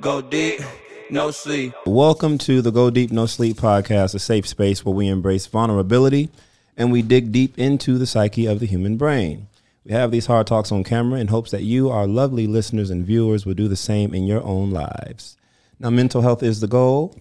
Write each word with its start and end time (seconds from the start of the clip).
Go 0.00 0.22
deep, 0.22 0.62
no 1.10 1.30
sleep. 1.30 1.74
Welcome 1.84 2.38
to 2.38 2.62
the 2.62 2.70
Go 2.70 2.88
Deep 2.88 3.12
No 3.12 3.26
Sleep 3.26 3.58
podcast, 3.58 4.14
a 4.14 4.18
safe 4.18 4.46
space 4.46 4.82
where 4.82 4.94
we 4.94 5.08
embrace 5.08 5.46
vulnerability 5.46 6.30
and 6.74 6.90
we 6.90 7.02
dig 7.02 7.32
deep 7.32 7.58
into 7.58 7.98
the 7.98 8.06
psyche 8.06 8.46
of 8.46 8.60
the 8.60 8.66
human 8.66 8.96
brain. 8.96 9.48
We 9.84 9.92
have 9.92 10.10
these 10.10 10.24
hard 10.24 10.46
talks 10.46 10.72
on 10.72 10.84
camera 10.84 11.20
in 11.20 11.28
hopes 11.28 11.50
that 11.50 11.64
you, 11.64 11.90
our 11.90 12.06
lovely 12.06 12.46
listeners 12.46 12.88
and 12.88 13.04
viewers, 13.04 13.44
will 13.44 13.52
do 13.52 13.68
the 13.68 13.76
same 13.76 14.14
in 14.14 14.24
your 14.24 14.42
own 14.42 14.70
lives. 14.70 15.36
Now, 15.78 15.90
mental 15.90 16.22
health 16.22 16.42
is 16.42 16.60
the 16.60 16.66
goal, 16.66 17.14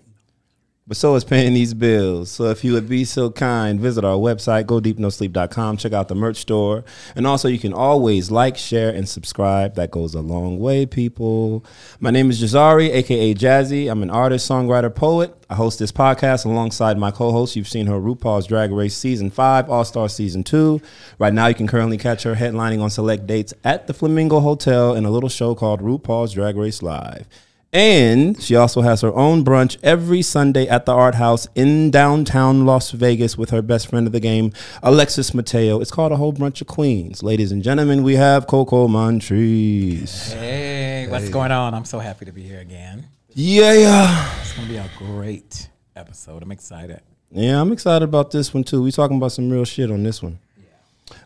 but 0.89 0.97
so 0.97 1.13
is 1.13 1.23
paying 1.23 1.53
these 1.53 1.75
bills. 1.75 2.31
So 2.31 2.45
if 2.45 2.63
you 2.63 2.73
would 2.73 2.89
be 2.89 3.05
so 3.05 3.29
kind, 3.29 3.79
visit 3.79 4.03
our 4.03 4.17
website, 4.17 4.63
godeepnosleep.com, 4.65 5.77
check 5.77 5.93
out 5.93 6.07
the 6.07 6.15
merch 6.15 6.37
store. 6.37 6.83
And 7.15 7.27
also 7.27 7.47
you 7.47 7.59
can 7.59 7.73
always 7.73 8.31
like, 8.31 8.57
share, 8.57 8.89
and 8.89 9.07
subscribe. 9.07 9.75
That 9.75 9.91
goes 9.91 10.15
a 10.15 10.21
long 10.21 10.57
way, 10.57 10.87
people. 10.87 11.63
My 11.99 12.09
name 12.09 12.31
is 12.31 12.41
Jazarri, 12.41 12.89
aka 12.89 13.35
Jazzy. 13.35 13.89
I'm 13.89 14.01
an 14.01 14.09
artist, 14.09 14.49
songwriter, 14.49 14.93
poet. 14.93 15.35
I 15.47 15.53
host 15.53 15.77
this 15.77 15.91
podcast 15.91 16.45
alongside 16.45 16.97
my 16.97 17.11
co-host. 17.11 17.55
You've 17.55 17.67
seen 17.67 17.85
her 17.85 17.99
RuPaul's 17.99 18.47
Drag 18.47 18.71
Race 18.71 18.97
Season 18.97 19.29
5, 19.29 19.69
All-Star 19.69 20.09
Season 20.09 20.43
2. 20.43 20.81
Right 21.19 21.33
now 21.33 21.45
you 21.45 21.55
can 21.55 21.67
currently 21.67 21.99
catch 21.99 22.23
her 22.23 22.33
headlining 22.33 22.81
on 22.81 22.89
select 22.89 23.27
dates 23.27 23.53
at 23.63 23.85
the 23.85 23.93
Flamingo 23.93 24.39
Hotel 24.39 24.95
in 24.95 25.05
a 25.05 25.11
little 25.11 25.29
show 25.29 25.53
called 25.53 25.81
RuPaul's 25.81 26.33
Drag 26.33 26.55
Race 26.57 26.81
Live. 26.81 27.27
And 27.71 28.41
she 28.41 28.55
also 28.55 28.81
has 28.81 29.01
her 29.01 29.13
own 29.15 29.45
brunch 29.45 29.77
every 29.83 30.23
Sunday 30.23 30.67
at 30.67 30.87
the 30.87 30.91
Art 30.91 31.15
House 31.15 31.47
in 31.53 31.91
downtown 31.91 32.65
Las 32.65 32.89
Vegas 32.91 33.37
with 33.37 33.51
her 33.51 33.61
best 33.61 33.87
friend 33.87 34.07
of 34.07 34.13
the 34.13 34.19
game, 34.19 34.53
Alexis 34.81 35.35
Mateo. 35.35 35.79
It's 35.79 35.91
called 35.91 36.11
A 36.11 36.15
Whole 36.15 36.33
Brunch 36.33 36.61
of 36.61 36.67
Queens. 36.67 37.21
Ladies 37.21 37.51
and 37.51 37.61
gentlemen, 37.61 38.01
we 38.01 38.15
have 38.15 38.47
Coco 38.47 38.87
Montrese. 38.87 40.33
Hey, 40.33 41.07
what's 41.09 41.29
going 41.29 41.51
on? 41.51 41.75
I'm 41.75 41.85
so 41.85 41.99
happy 41.99 42.25
to 42.25 42.31
be 42.31 42.41
here 42.41 42.59
again. 42.59 43.07
Yeah, 43.35 43.73
yeah. 43.73 44.41
It's 44.41 44.53
gonna 44.53 44.67
be 44.67 44.77
a 44.77 44.89
great 44.97 45.69
episode. 45.95 46.41
I'm 46.41 46.51
excited. 46.51 47.01
Yeah, 47.31 47.61
I'm 47.61 47.71
excited 47.71 48.03
about 48.03 48.31
this 48.31 48.51
one 48.51 48.63
too. 48.63 48.81
We 48.81 48.91
talking 48.91 49.17
about 49.17 49.31
some 49.31 49.47
real 49.51 49.65
shit 49.65 49.91
on 49.91 50.01
this 50.01 50.23
one. 50.23 50.39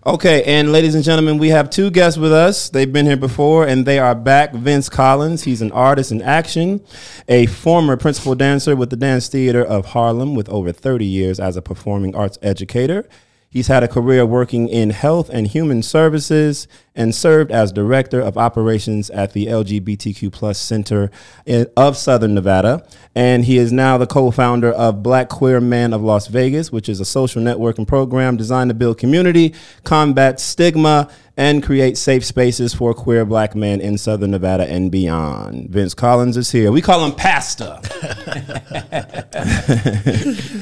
Okay, 0.06 0.44
and 0.44 0.74
ladies 0.74 0.96
and 0.96 1.04
gentlemen, 1.04 1.38
we 1.38 1.50
have 1.50 1.70
two 1.70 1.90
guests 1.90 2.18
with 2.18 2.34
us. 2.34 2.68
They've 2.68 2.92
been 2.92 3.06
here 3.06 3.16
before 3.16 3.66
and 3.66 3.86
they 3.86 4.00
are 4.00 4.14
back. 4.14 4.54
Vince 4.54 4.90
Collins, 4.90 5.44
he's 5.44 5.62
an 5.62 5.72
artist 5.72 6.12
in 6.12 6.22
action, 6.22 6.84
a 7.30 7.46
former 7.46 7.96
principal 7.96 8.36
dancer 8.36 8.76
with 8.76 8.90
the 8.90 8.98
Dance 8.98 9.30
Theater 9.30 9.64
of 9.64 9.88
Harlem 9.88 10.36
with 10.36 10.50
over 10.50 10.74
30 10.74 11.06
years 11.06 11.40
as 11.40 11.56
a 11.56 11.62
performing 11.62 12.16
arts 12.16 12.38
educator. 12.42 13.08
He's 13.54 13.68
had 13.68 13.84
a 13.84 13.88
career 13.88 14.26
working 14.26 14.68
in 14.68 14.90
health 14.90 15.30
and 15.30 15.46
human 15.46 15.84
services 15.84 16.68
and 16.96 17.14
served 17.14 17.52
as 17.52 17.72
director 17.72 18.20
of 18.20 18.36
operations 18.36 19.12
at 19.12 19.34
the 19.34 19.46
LGBTQ 19.46 20.32
plus 20.32 20.58
Center 20.58 21.12
in, 21.46 21.68
of 21.78 21.96
Southern 21.96 22.34
Nevada. 22.34 22.84
And 23.14 23.46
he 23.46 23.60
is 23.60 23.72
now 23.72 24.00
the 24.00 24.08
co-founder 24.08 24.72
of 24.72 25.04
Black 25.04 25.30
Queer 25.30 25.62
Men 25.62 25.94
of 25.94 26.02
Las 26.02 26.26
Vegas, 26.26 26.72
which 26.72 26.90
is 26.90 27.00
a 27.00 27.06
social 27.06 27.44
networking 27.44 27.88
program 27.88 28.38
designed 28.38 28.72
to 28.72 28.74
build 28.74 28.98
community, 28.98 29.54
combat 29.84 30.40
stigma, 30.40 31.08
and 31.36 31.64
create 31.64 31.98
safe 31.98 32.24
spaces 32.24 32.76
for 32.76 32.94
queer 32.94 33.26
black 33.26 33.56
men 33.56 33.82
in 33.82 33.98
Southern 33.98 34.32
Nevada 34.32 34.70
and 34.70 34.92
beyond. 34.92 35.70
Vince 35.70 35.96
Collins 35.96 36.38
is 36.38 36.52
here. 36.52 36.72
We 36.72 36.82
call 36.82 37.04
him 37.04 37.14
Pastor. 37.14 37.80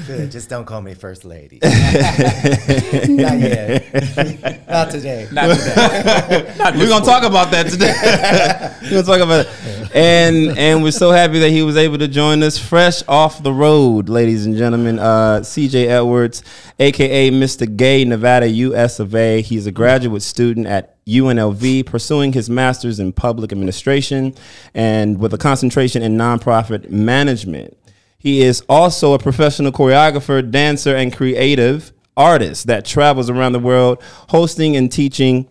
Good. 0.07 0.31
Just 0.31 0.49
don't 0.49 0.63
call 0.65 0.81
me 0.81 0.93
first 0.93 1.25
lady. 1.25 1.59
Not 1.63 3.39
yet. 3.39 4.67
Not 4.69 4.91
today. 4.91 5.27
Not 5.31 5.57
today. 5.57 6.55
we're 6.77 6.87
gonna 6.87 7.03
talk 7.05 7.23
about 7.23 7.51
that 7.51 7.67
today. 7.67 7.93
we're 8.83 9.03
gonna 9.03 9.03
talk 9.03 9.19
about 9.19 9.45
it, 9.45 9.95
and 9.95 10.57
and 10.57 10.83
we're 10.83 10.91
so 10.91 11.11
happy 11.11 11.39
that 11.39 11.49
he 11.49 11.63
was 11.63 11.75
able 11.75 11.97
to 11.97 12.07
join 12.07 12.43
us 12.43 12.57
fresh 12.57 13.03
off 13.09 13.43
the 13.43 13.51
road, 13.51 14.07
ladies 14.07 14.45
and 14.45 14.55
gentlemen. 14.55 14.99
Uh, 14.99 15.43
C.J. 15.43 15.89
Edwards, 15.89 16.43
aka 16.79 17.29
Mr. 17.29 17.75
Gay, 17.75 18.05
Nevada 18.05 18.47
U.S. 18.47 18.99
of 19.01 19.13
A. 19.15 19.41
He's 19.41 19.67
a 19.67 19.71
graduate 19.71 20.21
student 20.21 20.60
at 20.65 21.03
UNLV, 21.05 21.85
pursuing 21.85 22.33
his 22.33 22.49
master's 22.49 22.99
in 22.99 23.13
public 23.13 23.51
administration 23.51 24.33
and 24.73 25.19
with 25.19 25.33
a 25.33 25.37
concentration 25.37 26.01
in 26.01 26.17
nonprofit 26.17 26.89
management. 26.89 27.77
He 28.17 28.41
is 28.41 28.61
also 28.69 29.13
a 29.13 29.19
professional 29.19 29.71
choreographer, 29.71 30.49
dancer, 30.49 30.95
and 30.95 31.15
creative 31.15 31.91
artist 32.15 32.67
that 32.67 32.85
travels 32.85 33.29
around 33.29 33.53
the 33.53 33.59
world, 33.59 34.01
hosting 34.29 34.75
and 34.75 34.91
teaching 34.91 35.49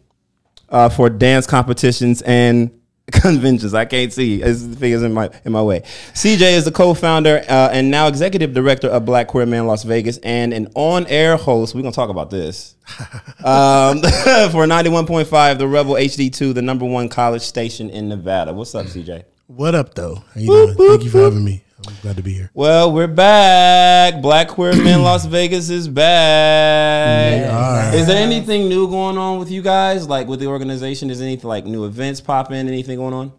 uh, 0.68 0.88
for 0.88 1.10
dance 1.10 1.46
competitions 1.46 2.22
and 2.22 2.79
conventions. 3.20 3.74
I 3.74 3.84
can't 3.84 4.12
see. 4.12 4.42
It's 4.42 4.64
the 4.66 4.76
figures 4.76 5.02
in 5.02 5.12
my 5.12 5.30
in 5.44 5.52
my 5.52 5.62
way. 5.62 5.80
CJ 6.14 6.52
is 6.52 6.64
the 6.64 6.72
co-founder 6.72 7.44
uh, 7.48 7.70
and 7.72 7.90
now 7.90 8.06
executive 8.06 8.52
director 8.54 8.88
of 8.88 9.04
Black 9.04 9.28
Queer 9.28 9.46
Man 9.46 9.66
Las 9.66 9.84
Vegas 9.84 10.18
and 10.18 10.52
an 10.52 10.68
on-air 10.74 11.36
host. 11.36 11.74
We're 11.74 11.82
gonna 11.82 11.92
talk 11.92 12.10
about 12.10 12.30
this 12.30 12.76
um, 13.44 14.00
for 14.50 14.66
ninety 14.66 14.90
one 14.90 15.06
point 15.06 15.28
five, 15.28 15.58
the 15.58 15.68
Rebel 15.68 15.94
HD 15.94 16.32
two, 16.32 16.52
the 16.52 16.62
number 16.62 16.84
one 16.84 17.08
college 17.08 17.42
station 17.42 17.90
in 17.90 18.08
Nevada. 18.08 18.52
What's 18.52 18.74
up, 18.74 18.86
CJ? 18.86 19.24
What 19.46 19.74
up, 19.74 19.94
though? 19.94 20.22
How 20.34 20.40
you 20.40 20.46
doing? 20.46 20.74
Thank 20.76 21.02
you 21.02 21.10
for 21.10 21.18
having 21.22 21.44
me. 21.44 21.64
I'm 21.86 21.94
glad 22.02 22.16
to 22.16 22.22
be 22.22 22.34
here. 22.34 22.50
Well, 22.52 22.92
we're 22.92 23.06
back. 23.06 24.20
Black 24.20 24.48
Queer 24.48 24.76
Men 24.76 25.02
Las 25.02 25.24
Vegas 25.24 25.70
is 25.70 25.88
back. 25.88 27.40
We 27.40 27.44
are. 27.48 27.94
Is 27.94 28.06
there 28.06 28.22
anything 28.22 28.68
new 28.68 28.88
going 28.88 29.16
on 29.16 29.38
with 29.38 29.50
you 29.50 29.62
guys? 29.62 30.06
Like 30.08 30.26
with 30.26 30.40
the 30.40 30.46
organization? 30.46 31.08
Is 31.10 31.22
anything 31.22 31.48
like 31.48 31.64
new 31.64 31.84
events 31.86 32.20
popping? 32.20 32.56
Anything 32.56 32.98
going 32.98 33.14
on? 33.14 33.32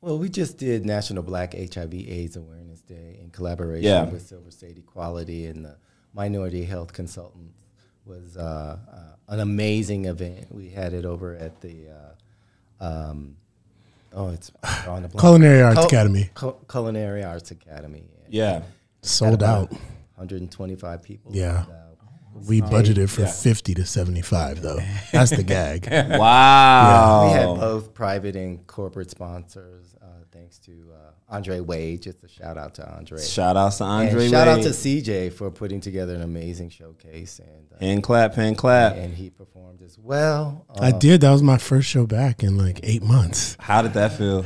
Well, 0.00 0.18
we 0.18 0.28
just 0.28 0.58
did 0.58 0.84
National 0.84 1.22
Black 1.22 1.54
HIV/AIDS 1.54 2.36
Awareness 2.36 2.80
Day 2.82 3.18
in 3.22 3.30
collaboration 3.30 3.84
Yeah. 3.84 4.04
with 4.04 4.22
Silver 4.26 4.50
State 4.50 4.76
Equality 4.76 5.46
and 5.46 5.64
the 5.64 5.76
Minority 6.12 6.64
Health 6.64 6.92
Consultants. 6.92 7.56
Was 8.04 8.36
uh, 8.36 8.78
uh, 8.92 8.98
an 9.28 9.40
amazing 9.40 10.06
event. 10.06 10.48
We 10.50 10.68
had 10.70 10.92
it 10.92 11.04
over 11.04 11.36
at 11.36 11.60
the. 11.60 11.86
Uh, 11.88 12.84
um, 12.84 13.36
oh, 14.14 14.28
it's 14.30 14.50
on 14.86 15.02
the. 15.02 15.08
Culinary 15.08 15.62
Arts 15.62 15.76
Cul- 15.76 15.86
Academy 15.86 16.30
Cul- 16.34 16.60
Culinary 16.70 17.22
Arts 17.24 17.50
Academy. 17.50 18.04
Yeah. 18.28 18.62
sold 19.02 19.42
out. 19.42 19.70
125 20.16 21.02
people. 21.02 21.32
Yeah. 21.34 21.64
And, 22.34 22.46
We 22.46 22.60
budgeted 22.62 23.10
for 23.10 23.22
Yeah. 23.22 23.30
50 23.32 23.74
to 23.74 23.84
75, 23.84 24.62
though. 24.62 24.78
That's 25.12 25.30
the 25.30 25.42
gag. 25.42 25.86
Wow. 26.18 27.26
We 27.26 27.32
had 27.32 27.46
both 27.60 27.92
private 27.94 28.36
and 28.36 28.66
corporate 28.66 29.10
sponsors. 29.10 29.94
Thanks 30.42 30.58
to 30.58 30.72
uh, 30.92 31.12
Andre 31.36 31.60
Wade. 31.60 32.02
Just 32.02 32.24
a 32.24 32.28
shout 32.28 32.58
out 32.58 32.74
to 32.74 32.96
Andre. 32.96 33.22
Shout 33.22 33.56
outs 33.56 33.78
to 33.78 33.84
and 33.84 34.08
Andre. 34.08 34.28
shout 34.28 34.48
out 34.48 34.60
to 34.62 34.70
CJ 34.70 35.32
for 35.34 35.52
putting 35.52 35.80
together 35.80 36.16
an 36.16 36.22
amazing 36.22 36.68
showcase, 36.68 37.38
and 37.38 37.68
uh, 37.72 37.78
hand 37.78 38.02
clap, 38.02 38.34
hand 38.34 38.58
clap. 38.58 38.96
and 38.96 39.14
he 39.14 39.30
performed 39.30 39.82
as 39.82 39.96
well. 40.00 40.66
I 40.80 40.88
Uh, 40.90 40.98
did. 40.98 41.20
That 41.20 41.30
was 41.30 41.44
my 41.44 41.58
first 41.58 41.88
show 41.88 42.08
back 42.08 42.42
in 42.42 42.58
like 42.58 42.80
eight 42.82 43.04
months. 43.04 43.56
How 43.60 43.82
did 43.82 43.92
that 43.94 44.18
feel? 44.18 44.40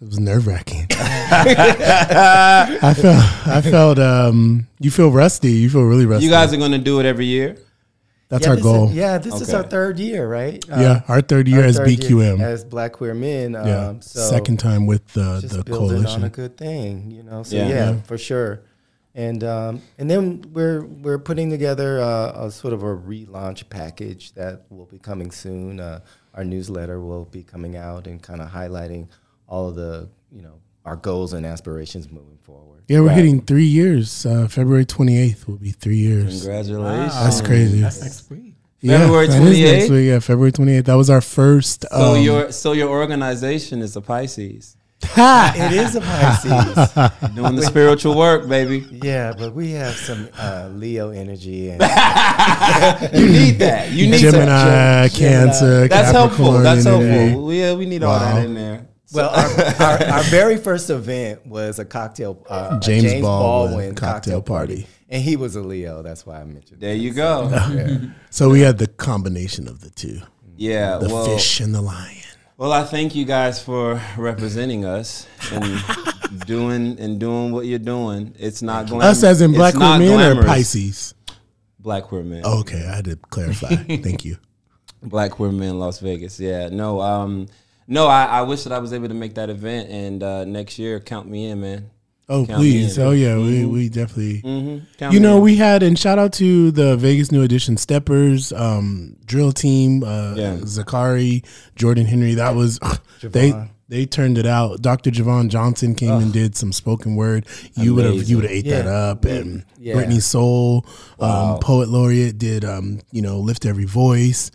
It 0.00 0.06
was 0.06 0.20
nerve 0.20 0.46
wracking. 0.46 0.86
I 0.92 2.94
felt, 2.96 3.48
I 3.48 3.62
felt, 3.62 3.98
um, 3.98 4.68
you 4.78 4.92
feel 4.92 5.10
rusty. 5.10 5.50
You 5.50 5.70
feel 5.70 5.82
really 5.82 6.06
rusty. 6.06 6.24
You 6.24 6.30
guys 6.30 6.52
are 6.52 6.56
going 6.56 6.70
to 6.70 6.78
do 6.78 7.00
it 7.00 7.06
every 7.06 7.26
year. 7.26 7.56
That's 8.32 8.46
yeah, 8.46 8.52
our 8.52 8.56
goal. 8.56 8.88
Is, 8.88 8.94
yeah, 8.94 9.18
this 9.18 9.42
is 9.42 9.52
our 9.52 9.62
third 9.62 9.98
year, 9.98 10.26
right? 10.26 10.64
Uh, 10.70 10.80
yeah. 10.80 11.02
Our 11.06 11.20
third 11.20 11.46
year 11.48 11.60
our 11.60 11.66
as 11.66 11.76
third 11.76 11.90
year 11.90 11.98
BQM. 11.98 12.40
as 12.40 12.64
Black 12.64 12.92
Queer 12.92 13.12
Men. 13.12 13.54
Um, 13.54 13.66
yeah. 13.66 13.94
so 14.00 14.20
Second 14.20 14.58
time 14.58 14.86
with 14.86 15.06
the, 15.08 15.40
just 15.42 15.54
the 15.54 15.62
building 15.62 15.98
on 15.98 16.04
a 16.04 16.06
coalition. 16.06 16.28
good 16.30 16.56
thing, 16.56 17.10
you 17.10 17.22
know. 17.24 17.42
So 17.42 17.56
Yeah. 17.56 17.68
yeah, 17.68 17.90
Yeah. 17.90 18.00
for 18.04 18.16
sure. 18.16 18.62
And 19.14 19.44
um, 19.44 19.82
and 19.98 20.10
then 20.10 20.42
we're 20.54 20.80
we're 20.86 21.18
putting 21.18 21.50
together 21.50 21.98
a, 21.98 22.46
a 22.46 22.50
sort 22.50 22.72
of 22.72 22.82
a 22.82 22.96
relaunch 22.96 23.68
package 23.68 24.32
that 24.32 24.62
will 24.70 24.86
be 24.86 24.98
coming 24.98 25.30
soon. 25.30 25.78
Uh, 25.80 26.00
our 26.32 26.44
newsletter 26.44 26.98
will 27.02 27.26
be 27.26 27.42
coming 27.42 27.76
out 27.76 28.06
and 28.06 28.22
kind 28.22 28.40
of 28.40 28.48
highlighting 28.50 29.08
all 29.46 29.68
of 29.68 29.74
the 29.74 30.08
you 30.34 30.40
know 30.40 30.54
our 30.86 30.96
goals 30.96 31.34
and 31.34 31.44
aspirations 31.44 32.10
moving 32.10 32.38
forward. 32.40 32.71
Yeah, 32.88 33.00
we're 33.00 33.06
Right. 33.08 33.16
hitting 33.16 33.40
three 33.40 33.64
years. 33.66 34.26
Uh, 34.26 34.48
February 34.48 34.84
28th 34.84 35.46
will 35.46 35.56
be 35.56 35.70
three 35.72 35.96
years. 35.98 36.42
Congratulations. 36.42 37.14
That's 37.14 37.40
crazy. 37.40 37.80
That's 37.80 38.02
next 38.02 38.30
week. 38.30 38.54
Yeah, 38.80 38.98
February 38.98 39.26
that 39.28 39.42
is 39.42 39.60
next 39.60 39.86
28th? 39.86 39.90
week. 39.90 40.06
Yeah, 40.08 40.18
February 40.18 40.52
28th. 40.52 40.84
That 40.86 40.94
was 40.94 41.10
our 41.10 41.20
first. 41.20 41.86
So 41.90 42.14
um, 42.16 42.20
your 42.22 42.50
so 42.52 42.72
your 42.72 42.88
organization 42.88 43.80
is 43.80 43.94
a 43.96 44.00
Pisces 44.00 44.76
it 45.04 45.72
is 45.72 45.96
a 45.96 46.00
Pisces. 46.00 47.30
doing 47.34 47.56
the 47.56 47.62
spiritual 47.62 48.16
work, 48.16 48.48
baby. 48.48 48.86
yeah, 49.02 49.32
but 49.36 49.54
we 49.54 49.72
have 49.72 49.94
some 49.94 50.28
uh, 50.38 50.68
Leo 50.72 51.10
energy 51.10 51.70
and 51.70 51.80
You 53.12 53.28
need 53.28 53.58
that. 53.58 53.90
You 53.92 54.08
need 54.10 54.18
Gemini, 54.18 54.46
that. 54.46 55.10
Gem- 55.12 55.18
Gemini. 55.18 55.42
Cancer, 55.48 55.88
That's 55.88 56.10
helpful. 56.12 56.44
Capricorn 56.46 56.62
That's 56.62 56.86
energy. 56.86 57.08
helpful. 57.30 57.52
Yeah, 57.52 57.74
we 57.74 57.86
need 57.86 58.02
all 58.02 58.18
that 58.18 58.44
in 58.44 58.54
there. 58.54 58.86
Well, 59.14 59.30
our, 59.30 59.64
our, 59.80 60.04
our 60.18 60.22
very 60.24 60.56
first 60.56 60.90
event 60.90 61.46
was 61.46 61.78
a 61.78 61.84
cocktail, 61.84 62.44
uh, 62.48 62.76
a 62.76 62.80
James 62.80 63.20
Baldwin 63.22 63.94
cocktail 63.94 64.42
party. 64.42 64.86
and 65.08 65.22
he 65.22 65.36
was 65.36 65.56
a 65.56 65.60
Leo. 65.60 66.02
That's 66.02 66.24
why 66.26 66.40
I 66.40 66.44
mentioned. 66.44 66.80
There 66.80 66.92
that. 66.94 66.98
you 67.00 67.12
go. 67.12 67.48
Yeah. 67.50 67.98
So 68.30 68.48
we 68.50 68.60
had 68.60 68.78
the 68.78 68.86
combination 68.86 69.68
of 69.68 69.80
the 69.80 69.90
two 69.90 70.20
Yeah. 70.56 70.98
the 70.98 71.08
well, 71.08 71.26
fish 71.26 71.60
and 71.60 71.74
the 71.74 71.82
lion. 71.82 72.16
well, 72.56 72.72
I 72.72 72.84
thank 72.84 73.14
you 73.14 73.24
guys 73.24 73.62
for 73.62 74.00
representing 74.16 74.84
us 74.84 75.26
and 75.52 75.82
doing 76.46 76.98
and 76.98 77.18
doing 77.20 77.52
what 77.52 77.66
you're 77.66 77.78
doing. 77.78 78.34
It's 78.38 78.62
not 78.62 78.86
glam- 78.88 79.02
Us 79.02 79.22
as 79.22 79.40
in 79.42 79.50
it's 79.50 79.58
black 79.58 79.74
not 79.74 80.00
women 80.00 80.38
or. 80.38 80.44
Pisces? 80.44 81.14
Black 81.78 82.04
queer 82.04 82.22
men. 82.22 82.42
Oh, 82.44 82.60
okay, 82.60 82.86
I 82.86 82.96
had 82.96 83.04
to 83.06 83.16
clarify. 83.16 83.74
Thank 83.76 84.24
you. 84.24 84.36
Black 85.02 85.32
queer 85.32 85.50
men 85.50 85.70
in 85.70 85.78
Las 85.80 85.98
Vegas. 85.98 86.38
Yeah. 86.38 86.68
No. 86.68 87.00
Um. 87.00 87.48
No. 87.88 88.06
I, 88.06 88.24
I 88.24 88.42
wish 88.42 88.64
that 88.64 88.72
I 88.72 88.78
was 88.78 88.92
able 88.92 89.08
to 89.08 89.14
make 89.14 89.34
that 89.34 89.50
event, 89.50 89.90
and 89.90 90.22
uh, 90.22 90.44
next 90.44 90.78
year, 90.78 91.00
count 91.00 91.28
me 91.28 91.46
in, 91.46 91.60
man. 91.60 91.90
Oh, 92.28 92.46
Count 92.46 92.60
please. 92.60 92.96
in. 92.96 93.04
Oh, 93.04 93.10
yeah. 93.10 93.36
We, 93.36 93.64
we 93.66 93.88
definitely. 93.88 94.40
Count 94.96 95.12
You 95.12 95.20
know, 95.20 95.36
in. 95.38 95.42
we 95.42 95.56
had, 95.56 95.82
and 95.82 95.98
shout 95.98 96.18
out 96.18 96.32
to 96.34 96.70
the 96.70 96.96
Vegas 96.96 97.30
New 97.32 97.42
Edition 97.42 97.76
Steppers, 97.76 98.52
um, 98.52 99.16
drill 99.26 99.52
team, 99.52 100.02
uh, 100.04 100.34
Yeah. 100.36 100.56
Zakari, 100.58 101.44
Jordan 101.76 102.06
Henry. 102.06 102.34
That 102.34 102.54
was, 102.54 102.78
they 103.22 103.52
they 103.88 104.06
turned 104.06 104.38
it 104.38 104.46
out. 104.46 104.80
Dr. 104.80 105.10
Javon 105.10 105.48
Johnson 105.50 105.94
came 105.94 106.12
and 106.12 106.32
did 106.32 106.56
some 106.56 106.72
spoken 106.72 107.14
word. 107.16 107.44
You 107.74 107.94
would 107.94 108.06
have 108.06 108.22
you 108.24 108.36
would 108.36 108.44
have 108.44 108.52
ate 108.52 108.64
that 108.66 108.86
up. 108.86 109.26
And 109.26 109.66
Yeah. 109.78 109.94
Brittany 109.94 110.20
Soul, 110.20 110.86
um, 111.20 111.58
poet 111.58 111.90
laureate, 111.90 112.38
did 112.38 112.64
um, 112.64 113.00
you 113.10 113.20
know 113.20 113.40
lift 113.40 113.66
every 113.66 113.84
voice. 113.84 114.50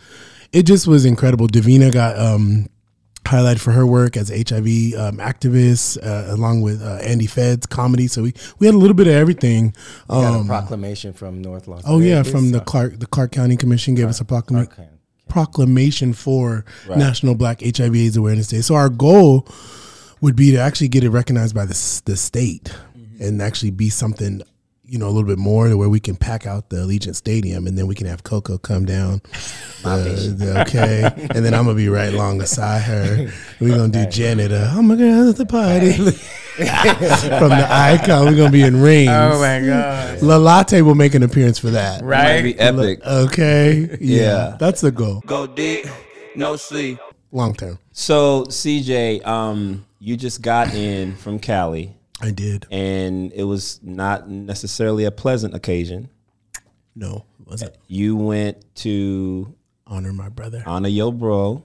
It 0.53 0.63
just 0.63 0.87
was 0.87 1.05
incredible. 1.05 1.47
Davina 1.47 1.93
got 1.93 2.17
um, 2.17 2.67
highlighted 3.27 3.59
for 3.59 3.71
her 3.71 3.85
work 3.85 4.15
as 4.17 4.31
a 4.31 4.35
HIV 4.37 4.67
um, 5.03 5.17
activist, 5.17 5.97
uh, 6.03 6.33
along 6.33 6.61
with 6.61 6.81
uh, 6.81 6.95
Andy 7.01 7.27
Fed's 7.27 7.65
comedy. 7.65 8.07
So 8.07 8.23
we, 8.23 8.33
we 8.59 8.65
had 8.67 8.75
a 8.75 8.77
little 8.77 8.95
bit 8.95 9.07
of 9.07 9.13
everything. 9.13 9.73
We 10.09 10.15
got 10.15 10.33
Um, 10.33 10.45
a 10.45 10.47
proclamation 10.47 11.13
from 11.13 11.41
North 11.41 11.67
Las 11.67 11.83
oh 11.85 11.99
yeah, 11.99 12.23
from 12.23 12.51
the 12.51 12.61
Clark 12.61 12.99
the 12.99 13.05
Clark 13.07 13.31
County 13.31 13.57
Commission 13.57 13.95
gave 13.95 14.07
us 14.07 14.21
a 14.21 14.25
proclama- 14.25 14.63
Okay. 14.71 14.87
proclamation 15.27 16.13
for 16.13 16.65
National 16.89 17.35
Black 17.35 17.61
HIV/AIDS 17.61 18.17
Awareness 18.17 18.47
Day. 18.47 18.61
So 18.61 18.75
our 18.75 18.89
goal 18.89 19.47
would 20.21 20.35
be 20.35 20.51
to 20.51 20.57
actually 20.57 20.87
get 20.87 21.03
it 21.03 21.09
recognized 21.09 21.53
by 21.53 21.65
the 21.65 22.01
the 22.05 22.17
state 22.17 22.73
and 23.19 23.41
actually 23.41 23.71
be 23.71 23.89
something. 23.89 24.41
You 24.89 24.97
know, 24.99 25.07
a 25.07 25.09
little 25.11 25.27
bit 25.27 25.37
more 25.37 25.67
to 25.67 25.75
where 25.75 25.89
we 25.89 25.99
can 25.99 26.15
pack 26.15 26.45
out 26.47 26.69
the 26.69 26.77
Allegiant 26.77 27.15
Stadium 27.15 27.67
and 27.67 27.77
then 27.77 27.87
we 27.87 27.93
can 27.95 28.07
have 28.07 28.23
Coco 28.23 28.57
come 28.57 28.85
down. 28.85 29.21
The- 29.83 30.33
the- 30.37 30.61
okay. 30.61 31.03
and 31.35 31.43
then 31.43 31.53
I'm 31.53 31.65
going 31.65 31.75
to 31.75 31.81
be 31.83 31.89
right 31.89 32.13
along 32.13 32.37
beside 32.37 32.83
her. 32.83 33.29
We're 33.59 33.75
going 33.75 33.91
to 33.91 34.05
do 34.05 34.09
Janet. 34.09 34.51
Uh, 34.53 34.71
oh 34.75 34.81
my 34.81 34.95
God, 34.95 35.27
it's 35.27 35.37
the 35.39 35.45
party. 35.45 35.91
From 36.57 37.49
the 37.49 37.67
icon, 37.69 38.25
we're 38.25 38.35
going 38.35 38.47
to 38.47 38.51
be 38.51 38.63
in 38.63 38.81
rings. 38.81 39.09
Oh 39.11 39.39
my 39.39 39.59
god! 39.65 40.21
La 40.23 40.37
Latte 40.37 40.81
will 40.81 40.95
make 40.95 41.13
an 41.13 41.21
appearance 41.21 41.59
for 41.59 41.69
that. 41.71 42.01
Might 42.01 42.07
Right? 42.07 42.41
be 42.43 42.57
epic. 42.59 43.05
Okay. 43.05 43.97
Yeah. 44.01 44.21
Yeah. 44.23 44.57
That's 44.59 44.81
the 44.81 44.89
goal. 44.91 45.21
Go 45.25 45.45
deep, 45.47 45.85
no 46.35 46.55
sleep. 46.55 46.97
Long 47.31 47.53
term. 47.53 47.77
So 47.91 48.45
CJ, 48.45 49.25
um, 49.27 49.85
you 49.99 50.17
just 50.17 50.41
got 50.41 50.73
in 50.73 51.15
from 51.17 51.37
Cali, 51.39 51.95
I 52.21 52.31
did. 52.31 52.65
and 52.71 53.31
it 53.33 53.43
was 53.43 53.79
not 53.83 54.29
necessarily 54.29 55.05
a 55.05 55.11
pleasant 55.11 55.53
occasion. 55.53 56.09
No, 56.95 57.25
wasn't. 57.45 57.75
You 57.87 58.15
went 58.15 58.63
to 58.77 59.53
Honor 59.85 60.11
my 60.13 60.29
brother. 60.29 60.63
honor 60.65 60.89
your 60.89 61.13
bro, 61.13 61.63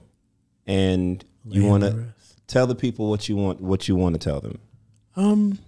and 0.67 1.23
you 1.45 1.63
Lay 1.63 1.69
want 1.69 1.83
to 1.83 1.91
to 1.91 2.05
tell 2.47 2.67
the 2.67 2.75
people 2.75 3.09
what 3.09 3.27
you 3.27 3.35
want. 3.35 3.61
What 3.61 3.87
you 3.87 3.95
want 3.95 4.13
to 4.13 4.19
tell 4.19 4.39
them. 4.41 4.59
Um, 5.15 5.59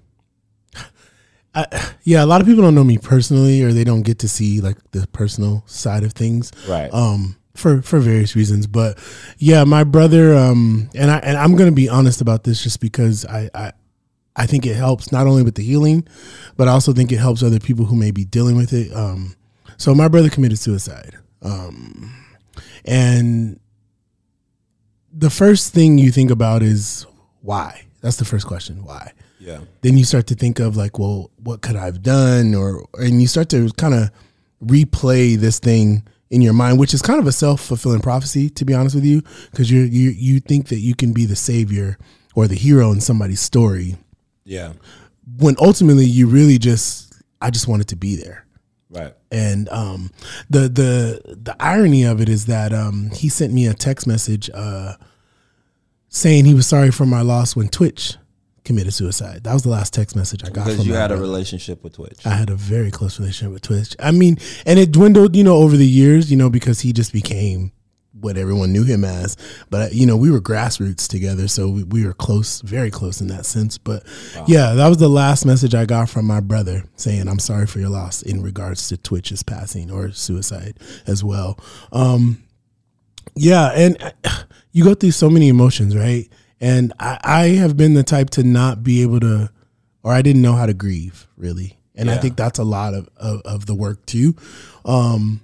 I, 1.56 1.66
yeah, 2.04 2.24
a 2.24 2.28
lot 2.28 2.42
of 2.42 2.48
people 2.48 2.64
don't 2.64 2.76
know 2.76 2.84
me 2.84 2.98
personally, 2.98 3.64
or 3.64 3.74
they 3.74 3.84
don't 3.84 4.04
get 4.04 4.20
to 4.20 4.28
see 4.28 4.62
like 4.62 4.78
the 4.92 5.08
personal 5.08 5.64
side 5.66 6.04
of 6.04 6.14
things. 6.14 6.52
Right. 6.68 6.94
Um, 6.94 7.38
for 7.56 7.82
for 7.82 8.00
various 8.00 8.36
reasons, 8.36 8.68
but 8.68 9.00
yeah, 9.38 9.64
my 9.64 9.84
brother. 9.84 10.36
Um, 10.36 10.90
and 10.94 11.10
I 11.10 11.18
and 11.20 11.38
I'm 11.38 11.56
gonna 11.56 11.72
be 11.72 11.90
honest 11.90 12.22
about 12.22 12.44
this, 12.44 12.62
just 12.62 12.80
because 12.80 13.26
I 13.26 13.50
I. 13.56 13.72
I 14.36 14.46
think 14.46 14.66
it 14.66 14.76
helps 14.76 15.12
not 15.12 15.28
only 15.28 15.44
with 15.44 15.56
the 15.56 15.64
healing, 15.64 16.08
but 16.58 16.68
I 16.68 16.72
also 16.72 16.94
think 16.94 17.12
it 17.12 17.18
helps 17.18 17.42
other 17.42 17.60
people 17.60 17.86
who 17.86 17.96
may 17.96 18.12
be 18.12 18.26
dealing 18.26 18.58
with 18.58 18.74
it. 18.74 18.94
Um, 18.94 19.36
so 19.78 19.96
my 19.96 20.08
brother 20.08 20.30
committed 20.30 20.60
suicide. 20.60 21.16
Um, 21.42 22.14
and 22.84 23.60
the 25.14 25.30
first 25.30 25.74
thing 25.74 25.98
you 25.98 26.12
think 26.12 26.32
about 26.32 26.62
is 26.64 27.06
why? 27.42 27.84
That's 28.02 28.18
the 28.18 28.26
first 28.26 28.46
question. 28.48 28.84
Why? 28.84 29.14
Yeah. 29.40 29.60
then 29.82 29.96
you 29.98 30.06
start 30.06 30.26
to 30.28 30.36
think 30.36 30.60
of 30.60 30.76
like, 30.76 30.98
well, 30.98 31.30
what 31.44 31.62
could 31.62 31.76
I 31.76 31.86
have 31.86 32.02
done? 32.02 32.56
Or 32.56 32.88
and 32.96 33.22
you 33.22 33.28
start 33.28 33.50
to 33.50 33.70
kind 33.78 33.94
of 33.94 34.10
replay 34.64 35.36
this 35.36 35.60
thing 35.60 36.04
in 36.32 36.42
your 36.42 36.54
mind, 36.54 36.80
which 36.80 36.94
is 36.94 37.02
kind 37.02 37.20
of 37.20 37.28
a 37.28 37.32
self 37.32 37.62
fulfilling 37.62 38.02
prophecy, 38.02 38.50
to 38.52 38.66
be 38.66 38.74
honest 38.74 38.96
with 38.96 39.06
you, 39.06 39.22
because 39.52 39.70
you 39.70 39.82
you 39.82 40.10
you 40.12 40.40
think 40.40 40.70
that 40.70 40.80
you 40.80 40.96
can 40.96 41.14
be 41.14 41.26
the 41.26 41.36
savior 41.36 41.98
or 42.34 42.48
the 42.48 42.56
hero 42.56 42.92
in 42.92 43.02
somebody's 43.02 43.40
story, 43.40 43.98
Yeah. 44.46 44.74
when 45.40 45.56
ultimately 45.60 46.06
you 46.06 46.28
really 46.28 46.58
just 46.58 47.14
I 47.42 47.50
just 47.50 47.68
wanted 47.68 47.88
to 47.90 47.96
be 47.96 48.16
there. 48.16 48.46
Right. 48.90 49.14
And 49.32 49.68
um, 49.70 50.12
the 50.50 50.62
the 50.70 51.36
the 51.44 51.56
irony 51.60 52.04
of 52.04 52.22
it 52.22 52.30
is 52.30 52.46
that 52.46 52.72
um, 52.74 53.10
he 53.12 53.28
sent 53.30 53.52
me 53.54 53.68
a 53.68 53.74
text 53.74 54.08
message 54.08 54.50
uh, 54.54 54.94
saying 56.10 56.46
he 56.46 56.54
was 56.54 56.68
sorry 56.68 56.92
for 56.92 57.06
my 57.06 57.22
loss 57.22 57.56
when 57.56 57.68
Twitch 57.68 58.16
committed 58.64 58.94
suicide. 58.94 59.44
That 59.44 59.54
was 59.54 59.64
the 59.64 59.70
last 59.70 59.94
text 59.94 60.16
message 60.16 60.44
I 60.44 60.50
got 60.50 60.66
Because 60.66 60.88
you 60.88 60.94
had 60.94 61.12
a 61.12 61.16
brother. 61.16 61.22
relationship 61.22 61.84
with 61.84 61.94
Twitch. 61.94 62.26
I 62.26 62.30
had 62.30 62.50
a 62.50 62.56
very 62.56 62.90
close 62.90 63.20
relationship 63.20 63.54
with 63.54 63.62
Twitch. 63.64 63.96
I 64.00 64.12
mean, 64.12 64.38
and 64.66 64.80
it 64.80 64.92
dwindled, 64.92 65.36
you 65.36 65.44
know, 65.44 65.58
over 65.58 65.76
the 65.78 65.86
years, 65.88 66.32
you 66.32 66.38
know, 66.38 66.50
because 66.50 66.80
he 66.80 66.94
just 66.94 67.12
became 67.14 67.72
what 68.26 68.38
everyone 68.38 68.74
knew 68.74 68.84
him 68.84 69.06
as. 69.06 69.38
But 69.70 69.94
you 69.94 70.06
know, 70.06 70.18
we 70.18 70.32
were 70.32 70.42
grassroots 70.42 71.08
together, 71.08 71.48
so 71.48 71.70
we, 71.70 71.84
we 71.84 72.06
were 72.06 72.14
close, 72.14 72.60
very 72.62 72.92
close 72.92 73.22
in 73.22 73.28
that 73.28 73.46
sense. 73.46 73.78
But 73.78 74.04
yeah, 74.48 74.74
that 74.74 74.90
was 74.90 74.98
the 74.98 75.08
last 75.08 75.46
message 75.46 75.74
I 75.74 75.86
got 75.86 76.10
from 76.10 76.26
my 76.26 76.42
brother 76.42 76.84
saying, 76.96 77.30
"I'm 77.30 77.40
sorry 77.40 77.68
for 77.68 77.80
your 77.80 77.90
loss" 77.90 78.22
in 78.22 78.42
regards 78.42 78.90
to 78.90 78.98
Twitch's 78.98 79.44
passing 79.44 79.92
or 79.92 80.12
suicide 80.12 80.78
as 81.08 81.24
well. 81.24 81.58
Um, 81.94 82.44
yeah, 83.36 83.72
and 83.74 84.14
uh, 84.24 84.44
you 84.72 84.84
go 84.84 84.96
through 84.96 85.12
so 85.12 85.30
many 85.30 85.48
emotions, 85.48 85.96
right? 85.96 86.28
And 86.60 86.94
I, 87.00 87.20
I 87.24 87.44
have 87.60 87.78
been 87.78 87.94
the 87.94 88.04
type 88.04 88.32
to 88.32 88.44
not 88.44 88.84
be 88.84 89.04
able 89.04 89.20
to, 89.20 89.52
or 90.04 90.12
I 90.12 90.22
didn't 90.22 90.42
know 90.42 90.54
how 90.54 90.66
to 90.66 90.74
grieve 90.74 91.28
really, 91.38 91.78
and 91.96 92.10
I 92.10 92.18
think 92.18 92.38
that's 92.38 92.60
a 92.60 92.64
lot 92.64 92.94
of, 92.94 93.08
of, 93.18 93.42
of 93.46 93.66
the 93.68 93.76
work 93.76 94.06
too. 94.06 94.36
Um, 94.84 95.42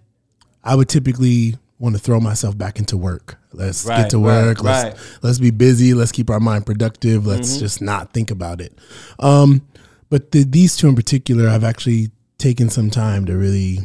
I 0.64 0.76
would 0.76 0.90
typically 0.90 1.58
want 1.82 1.96
to 1.96 2.02
throw 2.02 2.20
myself 2.20 2.58
back 2.58 2.78
into 2.80 2.96
work. 2.96 3.38
Let's 3.54 3.86
Right, 3.86 4.04
get 4.04 4.12
to 4.12 4.18
right, 4.20 4.46
work. 4.46 4.64
let's 4.64 4.84
right. 4.84 4.94
Mm-hmm. 4.96 5.28
let's 5.28 5.40
be 5.40 5.50
busy. 5.52 5.94
Let's 5.94 6.12
keep 6.12 6.30
our 6.30 6.40
mind 6.40 6.66
productive. 6.66 7.26
Let's 7.26 7.58
just 7.58 7.82
not 7.82 8.14
think 8.14 8.30
about 8.32 8.62
it. 8.62 8.78
Um, 9.20 9.62
but 10.10 10.32
the, 10.32 10.44
these 10.44 10.78
two 10.78 10.88
in 10.88 10.96
particular, 10.96 11.50
I've 11.50 11.64
actually 11.64 12.12
taken 12.38 12.70
some 12.70 12.90
time 12.90 13.26
to 13.26 13.36
really 13.38 13.80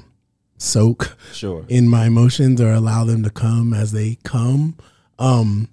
soak 0.59 1.17
Sure. 1.33 1.65
in 1.69 1.89
my 1.89 2.07
emotions 2.07 2.61
or 2.61 2.73
allow 2.73 3.05
them 3.05 3.23
to 3.23 3.31
come 3.31 3.73
as 3.75 3.93
they 3.93 4.19
come. 4.25 4.77
Um, 5.19 5.69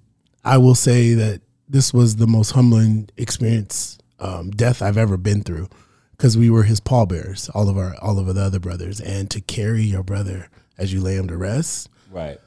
I 0.46 0.58
will 0.58 0.76
say 0.76 1.14
that 1.14 1.42
this 1.70 1.94
was 1.94 2.18
the 2.18 2.28
most 2.28 2.52
humbling 2.52 3.10
experience, 3.18 3.98
um, 4.20 4.52
death 4.52 4.82
I've 4.82 4.98
ever 4.98 5.18
been 5.18 5.42
through, 5.44 5.70
because 6.12 6.38
we 6.38 6.50
were 6.50 6.64
his 6.64 6.80
pallbearers, 6.80 7.50
all 7.50 7.70
of 7.70 7.78
our, 7.78 7.96
all 8.02 8.20
of 8.20 8.34
the 8.34 8.42
other 8.42 8.60
brothers, 8.60 9.00
and 9.02 9.30
to 9.32 9.42
carry 9.42 9.84
your 9.84 10.04
brother 10.04 10.50
as 10.78 10.92
you 10.94 11.02
lay 11.02 11.16
him 11.16 11.28
to 11.30 11.38
rest, 11.38 11.90
Right. 12.14 12.38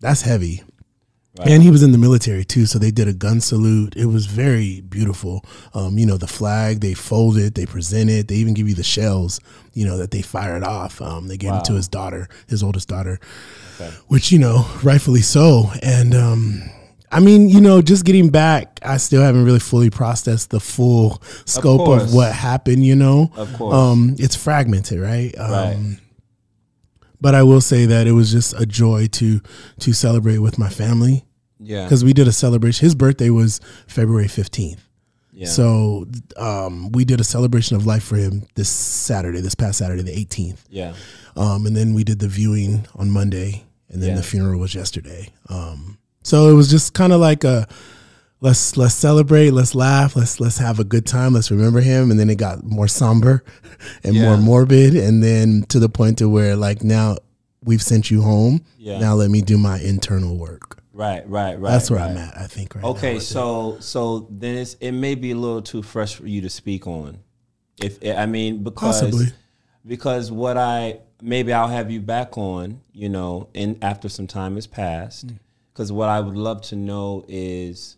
that's 0.00 0.22
heavy. 0.22 0.62
Right. 1.36 1.48
And 1.48 1.64
he 1.64 1.70
was 1.72 1.82
in 1.82 1.90
the 1.90 1.98
military 1.98 2.44
too, 2.44 2.64
so 2.64 2.78
they 2.78 2.92
did 2.92 3.08
a 3.08 3.12
gun 3.12 3.40
salute. 3.40 3.96
It 3.96 4.06
was 4.06 4.26
very 4.26 4.82
beautiful. 4.82 5.44
Um, 5.72 5.98
you 5.98 6.06
know, 6.06 6.16
the 6.16 6.28
flag 6.28 6.80
they 6.80 6.94
folded, 6.94 7.44
it, 7.46 7.54
they 7.56 7.66
presented, 7.66 8.12
it. 8.12 8.28
they 8.28 8.36
even 8.36 8.54
give 8.54 8.68
you 8.68 8.76
the 8.76 8.84
shells, 8.84 9.40
you 9.72 9.84
know, 9.84 9.96
that 9.98 10.12
they 10.12 10.22
fired 10.22 10.62
off. 10.62 11.02
Um, 11.02 11.26
they 11.26 11.36
gave 11.36 11.52
it 11.54 11.64
to 11.64 11.72
his 11.72 11.88
daughter, 11.88 12.28
his 12.46 12.62
oldest 12.62 12.88
daughter, 12.88 13.18
which 14.06 14.30
you 14.30 14.38
know, 14.38 14.64
rightfully 14.84 15.22
so. 15.22 15.72
And 15.82 16.14
um, 16.14 16.62
I 17.10 17.18
mean, 17.18 17.48
you 17.48 17.60
know, 17.60 17.82
just 17.82 18.04
getting 18.04 18.30
back, 18.30 18.78
I 18.84 18.98
still 18.98 19.22
haven't 19.22 19.44
really 19.44 19.58
fully 19.58 19.90
processed 19.90 20.50
the 20.50 20.60
full 20.60 21.20
scope 21.46 21.80
of, 21.80 21.86
course. 21.86 22.14
what 22.14 22.32
happened. 22.32 22.84
You 22.84 22.94
know, 22.94 23.32
Of 23.34 23.52
course. 23.54 23.74
um, 23.74 24.14
it's 24.20 24.36
fragmented, 24.36 25.00
right? 25.00 25.34
Um, 25.36 25.50
Right. 25.50 25.96
But 27.24 27.34
I 27.34 27.42
will 27.42 27.60
say 27.62 27.86
that 27.86 28.06
it 28.06 28.12
was 28.12 28.30
just 28.30 28.52
a 28.60 28.66
joy 28.66 29.06
to 29.18 29.40
to 29.80 29.92
celebrate 29.94 30.38
with 30.38 30.58
my 30.58 30.68
family 30.68 31.24
Yeah. 31.58 31.84
because 31.84 32.04
we 32.04 32.12
did 32.12 32.28
a 32.28 32.32
celebration. 32.32 32.84
His 32.84 32.94
birthday 32.94 33.30
was 33.30 33.60
February 33.86 34.28
fifteenth, 34.28 34.82
Yeah. 35.32 35.48
so 35.48 36.06
um, 36.36 36.92
we 36.92 37.04
did 37.04 37.20
a 37.20 37.24
celebration 37.24 37.76
of 37.76 37.86
life 37.86 38.04
for 38.04 38.16
him 38.16 38.46
this 38.56 38.68
Saturday, 38.68 39.40
this 39.40 39.54
past 39.54 39.78
Saturday, 39.78 40.02
the 40.02 40.16
eighteenth. 40.22 40.60
yeah. 40.70 40.92
Um, 41.36 41.66
and 41.66 41.74
then 41.74 41.94
we 41.94 42.04
did 42.04 42.18
the 42.20 42.28
viewing 42.28 42.86
on 42.94 43.10
Monday, 43.10 43.64
and 43.90 44.02
then 44.02 44.10
Yeah. 44.10 44.16
the 44.16 44.22
funeral 44.22 44.60
was 44.60 44.74
yesterday. 44.74 45.30
Um, 45.48 45.96
so 46.22 46.48
it 46.50 46.54
was 46.54 46.68
just 46.70 46.92
kind 46.94 47.12
of 47.12 47.20
like 47.20 47.42
a 47.44 47.66
let's 48.44 48.76
let's 48.76 48.94
celebrate, 48.94 49.50
let's 49.50 49.74
laugh, 49.74 50.14
let's 50.14 50.38
let's 50.38 50.58
have 50.58 50.78
a 50.78 50.84
good 50.84 51.06
time, 51.06 51.32
let's 51.32 51.50
remember 51.50 51.80
him. 51.80 52.10
And 52.10 52.20
then 52.20 52.28
it 52.28 52.36
got 52.36 52.62
more 52.62 52.86
somber 52.86 53.42
and 54.04 54.14
more 54.20 54.36
morbid, 54.36 54.94
and 54.94 55.22
then 55.22 55.64
to 55.70 55.80
the 55.80 55.88
point 55.88 56.18
to 56.18 56.28
where 56.28 56.54
like 56.54 56.84
now 56.84 57.16
we've 57.64 57.82
sent 57.82 58.10
you 58.10 58.22
home. 58.22 58.62
Yeah. 58.78 59.00
Now 59.00 59.14
let 59.14 59.30
me 59.30 59.40
do 59.40 59.56
my 59.56 59.80
internal 59.80 60.36
work. 60.36 60.82
Right, 60.92 61.28
right, 61.28 61.58
right. 61.58 61.70
That's 61.70 61.90
where 61.90 61.98
right. 61.98 62.10
I'm 62.10 62.18
at. 62.18 62.36
I 62.36 62.46
think 62.46 62.74
right 62.74 62.82
now 62.82 62.90
Okay, 62.90 63.14
with 63.14 63.22
it. 63.22 63.26
so 63.26 63.78
so 63.80 64.28
then 64.30 64.58
it's 64.58 64.74
it 64.74 64.92
may 64.92 65.14
be 65.14 65.32
a 65.32 65.36
little 65.36 65.62
too 65.62 65.82
fresh 65.82 66.14
for 66.14 66.26
you 66.26 66.42
to 66.42 66.50
speak 66.50 66.86
on. 66.86 67.18
If 67.82 67.98
I 68.06 68.26
mean 68.26 68.62
because 68.62 69.00
Possibly. 69.00 69.26
because 69.86 70.30
what 70.30 70.58
I 70.58 71.00
maybe 71.22 71.52
I'll 71.54 71.68
have 71.68 71.90
you 71.90 72.00
back 72.00 72.36
on, 72.36 72.82
you 72.92 73.08
know, 73.08 73.48
and 73.54 73.82
after 73.82 74.10
some 74.10 74.26
time 74.26 74.56
has 74.56 74.66
passed. 74.66 75.28
Mm. 75.28 75.38
Because 75.72 75.90
what 75.90 76.08
I 76.08 76.20
would 76.20 76.36
love 76.36 76.62
to 76.66 76.76
know 76.76 77.24
is 77.26 77.96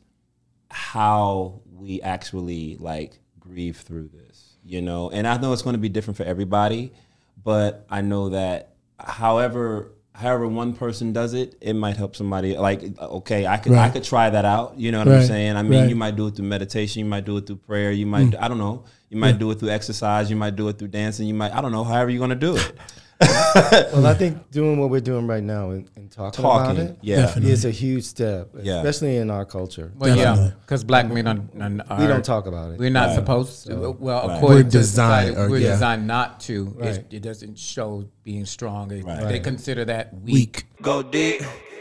how 0.76 1.62
we 1.72 2.02
actually 2.02 2.76
like 2.78 3.18
grieve 3.40 3.78
through 3.78 4.08
this, 4.08 4.58
you 4.62 4.82
know. 4.82 5.08
And 5.08 5.26
I 5.26 5.38
know 5.38 5.54
it's 5.54 5.62
going 5.62 5.72
to 5.72 5.80
be 5.80 5.88
different 5.88 6.18
for 6.18 6.24
everybody, 6.24 6.92
but 7.42 7.86
I 7.88 8.02
know 8.02 8.28
that 8.28 8.74
however 9.00 9.92
however 10.12 10.46
one 10.46 10.74
person 10.74 11.14
does 11.14 11.32
it, 11.32 11.56
it 11.62 11.72
might 11.72 11.96
help 11.96 12.14
somebody. 12.14 12.58
Like 12.58 12.82
okay, 13.00 13.46
I 13.46 13.56
could 13.56 13.72
I 13.72 13.88
could 13.88 14.04
try 14.04 14.28
that 14.28 14.44
out. 14.44 14.78
You 14.78 14.92
know 14.92 14.98
what 14.98 15.08
I'm 15.08 15.24
saying? 15.24 15.56
I 15.56 15.62
mean, 15.62 15.80
right. 15.80 15.88
you 15.88 15.96
might 15.96 16.14
do 16.14 16.26
it 16.26 16.36
through 16.36 16.44
meditation, 16.44 17.00
you 17.00 17.06
might 17.06 17.24
do 17.24 17.38
it 17.38 17.46
through 17.46 17.56
prayer, 17.56 17.90
you 17.90 18.04
might 18.04 18.26
mm. 18.26 18.38
I 18.38 18.46
don't 18.46 18.58
know, 18.58 18.84
you 19.08 19.16
might 19.16 19.38
do 19.38 19.50
it 19.52 19.58
through 19.58 19.70
exercise, 19.70 20.28
you 20.28 20.36
might 20.36 20.56
do 20.56 20.68
it 20.68 20.78
through 20.78 20.88
dancing, 20.88 21.26
you 21.26 21.34
might 21.34 21.54
I 21.54 21.62
don't 21.62 21.72
know, 21.72 21.84
however 21.84 22.10
you're 22.10 22.18
going 22.18 22.38
to 22.38 22.46
do 22.46 22.56
it. 22.56 22.72
Well, 23.56 24.06
I 24.06 24.12
think 24.18 24.50
doing 24.50 24.78
what 24.78 24.90
we're 24.90 25.00
doing 25.00 25.26
right 25.26 25.42
now 25.42 25.70
and, 25.70 25.88
and 25.96 26.10
talking, 26.10 26.44
about 26.44 26.66
Talking, 26.66 26.80
it 26.82 26.98
yeah. 27.00 27.16
Definitely. 27.22 27.50
is 27.52 27.64
a 27.64 27.70
huge 27.70 28.04
step, 28.04 28.50
Yeah. 28.60 28.76
especially 28.82 29.16
in 29.16 29.30
our 29.30 29.44
culture. 29.46 29.92
Well, 29.96 30.14
yeah, 30.14 30.50
because 30.60 30.84
black 30.84 31.08
men 31.10 31.26
are, 31.26 31.40
are, 31.90 32.00
we 32.00 32.06
don't 32.06 32.24
talk 32.24 32.46
about 32.46 32.72
it. 32.72 32.78
We're 32.78 32.90
not 32.90 33.14
supposed 33.14 33.66
to. 33.66 33.92
Well, 33.92 34.28
Right. 34.28 34.36
according 34.36 34.56
We're 34.58 34.62
to 34.64 34.68
designed, 34.70 35.28
society, 35.28 35.46
or- 35.46 35.50
we're 35.50 35.58
yeah. 35.60 35.70
designed 35.70 36.06
not 36.06 36.40
to. 36.40 36.64
Right. 36.76 37.04
It 37.10 37.22
doesn't 37.22 37.58
show 37.58 38.04
being 38.22 38.44
strong. 38.44 38.88
They, 38.88 39.00
Right. 39.00 39.26
they 39.28 39.40
consider 39.40 39.84
that 39.86 40.12
weak. 40.14 40.32
weak. 40.34 40.64
Go 40.82 41.02
deep, 41.02 41.40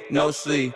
no 0.10 0.32
sleep. 0.32 0.74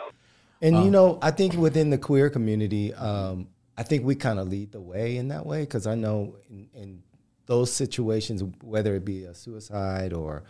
And 0.62 0.75
Uh. 0.75 0.82
you 0.84 0.92
know, 0.92 1.20
I 1.22 1.32
think 1.32 1.54
within 1.54 1.89
the 1.89 1.98
queer 1.98 2.30
community, 2.30 2.94
um, 2.96 3.48
I 3.78 3.84
think 3.84 4.04
we 4.06 4.16
kind 4.16 4.39
of 4.39 4.50
lead 4.50 4.74
the 4.74 4.82
way 4.82 5.16
in 5.16 5.30
that 5.30 5.46
way 5.46 5.62
because 5.62 5.88
I 5.88 5.96
know 5.96 6.36
in, 6.50 6.68
in 6.74 7.01
those 7.50 7.74
situations, 7.74 8.44
whether 8.62 8.96
it 8.96 9.03
be 9.03 9.24
a 9.25 9.34
suicide 9.34 10.13
or 10.13 10.44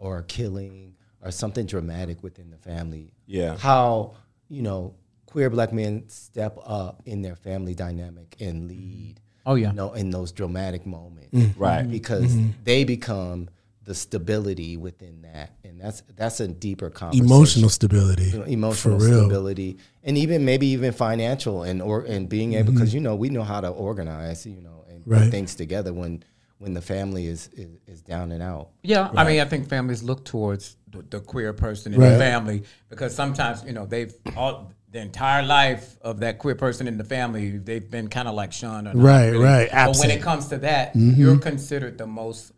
or 0.00 0.18
a 0.18 0.24
killing 0.24 0.94
or 1.24 1.30
something 1.30 1.64
dramatic 1.66 2.22
within 2.22 2.50
the 2.50 2.56
family, 2.58 3.12
Yeah. 3.26 3.56
how 3.56 4.14
you 4.48 4.62
know 4.62 4.94
queer 5.26 5.48
black 5.48 5.72
men 5.72 6.04
step 6.08 6.58
up 6.66 7.02
in 7.06 7.22
their 7.22 7.36
family 7.36 7.74
dynamic 7.74 8.36
and 8.40 8.66
lead. 8.68 9.20
Oh, 9.46 9.54
yeah. 9.54 9.68
you 9.70 9.76
know, 9.76 9.92
in 9.92 10.10
those 10.10 10.32
dramatic 10.32 10.84
moments, 10.84 11.56
Right. 11.56 11.88
Because 11.88 12.30
Mm-hmm. 12.34 12.50
they 12.64 12.84
become 12.84 13.48
the 13.84 13.94
stability 13.94 14.76
within 14.76 15.22
that, 15.22 15.50
and 15.64 15.80
that's 15.80 16.02
that's 16.16 16.40
a 16.40 16.48
deeper 16.48 16.90
conversation 16.90 17.26
Emotional 17.26 17.70
stability. 17.70 18.24
you 18.30 18.38
know, 18.38 18.44
emotional 18.44 18.98
for 18.98 19.04
real. 19.06 19.20
stability 19.20 19.78
and 20.04 20.18
even 20.18 20.44
maybe 20.44 20.66
even 20.76 20.92
financial 20.92 21.62
and 21.62 21.80
or 21.80 22.02
and 22.02 22.28
being 22.28 22.54
able 22.54 22.72
because 22.72 22.92
you 22.92 23.00
know 23.00 23.14
we 23.14 23.28
know 23.30 23.42
how 23.44 23.60
to 23.60 23.68
organize 23.68 24.44
you 24.46 24.60
know 24.60 24.84
and 24.88 25.00
Mm-hmm. 25.00 25.10
Right. 25.12 25.22
put 25.22 25.30
things 25.30 25.54
together 25.54 25.92
when 25.94 26.22
when 26.60 26.74
the 26.74 26.80
family 26.82 27.26
is 27.26 27.48
is, 27.54 27.70
is 27.86 28.02
down 28.02 28.30
and 28.32 28.42
out 28.42 28.68
Yeah, 28.82 29.10
I 29.16 29.24
mean, 29.24 29.40
I 29.40 29.44
think 29.46 29.68
families 29.68 30.02
look 30.02 30.24
towards 30.24 30.76
the, 30.92 31.02
the 31.02 31.20
queer 31.20 31.52
person 31.52 31.94
in 31.94 32.00
Right. 32.00 32.10
the 32.10 32.18
family 32.18 32.62
because 32.88 33.14
sometimes 33.14 33.64
you 33.64 33.72
know 33.72 33.86
they've 33.86 34.14
all 34.36 34.70
the 34.92 35.00
entire 35.00 35.42
life 35.44 35.96
of 36.02 36.20
that 36.20 36.38
queer 36.38 36.54
person 36.56 36.86
in 36.88 36.98
the 36.98 37.04
family 37.04 37.56
they've 37.58 37.90
been 37.90 38.08
kind 38.08 38.28
of 38.28 38.34
like 38.34 38.52
shunned. 38.52 38.88
Or 38.88 38.94
not 38.94 39.02
Right, 39.02 39.28
really. 39.28 39.44
right, 39.44 39.68
But 39.72 39.96
when 39.98 40.10
it 40.10 40.20
comes 40.22 40.48
to 40.48 40.58
that, 40.58 40.94
mm-hmm. 40.94 41.18
you're 41.20 41.38
considered 41.38 41.96
the 41.96 42.06
most 42.06 42.52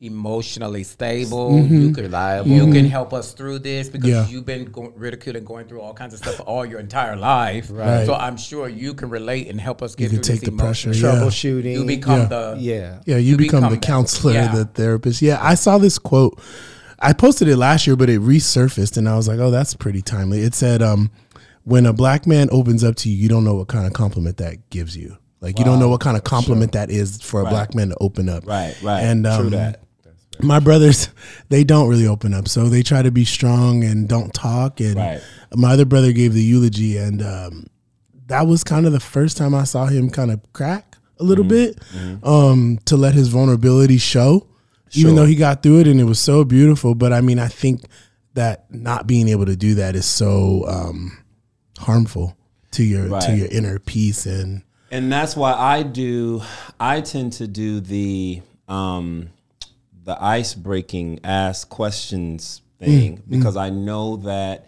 emotionally 0.00 0.84
stable. 0.84 1.50
Mm-hmm. 1.50 1.80
You 1.80 1.92
can 1.92 2.04
Reliable. 2.04 2.50
You 2.50 2.72
can 2.72 2.86
help 2.86 3.12
us 3.12 3.32
through 3.32 3.58
this 3.60 3.88
because 3.88 4.08
Yeah. 4.08 4.26
you've 4.28 4.44
been 4.46 4.66
go- 4.66 4.92
ridiculed 4.96 5.36
and 5.36 5.46
going 5.46 5.66
through 5.66 5.80
all 5.80 5.92
kinds 5.92 6.14
of 6.14 6.20
stuff 6.20 6.40
all 6.46 6.64
your 6.64 6.78
entire 6.80 7.16
life. 7.16 7.68
Right. 7.70 8.06
So 8.06 8.14
I'm 8.14 8.36
sure 8.36 8.68
you 8.68 8.94
can 8.94 9.10
relate 9.10 9.48
and 9.48 9.60
help 9.60 9.82
us 9.82 9.94
get 9.96 10.04
You 10.04 10.10
can 10.10 10.22
through 10.22 10.34
take 10.34 10.40
this 10.42 10.50
the 10.50 10.56
pressure. 10.56 10.90
emotional- 10.90 11.14
Yeah. 11.14 11.20
troubleshooting 11.22 11.72
You 11.74 11.84
become 11.84 12.20
Yeah. 12.20 12.26
the 12.26 12.56
yeah 12.60 12.98
Yeah, 13.06 13.16
you, 13.16 13.30
You 13.32 13.36
become, 13.36 13.60
become 13.62 13.72
the 13.74 13.78
counselor, 13.80 14.32
Yeah. 14.34 14.54
the 14.54 14.64
therapist. 14.66 15.20
Yeah, 15.20 15.38
I 15.42 15.54
saw 15.54 15.78
this 15.78 15.98
quote. 15.98 16.38
I 17.00 17.12
posted 17.12 17.48
it 17.48 17.56
last 17.56 17.86
year, 17.86 17.94
but 17.96 18.08
it 18.10 18.20
resurfaced, 18.20 18.96
and 18.96 19.08
I 19.08 19.16
was 19.16 19.28
like, 19.28 19.38
"Oh, 19.38 19.50
that's 19.52 19.74
pretty 19.74 20.02
timely." 20.02 20.40
It 20.40 20.52
said, 20.54 20.82
um, 20.82 21.10
"When 21.62 21.86
a 21.86 21.92
black 21.92 22.26
man 22.26 22.48
opens 22.50 22.82
up 22.82 22.96
to 22.96 23.08
you, 23.08 23.16
you 23.16 23.28
don't 23.28 23.44
know 23.44 23.54
what 23.54 23.68
kind 23.68 23.86
of 23.86 23.92
compliment 23.92 24.36
that 24.38 24.68
gives 24.70 24.96
you. 24.96 25.16
Like, 25.40 25.60
you 25.60 25.64
don't 25.64 25.78
know 25.78 25.88
what 25.88 26.00
kind 26.00 26.16
of 26.16 26.24
compliment 26.24 26.72
that 26.72 26.90
is 26.90 27.18
for 27.22 27.40
a 27.42 27.48
black 27.48 27.72
man 27.72 27.90
to 27.90 27.96
open 28.00 28.28
up. 28.28 28.44
Right, 28.44 28.74
right. 28.82 29.00
And 29.04 29.24
True 29.24 29.32
um, 29.34 29.50
that. 29.50 29.80
My 30.42 30.60
brothers, 30.60 31.08
they 31.48 31.64
don't 31.64 31.88
really 31.88 32.06
open 32.06 32.34
up, 32.34 32.48
so 32.48 32.68
they 32.68 32.82
try 32.82 33.02
to 33.02 33.10
be 33.10 33.24
strong 33.24 33.84
and 33.84 34.08
don't 34.08 34.32
talk. 34.32 34.80
And 34.80 34.96
Right. 34.96 35.20
my 35.54 35.72
other 35.72 35.84
brother 35.84 36.12
gave 36.12 36.32
the 36.34 36.42
eulogy, 36.42 36.96
and 36.96 37.22
um, 37.22 37.66
that 38.26 38.46
was 38.46 38.64
kind 38.64 38.86
of 38.86 38.92
the 38.92 39.00
first 39.00 39.36
time 39.36 39.54
I 39.54 39.64
saw 39.64 39.86
him 39.86 40.10
kind 40.10 40.30
of 40.30 40.40
crack 40.52 40.96
a 41.20 41.24
little 41.24 41.44
bit 41.44 41.78
um, 42.22 42.78
to 42.84 42.96
let 42.96 43.14
his 43.14 43.28
vulnerability 43.28 43.98
show, 43.98 44.46
even 44.92 45.14
though 45.16 45.24
he 45.26 45.34
got 45.34 45.62
through 45.62 45.80
it 45.80 45.86
and 45.88 46.00
it 46.00 46.04
was 46.04 46.20
so 46.20 46.44
beautiful. 46.44 46.94
But 46.94 47.12
I 47.12 47.20
mean, 47.20 47.38
I 47.38 47.48
think 47.48 47.82
that 48.34 48.72
not 48.72 49.06
being 49.06 49.28
able 49.28 49.46
to 49.46 49.56
do 49.56 49.74
that 49.74 49.96
is 49.96 50.06
so 50.06 50.64
um, 50.68 51.18
harmful 51.78 52.36
to 52.72 52.84
your 52.84 53.08
to 53.20 53.34
your 53.34 53.48
inner 53.48 53.78
peace 53.78 54.26
and 54.26 54.62
and 54.90 55.10
that's 55.12 55.36
why 55.36 55.52
I 55.52 55.82
do. 55.82 56.42
I 56.80 57.00
tend 57.02 57.34
to 57.34 57.46
do 57.46 57.80
the 57.80 58.40
um, 58.68 59.30
the 60.08 60.24
ice 60.24 60.54
breaking, 60.54 61.20
ask 61.22 61.68
questions 61.68 62.62
thing 62.78 63.18
mm, 63.18 63.20
mm. 63.20 63.28
because 63.28 63.58
I 63.58 63.68
know 63.68 64.16
that 64.16 64.66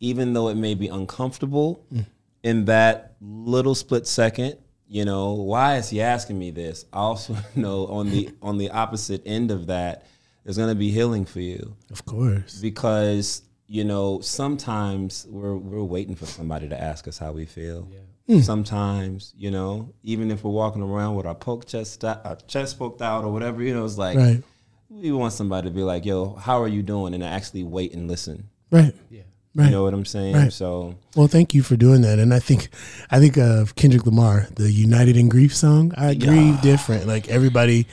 even 0.00 0.32
though 0.32 0.48
it 0.48 0.56
may 0.56 0.74
be 0.74 0.88
uncomfortable, 0.88 1.86
mm. 1.94 2.04
in 2.42 2.64
that 2.64 3.14
little 3.20 3.76
split 3.76 4.08
second, 4.08 4.56
you 4.88 5.04
know, 5.04 5.34
why 5.34 5.76
is 5.76 5.90
he 5.90 6.02
asking 6.02 6.40
me 6.40 6.50
this? 6.50 6.86
I 6.92 6.98
also 6.98 7.36
know 7.54 7.86
on 7.86 8.10
the 8.10 8.30
on 8.42 8.58
the 8.58 8.70
opposite 8.70 9.22
end 9.24 9.52
of 9.52 9.68
that, 9.68 10.06
there's 10.42 10.56
going 10.56 10.70
to 10.70 10.74
be 10.74 10.90
healing 10.90 11.24
for 11.24 11.40
you 11.40 11.76
of 11.92 12.04
course, 12.04 12.60
because 12.60 13.42
you 13.68 13.84
know 13.84 14.20
sometimes 14.22 15.24
we're 15.30 15.56
we're 15.56 15.84
waiting 15.84 16.16
for 16.16 16.26
somebody 16.26 16.68
to 16.68 16.82
ask 16.82 17.06
us 17.06 17.16
how 17.16 17.30
we 17.30 17.46
feel. 17.46 17.88
Hmm. 18.26 18.40
Sometimes 18.40 19.32
you 19.36 19.52
know, 19.52 19.94
even 20.02 20.32
if 20.32 20.42
we're 20.42 20.50
walking 20.50 20.82
around 20.82 21.14
with 21.14 21.26
our 21.26 21.34
poke 21.36 21.64
chest 21.64 22.02
our 22.04 22.38
chest 22.48 22.76
poked 22.76 23.02
out 23.02 23.22
or 23.22 23.32
whatever, 23.32 23.62
you 23.62 23.72
know, 23.72 23.84
it's 23.84 23.98
like 23.98 24.16
right, 24.16 24.42
we 24.88 25.12
want 25.12 25.32
somebody 25.32 25.68
to 25.68 25.74
be 25.74 25.82
like, 25.82 26.04
"Yo, 26.04 26.34
how 26.34 26.62
are 26.62 26.68
you 26.68 26.82
doing?" 26.82 27.14
and 27.14 27.22
actually 27.22 27.64
wait 27.64 27.94
and 27.94 28.08
listen. 28.08 28.48
right, 28.70 28.94
yeah 29.10 29.22
right. 29.54 29.66
You 29.66 29.70
know 29.70 29.84
what 29.84 29.94
I'm 29.94 30.04
saying? 30.04 30.34
Right. 30.34 30.52
So 30.52 30.96
Well, 31.16 31.28
thank 31.28 31.54
you 31.54 31.62
for 31.62 31.76
doing 31.76 32.02
that. 32.02 32.18
And 32.18 32.34
I 32.34 32.38
think, 32.38 32.68
I 33.10 33.18
think 33.18 33.36
of 33.36 33.74
Kendrick 33.76 34.06
Lamar, 34.06 34.48
the 34.54 34.70
"United 34.70 35.16
in 35.16 35.28
Grief" 35.28 35.54
song. 35.54 35.92
I 35.96 36.14
grieve 36.14 36.60
different. 36.60 37.06
Like 37.06 37.28
everybody 37.28 37.86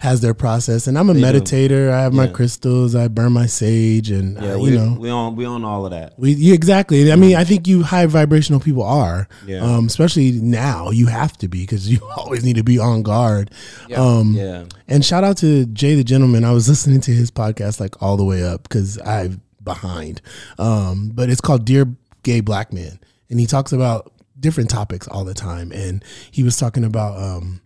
has 0.00 0.20
their 0.20 0.34
process, 0.34 0.86
and 0.86 0.96
I'm 0.96 1.10
a 1.10 1.14
They 1.14 1.20
do. 1.20 1.26
meditator. 1.40 1.90
I 1.90 2.02
have 2.02 2.12
my 2.12 2.28
crystals. 2.28 2.94
I 2.94 3.08
burn 3.08 3.32
my 3.32 3.46
sage, 3.46 4.10
and 4.10 4.40
yeah, 4.40 4.52
uh, 4.54 4.58
we 4.58 4.70
you 4.70 4.78
know, 4.78 4.96
we 4.98 5.10
on 5.10 5.34
we 5.34 5.44
on 5.44 5.64
all 5.64 5.84
of 5.86 5.90
that. 5.90 6.14
we 6.18 6.32
yeah, 6.34 6.54
exactly. 6.54 7.10
I 7.10 7.16
mean, 7.16 7.34
I 7.36 7.42
think 7.44 7.66
you 7.66 7.82
high 7.82 8.06
vibrational 8.06 8.60
people 8.60 8.84
are, 8.84 9.26
Yeah. 9.46 9.58
um, 9.60 9.86
especially 9.86 10.32
now. 10.32 10.90
You 10.90 11.06
have 11.06 11.36
to 11.38 11.48
be 11.48 11.60
because 11.62 11.88
you 11.92 11.98
always 12.16 12.44
need 12.44 12.56
to 12.56 12.62
be 12.64 12.78
on 12.78 13.02
guard. 13.02 13.50
Um, 13.96 14.34
Yeah, 14.34 14.64
and 14.86 15.04
shout 15.04 15.24
out 15.24 15.36
to 15.38 15.66
Jay 15.66 15.94
the 15.96 16.04
gentleman. 16.04 16.44
I 16.44 16.52
was 16.52 16.68
listening 16.72 17.00
to 17.02 17.10
his 17.12 17.30
podcast 17.30 17.80
like 17.80 18.00
all 18.02 18.16
the 18.16 18.24
way 18.24 18.42
up 18.44 18.62
because 18.62 18.98
I'm 19.04 19.40
behind. 19.64 20.22
Um, 20.58 21.10
but 21.12 21.28
it's 21.28 21.40
called 21.40 21.64
Dear 21.64 21.86
Gay 22.22 22.40
Black 22.40 22.72
Man, 22.72 23.00
and 23.30 23.40
he 23.40 23.46
talks 23.46 23.72
about 23.72 24.12
different 24.38 24.70
topics 24.70 25.08
all 25.08 25.24
the 25.24 25.34
time. 25.34 25.72
And 25.72 26.04
he 26.30 26.44
was 26.44 26.56
talking 26.56 26.84
about 26.84 27.18
um, 27.20 27.60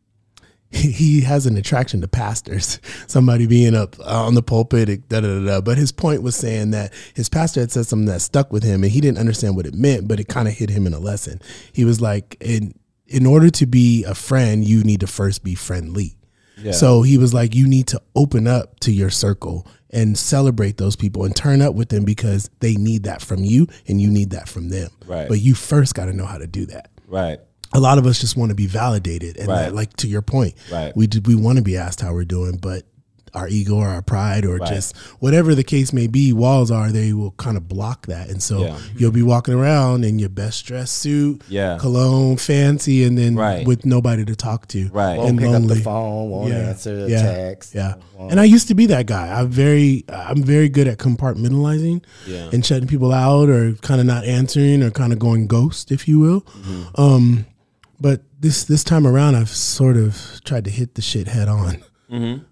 he 0.76 1.20
has 1.20 1.46
an 1.46 1.56
attraction 1.56 2.00
to 2.00 2.08
pastors. 2.08 2.80
Somebody 3.06 3.46
being 3.46 3.74
up 3.74 3.98
uh, 4.00 4.24
on 4.24 4.34
the 4.34 4.42
pulpit, 4.42 5.08
da, 5.08 5.20
da, 5.20 5.38
da, 5.38 5.44
da. 5.44 5.60
But 5.60 5.76
his 5.76 5.92
point 5.92 6.22
was 6.22 6.34
saying 6.34 6.70
that 6.70 6.92
his 7.14 7.28
pastor 7.28 7.60
had 7.60 7.70
said 7.70 7.86
something 7.86 8.06
that 8.06 8.20
stuck 8.20 8.50
with 8.52 8.62
him, 8.62 8.82
and 8.82 8.90
he 8.92 9.00
didn't 9.00 9.18
understand 9.18 9.54
what 9.54 9.66
it 9.66 9.74
meant, 9.74 10.08
but 10.08 10.18
it 10.18 10.28
kind 10.28 10.48
of 10.48 10.54
hit 10.54 10.70
him 10.70 10.86
in 10.86 10.94
a 10.94 10.98
lesson. 10.98 11.40
He 11.72 11.84
was 11.84 12.00
like, 12.00 12.36
in 12.40 12.74
in 13.06 13.26
order 13.26 13.50
to 13.50 13.66
be 13.66 14.04
a 14.04 14.14
friend, 14.14 14.64
you 14.64 14.82
need 14.82 15.00
to 15.00 15.06
first 15.06 15.44
be 15.44 15.54
friendly. 15.54 16.16
Yeah. 16.56 16.72
So 16.72 17.02
he 17.02 17.18
was 17.18 17.34
like, 17.34 17.54
you 17.54 17.68
need 17.68 17.88
to 17.88 18.00
open 18.14 18.46
up 18.46 18.80
to 18.80 18.92
your 18.92 19.10
circle 19.10 19.66
and 19.90 20.16
celebrate 20.16 20.78
those 20.78 20.96
people 20.96 21.24
and 21.24 21.36
turn 21.36 21.60
up 21.60 21.74
with 21.74 21.90
them 21.90 22.04
because 22.04 22.48
they 22.60 22.74
need 22.74 23.02
that 23.02 23.20
from 23.20 23.44
you 23.44 23.66
and 23.86 24.00
you 24.00 24.10
need 24.10 24.30
that 24.30 24.48
from 24.48 24.70
them. 24.70 24.88
Right. 25.06 25.28
But 25.28 25.40
you 25.40 25.54
first 25.54 25.94
got 25.94 26.06
to 26.06 26.14
know 26.14 26.24
how 26.24 26.38
to 26.38 26.46
do 26.46 26.64
that. 26.66 26.90
right. 27.06 27.40
A 27.74 27.80
lot 27.80 27.98
of 27.98 28.06
us 28.06 28.20
just 28.20 28.36
want 28.36 28.50
to 28.50 28.54
be 28.54 28.66
validated, 28.66 29.36
and 29.38 29.48
Right. 29.48 29.62
that, 29.62 29.74
like 29.74 29.96
to 29.98 30.08
your 30.08 30.22
point, 30.22 30.54
Right. 30.70 30.94
we 30.96 31.06
did, 31.06 31.26
we 31.26 31.34
want 31.34 31.56
to 31.56 31.62
be 31.62 31.76
asked 31.76 32.00
how 32.00 32.12
we're 32.12 32.24
doing, 32.24 32.58
but 32.60 32.84
our 33.34 33.48
ego 33.48 33.76
or 33.76 33.88
our 33.88 34.02
pride 34.02 34.44
or 34.44 34.58
just 34.58 34.94
whatever 35.20 35.54
the 35.54 35.64
case 35.64 35.90
may 35.90 36.06
be, 36.06 36.34
walls 36.34 36.70
are, 36.70 36.92
they 36.92 37.14
will 37.14 37.30
kind 37.38 37.56
of 37.56 37.66
block 37.66 38.06
that. 38.06 38.28
And 38.28 38.42
so 38.42 38.60
Yeah. 38.64 38.76
you'll 38.98 39.10
be 39.10 39.22
walking 39.22 39.54
around 39.54 40.04
in 40.04 40.18
your 40.18 40.28
best 40.28 40.66
dress 40.66 40.90
suit, 40.90 41.40
Yeah. 41.48 41.78
cologne, 41.80 42.36
fancy, 42.36 43.04
and 43.04 43.16
then 43.16 43.34
Right. 43.34 43.66
with 43.66 43.86
nobody 43.86 44.26
to 44.26 44.36
talk 44.36 44.68
to. 44.68 44.90
Right. 44.92 45.16
Won't 45.16 45.30
And 45.30 45.38
pick 45.38 45.48
up 45.48 45.62
the 45.66 45.76
phone, 45.76 46.28
won't 46.28 46.52
answer 46.52 47.04
the 47.04 47.10
yeah, 47.10 47.22
text. 47.22 47.74
Yeah. 47.74 47.94
And 48.20 48.38
I 48.38 48.44
used 48.44 48.68
to 48.68 48.74
be 48.74 48.84
that 48.86 49.06
guy. 49.06 49.28
I'm 49.40 49.48
very 49.48 50.04
I'm 50.12 50.42
very 50.42 50.68
good 50.68 50.86
at 50.86 50.98
compartmentalizing 50.98 52.02
Yeah. 52.26 52.50
and 52.52 52.62
shutting 52.64 52.86
people 52.86 53.12
out 53.14 53.48
or 53.48 53.72
kind 53.80 53.98
of 53.98 54.06
not 54.06 54.24
answering 54.26 54.82
or 54.82 54.90
kind 54.90 55.10
of 55.12 55.18
going 55.18 55.46
ghost, 55.46 55.90
if 55.90 56.06
you 56.06 56.18
will. 56.18 56.42
Mm-hmm. 56.42 57.00
Um, 57.00 57.46
but 58.02 58.22
this 58.40 58.64
this 58.64 58.84
time 58.84 59.06
around, 59.06 59.36
I've 59.36 59.48
sort 59.48 59.96
of 59.96 60.40
tried 60.44 60.64
to 60.64 60.70
hit 60.70 60.94
the 60.96 61.02
shit 61.02 61.28
head 61.28 61.48
on. 61.48 61.82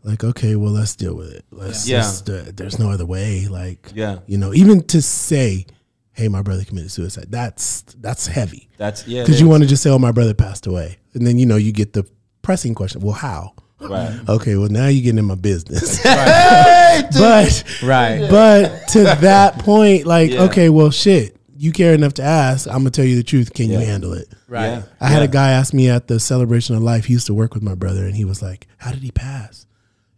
Like, 0.04 0.24
okay, 0.24 0.56
well, 0.56 0.72
let's 0.72 0.96
deal 0.96 1.14
with 1.14 1.32
it. 1.34 1.44
Let's 1.50 1.86
Mm-hmm. 1.86 2.32
Yeah. 2.32 2.38
uh, 2.48 2.52
there's 2.56 2.78
no 2.78 2.90
other 2.90 3.04
way. 3.04 3.46
Like, 3.46 3.90
Yeah. 3.94 4.20
you 4.26 4.38
know, 4.38 4.54
even 4.54 4.82
to 4.84 5.02
say, 5.02 5.66
hey, 6.12 6.28
my 6.28 6.40
brother 6.40 6.64
committed 6.64 6.90
suicide, 6.90 7.26
that's 7.28 7.82
that's 8.00 8.26
heavy 8.26 8.70
That's 8.78 9.06
yeah. 9.06 9.22
because 9.22 9.38
you 9.38 9.48
want 9.50 9.62
to 9.62 9.68
just 9.68 9.82
say, 9.82 9.90
"Oh, 9.90 9.98
my 9.98 10.12
brother 10.12 10.32
passed 10.32 10.66
away," 10.66 10.96
and 11.12 11.26
then 11.26 11.36
you 11.38 11.44
know 11.44 11.56
you 11.56 11.72
get 11.72 11.92
the 11.92 12.06
pressing 12.40 12.74
question, 12.74 13.02
"Well, 13.02 13.12
how?" 13.12 13.52
Right. 13.80 14.18
Okay, 14.28 14.56
well 14.56 14.68
now 14.70 14.86
you're 14.88 15.02
getting 15.02 15.18
in 15.18 15.24
my 15.26 15.34
business, 15.34 16.02
but 16.04 17.64
Right. 17.82 18.26
but 18.30 18.88
to 18.88 19.04
that 19.04 19.58
point, 19.58 20.06
like, 20.06 20.30
Yeah. 20.32 20.42
okay, 20.44 20.68
well, 20.68 20.90
shit, 20.90 21.36
you 21.62 21.72
care 21.72 21.92
enough 21.94 22.14
to 22.14 22.22
ask. 22.22 22.66
I'm 22.66 22.78
gonna 22.78 22.90
tell 22.90 23.04
you 23.04 23.16
the 23.16 23.22
truth. 23.22 23.52
Can 23.52 23.68
Yeah. 23.70 23.80
you 23.80 23.86
handle 23.86 24.12
it? 24.14 24.28
Right. 24.48 24.66
Yeah. 24.68 24.82
I 25.00 25.08
had 25.08 25.18
Yeah. 25.18 25.24
a 25.24 25.28
guy 25.28 25.50
ask 25.50 25.74
me 25.74 25.88
at 25.90 26.08
the 26.08 26.18
celebration 26.18 26.74
of 26.74 26.82
life. 26.82 27.04
He 27.04 27.12
used 27.12 27.26
to 27.26 27.34
work 27.34 27.52
with 27.54 27.62
my 27.62 27.74
brother, 27.74 28.06
and 28.06 28.16
he 28.16 28.24
was 28.24 28.40
like, 28.40 28.66
"How 28.78 28.90
did 28.92 29.02
he 29.02 29.10
pass?" 29.10 29.66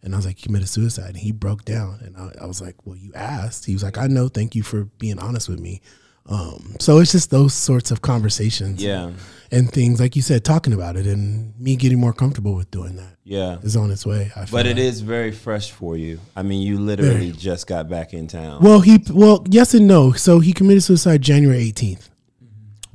And 0.01 0.13
I 0.13 0.17
was 0.17 0.25
like, 0.25 0.37
"He 0.37 0.43
committed 0.43 0.69
suicide." 0.69 1.09
And 1.09 1.17
he 1.17 1.31
broke 1.31 1.65
down, 1.65 1.99
and 2.05 2.15
I, 2.17 2.31
I 2.43 2.45
was 2.45 2.61
like, 2.61 2.75
"Well, 2.85 2.95
you 2.97 3.11
asked." 3.13 3.65
He 3.65 3.73
was 3.73 3.83
like, 3.83 3.97
"I 3.97 4.07
know. 4.07 4.29
Thank 4.29 4.55
you 4.55 4.63
for 4.63 4.85
being 4.99 5.19
honest 5.19 5.49
with 5.49 5.59
me." 5.59 5.81
Um, 6.25 6.75
so 6.79 6.99
it's 6.99 7.11
just 7.11 7.31
those 7.31 7.53
sorts 7.53 7.91
of 7.91 8.01
conversations, 8.01 8.81
Yeah. 8.81 9.11
and 9.51 9.69
things 9.71 9.99
like 9.99 10.15
you 10.15 10.21
said, 10.21 10.45
talking 10.45 10.71
about 10.73 10.95
it, 10.95 11.05
and 11.05 11.53
me 11.59 11.75
getting 11.75 11.99
more 11.99 12.13
comfortable 12.13 12.55
with 12.55 12.71
doing 12.71 12.95
that 12.95 13.17
Yeah. 13.25 13.57
is 13.61 13.75
on 13.75 13.91
its 13.91 14.05
way. 14.05 14.31
I 14.35 14.45
feel 14.45 14.57
But 14.59 14.65
it 14.65 14.77
like. 14.77 14.85
is 14.85 15.01
very 15.01 15.31
fresh 15.33 15.71
for 15.71 15.97
you. 15.97 16.19
I 16.35 16.41
mean, 16.43 16.61
you 16.61 16.79
literally 16.79 17.31
just 17.33 17.67
got 17.67 17.89
back 17.89 18.13
in 18.13 18.27
town. 18.27 18.63
Well, 18.63 18.79
he 18.79 19.03
well, 19.11 19.45
yes 19.49 19.73
and 19.73 19.85
no. 19.85 20.13
So 20.13 20.39
he 20.39 20.53
committed 20.53 20.83
suicide 20.83 21.21
January 21.21 21.59
18th. 21.61 22.09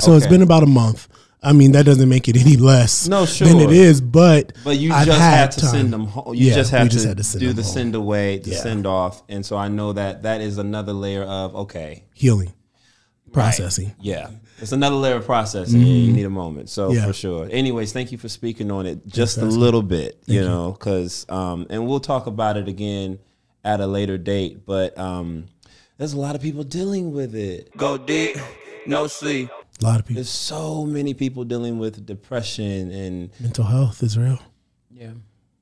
So 0.01 0.15
it's 0.17 0.27
been 0.27 0.43
about 0.43 0.63
a 0.63 0.67
month. 0.67 1.09
I 1.43 1.53
mean, 1.53 1.71
that 1.73 1.85
doesn't 1.87 2.09
make 2.09 2.29
it 2.29 2.37
any 2.37 2.57
less 2.57 3.07
No, 3.09 3.25
than 3.25 3.27
sure. 3.27 3.61
it 3.61 3.71
is, 3.71 4.01
but 4.01 4.53
But 4.65 4.79
you 4.79 4.93
I've 4.93 5.07
just 5.07 5.21
had, 5.21 5.51
to 5.53 5.61
time. 5.61 5.71
send 5.71 5.93
them 5.93 6.07
home. 6.07 6.35
You 6.35 6.47
Yeah, 6.49 6.55
just, 6.55 6.71
had, 6.73 6.91
just 6.91 7.03
to 7.05 7.09
had 7.09 7.17
to 7.19 7.23
send 7.25 7.41
do 7.41 7.53
the 7.53 7.63
home. 7.63 7.73
send 7.73 7.95
away, 7.95 8.39
the 8.39 8.51
Yeah. 8.51 8.63
send 8.63 8.87
off. 8.89 9.23
And 9.29 9.47
so 9.47 9.57
I 9.57 9.69
know 9.69 9.93
that 9.93 10.23
that 10.25 10.41
is 10.41 10.59
another 10.59 10.93
layer 10.93 11.23
of, 11.23 11.55
okay, 11.55 12.05
healing, 12.13 12.53
processing. 13.33 13.95
yeah. 14.01 14.31
It's 14.61 14.73
another 14.73 14.97
layer 14.97 15.15
of 15.15 15.25
processing. 15.25 15.81
Yeah, 15.81 15.87
you 15.87 16.13
need 16.13 16.25
a 16.25 16.31
moment. 16.31 16.69
So 16.69 16.89
Mm-hmm. 16.89 16.97
Yeah. 16.99 17.07
for 17.07 17.13
sure. 17.13 17.49
Anyways, 17.51 17.93
thank 17.93 18.11
you 18.11 18.19
for 18.19 18.29
speaking 18.29 18.73
on 18.73 18.87
it 18.87 19.07
just 19.07 19.37
a 19.37 19.41
Thanks, 19.43 19.55
Ashley. 19.55 19.65
little 19.65 19.83
bit, 19.83 20.21
you 20.27 20.41
know, 20.43 20.73
because, 20.73 21.25
um, 21.29 21.67
and 21.71 21.87
we'll 21.87 22.01
talk 22.01 22.27
about 22.27 22.57
it 22.57 22.67
again 22.67 23.21
at 23.65 23.81
a 23.81 23.87
later 23.87 24.19
date. 24.19 24.67
But 24.67 24.99
um, 24.99 25.47
there's 25.97 26.13
a 26.13 26.19
lot 26.19 26.35
of 26.35 26.43
people 26.43 26.65
dealing 26.65 27.13
with 27.13 27.37
it. 27.37 27.71
Go 27.77 27.97
deep, 27.99 28.37
no 28.87 29.07
sleep. 29.07 29.49
A 29.81 29.85
lot 29.85 30.01
of 30.01 30.07
people. 30.07 30.17
There's 30.17 30.29
so 30.29 30.85
many 30.85 31.15
people 31.15 31.45
dealing 31.45 31.79
with 31.79 32.05
depression 32.05 32.91
and 32.91 33.31
Mental 33.39 33.65
health 33.65 34.03
is 34.03 34.19
real. 34.19 34.41
Yeah. 34.91 35.13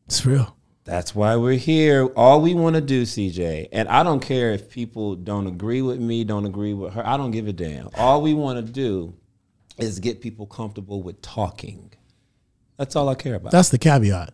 It's 0.07 0.25
real. 0.25 0.57
That's 0.87 1.17
why 1.17 1.35
we're 1.35 1.59
here. 1.59 2.07
All 2.15 2.41
we 2.41 2.55
want 2.55 2.77
to 2.77 2.81
do, 2.81 3.03
CJ, 3.03 3.71
and 3.73 3.89
I 3.89 4.05
don't 4.05 4.21
care 4.21 4.53
if 4.53 4.71
people 4.71 5.17
don't 5.17 5.49
agree 5.49 5.83
with 5.83 5.99
me, 5.99 6.23
don't 6.23 6.47
agree 6.47 6.75
with 6.75 6.95
her. 6.95 7.05
I 7.05 7.17
don't 7.17 7.33
give 7.33 7.49
a 7.49 7.53
damn. 7.53 7.91
All 7.97 8.23
we 8.23 8.35
want 8.35 8.65
to 8.65 8.73
do 8.73 9.13
is 9.79 9.99
get 9.99 10.21
people 10.21 10.47
comfortable 10.47 11.03
with 11.03 11.21
talking. 11.21 11.93
That's 12.77 12.95
all 12.95 13.09
I 13.09 13.17
care 13.17 13.35
about. 13.35 13.51
That's 13.51 13.71
the 13.71 13.79
caveat. 13.79 14.33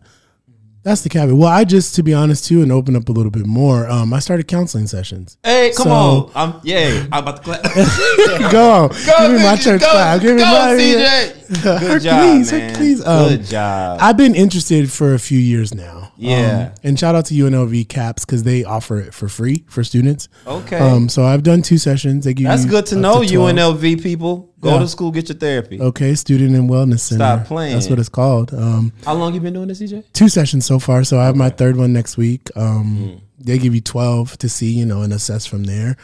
That's 0.83 1.01
the 1.01 1.09
caveat. 1.09 1.37
Well, 1.37 1.47
I 1.49 1.63
just, 1.63 1.95
to 1.95 2.03
be 2.03 2.13
honest, 2.13 2.45
too, 2.45 2.61
and 2.61 2.71
open 2.71 2.95
up 2.95 3.07
a 3.07 3.11
little 3.13 3.31
bit 3.31 3.45
more. 3.45 3.89
Um, 3.89 4.13
I 4.13 4.19
started 4.19 4.47
counseling 4.49 4.87
sessions. 4.87 5.37
hey, 5.43 5.71
come 5.75 5.85
So- 5.85 5.91
on. 5.91 6.31
I'm 6.35 6.61
yeah. 6.63 7.05
I'm 7.11 7.23
about 7.23 7.37
to 7.37 7.41
clap. 7.43 7.63
go 8.51 8.71
on, 8.83 8.89
give 9.29 9.31
me 9.31 9.43
my 9.43 9.55
church 9.55 9.81
clap. 9.81 10.21
Give 10.21 10.35
me 10.35 10.41
go, 10.41 10.51
my 10.51 10.75
CJ. 10.75 11.47
Good 11.47 11.61
job, 11.61 11.81
Hercules, 11.81 12.51
man. 12.51 12.69
Hercules. 12.69 13.05
Um, 13.07 13.29
Good 13.29 13.45
job. 13.45 13.97
I've 14.01 14.17
been 14.17 14.35
interested 14.35 14.91
for 14.91 15.13
a 15.13 15.19
few 15.19 15.39
years 15.39 15.73
now. 15.73 16.11
Yeah. 16.17 16.69
Um, 16.71 16.75
and 16.83 16.99
shout 16.99 17.15
out 17.15 17.25
to 17.27 17.33
UNLV 17.33 17.87
CAPS 17.89 18.25
because 18.25 18.43
they 18.43 18.63
offer 18.63 18.99
it 18.99 19.13
for 19.13 19.27
free 19.27 19.65
for 19.67 19.83
students. 19.83 20.29
Okay. 20.45 20.77
Um, 20.77 21.09
so 21.09 21.23
I've 21.25 21.43
done 21.43 21.61
two 21.61 21.77
sessions. 21.77 22.25
They 22.25 22.33
give 22.33 22.45
That's 22.47 22.65
good 22.65 22.85
to 22.87 22.95
know, 22.95 23.23
12. 23.23 23.27
UNLV 23.31 24.01
people. 24.03 24.52
Go 24.63 24.75
Yeah. 24.75 24.79
to 24.79 24.87
school, 24.87 25.11
get 25.11 25.27
your 25.29 25.37
therapy. 25.37 25.79
Okay, 25.81 26.15
Student 26.15 26.55
and 26.55 26.69
Wellness 26.69 27.01
Center. 27.01 27.19
Stop 27.19 27.45
playing. 27.47 27.73
That's 27.73 27.89
what 27.89 27.99
it's 27.99 28.07
called. 28.09 28.53
Um, 28.53 28.93
How 29.05 29.13
long 29.13 29.33
you 29.33 29.41
been 29.41 29.53
doing 29.53 29.67
this, 29.67 29.79
CJ? 29.79 30.03
two 30.13 30.29
sessions 30.29 30.65
so 30.65 30.79
far. 30.79 31.03
So 31.03 31.19
I 31.19 31.25
have 31.25 31.35
my 31.35 31.49
third 31.49 31.75
one 31.75 31.91
next 31.91 32.15
week. 32.17 32.49
Um, 32.55 32.97
Hmm. 32.97 33.09
They 33.45 33.57
give 33.57 33.75
you 33.75 33.81
12 33.81 34.37
to 34.37 34.47
see, 34.47 34.71
you 34.71 34.85
know, 34.85 35.01
and 35.01 35.11
assess 35.11 35.45
from 35.45 35.65
there. 35.65 35.97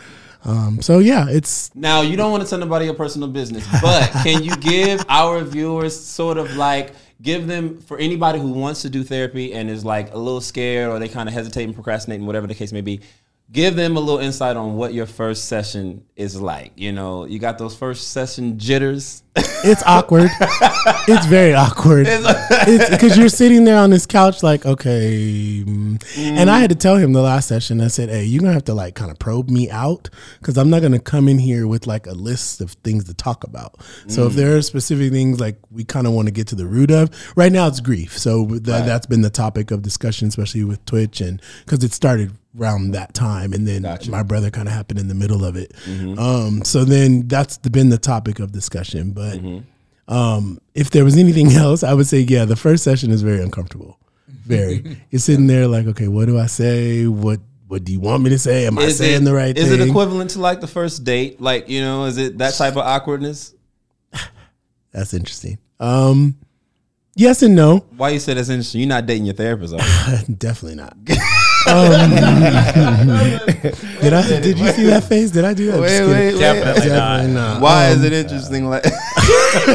Um, 0.44 0.82
so 0.82 1.00
yeah, 1.00 1.28
it's 1.30 1.72
Now 1.74 2.02
you 2.02 2.18
don't 2.18 2.32
want 2.32 2.44
to 2.44 2.50
tell 2.50 2.60
nobody 2.60 2.86
your 2.86 2.94
personal 2.96 3.30
business, 3.30 3.66
but 3.82 4.10
can 4.24 4.44
you 4.44 4.56
give 4.58 5.06
our 5.10 5.42
viewers 5.44 5.98
sort 5.98 6.38
of 6.38 6.56
like 6.58 6.92
give 7.22 7.48
them 7.48 7.78
for 7.82 7.98
anybody 7.98 8.40
who 8.40 8.52
wants 8.52 8.82
to 8.82 8.90
do 8.90 9.04
therapy 9.04 9.54
and 9.54 9.70
is 9.70 9.84
like 9.84 10.14
a 10.14 10.18
little 10.18 10.40
scared 10.42 10.90
or 10.90 11.00
they 11.00 11.10
kind 11.10 11.28
of 11.28 11.34
hesitate 11.36 11.64
and 11.66 11.74
procrastinate 11.74 12.18
and 12.20 12.28
whatever 12.28 12.48
the 12.48 12.56
case 12.56 12.72
may 12.72 12.80
be, 12.82 13.02
give 13.52 13.76
them 13.76 13.98
a 13.98 14.00
little 14.00 14.20
insight 14.20 14.56
on 14.56 14.76
what 14.76 14.94
your 14.94 15.06
first 15.06 15.46
session 15.46 16.06
is 16.16 16.40
like. 16.40 16.74
You 16.76 16.92
know, 16.92 17.26
you 17.26 17.40
got 17.40 17.58
those 17.58 17.76
first 17.76 18.10
session 18.10 18.60
jitters. 18.60 19.24
it's 19.36 19.82
awkward. 19.86 20.30
it's 21.08 21.26
very 21.26 21.54
awkward. 21.54 22.06
Because 22.90 23.18
you're 23.18 23.30
sitting 23.30 23.64
there 23.64 23.78
on 23.78 23.90
this 23.90 24.06
couch, 24.06 24.44
like, 24.44 24.66
okay. 24.66 25.64
mm. 25.66 26.04
And 26.18 26.50
I 26.50 26.60
had 26.60 26.70
to 26.70 26.76
tell 26.76 26.98
him 26.98 27.14
the 27.14 27.22
last 27.22 27.48
session. 27.48 27.82
I 27.82 27.88
said, 27.88 28.10
"Hey, 28.10 28.26
you're 28.26 28.42
gonna 28.42 28.54
have 28.54 28.66
to 28.66 28.74
like 28.74 28.96
kind 28.96 29.12
of 29.12 29.18
probe 29.18 29.50
me 29.50 29.70
out 29.70 30.10
because 30.40 30.58
I'm 30.58 30.70
not 30.70 30.82
gonna 30.82 31.00
come 31.00 31.28
in 31.28 31.40
here 31.40 31.68
with 31.68 31.88
like 31.88 32.06
a 32.06 32.14
list 32.14 32.62
of 32.62 32.72
things 32.84 33.06
to 33.06 33.14
talk 33.14 33.44
about. 33.44 33.80
So 34.08 34.28
if 34.28 34.34
there 34.34 34.58
are 34.58 34.62
specific 34.62 35.12
things 35.12 35.40
like 35.40 35.58
we 35.72 35.84
kind 35.84 36.06
of 36.06 36.14
want 36.14 36.28
to 36.28 36.34
get 36.34 36.48
to 36.48 36.56
the 36.56 36.68
root 36.68 36.92
of, 36.92 37.10
right 37.36 37.52
now 37.52 37.68
it's 37.68 37.80
grief. 37.80 38.18
So 38.18 38.46
that 38.46 38.86
that's 38.86 39.06
been 39.06 39.22
the 39.22 39.30
topic 39.30 39.72
of 39.72 39.82
discussion, 39.82 40.28
especially 40.28 40.64
with 40.64 40.84
Twitch, 40.86 41.22
and 41.22 41.42
because 41.66 41.84
it 41.84 41.94
started 41.94 42.34
around 42.60 42.92
that 42.92 43.14
time, 43.14 43.54
and 43.54 43.68
then 43.68 43.84
my 44.10 44.24
brother 44.24 44.50
kind 44.52 44.68
of 44.68 44.74
happened 44.74 45.00
in 45.00 45.08
the 45.08 45.16
middle 45.16 45.44
of 45.46 45.56
it. 45.56 45.74
Um, 46.18 46.64
so 46.64 46.84
then 46.84 47.28
that's 47.28 47.58
the, 47.58 47.70
been 47.70 47.90
the 47.90 47.98
topic 47.98 48.40
of 48.40 48.52
discussion, 48.52 49.12
but. 49.12 49.40
Um, 50.08 50.60
if 50.74 50.90
there 50.90 51.04
was 51.06 51.16
anything 51.18 51.52
else, 51.66 51.84
I 51.84 51.94
would 51.94 52.08
say, 52.08 52.22
yeah, 52.22 52.44
the 52.46 52.56
first 52.56 52.84
session 52.84 53.12
is 53.12 53.22
very 53.22 53.44
uncomfortable. 53.44 54.00
Very. 54.28 54.98
You're 55.12 55.20
sitting 55.20 55.46
there 55.46 55.68
like, 55.68 55.86
okay, 55.86 56.08
what 56.08 56.26
do 56.26 56.40
I 56.40 56.48
say? 56.48 57.06
What 57.06 57.40
What 57.68 57.84
do 57.84 57.92
you 57.92 58.00
want 58.00 58.24
me 58.24 58.32
to 58.32 58.40
say? 58.40 58.66
Am 58.66 58.80
I 58.80 58.86
Is 58.86 58.98
saying 58.98 59.22
it, 59.22 59.26
the 59.26 59.36
right 59.36 59.56
is 59.56 59.70
thing? 59.70 59.80
it 59.82 59.88
equivalent 59.88 60.32
to 60.32 60.40
like 60.40 60.62
the 60.62 60.68
first 60.68 61.04
date? 61.04 61.40
Like, 61.40 61.70
you 61.70 61.82
know, 61.82 62.06
is 62.06 62.18
it 62.18 62.40
that 62.40 62.56
type 62.56 62.74
of 62.74 62.80
awkwardness? 62.80 63.54
That's 64.92 65.14
interesting. 65.14 65.60
Um, 65.80 66.36
yes 67.16 67.44
and 67.44 67.56
no. 67.56 67.86
Why 67.96 68.10
you 68.10 68.20
say 68.20 68.34
that's 68.34 68.50
interesting? 68.50 68.82
You're 68.82 68.90
not 68.90 69.06
dating 69.06 69.26
your 69.26 69.36
therapist, 69.36 69.76
are 69.76 69.78
you? 70.28 70.36
Definitely 70.36 70.78
not. 70.78 70.98
Um, 71.68 72.10
did 74.02 74.14
I? 74.14 74.40
Did 74.42 74.58
you 74.60 74.68
see 74.72 74.86
that 74.86 75.04
face? 75.08 75.32
Did 75.32 75.44
I 75.46 75.54
do 75.54 75.68
that? 75.72 75.80
Wait, 75.82 76.02
wait, 76.02 76.08
wait. 76.08 76.32
kidding. 76.32 76.40
Definitely 76.40 76.90
not. 76.90 77.26
Not. 77.28 77.62
Why 77.62 77.88
Um, 77.92 77.98
is 77.98 78.04
it 78.06 78.14
interesting? 78.14 78.70
Like, 78.70 78.86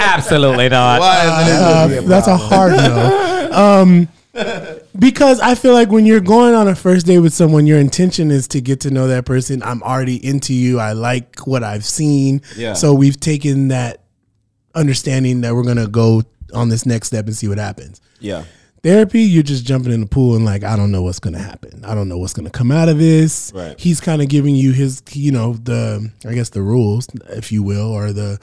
Absolutely 0.00 0.68
not. 0.68 1.00
why 1.00 1.24
is 1.24 1.48
it 1.48 1.52
interesting? 1.52 2.04
Uh, 2.06 2.08
that's 2.08 2.26
a 2.28 2.36
hard 2.36 2.72
no. 2.72 3.48
Um, 3.52 4.08
because 4.98 5.40
I 5.40 5.54
feel 5.54 5.72
like 5.72 5.90
when 5.90 6.06
you're 6.06 6.20
going 6.20 6.54
on 6.54 6.68
a 6.68 6.74
first 6.74 7.06
date 7.06 7.18
with 7.20 7.32
someone, 7.32 7.66
your 7.66 7.78
intention 7.78 8.30
is 8.30 8.46
to 8.48 8.60
get 8.60 8.80
to 8.80 8.90
know 8.90 9.06
that 9.08 9.24
person. 9.24 9.62
I'm 9.62 9.82
already 9.82 10.24
into 10.24 10.52
you. 10.54 10.78
I 10.80 10.92
like 10.92 11.46
what 11.46 11.62
I've 11.64 11.84
seen. 11.84 12.42
Yeah. 12.56 12.74
So 12.74 12.94
we've 12.94 13.18
taken 13.18 13.68
that 13.68 14.02
understanding 14.74 15.40
that 15.42 15.54
we're 15.54 15.64
gonna 15.64 15.88
go 15.88 16.22
on 16.54 16.68
this 16.68 16.84
next 16.86 17.08
step 17.08 17.26
and 17.26 17.34
see 17.36 17.48
what 17.48 17.58
happens. 17.58 18.00
Yeah. 18.20 18.44
Therapy, 18.82 19.22
you're 19.22 19.42
just 19.42 19.64
jumping 19.64 19.92
in 19.92 20.00
the 20.00 20.06
pool 20.06 20.36
and 20.36 20.44
like, 20.44 20.64
I 20.64 20.76
don't 20.76 20.92
know 20.92 21.02
what's 21.02 21.18
gonna 21.18 21.38
happen. 21.38 21.84
I 21.84 21.94
don't 21.94 22.08
know 22.08 22.18
what's 22.18 22.32
gonna 22.32 22.50
come 22.50 22.70
out 22.70 22.88
of 22.88 22.98
this. 22.98 23.52
Right. 23.54 23.78
He's 23.78 24.00
kind 24.00 24.22
of 24.22 24.28
giving 24.28 24.54
you 24.54 24.72
his, 24.72 25.02
you 25.12 25.32
know, 25.32 25.54
the 25.54 26.10
I 26.26 26.34
guess 26.34 26.50
the 26.50 26.62
rules, 26.62 27.08
if 27.28 27.50
you 27.50 27.62
will, 27.62 27.90
or 27.90 28.12
the 28.12 28.38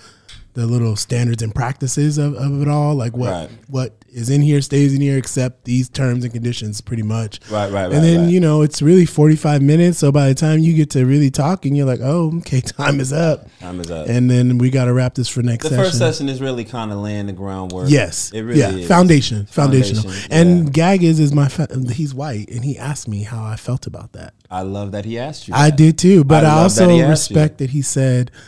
the 0.55 0.65
little 0.65 0.95
standards 0.95 1.43
and 1.43 1.53
practices 1.53 2.17
of, 2.17 2.33
of 2.35 2.61
it 2.61 2.67
all, 2.67 2.95
like 2.95 3.15
what 3.15 3.29
Right. 3.31 3.49
what 3.67 3.93
is 4.11 4.29
in 4.29 4.41
here 4.41 4.61
stays 4.61 4.93
in 4.93 5.01
here, 5.01 5.17
except 5.17 5.65
these 5.65 5.89
terms 5.89 6.23
and 6.23 6.31
conditions, 6.33 6.79
pretty 6.79 7.03
much. 7.03 7.41
Right, 7.51 7.69
right, 7.69 7.83
right, 7.87 7.91
And 7.91 8.03
then 8.03 8.21
right. 8.23 8.29
you 8.29 8.39
know 8.39 8.61
it's 8.61 8.81
really 8.81 9.05
forty 9.05 9.35
five 9.35 9.61
minutes. 9.61 9.97
So 9.99 10.11
by 10.11 10.27
the 10.29 10.33
time 10.35 10.59
you 10.59 10.73
get 10.73 10.89
to 10.91 11.05
really 11.05 11.29
talking, 11.29 11.75
you're 11.75 11.85
like, 11.85 11.99
oh, 12.01 12.37
okay, 12.39 12.61
time 12.81 12.99
is 12.99 13.11
up. 13.13 13.47
Time 13.59 13.79
is 13.81 13.91
up. 13.91 14.07
And 14.07 14.29
then 14.29 14.57
we 14.57 14.69
got 14.69 14.85
to 14.85 14.93
wrap 14.93 15.15
this 15.15 15.27
for 15.27 15.41
next 15.43 15.63
the 15.63 15.69
session. 15.71 15.83
first 15.85 15.97
session 15.97 16.29
is 16.29 16.41
really 16.41 16.63
kind 16.63 16.91
of 16.91 16.99
laying 16.99 17.27
the 17.27 17.33
groundwork. 17.33 17.89
Yes. 17.89 18.31
it 18.31 18.41
really 18.41 18.59
yeah. 18.61 18.69
is. 18.71 18.87
Foundation. 18.87 19.45
Foundational. 19.47 20.03
Foundation, 20.03 20.31
And 20.31 20.63
yeah. 20.65 20.69
gag 20.71 21.03
is 21.03 21.19
is 21.19 21.33
my 21.33 21.49
fa- 21.49 21.67
he's 21.93 22.13
white, 22.13 22.49
and 22.49 22.63
he 22.63 22.77
asked 22.77 23.07
me 23.09 23.23
how 23.23 23.43
I 23.43 23.57
felt 23.57 23.85
about 23.85 24.13
that. 24.13 24.33
I 24.49 24.61
love 24.61 24.93
that 24.93 25.03
he 25.05 25.19
asked 25.19 25.47
you. 25.49 25.53
I 25.53 25.69
did 25.71 25.97
too, 25.97 26.23
but 26.23 26.45
I 26.45 26.49
I, 26.49 26.61
also 26.63 26.87
that 26.87 26.93
he 26.93 27.01
asked 27.01 27.29
you. 27.29 27.35
respect 27.35 27.57
that 27.57 27.71
he 27.71 27.81
said, 27.81 28.31
I 28.31 28.39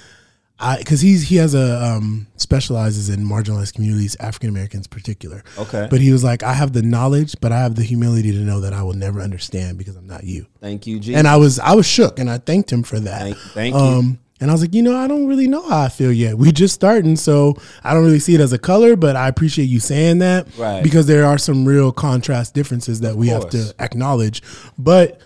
because 0.80 1.02
he's 1.02 1.28
he 1.30 1.36
has 1.36 1.54
a 1.54 1.84
um, 1.84 2.28
specializes 2.36 3.10
in 3.10 3.26
marginalized 3.26 3.74
communities, 3.76 4.15
African 4.20 4.50
Americans 4.50 4.88
particular. 4.88 5.43
Okay. 5.58 5.88
but 5.89 6.02
he 6.02 6.12
was 6.12 6.24
like, 6.24 6.43
I 6.43 6.54
have 6.54 6.74
the 6.74 6.82
knowledge, 6.82 7.36
but 7.41 7.52
I 7.52 7.60
have 7.60 7.76
the 7.76 7.84
humility 7.84 8.32
to 8.32 8.39
know 8.39 8.62
that 8.62 8.74
I 8.74 8.82
will 8.84 8.93
never 8.96 9.22
understand 9.22 9.78
because 9.78 9.96
I'm 9.96 10.08
not 10.08 10.24
you. 10.24 10.48
Thank 10.60 10.88
you, 10.88 11.00
G. 11.00 11.13
And 11.15 11.28
I 11.28 11.38
was 11.38 11.60
I 11.60 11.74
was 11.76 11.86
shook, 11.86 12.20
and 12.20 12.30
I 12.30 12.38
thanked 12.39 12.72
him 12.72 12.84
for 12.84 13.00
that. 13.00 13.22
Thank- 13.22 13.38
thank 13.54 13.76
you. 13.76 13.80
um, 13.82 14.20
And 14.39 14.52
I 14.52 14.54
was 14.54 14.62
like, 14.62 14.74
you 14.76 14.84
know, 14.84 14.96
I 14.96 15.08
don't 15.08 15.26
really 15.28 15.48
know 15.48 15.67
how 15.67 15.82
I 15.82 15.89
feel 15.89 16.12
yet. 16.12 16.38
We 16.38 16.52
just 16.52 16.74
starting, 16.76 17.15
so 17.15 17.56
I 17.84 17.93
don't 17.93 18.04
really 18.04 18.20
see 18.20 18.36
it 18.36 18.39
as 18.41 18.54
a 18.54 18.60
color, 18.60 18.96
but 18.96 19.15
I 19.15 19.28
appreciate 19.28 19.65
you 19.65 19.80
saying 19.80 20.20
that, 20.20 20.48
Right. 20.58 20.84
Because 20.84 21.08
there 21.08 21.26
are 21.26 21.38
some 21.39 21.65
real 21.67 21.91
contrast 21.91 22.54
differences 22.54 23.00
that 23.02 23.15
we 23.15 23.28
have 23.30 23.50
to 23.50 23.74
acknowledge. 23.80 24.41
But 24.78 25.22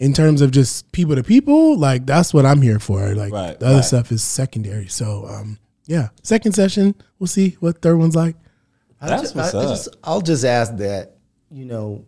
in 0.00 0.12
terms 0.12 0.40
of 0.40 0.50
just 0.50 0.90
people 0.92 1.14
to 1.14 1.22
people, 1.22 1.76
like 1.78 2.06
that's 2.06 2.34
what 2.34 2.44
I'm 2.44 2.60
here 2.62 2.78
for. 2.80 3.14
Like 3.14 3.32
Right, 3.32 3.58
the 3.60 3.66
other 3.66 3.76
right. 3.76 3.84
stuff 3.84 4.10
is 4.10 4.22
secondary. 4.22 4.88
So 4.88 5.26
um, 5.28 5.58
yeah, 5.86 6.08
second 6.22 6.52
session, 6.52 6.94
we'll 7.18 7.26
see 7.28 7.56
what 7.60 7.80
third 7.82 7.96
one's 7.98 8.16
like. 8.16 8.34
I 9.00 9.06
That's 9.08 9.32
ju- 9.32 9.38
what's 9.38 9.54
I- 9.54 9.58
I 9.60 9.62
up. 9.62 9.68
just- 9.70 9.88
I'll 10.02 10.20
just 10.22 10.44
ask 10.44 10.76
that, 10.78 11.16
you 11.50 11.64
know, 11.66 12.04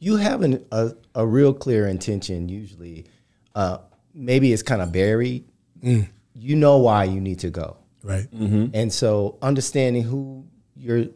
you 0.00 0.16
have 0.16 0.42
an, 0.42 0.64
a, 0.70 0.92
a 1.14 1.26
real 1.26 1.54
clear 1.54 1.86
intention 1.86 2.48
usually. 2.48 3.06
Uh, 3.54 3.78
maybe 4.12 4.52
it's 4.52 4.62
kind 4.62 4.82
of 4.82 4.92
buried. 4.92 5.44
Mm. 5.82 6.08
You 6.34 6.56
know 6.56 6.78
why 6.78 7.04
you 7.04 7.20
need 7.20 7.38
to 7.40 7.50
go. 7.50 7.76
Right. 8.02 8.28
Mm-hmm. 8.32 8.66
And 8.74 8.92
so 8.92 9.38
understanding 9.40 10.02
who 10.02 10.44
you're 10.76 11.06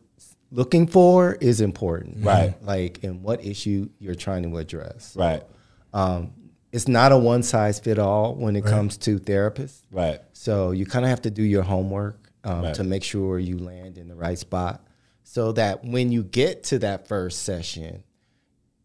looking 0.51 0.87
for 0.87 1.35
is 1.41 1.61
important. 1.61 2.25
Right. 2.25 2.55
Like, 2.63 3.03
and 3.05 3.23
what 3.23 3.45
issue 3.45 3.89
you're 3.99 4.15
trying 4.15 4.45
to 4.45 4.57
address. 4.59 5.15
right, 5.17 5.43
Um, 5.99 6.33
it's 6.73 6.87
not 6.89 7.13
a 7.13 7.17
one 7.19 7.43
size 7.43 7.79
fit 7.81 7.99
all 7.99 8.35
when 8.35 8.55
it 8.57 8.65
comes 8.65 8.97
to 8.99 9.19
therapists. 9.19 9.81
right, 9.91 10.21
So 10.33 10.71
you 10.73 10.85
kind 10.87 11.05
of 11.05 11.09
have 11.09 11.23
to 11.23 11.31
do 11.31 11.43
your 11.43 11.63
homework 11.63 12.31
um, 12.45 12.63
Right. 12.63 12.75
to 12.75 12.85
make 12.85 13.03
sure 13.03 13.39
you 13.39 13.59
land 13.59 13.99
in 13.99 14.07
the 14.09 14.15
right 14.15 14.39
spot, 14.39 14.85
so 15.25 15.53
that 15.53 15.85
when 15.85 16.13
you 16.13 16.23
get 16.23 16.65
to 16.65 16.79
that 16.81 17.09
first 17.09 17.43
session, 17.43 18.03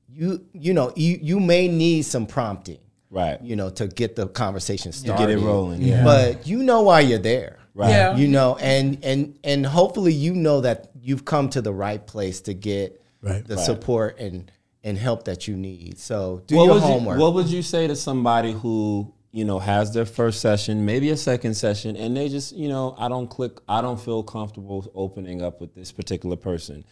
you 0.10 0.46
you 0.54 0.74
know 0.74 0.92
you 0.96 1.20
you 1.22 1.40
may 1.40 1.68
need 1.68 2.04
some 2.04 2.26
prompting, 2.26 2.80
right, 3.10 3.42
you 3.42 3.56
know, 3.56 3.70
to 3.72 3.88
get 3.88 4.16
the 4.16 4.28
conversation 4.28 4.92
started. 4.92 5.28
get 5.28 5.30
it 5.30 5.40
rolling, 5.44 5.82
yeah. 5.82 6.04
But 6.04 6.48
you 6.48 6.64
know 6.64 6.82
why 6.84 7.02
you're 7.02 7.20
there, 7.20 7.58
right. 7.74 7.90
Yeah. 7.90 8.16
You 8.16 8.28
know, 8.28 8.56
and 8.58 8.98
and 9.04 9.38
and 9.44 9.66
hopefully 9.66 10.14
you 10.14 10.34
know 10.36 10.62
that 10.62 10.92
you've 11.02 11.26
come 11.26 11.50
to 11.50 11.62
the 11.62 11.74
right 11.74 12.06
place 12.06 12.42
to 12.42 12.54
get 12.54 13.00
Right. 13.22 13.46
the 13.48 13.56
Right. 13.56 13.66
support 13.66 14.20
and 14.20 14.52
and 14.84 14.98
help 14.98 15.24
that 15.26 15.48
you 15.48 15.56
need. 15.56 15.98
So 15.98 16.44
do 16.48 16.58
what 16.58 16.66
your 16.66 16.74
would 16.76 16.84
homework. 16.84 17.18
You, 17.18 17.24
what 17.24 17.34
would 17.36 17.48
you 17.48 17.62
say 17.62 17.88
to 17.88 17.96
somebody 17.96 18.52
who 18.52 19.14
you 19.32 19.46
know 19.46 19.60
has 19.60 19.94
their 19.94 20.06
first 20.06 20.42
session, 20.42 20.86
maybe 20.86 21.10
a 21.10 21.18
second 21.18 21.56
session, 21.56 21.96
and 21.96 22.16
they 22.16 22.30
just 22.30 22.54
you 22.56 22.68
know 22.70 22.96
I 22.98 23.08
don't 23.08 23.28
click, 23.30 23.60
I 23.68 23.82
don't 23.82 24.00
feel 24.00 24.24
comfortable 24.24 24.90
opening 24.94 25.42
up 25.42 25.62
with 25.62 25.74
this 25.74 25.92
particular 25.92 26.36
person. 26.36 26.84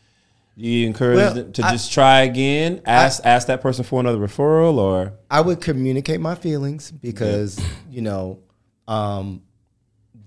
Do 0.57 0.67
you 0.67 0.85
encourage 0.85 1.17
Well, 1.17 1.33
them 1.33 1.53
to 1.53 1.65
I- 1.65 1.71
just 1.71 1.93
try 1.93 2.21
again? 2.21 2.81
Ask 2.85 3.25
ask 3.25 3.47
that 3.47 3.61
person 3.61 3.83
for 3.83 3.99
another 3.99 4.17
referral, 4.17 4.75
or 4.77 5.13
I 5.29 5.41
would 5.41 5.61
communicate 5.61 6.19
my 6.19 6.35
feelings 6.35 6.91
because 6.91 7.59
you 7.89 8.01
know 8.01 8.39
um, 8.87 9.43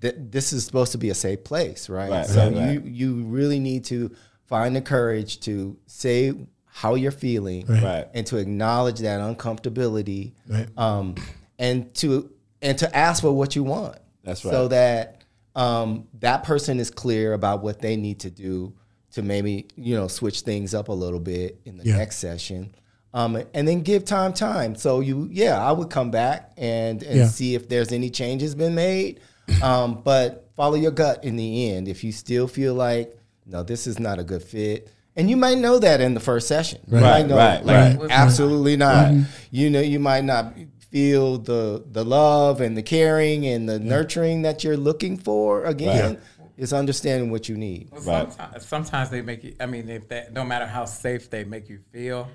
th- 0.00 0.14
this 0.18 0.52
is 0.52 0.64
supposed 0.64 0.92
to 0.92 0.98
be 0.98 1.10
a 1.10 1.14
safe 1.14 1.44
place, 1.44 1.88
right? 1.88 2.10
Right, 2.10 2.26
so 2.26 2.44
right, 2.48 2.56
right. 2.56 2.72
you 2.72 2.80
you 2.84 3.22
really 3.24 3.58
need 3.58 3.84
to 3.86 4.14
find 4.46 4.74
the 4.76 4.80
courage 4.80 5.40
to 5.40 5.76
say 5.86 6.32
how 6.76 6.96
you're 6.96 7.12
feeling 7.12 7.64
Right. 7.66 8.08
and 8.14 8.26
to 8.26 8.36
acknowledge 8.36 8.98
that 8.98 9.20
uncomfortability 9.20 10.32
Right. 10.48 10.66
um, 10.76 11.14
and 11.56 11.94
to 11.94 12.30
and 12.60 12.76
to 12.78 12.96
ask 12.96 13.22
for 13.22 13.30
what 13.30 13.54
you 13.54 13.62
want. 13.62 13.96
That's 14.24 14.44
right 14.44 14.50
So 14.50 14.68
that 14.68 15.22
um, 15.54 16.08
that 16.18 16.42
person 16.42 16.80
is 16.80 16.90
clear 16.90 17.32
about 17.32 17.62
what 17.62 17.78
they 17.80 17.94
need 17.96 18.18
to 18.20 18.30
do 18.30 18.72
to 19.12 19.22
maybe 19.22 19.68
you 19.76 19.94
know 19.94 20.08
switch 20.08 20.40
things 20.40 20.74
up 20.74 20.88
a 20.88 20.92
little 20.92 21.20
bit 21.20 21.60
in 21.64 21.76
the 21.76 21.84
Yeah. 21.84 21.96
next 21.98 22.16
session. 22.16 22.74
Um, 23.12 23.40
and 23.54 23.68
then 23.68 23.82
give 23.82 24.04
time 24.04 24.32
time. 24.32 24.74
So 24.74 24.98
you, 24.98 25.28
yeah, 25.30 25.64
I 25.64 25.70
would 25.70 25.88
come 25.90 26.10
back 26.10 26.50
and, 26.56 27.00
and 27.04 27.16
Yeah. 27.18 27.28
see 27.28 27.54
if 27.54 27.68
there's 27.68 27.92
any 27.92 28.10
changes 28.10 28.56
been 28.56 28.74
made. 28.74 29.20
Um, 29.62 30.00
but 30.02 30.48
follow 30.56 30.74
your 30.74 30.90
gut 30.90 31.22
in 31.22 31.36
the 31.36 31.70
end. 31.70 31.86
If 31.86 32.02
you 32.02 32.10
still 32.10 32.48
feel 32.48 32.74
like 32.74 33.16
no, 33.46 33.62
this 33.62 33.86
is 33.86 34.00
not 34.00 34.18
a 34.18 34.24
good 34.24 34.42
fit, 34.42 34.88
and 35.16 35.30
you 35.30 35.36
might 35.36 35.58
know 35.58 35.78
that 35.78 36.00
in 36.00 36.14
the 36.14 36.20
first 36.20 36.48
session. 36.48 36.80
You 36.86 36.94
Right, 36.98 37.02
might 37.02 37.26
know, 37.26 37.36
right, 37.36 37.64
like, 37.64 38.00
right. 38.00 38.10
absolutely 38.10 38.72
mm-hmm. 38.72 38.80
not. 38.80 39.06
Mm-hmm. 39.12 39.22
You 39.50 39.70
know, 39.70 39.80
you 39.80 40.00
might 40.00 40.24
not 40.24 40.54
feel 40.90 41.38
the 41.38 41.84
the 41.90 42.04
love 42.04 42.60
and 42.60 42.76
the 42.76 42.82
caring 42.82 43.46
and 43.46 43.68
the 43.68 43.78
nurturing 43.78 44.42
that 44.42 44.62
you're 44.64 44.76
looking 44.76 45.16
for. 45.16 45.64
Again, 45.64 46.18
is 46.56 46.72
understanding 46.72 47.30
what 47.30 47.48
you 47.48 47.56
need. 47.56 47.90
Well, 47.90 48.00
Right. 48.24 48.32
sometimes, 48.32 48.66
sometimes 48.66 49.10
they 49.10 49.22
make 49.22 49.42
you. 49.44 49.56
I 49.58 49.66
mean, 49.66 49.88
if 49.88 50.08
that, 50.08 50.32
no 50.32 50.44
matter 50.44 50.66
how 50.66 50.84
safe 50.84 51.28
they 51.30 51.44
make 51.44 51.68
you 51.68 51.80
feel, 51.92 52.28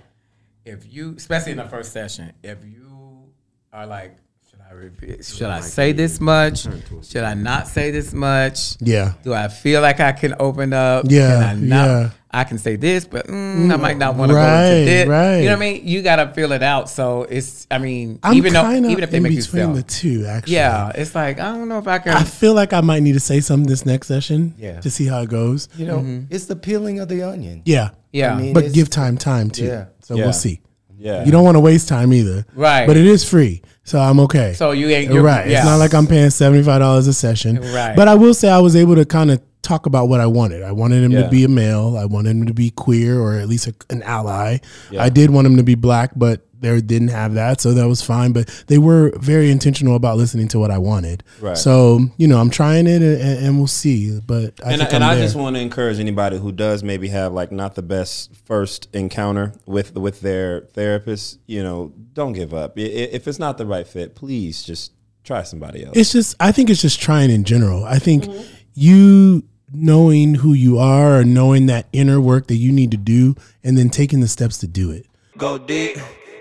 if 0.66 0.92
you, 0.92 1.14
especially 1.18 1.54
in 1.54 1.58
the 1.58 1.66
first 1.66 1.94
session, 1.94 2.34
if 2.44 2.64
you 2.66 3.32
are 3.72 3.86
like, 3.88 4.12
should 4.12 4.22
I 4.70 4.74
repeat? 4.74 5.26
Should 5.26 5.48
I 5.48 5.62
say 5.62 5.94
this 5.94 6.20
much? 6.22 6.68
Should 7.04 7.24
I 7.24 7.34
not 7.34 7.68
say 7.68 7.90
this 7.90 8.14
much? 8.14 8.76
Yeah. 8.80 9.14
Do 9.24 9.34
I 9.34 9.48
feel 9.48 9.82
like 9.82 10.00
I 10.00 10.12
can 10.12 10.36
open 10.40 10.74
up? 10.74 11.06
Yeah, 11.10 11.40
Can 11.42 11.44
I 11.44 11.54
not? 11.56 11.86
yeah. 11.88 12.10
I 12.32 12.44
can 12.44 12.60
say 12.60 12.76
this, 12.76 13.06
but 13.06 13.26
mm, 13.26 13.74
I 13.74 13.76
might 13.78 13.98
not 13.98 14.16
want 14.16 14.30
to 14.30 14.36
go 14.36 14.40
Right, 14.42 14.66
into 14.74 14.86
this. 14.86 15.08
right. 15.08 15.38
You 15.40 15.46
know 15.46 15.54
what 15.54 15.66
I 15.66 15.72
mean? 15.72 15.88
You 15.88 16.04
gotta 16.04 16.32
feel 16.36 16.52
it 16.52 16.62
out. 16.62 16.88
So 16.88 17.24
it's. 17.24 17.66
I 17.72 17.80
mean, 17.80 18.20
I'm 18.22 18.36
even 18.36 18.54
though 18.54 18.70
even 18.72 19.02
if 19.02 19.10
they 19.10 19.18
in 19.18 19.24
make 19.24 19.32
you 19.32 19.42
between 19.42 19.64
feel, 19.64 19.74
the 19.74 19.82
two, 19.82 20.26
actually. 20.28 20.54
yeah, 20.54 20.92
it's 20.94 21.16
like 21.16 21.40
I 21.40 21.52
don't 21.54 21.68
know 21.68 21.80
if 21.80 21.88
I 21.88 21.98
can. 21.98 22.14
I 22.14 22.24
feel 22.24 22.54
like 22.54 22.72
I 22.72 22.82
might 22.82 23.02
need 23.02 23.14
to 23.14 23.20
say 23.20 23.40
something 23.40 23.68
this 23.68 23.84
next 23.84 24.06
session 24.06 24.54
Yeah. 24.60 24.80
to 24.82 24.92
see 24.92 25.08
how 25.08 25.22
it 25.24 25.30
goes. 25.32 25.70
You 25.76 25.88
know, 25.88 26.26
it's 26.30 26.46
the 26.46 26.56
peeling 26.56 27.00
of 27.00 27.08
the 27.10 27.24
onion. 27.24 27.64
Yeah. 27.66 27.90
yeah, 28.14 28.36
I 28.36 28.40
mean, 28.40 28.54
But 28.54 28.74
give 28.74 28.92
time 28.92 29.18
time 29.18 29.50
too. 29.50 29.66
Yeah. 29.66 29.86
So 30.02 30.14
Yeah. 30.16 30.26
we'll 30.26 30.34
see. 30.34 30.62
yeah, 31.00 31.26
You 31.26 31.32
don't 31.32 31.44
want 31.44 31.56
to 31.56 31.62
waste 31.62 31.88
time 31.88 32.14
either. 32.14 32.46
Right. 32.54 32.86
But 32.86 32.96
it 32.98 33.08
is 33.08 33.28
free. 33.28 33.64
So 33.90 34.00
I'm 34.00 34.20
okay. 34.20 34.54
so 34.54 34.70
you 34.70 34.88
ain't 34.90 35.12
you're, 35.12 35.24
right. 35.24 35.48
Yeah. 35.50 35.58
It's 35.58 35.66
not 35.66 35.78
like 35.78 35.96
I'm 35.96 36.06
paying 36.06 36.30
seventy 36.30 36.62
five 36.64 36.80
dollars 36.80 37.08
a 37.08 37.14
session. 37.14 37.56
Right. 37.60 37.96
But 37.96 38.08
I 38.08 38.14
will 38.14 38.36
say 38.36 38.48
I 38.48 38.60
was 38.60 38.76
able 38.76 38.94
to 38.96 39.04
kind 39.06 39.32
of 39.32 39.42
talk 39.64 39.88
about 39.88 40.10
what 40.10 40.20
I 40.20 40.28
wanted. 40.28 40.62
I 40.62 40.72
wanted 40.72 41.04
him 41.04 41.12
Yeah. 41.12 41.24
to 41.24 41.30
be 41.30 41.44
a 41.44 41.48
male. 41.48 41.98
I 41.98 42.06
wanted 42.06 42.32
him 42.32 42.46
to 42.46 42.54
be 42.54 42.70
queer 42.70 43.20
or 43.20 43.34
at 43.34 43.48
least 43.50 43.66
a, 43.68 43.74
an 43.90 44.04
ally. 44.04 44.60
Yeah. 44.92 45.02
I 45.04 45.10
did 45.10 45.32
want 45.32 45.48
him 45.48 45.58
to 45.58 45.64
be 45.64 45.74
black, 45.74 46.12
but 46.16 46.46
they 46.60 46.82
didn't 46.82 47.10
have 47.10 47.34
that, 47.36 47.62
so 47.62 47.74
that 47.74 47.88
was 47.88 48.02
fine. 48.02 48.32
But 48.34 48.48
they 48.68 48.78
were 48.78 49.12
very 49.18 49.50
intentional 49.50 49.96
about 49.96 50.18
listening 50.18 50.48
to 50.50 50.60
what 50.60 50.72
I 50.72 50.78
wanted. 50.78 51.24
Right. 51.40 51.58
So 51.58 52.00
you 52.18 52.28
know, 52.28 52.40
I'm 52.40 52.50
trying 52.50 52.88
it, 52.88 53.02
and, 53.02 53.46
and 53.46 53.58
we'll 53.58 53.68
see. 53.68 54.20
But 54.20 54.60
I 54.64 54.74
and, 54.74 54.82
think 54.82 54.94
and 54.94 55.04
I'm 55.04 55.18
I 55.18 55.22
just 55.22 55.36
want 55.36 55.56
to 55.56 55.62
encourage 55.62 56.00
anybody 56.00 56.38
who 56.38 56.52
does 56.52 56.84
maybe 56.84 57.08
have 57.10 57.34
like 57.34 57.52
not 57.52 57.76
the 57.76 57.82
best 57.82 58.36
first 58.46 58.88
encounter 58.94 59.54
with 59.66 59.96
with 59.96 60.22
their 60.22 60.62
therapist. 60.74 61.40
You 61.48 61.64
know, 61.64 61.94
don't 62.14 62.34
give 62.34 62.54
up. 62.54 62.74
I- 62.78 62.82
i- 62.82 63.10
If 63.12 63.28
it's 63.28 63.40
not 63.40 63.58
the 63.58 63.66
right 63.66 63.88
fit, 63.88 64.16
please 64.16 64.64
just 64.64 64.94
try 65.24 65.44
somebody 65.44 65.86
else. 65.86 65.96
it's 65.96 66.12
just 66.12 66.36
I 66.40 66.52
think 66.52 66.70
it's 66.70 66.82
just 66.82 67.00
trying 67.00 67.30
in 67.30 67.44
general. 67.44 67.84
I 67.86 68.00
think 68.00 68.24
mm-hmm. 68.24 68.44
you 68.74 69.44
knowing 69.72 70.36
who 70.36 70.54
you 70.54 70.80
are 70.80 71.20
or 71.20 71.24
knowing 71.24 71.68
that 71.68 71.88
inner 71.94 72.20
work 72.20 72.48
that 72.48 72.56
you 72.56 72.72
need 72.72 72.92
to 72.92 72.98
do 72.98 73.36
and 73.64 73.78
then 73.78 73.90
taking 73.90 74.20
the 74.20 74.28
steps 74.28 74.58
to 74.60 74.68
do 74.68 74.92
it. 74.92 75.06
Go 75.38 75.58
deep, 75.58 75.98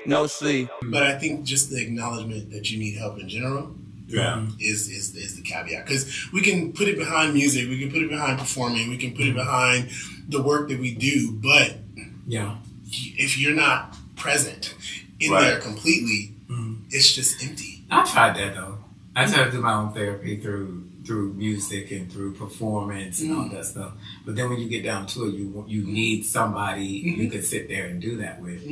no 0.09 0.27
sleep. 0.27 0.69
But 0.83 1.03
I 1.03 1.19
think 1.19 1.45
just 1.45 1.71
the 1.71 1.81
acknowledgement 1.83 2.51
that 2.51 2.71
you 2.71 2.79
need 2.79 2.97
help 2.97 3.19
in 3.19 3.29
general 3.29 3.75
Yeah. 4.07 4.47
is, 4.59 4.89
is 4.89 5.15
is 5.15 5.37
the 5.37 5.43
caveat 5.43 5.85
because 5.87 6.31
we 6.33 6.41
can 6.41 6.73
put 6.73 6.89
it 6.89 6.97
behind 6.99 7.35
music, 7.35 7.69
we 7.69 7.79
can 7.79 7.91
put 7.91 8.03
it 8.03 8.09
behind 8.09 8.39
performing, 8.39 8.89
we 8.89 8.97
can 8.97 9.13
put 9.13 9.23
it 9.23 9.29
mm-hmm. 9.29 9.37
behind 9.39 9.91
the 10.29 10.43
work 10.43 10.69
that 10.71 10.79
we 10.81 10.95
do, 10.95 11.33
but 11.33 11.77
yeah. 12.27 12.57
if 12.91 13.39
you're 13.39 13.55
not 13.55 13.97
present 14.17 14.75
in 15.21 15.31
Right. 15.31 15.45
there 15.45 15.61
completely, 15.61 16.35
mm-hmm. 16.49 16.85
it's 16.91 17.13
just 17.13 17.43
empty. 17.45 17.85
I 17.91 18.05
tried 18.05 18.37
that 18.37 18.55
though. 18.55 18.79
I 19.15 19.27
tried 19.27 19.47
to 19.47 19.51
do 19.51 19.61
my 19.61 19.75
own 19.75 19.93
therapy 19.93 20.37
through 20.37 20.85
through 21.05 21.33
music 21.33 21.91
and 21.91 22.13
through 22.13 22.35
performance 22.35 23.21
and 23.23 23.33
all 23.33 23.45
mm-hmm. 23.45 23.55
that 23.57 23.65
stuff. 23.65 23.93
But 24.27 24.37
then 24.37 24.51
when 24.51 24.59
you 24.61 24.69
get 24.69 24.85
down 24.85 25.07
to 25.09 25.25
it, 25.27 25.35
you 25.35 25.65
you 25.67 25.83
need 25.85 26.25
somebody 26.25 26.85
you 26.85 27.29
can 27.31 27.43
sit 27.43 27.69
there 27.69 27.87
and 27.87 28.01
do 28.01 28.17
that 28.19 28.41
with. 28.43 28.63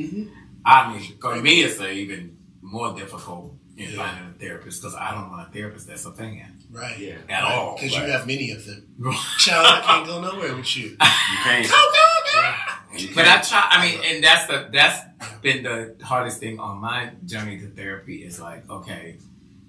I 0.67 0.91
mean, 0.91 1.17
for 1.21 1.35
me, 1.37 1.61
it's 1.63 1.79
a 1.79 1.89
even 1.91 2.37
more 2.61 2.93
difficult 2.93 3.53
in 3.77 3.89
finding 3.95 4.29
a 4.29 4.33
therapist 4.39 4.81
because 4.81 4.95
I 4.95 5.11
don't 5.11 5.29
want 5.29 5.47
a 5.47 5.51
therapist 5.53 5.87
that's 5.87 6.05
a 6.05 6.11
fan 6.11 6.53
Right. 6.69 6.97
Yeah. 6.99 7.15
at 7.29 7.43
all. 7.43 7.75
Because 7.75 7.95
Right. 7.95 8.05
you 8.07 8.11
have 8.11 8.27
many 8.27 8.51
of 8.51 8.65
them. 8.65 8.85
Child, 9.39 9.65
I 9.65 9.81
can't 9.85 10.05
go 10.07 10.19
nowhere 10.21 10.55
with 10.55 10.75
you. 10.75 10.87
You 10.89 10.97
can't. 11.43 11.65
You 12.97 13.09
But 13.15 13.25
I 13.25 13.35
can't. 13.35 13.47
try. 13.47 13.67
I 13.69 13.85
mean, 13.85 13.99
and 14.05 14.23
that's 14.23 14.47
the 14.47 14.69
that's 14.71 14.99
been 15.41 15.63
the 15.63 15.95
hardest 16.03 16.39
thing 16.39 16.59
on 16.59 16.79
my 16.79 17.11
journey 17.25 17.59
to 17.59 17.67
therapy 17.67 18.23
is 18.23 18.39
like, 18.41 18.69
okay, 18.69 19.17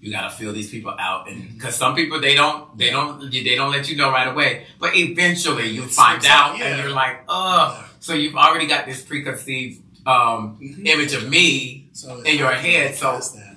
you 0.00 0.10
gotta 0.12 0.34
feel 0.34 0.52
these 0.52 0.70
people 0.70 0.94
out, 0.98 1.28
and 1.28 1.36
mm-hmm. 1.42 1.54
because 1.54 1.74
some 1.76 1.94
people 1.94 2.20
they 2.20 2.34
don't 2.34 2.76
they 2.78 2.90
don't 2.90 3.30
they 3.30 3.54
don't 3.54 3.70
let 3.70 3.88
you 3.88 3.96
know 3.96 4.10
right 4.10 4.28
away, 4.28 4.66
but 4.78 4.96
eventually 4.96 5.68
you 5.68 5.84
It 5.84 5.90
find 5.90 6.24
out, 6.26 6.52
out, 6.52 6.58
yeah. 6.58 6.66
and 6.66 6.82
you're 6.82 6.90
like, 6.92 7.22
oh, 7.28 7.88
so 8.00 8.14
you've 8.14 8.36
already 8.36 8.66
got 8.66 8.86
this 8.86 9.02
preconceived 9.02 9.82
um, 10.08 10.58
Mhm. 10.60 10.86
image 10.86 11.12
of 11.14 11.28
me, 11.28 11.84
So 11.92 12.20
In 12.22 12.38
your 12.38 12.52
head, 12.52 12.94
so- 12.94 13.12
That's 13.12 13.30
that. 13.32 13.56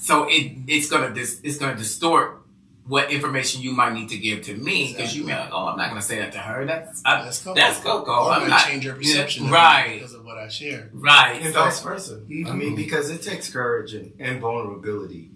so 0.00 0.14
it 0.28 0.52
it's 0.66 0.88
gonna 0.88 1.12
dis, 1.14 1.40
it's 1.42 1.58
gonna 1.58 1.76
distort. 1.76 2.38
What 2.86 3.12
information 3.12 3.62
you 3.62 3.72
might 3.72 3.92
need 3.94 4.08
to 4.08 4.16
give 4.18 4.42
to 4.48 4.54
me 4.56 4.78
because 4.92 5.14
you 5.16 5.22
may 5.24 5.38
like, 5.38 5.50
oh, 5.52 5.66
I'm 5.68 5.76
not 5.78 5.88
gonna 5.90 6.02
say 6.02 6.18
that 6.18 6.32
to 6.32 6.38
her. 6.38 6.64
That's 6.66 7.00
I, 7.04 7.22
That's 7.22 7.38
Coco. 7.40 7.54
That's 7.54 7.78
Coco. 7.80 8.10
Or 8.10 8.32
I'm 8.32 8.40
might 8.42 8.48
not- 8.48 8.66
change 8.66 8.84
your 8.84 8.94
perception 8.96 9.44
Yeah, 9.44 9.52
right. 9.52 9.90
it 9.90 9.94
because 10.00 10.14
of 10.14 10.24
what 10.24 10.36
I 10.38 10.48
share. 10.48 10.90
right. 10.92 11.40
and 11.42 11.52
so- 11.54 11.60
vice 11.64 11.80
versa. 11.80 12.20
I 12.48 12.52
mean, 12.54 12.74
because 12.74 13.08
it 13.10 13.22
takes 13.22 13.48
courage 13.50 13.92
and, 13.94 14.12
and 14.18 14.40
vulnerability 14.40 15.30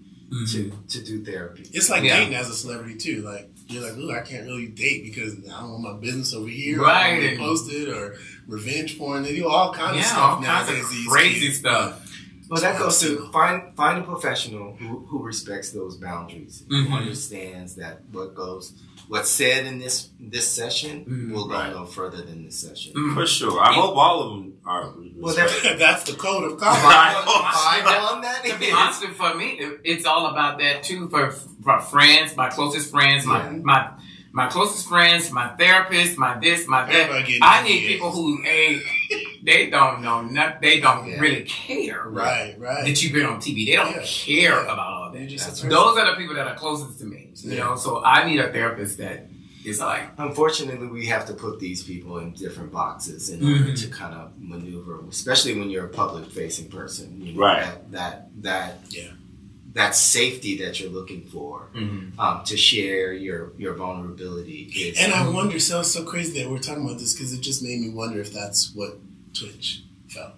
to 0.52 0.72
to 0.88 0.98
do 1.04 1.24
therapy. 1.24 1.64
It's 1.72 1.88
like 1.88 2.02
Yeah. 2.02 2.16
dating 2.18 2.34
as 2.34 2.48
a 2.50 2.54
celebrity 2.54 2.96
too. 2.96 3.22
Like 3.22 3.48
you're 3.68 3.82
like, 3.82 3.96
ooh, 3.98 4.10
I 4.10 4.20
can't 4.22 4.44
really 4.46 4.66
date 4.66 5.04
because 5.04 5.34
I 5.34 5.60
don't 5.60 5.70
want 5.72 5.82
my 5.82 5.92
business 6.00 6.32
over 6.34 6.48
here. 6.48 6.80
Right. 6.82 7.18
Or 7.18 7.20
they 7.20 7.36
posted 7.36 7.88
or 7.90 8.16
revenge 8.46 8.98
porn. 8.98 9.22
They 9.22 9.36
do 9.36 9.48
all 9.48 9.72
kinds 9.72 9.96
yeah, 9.96 10.02
of 10.02 10.06
stuff 10.08 10.18
all 10.38 10.42
kinds 10.42 10.68
nowadays. 10.68 11.06
crazy 11.08 11.46
kids. 11.46 11.58
stuff. 11.58 12.02
Well, 12.48 12.60
that 12.60 12.78
goes 12.78 13.00
to 13.00 13.28
find 13.32 13.74
find 13.76 13.98
a 13.98 14.02
professional 14.04 14.76
who, 14.76 15.04
who 15.08 15.22
respects 15.22 15.70
those 15.72 15.96
boundaries, 15.96 16.62
Mhm. 16.70 16.86
who 16.86 16.96
understands 16.96 17.74
that 17.74 18.02
what 18.12 18.34
goes 18.36 18.72
what's 19.08 19.30
said 19.30 19.66
in 19.66 19.78
this 19.78 20.10
this 20.20 20.46
session 20.48 21.04
Mhm. 21.08 21.32
will 21.34 21.46
go 21.48 21.54
Right. 21.54 21.72
no 21.72 21.84
further 21.86 22.22
than 22.22 22.44
this 22.44 22.58
session. 22.58 22.92
Mm. 22.94 23.14
For 23.14 23.26
sure. 23.26 23.60
I 23.60 23.72
hope 23.72 23.96
all 23.96 24.22
of 24.22 24.30
them 24.30 24.54
are. 24.64 24.92
Well, 25.16 25.34
that's- 25.34 25.78
That's 25.78 26.04
the 26.04 26.16
code 26.16 26.44
of 26.52 26.58
Find, 26.60 26.76
conduct. 26.80 27.54
find 27.56 27.86
on 27.86 28.20
that 28.22 28.44
To 28.44 28.58
be 28.58 28.70
honest, 28.70 29.02
with- 29.06 29.16
for 29.16 29.34
me, 29.34 29.50
it- 29.60 29.80
it's 29.84 30.06
all 30.06 30.26
about 30.26 30.58
that 30.58 30.82
too. 30.84 31.08
For, 31.08 31.30
for 31.64 31.80
friends, 31.80 32.36
my 32.36 32.48
closest 32.48 32.90
friends, 32.90 33.24
my 33.26 33.38
Yeah. 33.44 33.58
my 33.62 33.88
my 34.36 34.46
closest 34.48 34.86
friends, 34.86 35.32
my 35.32 35.48
therapist, 35.56 36.18
my 36.18 36.38
this, 36.38 36.68
my 36.68 36.84
that. 36.84 37.10
I 37.10 37.62
need 37.62 37.80
DVAs. 37.80 37.86
people 37.88 38.10
who 38.12 38.38
a 38.44 38.82
they 39.42 39.70
don't 39.70 40.02
know 40.02 40.20
nothing. 40.20 40.58
They 40.60 40.78
don't 40.80 41.08
Yeah. 41.08 41.20
really 41.20 41.44
care 41.44 42.02
Right, 42.06 42.54
right. 42.58 42.84
that 42.84 43.02
you've 43.02 43.14
been 43.14 43.24
on 43.24 43.40
TV. 43.40 43.64
They 43.64 43.76
don't 43.76 43.92
Yeah. 43.96 44.02
care 44.04 44.56
Yeah. 44.62 44.72
about 44.74 44.78
all 44.94 45.10
that. 45.12 45.26
just 45.28 45.44
a 45.44 45.46
That's- 45.46 45.60
person. 45.62 45.70
Those 45.70 45.96
are 45.98 46.10
the 46.10 46.16
people 46.20 46.34
that 46.34 46.46
are 46.46 46.54
closest 46.54 46.98
to 47.00 47.06
me. 47.06 47.30
You 47.36 47.52
Yeah. 47.52 47.64
know, 47.64 47.76
so 47.76 48.04
I 48.04 48.18
need 48.28 48.38
a 48.38 48.52
therapist 48.52 48.98
that 48.98 49.18
is 49.64 49.80
like 49.80 50.04
Unfortunately, 50.18 50.86
we 50.86 51.06
have 51.06 51.24
to 51.30 51.32
put 51.32 51.58
these 51.58 51.82
people 51.82 52.18
in 52.18 52.32
different 52.32 52.70
boxes 52.72 53.30
in 53.30 53.38
order 53.42 53.70
Mhm. 53.72 53.80
to 53.82 53.86
kind 53.88 54.14
of 54.14 54.32
maneuver, 54.38 55.00
especially 55.08 55.54
when 55.58 55.70
you're 55.70 55.86
a 55.86 55.94
public-facing 56.02 56.68
person. 56.68 57.06
You 57.24 57.32
know, 57.32 57.40
Right. 57.40 57.64
That 57.64 57.92
that 57.92 58.14
that, 58.42 58.70
Yeah. 58.90 59.12
That 59.76 59.94
safety 59.94 60.56
that 60.56 60.80
you're 60.80 60.90
looking 60.90 61.22
for 61.26 61.68
um, 62.18 62.42
to 62.46 62.56
share 62.56 63.12
your 63.12 63.52
your 63.58 63.74
vulnerability 63.74 64.62
is. 64.74 64.98
And 64.98 65.12
I 65.12 65.28
wonder, 65.28 65.58
so 65.60 65.80
it's 65.80 65.92
so 65.92 66.02
crazy 66.02 66.42
that 66.42 66.50
we're 66.50 66.58
talking 66.58 66.84
about 66.84 66.98
this 66.98 67.12
because 67.14 67.32
it 67.32 67.40
just 67.42 67.62
made 67.62 67.78
me 67.80 67.90
wonder 67.90 68.18
if 68.20 68.32
that's 68.32 68.74
what 68.74 68.98
Twitch 69.34 69.82
felt. 70.08 70.32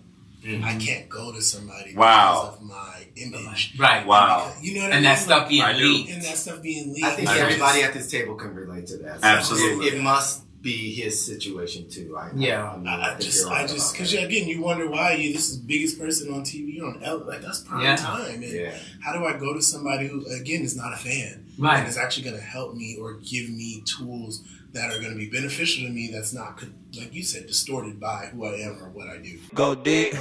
Mhm. 0.45 0.63
I 0.65 0.75
can't 0.77 1.09
go 1.09 1.33
to 1.33 1.41
somebody 1.43 1.95
Wow. 1.95 2.51
because 2.53 2.61
of 2.61 2.63
my 2.69 3.07
image. 3.17 3.75
right, 3.79 4.07
Wow. 4.07 4.53
You 4.63 4.75
know 4.75 4.81
what 4.83 4.93
I 4.93 4.97
and 4.97 5.05
mean? 5.05 5.13
that 5.13 5.19
stuff 5.19 5.49
being 5.49 5.65
leaked. 5.77 6.11
and 6.11 6.23
that 6.23 6.37
stuff 6.37 6.63
being 6.63 6.93
leaked. 6.95 7.07
I 7.07 7.11
think 7.17 7.29
I 7.29 7.33
agree. 7.37 7.45
everybody 7.47 7.83
at 7.83 7.93
this 7.95 8.11
table 8.11 8.35
can 8.37 8.55
relate 8.55 8.87
to 8.89 8.97
that. 8.99 9.21
So 9.21 9.27
Absolutely. 9.27 9.87
it, 9.89 9.95
it 9.95 10.01
must 10.03 10.43
be 10.69 10.93
his 10.95 11.15
situation 11.25 11.89
too. 11.89 12.17
I, 12.17 12.31
Yeah. 12.35 12.71
I, 12.73 12.77
mean, 12.77 12.87
I, 12.87 13.15
I 13.15 13.19
just, 13.19 13.45
you're 13.45 13.53
I 13.53 13.67
just, 13.67 13.93
because 13.93 14.13
that. 14.13 14.25
again, 14.25 14.47
you 14.49 14.61
wonder 14.63 14.87
why 14.89 15.13
you. 15.13 15.33
This 15.33 15.49
is 15.51 15.61
the 15.61 15.67
biggest 15.67 15.99
person 15.99 16.33
on 16.33 16.43
TV. 16.43 16.83
On 16.83 17.03
Ellen, 17.03 17.27
like 17.27 17.41
that's 17.43 17.61
prime 17.61 17.83
Yeah. 17.83 17.97
time. 17.97 18.35
And 18.43 18.53
yeah. 18.53 18.75
how 19.05 19.13
do 19.17 19.25
I 19.25 19.33
go 19.39 19.55
to 19.55 19.63
somebody 19.63 20.09
who, 20.09 20.25
again, 20.41 20.63
is 20.63 20.77
not 20.77 20.93
a 20.93 20.97
fan 20.97 21.47
Right. 21.59 21.79
and 21.81 21.89
is 21.89 21.97
actually 21.97 22.25
going 22.29 22.37
to 22.37 22.43
help 22.57 22.75
me 22.75 22.99
or 23.01 23.15
give 23.15 23.49
me 23.51 23.83
tools 23.97 24.43
that 24.75 24.91
are 24.93 25.01
going 25.01 25.13
to 25.13 25.19
be 25.19 25.31
beneficial 25.31 25.87
to 25.87 25.91
me? 25.93 26.11
That's 26.13 26.33
not, 26.35 26.63
like 26.99 27.15
you 27.15 27.23
said, 27.23 27.47
distorted 27.47 27.99
by 27.99 28.27
who 28.33 28.45
I 28.45 28.55
am 28.67 28.73
or 28.83 28.91
what 28.91 29.09
I 29.09 29.17
do. 29.19 29.39
Go 29.55 29.75
deep, 29.75 30.15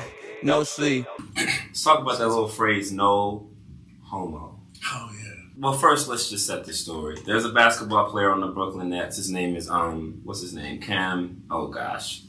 no 0.44 0.64
sleep. 0.64 1.06
Let's 1.38 1.84
talk 1.84 2.00
about 2.02 2.18
that 2.20 2.28
little 2.30 2.48
phrase, 2.48 2.92
no 2.92 3.50
homo. 4.04 4.60
Oh 4.94 5.12
yeah. 5.22 5.34
Well, 5.60 5.74
first, 5.74 6.08
let's 6.08 6.30
just 6.30 6.46
set 6.46 6.66
the 6.66 6.74
story. 6.74 7.18
There's 7.26 7.46
a 7.46 7.50
basketball 7.50 8.10
player 8.10 8.32
on 8.32 8.42
the 8.42 8.48
Brooklyn 8.48 8.90
Nets. 8.90 9.18
His 9.18 9.32
name 9.32 9.56
is, 9.56 9.70
um, 9.70 10.22
what's 10.24 10.42
his 10.42 10.54
name? 10.54 10.80
Cam. 10.82 11.44
Oh, 11.50 11.68
gosh. 11.68 12.22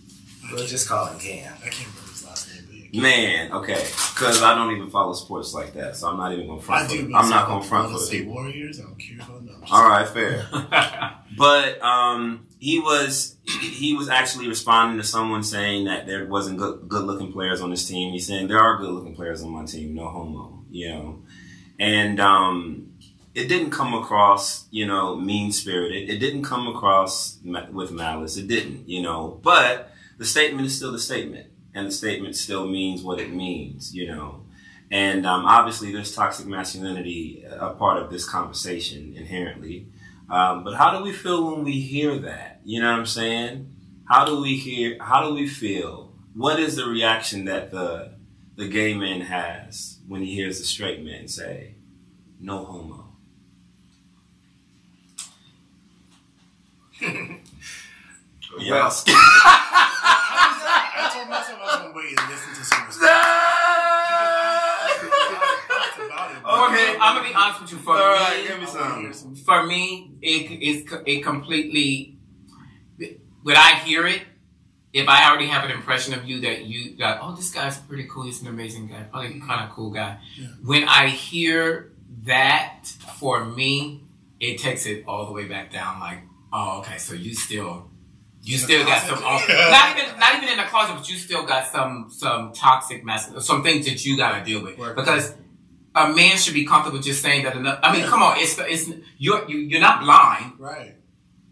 We'll 0.50 0.66
just 0.66 0.88
call 0.88 1.06
him 1.06 1.18
Cam. 1.18 1.52
I 1.58 1.68
can't 1.68 1.88
remember 1.88 2.10
his 2.10 2.24
last 2.24 2.48
name. 2.50 3.02
Man, 3.02 3.52
okay. 3.52 3.74
Because 4.14 4.42
I 4.42 4.54
don't 4.54 4.74
even 4.74 4.88
follow 4.88 5.12
sports 5.12 5.52
like 5.52 5.74
that, 5.74 5.94
so 5.96 6.08
I'm 6.08 6.16
not 6.16 6.32
even 6.32 6.46
going 6.46 6.60
to 6.60 6.64
front 6.64 6.84
I 6.84 6.88
for 6.88 7.02
do. 7.02 7.14
I'm 7.14 7.28
not 7.28 7.48
going 7.48 7.60
to 7.60 7.68
front 7.68 7.92
for 7.92 7.98
the 7.98 8.10
people. 8.10 8.32
Warriors. 8.32 8.80
I 8.80 8.84
don't 8.84 8.98
care 8.98 9.16
about 9.16 9.44
them. 9.44 9.62
All 9.70 9.88
right, 9.88 10.08
fair. 10.08 11.14
But 11.38 11.80
um, 11.82 12.48
he 12.58 12.80
was 12.80 13.36
he 13.46 13.94
was 13.94 14.08
actually 14.08 14.48
responding 14.48 14.98
to 14.98 15.04
someone 15.06 15.44
saying 15.44 15.84
that 15.84 16.06
there 16.06 16.26
wasn't 16.26 16.58
good 16.58 16.88
good 16.88 17.04
looking 17.04 17.32
players 17.32 17.60
on 17.60 17.70
his 17.70 17.86
team. 17.86 18.12
He's 18.12 18.26
saying 18.26 18.48
there 18.48 18.58
are 18.58 18.78
good 18.78 18.90
looking 18.90 19.14
players 19.14 19.42
on 19.44 19.50
my 19.50 19.64
team, 19.64 19.94
no 19.94 20.08
homo, 20.08 20.64
you 20.68 20.88
know. 20.88 21.22
And 21.78 22.18
um, 22.18 22.87
it 23.34 23.48
didn't 23.48 23.70
come 23.70 23.94
across, 23.94 24.66
you 24.70 24.86
know, 24.86 25.16
mean 25.16 25.52
spirited. 25.52 26.08
It 26.08 26.18
didn't 26.18 26.44
come 26.44 26.66
across 26.66 27.38
ma- 27.42 27.70
with 27.70 27.90
malice. 27.92 28.36
It 28.36 28.48
didn't, 28.48 28.88
you 28.88 29.02
know. 29.02 29.40
But 29.42 29.92
the 30.18 30.24
statement 30.24 30.66
is 30.66 30.76
still 30.76 30.92
the 30.92 30.98
statement, 30.98 31.48
and 31.74 31.86
the 31.86 31.92
statement 31.92 32.36
still 32.36 32.66
means 32.66 33.02
what 33.02 33.20
it 33.20 33.32
means, 33.32 33.94
you 33.94 34.06
know. 34.06 34.44
And 34.90 35.26
um, 35.26 35.44
obviously, 35.44 35.92
there's 35.92 36.14
toxic 36.14 36.46
masculinity 36.46 37.44
a 37.48 37.70
part 37.70 38.02
of 38.02 38.10
this 38.10 38.28
conversation 38.28 39.14
inherently. 39.16 39.88
Um, 40.30 40.64
but 40.64 40.74
how 40.74 40.96
do 40.96 41.04
we 41.04 41.12
feel 41.12 41.52
when 41.52 41.64
we 41.64 41.80
hear 41.80 42.18
that? 42.18 42.60
You 42.64 42.80
know 42.80 42.90
what 42.90 42.98
I'm 42.98 43.06
saying? 43.06 43.74
How 44.08 44.24
do 44.24 44.40
we 44.40 44.56
hear? 44.56 44.96
How 45.00 45.28
do 45.28 45.34
we 45.34 45.46
feel? 45.46 46.14
What 46.34 46.58
is 46.58 46.76
the 46.76 46.86
reaction 46.86 47.44
that 47.44 47.70
the 47.70 48.14
the 48.56 48.68
gay 48.68 48.94
man 48.94 49.20
has 49.20 49.98
when 50.06 50.22
he 50.22 50.34
hears 50.34 50.58
the 50.58 50.64
straight 50.64 51.04
man 51.04 51.28
say, 51.28 51.76
"No 52.40 52.64
homo"? 52.64 52.97
Yes. 58.58 59.04
I 60.98 61.10
told 61.12 61.28
myself 61.28 61.58
I 61.60 61.64
was 61.64 61.76
going 61.76 61.92
to 61.92 61.96
wait 61.96 62.18
and 62.18 62.28
listen 62.30 62.54
to 62.54 62.64
some 62.64 62.86
response. 62.86 62.98
That's 64.98 65.98
about 66.06 66.30
it. 66.32 66.38
For 66.42 66.70
me, 66.72 66.96
I'm 67.00 67.16
gonna 67.16 67.28
be 67.28 67.34
honest 67.34 67.60
with 67.60 67.72
you. 67.72 67.78
For 67.78 67.92
All 67.92 68.14
right, 68.14 68.40
me, 68.42 68.48
give 68.48 68.58
me 68.58 68.66
I 68.66 68.68
wanna 68.80 69.00
hear 69.02 69.12
some. 69.12 69.36
some- 69.36 69.44
for 69.44 69.66
me, 69.66 70.12
it 70.22 70.50
is 70.62 70.84
it 71.06 71.22
completely. 71.22 72.16
When 73.42 73.56
I 73.56 73.74
hear 73.84 74.06
it, 74.06 74.22
if 74.92 75.08
I 75.08 75.28
already 75.28 75.46
have 75.46 75.64
an 75.64 75.70
impression 75.70 76.14
of 76.14 76.24
you 76.24 76.40
that 76.40 76.64
you 76.64 76.96
that 76.96 77.20
oh 77.22 77.34
this 77.34 77.50
guy's 77.50 77.78
pretty 77.78 78.06
cool, 78.08 78.24
he's 78.24 78.42
an 78.42 78.48
amazing 78.48 78.88
guy, 78.88 79.04
probably 79.04 79.30
mm-hmm. 79.30 79.46
kind 79.46 79.68
of 79.68 79.74
cool 79.74 79.90
guy. 79.90 80.18
Yeah. 80.36 80.48
When 80.64 80.84
I 80.88 81.08
hear 81.08 81.92
that, 82.24 82.86
for 83.18 83.44
me, 83.44 84.02
it 84.40 84.58
takes 84.58 84.86
it 84.86 85.04
all 85.06 85.26
the 85.26 85.32
way 85.32 85.46
back 85.46 85.72
down. 85.72 86.00
Like 86.00 86.20
oh 86.52 86.78
okay, 86.80 86.98
so 86.98 87.14
you 87.14 87.34
still. 87.34 87.90
You 88.40 88.54
In 88.54 88.60
still 88.60 88.84
got 88.86 89.02
some, 89.02 89.18
oh, 89.20 89.44
not 89.70 89.98
even 89.98 90.18
not 90.20 90.36
even 90.36 90.48
in 90.48 90.58
the 90.58 90.64
closet, 90.64 90.94
but 90.96 91.08
you 91.10 91.16
still 91.16 91.44
got 91.44 91.66
some 91.70 92.08
some 92.08 92.52
toxic 92.52 93.04
masculine, 93.04 93.42
some 93.42 93.62
things 93.64 93.84
that 93.86 94.04
you 94.04 94.16
got 94.16 94.38
to 94.38 94.44
deal 94.44 94.62
with 94.62 94.78
Work. 94.78 94.96
because 94.96 95.34
a 95.94 96.08
man 96.14 96.36
should 96.38 96.54
be 96.54 96.64
comfortable 96.64 97.00
just 97.00 97.20
saying 97.20 97.42
that. 97.44 97.56
Another, 97.56 97.80
I 97.82 97.92
mean, 97.94 98.06
come 98.06 98.22
on, 98.22 98.38
it's 98.38 98.56
it's 98.60 98.90
you're 99.18 99.44
you, 99.50 99.58
you're 99.58 99.80
not 99.80 100.02
blind. 100.02 100.52
Right. 100.58 100.94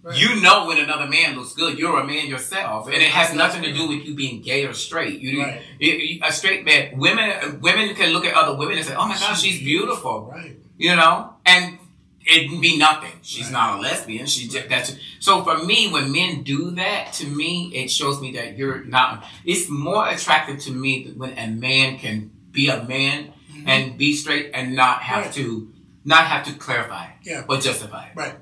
right. 0.03 0.17
You 0.19 0.41
know 0.41 0.67
when 0.69 0.79
another 0.79 1.09
man 1.09 1.35
looks 1.37 1.55
good. 1.55 1.77
You're 1.77 1.99
a 1.99 2.07
man 2.07 2.29
yourself, 2.29 2.87
and 2.87 2.95
it 2.95 3.11
has 3.11 3.35
nothing 3.35 3.63
to 3.65 3.73
do 3.75 3.89
with 3.89 4.05
you 4.07 4.15
being 4.15 4.41
gay 4.41 4.65
or 4.65 4.73
straight. 4.73 5.19
You, 5.19 5.43
Right. 5.43 5.61
you- 5.81 5.93
you- 5.93 6.21
a 6.23 6.33
straight 6.33 6.65
man. 6.65 6.97
Women 6.97 7.61
women 7.61 7.95
can 7.97 8.11
look 8.11 8.25
at 8.25 8.35
other 8.35 8.55
women 8.57 8.79
and 8.79 8.87
say, 8.87 8.95
"Oh 8.95 9.09
my 9.09 9.19
gosh, 9.19 9.43
she's 9.43 9.59
beautiful," 9.59 10.31
Right. 10.33 10.57
you 10.79 10.95
know, 10.95 11.35
and 11.45 11.76
it 12.27 12.61
be 12.61 12.77
nothing. 12.77 13.13
She's 13.23 13.45
Right. 13.45 13.53
not 13.53 13.79
a 13.79 13.81
lesbian. 13.81 14.27
She 14.27 14.49
just 14.49 14.69
that's 14.69 14.95
so 15.21 15.45
for 15.45 15.59
me. 15.65 15.89
When 15.89 16.11
men 16.13 16.43
do 16.43 16.73
that 16.73 17.13
to 17.15 17.27
me, 17.27 17.71
it 17.75 17.91
shows 17.91 18.21
me 18.21 18.33
that 18.33 18.59
you're 18.59 18.85
not. 18.85 19.25
It's 19.45 19.69
more 19.69 20.09
attractive 20.09 20.59
to 20.65 20.73
me 20.73 21.13
when 21.17 21.39
a 21.39 21.47
man 21.47 21.99
can 21.99 22.31
be 22.51 22.69
a 22.69 22.83
man 22.83 23.33
mm-hmm. 23.53 23.69
and 23.69 23.97
be 23.97 24.13
straight 24.15 24.51
and 24.55 24.75
not 24.75 25.03
have 25.03 25.27
Right. 25.27 25.35
to 25.35 25.73
not 26.05 26.27
have 26.27 26.45
to 26.47 26.53
clarify 26.55 27.07
Yeah. 27.23 27.45
or 27.49 27.59
justify 27.59 28.07
it. 28.07 28.13
Right. 28.17 28.35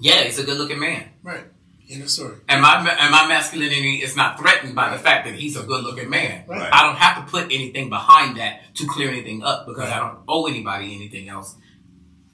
Yeah, 0.00 0.22
he's 0.24 0.38
a 0.38 0.44
good 0.44 0.58
looking 0.58 0.80
man. 0.80 1.04
Right. 1.22 1.44
End 1.90 2.02
of 2.02 2.10
story. 2.10 2.36
And 2.48 2.60
my 2.60 2.76
and 2.78 3.10
my 3.10 3.26
masculinity 3.28 4.02
is 4.02 4.14
not 4.16 4.38
threatened 4.38 4.74
by 4.74 4.90
the 4.90 4.98
fact 4.98 5.24
that 5.26 5.34
he's 5.34 5.56
a 5.56 5.62
good 5.62 5.82
looking 5.84 6.10
man. 6.10 6.44
Right. 6.46 6.70
I 6.72 6.82
don't 6.82 6.96
have 6.96 7.24
to 7.24 7.30
put 7.30 7.44
anything 7.44 7.88
behind 7.88 8.36
that 8.36 8.74
to 8.74 8.86
clear 8.86 9.08
anything 9.08 9.42
up 9.42 9.66
because 9.66 9.88
I 9.90 9.98
don't 9.98 10.18
owe 10.28 10.46
anybody 10.46 10.94
anything 10.94 11.28
else. 11.28 11.54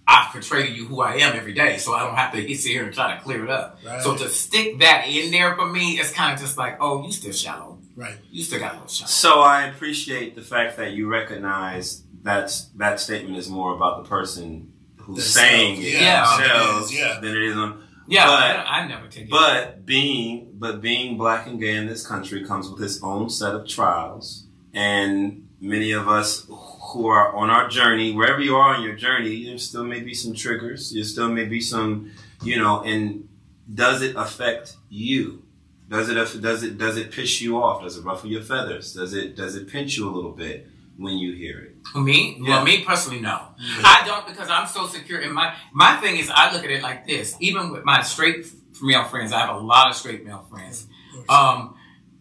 I 0.07 0.29
portray 0.31 0.67
to 0.67 0.73
you 0.73 0.87
who 0.87 1.01
I 1.01 1.15
am 1.17 1.35
every 1.35 1.55
day, 1.55 1.79
so 1.79 1.93
I 1.95 2.01
don't 2.05 2.15
have 2.15 2.33
to 2.35 2.55
sit 2.55 2.71
here 2.73 2.85
and 2.85 2.93
try 2.95 3.17
to 3.17 3.23
clear 3.23 3.45
it 3.45 3.51
up. 3.51 3.79
Right. 3.85 4.03
So 4.03 4.17
to 4.17 4.29
stick 4.29 4.79
that 4.81 5.07
in 5.09 5.31
there 5.31 5.55
for 5.57 5.67
me, 5.67 5.99
it's 5.99 6.13
kind 6.13 6.35
of 6.35 6.41
just 6.41 6.59
like, 6.59 6.77
oh, 6.81 7.05
you 7.07 7.13
still 7.13 7.33
shallow. 7.33 7.79
Right. 7.97 8.17
You 8.31 8.43
still 8.43 8.59
got 8.59 8.73
a 8.73 8.75
little 8.75 8.89
shallow. 8.89 9.09
So 9.09 9.41
I 9.41 9.67
appreciate 9.67 10.35
the 10.35 10.43
fact 10.43 10.77
that 10.77 10.93
you 10.93 11.09
recognize 11.09 12.03
that's 12.23 12.67
that 12.77 13.01
statement 13.01 13.37
is 13.39 13.49
more 13.49 13.75
about 13.75 14.03
the 14.03 14.09
person 14.09 14.73
who's 14.97 15.17
Themselves, 15.17 15.35
saying 15.51 15.77
it 15.83 16.01
yeah. 16.03 16.37
themselves 16.39 16.91
It 16.91 16.95
is, 16.95 17.01
yeah. 17.01 17.21
than 17.21 17.31
it 17.37 17.43
is 17.43 17.57
on. 17.57 17.85
Yeah, 18.07 18.27
But- 18.27 18.33
I, 18.35 18.81
I 18.81 18.89
never 18.89 19.09
take 19.09 19.25
it. 19.25 19.31
But 19.31 19.87
being 19.87 20.51
but 20.55 20.81
being 20.83 21.17
black 21.17 21.47
and 21.47 21.59
gay 21.61 21.77
in 21.77 21.87
this 21.87 22.07
country 22.07 22.45
comes 22.45 22.69
with 22.69 22.83
its 22.83 23.03
own 23.03 23.31
set 23.31 23.55
of 23.55 23.67
trials, 23.69 24.47
and 24.75 25.49
many 25.61 25.93
of 25.93 26.09
us 26.09 26.47
who 26.95 27.07
are 27.09 27.35
on 27.35 27.51
our 27.51 27.69
journey, 27.69 28.13
wherever 28.13 28.41
you 28.41 28.57
are 28.57 28.75
on 28.75 28.83
your 28.83 28.95
journey, 28.95 29.45
there 29.45 29.59
still 29.59 29.85
may 29.85 30.01
be 30.01 30.15
some 30.15 30.33
triggers. 30.35 30.93
There 30.93 31.05
still 31.05 31.29
may 31.29 31.45
be 31.45 31.61
some, 31.61 32.13
you 32.43 32.57
know. 32.57 32.83
And 32.83 33.29
does 33.73 34.01
it 34.03 34.17
affect 34.17 34.77
you? 34.89 35.43
Does 35.89 36.09
it 36.09 36.15
does 36.41 36.63
it 36.63 36.79
does 36.79 36.97
it 36.97 37.11
piss 37.11 37.41
you 37.41 37.63
off? 37.63 37.83
Does 37.83 37.99
it 37.99 38.05
ruffle 38.05 38.31
your 38.31 38.43
feathers? 38.43 38.95
Does 38.95 39.13
it 39.13 39.37
does 39.37 39.55
it 39.55 39.69
pinch 39.69 39.97
you 39.97 40.09
a 40.09 40.13
little 40.13 40.33
bit 40.33 40.67
when 40.97 41.15
you 41.19 41.35
hear 41.35 41.61
it? 41.61 41.99
Me? 41.99 42.39
Yeah. 42.41 42.49
Well, 42.49 42.65
me 42.65 42.85
personally, 42.85 43.21
no. 43.21 43.49
I 43.59 44.03
don't 44.07 44.27
because 44.27 44.49
I'm 44.49 44.67
so 44.67 44.87
secure 44.87 45.21
in 45.21 45.33
my. 45.33 45.55
My 45.73 45.97
thing 45.97 46.17
is, 46.17 46.31
I 46.33 46.53
look 46.55 46.65
at 46.65 46.71
it 46.71 46.83
like 46.83 47.07
this. 47.07 47.37
Even 47.41 47.71
with 47.71 47.85
my 47.85 48.03
straight 48.03 48.47
male 48.83 49.05
friends, 49.05 49.33
I 49.33 49.41
have 49.41 49.55
a 49.55 49.59
lot 49.59 49.91
of 49.91 49.97
straight 49.97 50.25
male 50.25 50.47
friends. 50.51 50.87
Um, 51.29 51.77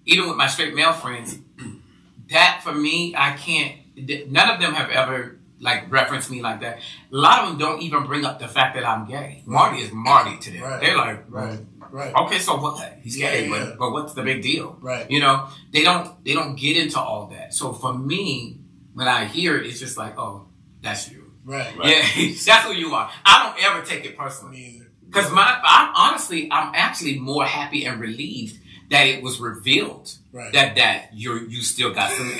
even 0.05 0.27
with 0.27 0.37
my 0.37 0.47
straight 0.47 0.75
male 0.75 0.93
friends, 0.93 1.39
that 2.29 2.61
for 2.63 2.73
me, 2.73 3.15
I 3.15 3.31
can't. 3.31 3.77
None 3.95 4.49
of 4.49 4.59
them 4.59 4.73
have 4.73 4.89
ever 4.89 5.39
like 5.59 5.91
referenced 5.91 6.29
me 6.29 6.41
like 6.41 6.61
that. 6.61 6.77
A 6.77 7.15
lot 7.15 7.43
of 7.43 7.49
them 7.49 7.57
don't 7.57 7.81
even 7.81 8.05
bring 8.05 8.25
up 8.25 8.39
the 8.39 8.47
fact 8.47 8.75
that 8.75 8.85
I'm 8.85 9.07
gay. 9.07 9.43
Marty 9.45 9.81
is 9.81 9.91
Marty 9.91 10.37
to 10.37 10.51
them. 10.51 10.61
Right. 10.61 10.81
They're 10.81 10.97
like, 10.97 11.23
Right. 11.29 11.59
Right. 11.91 12.15
okay, 12.15 12.39
so 12.39 12.57
what? 12.57 12.97
He's 13.03 13.19
Yeah, 13.19 13.31
gay, 13.31 13.49
yeah, 13.49 13.65
but, 13.65 13.77
but 13.77 13.91
what's 13.91 14.13
the 14.13 14.23
big 14.23 14.41
deal? 14.41 14.77
Right. 14.81 15.09
You 15.11 15.19
know, 15.19 15.47
they 15.71 15.83
don't 15.83 16.23
they 16.25 16.33
don't 16.33 16.55
get 16.55 16.75
into 16.75 16.99
all 16.99 17.27
that. 17.27 17.53
So 17.53 17.71
for 17.71 17.93
me, 17.93 18.57
when 18.93 19.07
I 19.07 19.25
hear 19.25 19.57
it, 19.57 19.67
it's 19.67 19.79
just 19.79 19.95
like, 19.95 20.17
oh, 20.17 20.47
that's 20.81 21.11
you. 21.11 21.31
Right. 21.45 21.77
Right. 21.77 21.87
Yeah, 22.17 22.33
that's 22.45 22.65
who 22.65 22.73
you 22.73 22.93
are. 22.95 23.11
I 23.23 23.43
don't 23.43 23.63
ever 23.63 23.85
take 23.85 24.05
it 24.05 24.17
personally 24.17 24.81
because 25.05 25.31
my 25.31 25.59
I'm 25.63 25.93
honestly 25.95 26.49
I'm 26.51 26.73
actually 26.73 27.19
more 27.19 27.45
happy 27.45 27.85
and 27.85 27.99
relieved 28.01 28.59
that 28.89 29.05
it 29.05 29.21
was 29.21 29.39
revealed 29.39 30.17
Right. 30.33 30.51
that 30.53 30.75
that 30.77 31.13
you 31.13 31.45
you 31.47 31.61
still 31.61 31.93
got 31.93 32.09
some. 32.11 32.27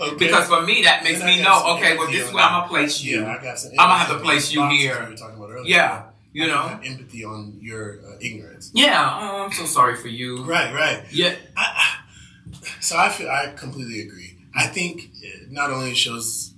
Okay. 0.00 0.14
Because 0.16 0.46
for 0.46 0.62
me, 0.62 0.82
that 0.84 1.02
makes 1.02 1.18
me 1.24 1.34
some 1.36 1.44
know. 1.44 1.74
Okay, 1.76 1.96
well, 1.98 2.06
this 2.06 2.28
is 2.28 2.32
where 2.32 2.44
I'm 2.44 2.60
gonna 2.60 2.68
place 2.68 3.02
you. 3.02 3.22
Yeah, 3.22 3.36
I 3.36 3.42
got 3.42 3.58
some. 3.58 3.72
I'ma 3.76 3.98
have 3.98 4.16
to 4.16 4.22
place 4.22 4.52
you 4.52 4.64
here. 4.68 5.06
We 5.10 5.16
talking 5.16 5.36
about 5.36 5.50
earlier. 5.50 5.66
Yeah, 5.66 6.04
you 6.32 6.44
I 6.44 6.46
know. 6.46 6.62
have 6.68 6.84
empathy 6.84 7.24
on 7.24 7.58
your 7.60 7.98
uh, 8.06 8.18
ignorance. 8.20 8.70
Yeah, 8.74 9.18
oh, 9.20 9.44
I'm 9.46 9.52
so 9.52 9.64
sorry 9.64 9.96
for 9.96 10.06
you. 10.08 10.44
Right. 10.44 10.72
Right. 10.72 11.02
Yeah, 11.10 11.34
I, 11.56 11.66
I, 11.82 12.60
so 12.80 12.96
I 12.96 13.08
feel 13.08 13.28
I 13.28 13.52
completely 13.56 14.00
agree. 14.02 14.38
I 14.54 14.66
think 14.68 15.10
it 15.20 15.50
not 15.50 15.70
only 15.70 15.94
shows 15.94 16.54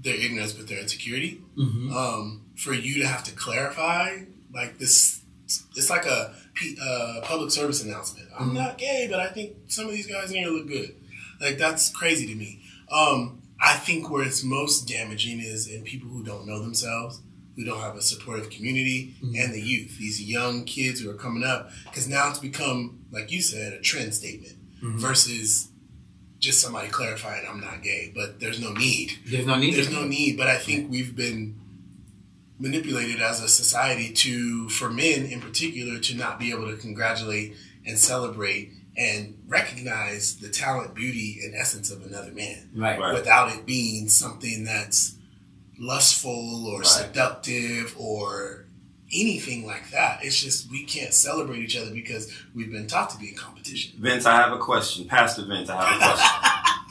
their 0.00 0.14
ignorance 0.14 0.52
but 0.52 0.68
their 0.68 0.78
insecurity. 0.78 1.40
Mhm. 1.58 1.92
Um, 1.92 2.42
for 2.56 2.72
you 2.72 3.02
to 3.02 3.08
have 3.08 3.24
to 3.24 3.32
clarify 3.32 4.20
like 4.52 4.78
this, 4.78 5.22
it's 5.74 5.90
like 5.90 6.06
a 6.06 6.34
uh, 6.82 7.20
public 7.22 7.50
service 7.50 7.82
announcement. 7.82 8.28
I'm 8.38 8.46
Mm-hmm. 8.48 8.54
not 8.56 8.78
gay, 8.78 9.06
but 9.10 9.20
I 9.20 9.28
think 9.28 9.54
some 9.68 9.86
of 9.86 9.92
these 9.92 10.06
guys 10.06 10.30
in 10.30 10.36
here 10.38 10.48
look 10.48 10.68
good. 10.68 10.94
Like 11.40 11.58
that's 11.58 11.90
crazy 11.90 12.26
to 12.26 12.34
me. 12.34 12.62
Um, 12.90 13.42
I 13.60 13.74
think 13.76 14.10
where 14.10 14.24
it's 14.26 14.42
most 14.44 14.86
damaging 14.88 15.40
is 15.40 15.66
in 15.68 15.82
people 15.84 16.08
who 16.08 16.22
don't 16.22 16.46
know 16.46 16.60
themselves, 16.60 17.20
who 17.56 17.64
don't 17.64 17.80
have 17.80 17.96
a 17.96 18.02
supportive 18.02 18.50
community, 18.50 19.14
Mm-hmm. 19.22 19.34
and 19.36 19.54
the 19.54 19.60
youth. 19.60 19.98
These 19.98 20.22
young 20.22 20.64
kids 20.64 21.00
who 21.00 21.10
are 21.10 21.14
coming 21.14 21.44
up, 21.44 21.70
because 21.84 22.08
now 22.08 22.28
it's 22.30 22.38
become, 22.38 23.04
like 23.10 23.30
you 23.32 23.40
said, 23.42 23.72
a 23.72 23.80
trend 23.80 24.14
statement 24.14 24.54
Mm-hmm. 24.82 24.98
versus 24.98 25.68
just 26.40 26.60
somebody 26.60 26.88
clarifying 26.88 27.46
I'm 27.48 27.60
not 27.60 27.82
gay. 27.82 28.12
But 28.14 28.38
there's 28.38 28.60
no 28.60 28.72
need. 28.72 29.12
there's 29.26 29.46
no 29.46 29.56
need. 29.56 29.74
There's 29.74 29.90
no 29.90 30.04
need. 30.04 30.36
But 30.36 30.48
I 30.48 30.58
think 30.58 30.90
we've 30.90 31.16
been 31.16 31.58
manipulated 32.58 33.20
as 33.20 33.40
a 33.42 33.48
society 33.48 34.12
to, 34.12 34.68
for 34.68 34.88
men 34.90 35.24
in 35.26 35.40
particular, 35.40 35.98
to 35.98 36.14
not 36.16 36.38
be 36.38 36.50
able 36.50 36.70
to 36.70 36.76
congratulate 36.76 37.54
and 37.86 37.98
celebrate 37.98 38.72
and 38.96 39.36
recognize 39.48 40.36
the 40.36 40.48
talent, 40.48 40.94
beauty, 40.94 41.40
and 41.44 41.54
essence 41.54 41.90
of 41.90 42.04
another 42.06 42.30
man 42.30 42.70
Right. 42.76 42.98
Right. 42.98 43.12
without 43.14 43.52
it 43.52 43.66
being 43.66 44.08
something 44.08 44.64
that's 44.64 45.16
lustful 45.78 46.66
or 46.68 46.78
Right. 46.78 46.86
seductive 46.86 47.94
or 47.98 48.66
anything 49.12 49.66
like 49.66 49.90
that. 49.90 50.24
It's 50.24 50.40
just 50.40 50.70
we 50.70 50.84
can't 50.84 51.12
celebrate 51.12 51.58
each 51.60 51.76
other 51.76 51.90
because 51.90 52.32
we've 52.54 52.70
been 52.70 52.86
taught 52.86 53.10
to 53.10 53.18
be 53.18 53.30
in 53.30 53.34
competition. 53.34 53.92
Vince, 53.98 54.26
I 54.26 54.36
have 54.36 54.52
a 54.52 54.58
question. 54.58 55.06
Pastor 55.06 55.44
Vince, 55.44 55.68
I 55.68 55.84
have 55.84 55.96
a 55.96 56.04
question. 56.14 56.50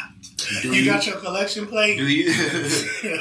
Do 0.61 0.75
You, 0.75 0.85
got 0.85 1.05
your 1.05 1.17
collection 1.17 1.67
plate? 1.67 1.97
do 1.97 2.07
you? 2.07 2.31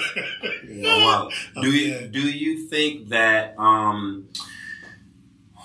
Yeah, 0.68 0.96
well, 0.96 1.30
do 1.60 1.70
you 1.70 2.08
do 2.08 2.20
you 2.20 2.66
think 2.66 3.10
that 3.10 3.54
um, 3.58 4.28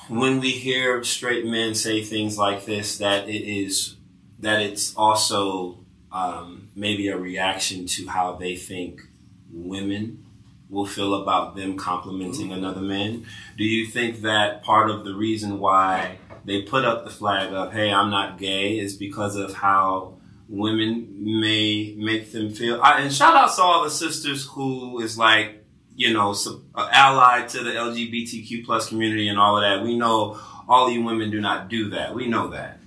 when 0.10 0.40
we 0.40 0.52
hear 0.52 1.04
straight 1.04 1.46
men 1.46 1.76
say 1.76 2.04
things 2.04 2.38
like 2.38 2.66
this, 2.66 2.98
that 2.98 3.28
it 3.30 3.44
is 3.44 3.96
that 4.40 4.62
it's 4.62 4.96
also 4.96 5.80
um, 6.12 6.70
maybe 6.76 7.08
a 7.08 7.18
reaction 7.18 7.86
to 7.88 8.08
how 8.08 8.34
they 8.34 8.56
think 8.56 9.02
women 9.52 10.26
will 10.70 10.86
feel 10.86 11.14
about 11.16 11.56
them 11.56 11.78
complimenting 11.78 12.52
another 12.52 12.82
man? 12.82 13.26
Do 13.58 13.64
you 13.64 13.88
think 13.88 14.22
that 14.22 14.64
part 14.64 14.90
of 14.90 15.06
the 15.06 15.16
reason 15.16 15.60
why 15.60 16.18
they 16.46 16.62
put 16.62 16.86
up 16.86 17.06
the 17.06 17.10
flag 17.10 17.54
of 17.54 17.74
"Hey, 17.74 17.92
I'm 17.92 18.10
not 18.10 18.38
gay" 18.38 18.78
is 18.78 18.96
because 18.96 19.36
of 19.36 19.54
how 19.56 20.17
women 20.50 21.42
may 21.42 21.96
make 21.98 22.32
them 22.32 22.52
feel. 22.52 22.82
I, 22.82 23.02
and 23.02 23.14
shout 23.14 23.36
out 23.36 23.56
to 23.56 23.62
all 23.62 23.84
the 23.84 23.90
sisters 23.90 24.46
who 24.46 25.00
is 25.00 25.18
like, 25.18 25.66
you 25.96 26.14
know, 26.14 26.36
allied 26.76 27.50
to 27.50 27.64
the 27.64 27.72
LGBTQ 27.72 28.66
plus 28.66 28.90
community 28.90 29.28
and 29.28 29.40
all 29.40 29.58
of 29.58 29.64
that. 29.64 29.84
We 29.84 29.98
know 29.98 30.40
all 30.68 30.90
you 30.90 31.04
women 31.04 31.32
do 31.32 31.42
not 31.42 31.70
do 31.70 31.90
that. 31.92 32.14
We 32.14 32.28
know 32.28 32.50
that. 32.50 32.80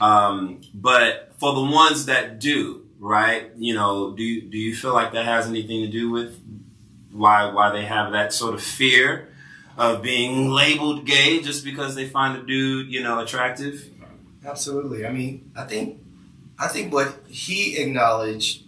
Um, 0.00 0.60
but 0.74 1.32
for 1.38 1.54
the 1.54 1.62
ones 1.62 2.06
that 2.06 2.38
do, 2.38 2.86
right? 2.98 3.50
You 3.56 3.74
know, 3.74 4.14
do 4.14 4.22
you, 4.22 4.42
do 4.42 4.58
you 4.58 4.74
feel 4.74 4.92
like 4.92 5.12
that 5.12 5.24
has 5.24 5.46
anything 5.46 5.82
to 5.82 5.88
do 5.88 6.10
with 6.10 6.40
why 7.12 7.50
why 7.50 7.70
they 7.72 7.84
have 7.84 8.12
that 8.12 8.32
sort 8.32 8.54
of 8.54 8.62
fear 8.62 9.28
of 9.78 10.02
being 10.02 10.50
labeled 10.50 11.06
gay 11.06 11.40
just 11.40 11.64
because 11.64 11.94
they 11.94 12.06
find 12.06 12.36
a 12.38 12.42
dude, 12.42 12.92
you 12.92 13.02
know, 13.02 13.18
attractive? 13.18 13.90
Absolutely. 14.44 15.06
I 15.06 15.12
mean, 15.12 15.50
I 15.56 15.64
think, 15.64 16.00
I 16.58 16.68
think 16.68 16.92
what 16.92 17.22
he 17.28 17.76
acknowledged 17.78 18.62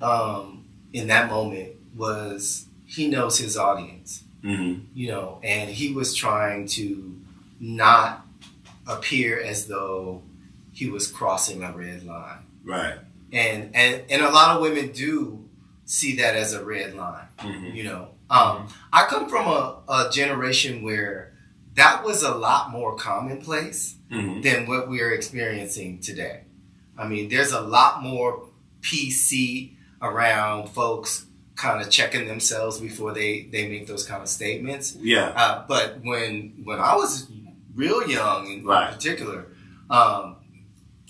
um, 0.00 0.64
in 0.92 1.08
that 1.08 1.28
moment 1.30 1.72
was 1.96 2.66
he 2.86 3.08
knows 3.08 3.38
his 3.38 3.56
audience, 3.56 4.24
Mm-hmm. 4.42 4.84
you 4.94 5.08
know, 5.08 5.38
and 5.44 5.68
he 5.68 5.92
was 5.92 6.14
trying 6.14 6.66
to 6.68 7.20
not 7.60 8.26
appear 8.86 9.38
as 9.38 9.66
though 9.66 10.22
he 10.72 10.88
was 10.88 11.06
crossing 11.08 11.62
a 11.62 11.72
red 11.72 12.04
line. 12.04 12.38
Right. 12.64 12.94
And 13.32 13.70
and 13.76 14.02
and 14.08 14.22
a 14.22 14.30
lot 14.30 14.56
of 14.56 14.62
women 14.62 14.92
do 14.92 15.44
see 15.84 16.16
that 16.16 16.36
as 16.36 16.54
a 16.54 16.64
red 16.64 16.94
line. 16.94 17.26
Mhm. 17.40 17.74
You 17.74 17.84
know, 17.84 18.08
um, 18.30 18.68
I 18.92 19.04
come 19.10 19.28
from 19.28 19.46
a, 19.46 19.76
a 19.90 20.10
generation 20.10 20.82
where 20.82 21.34
that 21.74 22.02
was 22.02 22.22
a 22.22 22.34
lot 22.34 22.70
more 22.70 22.96
commonplace 22.96 23.96
Mm-hmm. 24.10 24.40
than 24.40 24.66
what 24.66 24.88
we're 24.88 25.12
experiencing 25.12 26.00
today. 26.00 26.40
I 26.98 27.06
mean, 27.08 27.28
there's 27.28 27.52
a 27.52 27.60
lot 27.60 28.02
more 28.02 28.48
PC 28.82 29.76
around 30.02 30.68
folks 30.68 31.26
kind 31.56 31.82
of 31.82 31.90
checking 31.90 32.26
themselves 32.26 32.80
before 32.80 33.12
they 33.12 33.42
they 33.52 33.68
make 33.68 33.86
those 33.86 34.06
kind 34.06 34.22
of 34.22 34.28
statements. 34.28 34.96
Yeah. 35.00 35.32
Uh, 35.36 35.64
but 35.68 36.00
when 36.02 36.62
when 36.64 36.78
I 36.78 36.94
was 36.96 37.30
real 37.74 38.06
young, 38.08 38.46
in 38.50 38.64
Right. 38.64 38.92
particular, 38.92 39.46
um, 39.90 40.36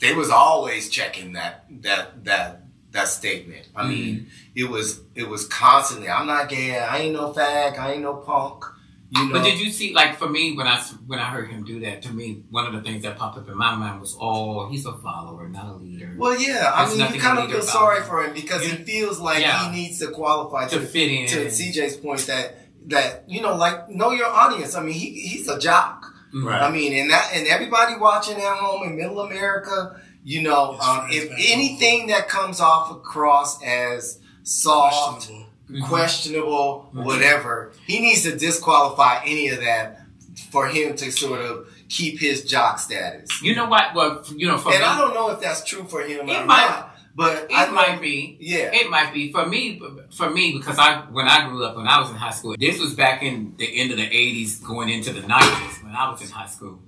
they 0.01 0.13
was 0.15 0.31
always 0.31 0.89
checking 0.91 1.35
that 1.35 1.67
that 1.83 2.25
that 2.25 2.63
that 2.93 3.07
statement. 3.09 3.69
I 3.77 3.87
mean, 3.87 4.29
it 4.57 4.65
was 4.69 5.01
it 5.15 5.29
was 5.29 5.47
constantly. 5.47 6.09
I'm 6.09 6.27
not 6.27 6.49
gay. 6.49 6.79
I 6.79 6.99
ain't 6.99 7.15
no 7.15 7.33
fag. 7.33 7.79
I 7.79 7.93
ain't 7.93 8.03
no 8.03 8.15
punk. 8.15 8.65
You 9.13 9.27
know. 9.27 9.33
But 9.33 9.43
did 9.45 9.59
you 9.59 9.71
see, 9.73 9.93
like, 9.93 10.17
for 10.19 10.29
me, 10.29 10.57
when 10.57 10.69
I 10.69 10.79
when 11.07 11.19
I 11.19 11.25
heard 11.25 11.51
him 11.51 11.65
do 11.65 11.81
that, 11.81 12.03
to 12.03 12.13
me, 12.13 12.45
one 12.51 12.67
of 12.67 12.73
the 12.73 12.81
things 12.81 13.03
that 13.03 13.17
popped 13.19 13.37
up 13.39 13.49
in 13.49 13.57
my 13.57 13.75
mind 13.75 14.01
was, 14.01 14.17
oh, 14.21 14.69
he's 14.71 14.87
a 14.87 14.93
follower, 14.99 15.49
not 15.49 15.67
a 15.67 15.73
leader. 15.75 16.15
Well, 16.17 16.41
yeah. 16.41 16.71
I 16.73 16.85
There's 16.87 16.99
mean, 16.99 17.15
you 17.15 17.21
kind 17.21 17.39
of 17.41 17.51
feel 17.51 17.61
sorry 17.63 17.99
him. 17.99 18.05
for 18.07 18.23
him 18.25 18.35
because 18.35 18.63
Yeah. 18.67 18.77
he 18.77 18.85
feels 18.85 19.19
like 19.19 19.41
Yeah. 19.41 19.65
he 19.73 19.77
needs 19.83 19.99
to 19.99 20.09
qualify 20.13 20.69
To 20.69 20.79
to, 20.79 20.87
fit 20.87 21.11
in. 21.11 21.27
To 21.29 21.47
CJ's 21.47 21.97
point 21.97 22.21
that 22.29 22.57
that 22.87 23.25
you 23.29 23.41
know, 23.43 23.57
like 23.57 23.89
know 23.91 24.13
your 24.13 24.29
audience. 24.29 24.75
I 24.77 24.81
mean, 24.83 24.95
he 24.95 25.11
he's 25.11 25.49
a 25.49 25.59
jock. 25.59 26.05
Right. 26.33 26.63
I 26.63 26.71
mean, 26.71 26.93
and 26.93 27.11
that 27.11 27.31
and 27.35 27.49
everybody 27.49 27.97
watching 27.97 28.37
at 28.37 28.57
home 28.59 28.85
in 28.87 28.97
Middle 28.97 29.21
America, 29.21 30.01
you 30.23 30.43
know, 30.43 30.79
um, 30.79 31.09
if 31.11 31.29
anything 31.53 32.07
that 32.07 32.29
comes 32.29 32.61
off 32.61 32.93
across 32.93 33.61
as 33.65 34.21
soft, 34.45 35.31
Questionable. 35.79 35.89
questionable, 35.89 36.89
Mm-hmm. 36.91 37.05
whatever, 37.05 37.73
he 37.87 38.01
needs 38.01 38.23
to 38.23 38.37
disqualify 38.37 39.23
any 39.25 39.49
of 39.49 39.61
that 39.61 40.03
for 40.51 40.67
him 40.69 40.97
to 40.97 41.11
sort 41.13 41.41
of 41.41 41.69
keep 41.89 42.19
his 42.19 42.45
jock 42.45 42.79
status. 42.79 43.43
You 43.43 43.55
know 43.55 43.67
what? 43.69 43.95
Well, 43.95 44.25
you 44.35 44.47
know, 44.49 44.59
for 44.59 44.71
And 44.73 44.81
me, 44.81 44.85
I 44.87 44.99
don't 44.99 45.15
know 45.15 45.31
if 45.31 45.41
that's 45.41 45.65
true 45.65 45.85
for 45.85 46.01
him 46.03 46.29
It 46.29 46.37
or 46.37 46.45
might- 46.47 46.69
not, 46.69 46.97
but 47.15 47.45
it 47.45 47.57
I 47.57 47.71
might 47.71 48.01
be. 48.01 48.37
Yeah. 48.41 48.71
It 48.73 48.89
might 48.91 49.13
be 49.13 49.31
for 49.33 49.45
me. 49.47 49.81
For 50.17 50.31
me, 50.31 50.57
because 50.59 50.79
I 50.79 51.01
when 51.11 51.27
I 51.29 51.49
grew 51.49 51.65
up 51.65 51.77
when 51.77 51.87
I 51.89 52.01
was 52.01 52.11
in 52.11 52.17
high 52.17 52.31
school, 52.31 52.55
this 52.59 52.79
was 52.81 52.95
back 52.95 53.23
in 53.23 53.55
the 53.59 53.81
end 53.81 53.91
of 53.91 53.97
the 53.99 54.07
'80s, 54.09 54.63
going 54.63 54.89
into 54.89 55.13
the 55.13 55.21
'90s 55.23 55.83
when 55.85 55.95
I 55.95 56.11
was 56.11 56.21
in 56.23 56.29
high 56.29 56.47
school, 56.47 56.79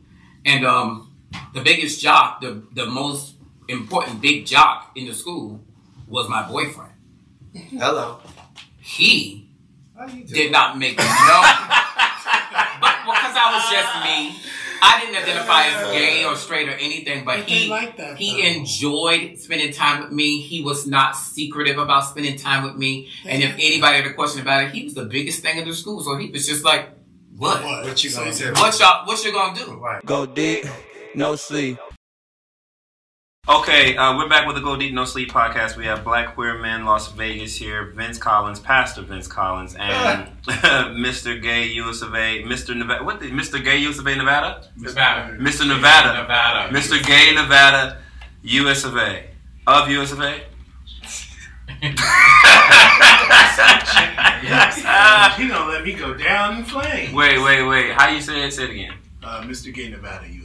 and 0.45 0.64
um, 0.64 1.12
the 1.55 1.61
biggest 1.61 2.01
jock, 2.01 2.41
the 2.41 2.62
the 2.72 2.87
most 2.87 3.35
important 3.68 4.20
big 4.20 4.47
jock 4.47 4.93
in 4.97 5.07
the 5.07 5.14
school 5.14 5.61
was 6.09 6.28
my 6.28 6.43
boyfriend. 6.49 6.93
Hello. 7.55 8.18
He 8.97 9.49
How 9.97 10.07
you 10.07 10.24
doing? 10.24 10.26
did 10.26 10.53
not 10.53 10.78
make 10.78 10.99
no, 10.99 11.05
but 12.80 12.95
because 13.05 13.34
I 13.36 13.51
was 13.55 13.70
just 13.70 13.93
me. 14.05 14.38
I 14.84 15.01
didn't 15.01 15.16
identify 15.22 15.62
as 15.66 15.93
gay 15.93 16.24
or 16.24 16.34
straight 16.34 16.68
or 16.68 16.72
anything, 16.72 17.24
but 17.24 17.38
But 17.38 17.49
he 17.49 17.64
they 17.64 17.70
like 17.70 17.97
that, 17.97 18.18
he 18.18 18.45
enjoyed 18.55 19.38
spending 19.38 19.72
time 19.72 20.03
with 20.03 20.11
me. 20.12 20.40
He 20.43 20.62
was 20.62 20.86
not 20.86 21.16
secretive 21.16 21.78
about 21.78 22.01
spending 22.01 22.36
time 22.36 22.64
with 22.64 22.74
me. 22.76 23.09
And 23.24 23.43
if 23.43 23.55
anybody 23.55 23.99
had 23.99 24.07
a 24.07 24.12
question 24.12 24.43
about 24.43 24.64
it, 24.64 24.72
he 24.72 24.84
was 24.84 24.95
the 24.95 25.05
biggest 25.05 25.40
thing 25.40 25.57
in 25.59 25.68
the 25.68 25.74
school. 25.74 26.03
So 26.03 26.16
he 26.16 26.30
was 26.30 26.47
just 26.47 26.64
like, 26.64 26.90
"What? 27.36 27.62
What? 27.62 27.84
What 27.84 28.05
you 28.05 28.11
gonna 28.11 28.32
he 28.32 28.38
do? 28.38 28.53
What 28.55 28.78
y'all? 28.78 29.07
What 29.07 29.24
you 29.24 29.32
gonna 29.32 29.57
do?" 29.59 29.80
Go 30.05 30.26
deep, 30.26 30.66
no 31.14 31.36
sleep. 31.36 31.78
Okay, 33.53 33.98
uh, 33.98 34.16
we're 34.16 34.30
back 34.30 34.46
with 34.46 34.57
the 34.57 34.62
Go 34.62 34.76
Deep 34.76 34.94
No 34.94 35.05
Sleep 35.05 35.30
podcast. 35.30 35.76
We 35.76 35.84
have 35.84 36.03
Black 36.03 36.34
Queer 36.34 36.59
Men 36.59 36.86
Las 36.86 37.12
Vegas 37.12 37.55
here, 37.55 37.92
Vince 37.94 38.16
Collins, 38.16 38.59
Pastor 38.59 39.03
Vince 39.03 39.26
Collins, 39.26 39.76
and 39.78 40.26
Mr. 40.46 41.40
Gay 41.40 41.66
US 41.72 42.00
of 42.00 42.14
A, 42.14 42.42
Mr. 42.44 42.74
Nevada, 42.74 43.05
what 43.05 43.20
the, 43.20 43.30
Mr. 43.30 43.62
Gay 43.62 43.76
US 43.88 43.98
of 43.98 44.07
A, 44.07 44.16
Nevada? 44.16 44.66
Nevada. 44.74 45.36
Mr. 45.36 45.68
Nevada. 45.68 46.22
Nevada. 46.22 46.74
Mr. 46.74 47.07
Gay 47.07 47.34
Nevada, 47.34 48.00
US 48.42 48.84
of 48.84 48.96
A. 48.96 49.26
Of 49.66 49.90
US 49.90 50.12
of 50.12 50.22
A? 50.22 50.40
Yes. 51.82 51.82
he 55.36 55.48
gonna 55.48 55.70
let 55.70 55.84
me 55.84 55.92
go 55.92 56.14
down 56.14 56.57
in 56.57 56.64
flames. 56.64 57.12
Wait, 57.12 57.38
wait, 57.38 57.62
wait. 57.64 57.92
How 57.92 58.09
you 58.09 58.22
say 58.22 58.46
it? 58.46 58.53
Say 58.53 58.64
it 58.64 58.70
again. 58.70 58.94
Uh, 59.22 59.42
Mr. 59.42 59.72
Gay 59.72 59.90
Nevada, 59.90 60.26
US. 60.26 60.41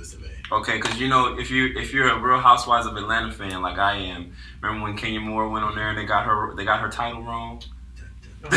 Okay, 0.52 0.78
because 0.78 1.00
you 1.00 1.08
know, 1.10 1.38
if 1.38 1.52
you 1.52 1.74
if 1.78 1.94
you're 1.94 2.08
a 2.10 2.20
Real 2.20 2.40
Housewives 2.40 2.86
of 2.88 2.96
Atlanta 2.96 3.32
fan 3.34 3.62
like 3.62 3.78
I 3.78 3.98
am, 3.98 4.34
remember 4.62 4.84
when 4.88 4.96
Kenya 4.98 5.20
Moore 5.20 5.50
went 5.50 5.66
on 5.66 5.76
there 5.76 5.90
and 5.90 5.98
they 5.98 6.06
got 6.06 6.26
her 6.26 6.56
they 6.56 6.64
got 6.64 6.80
her 6.80 6.90
title 6.90 7.22
wrong? 7.22 7.62
Why 8.44 8.50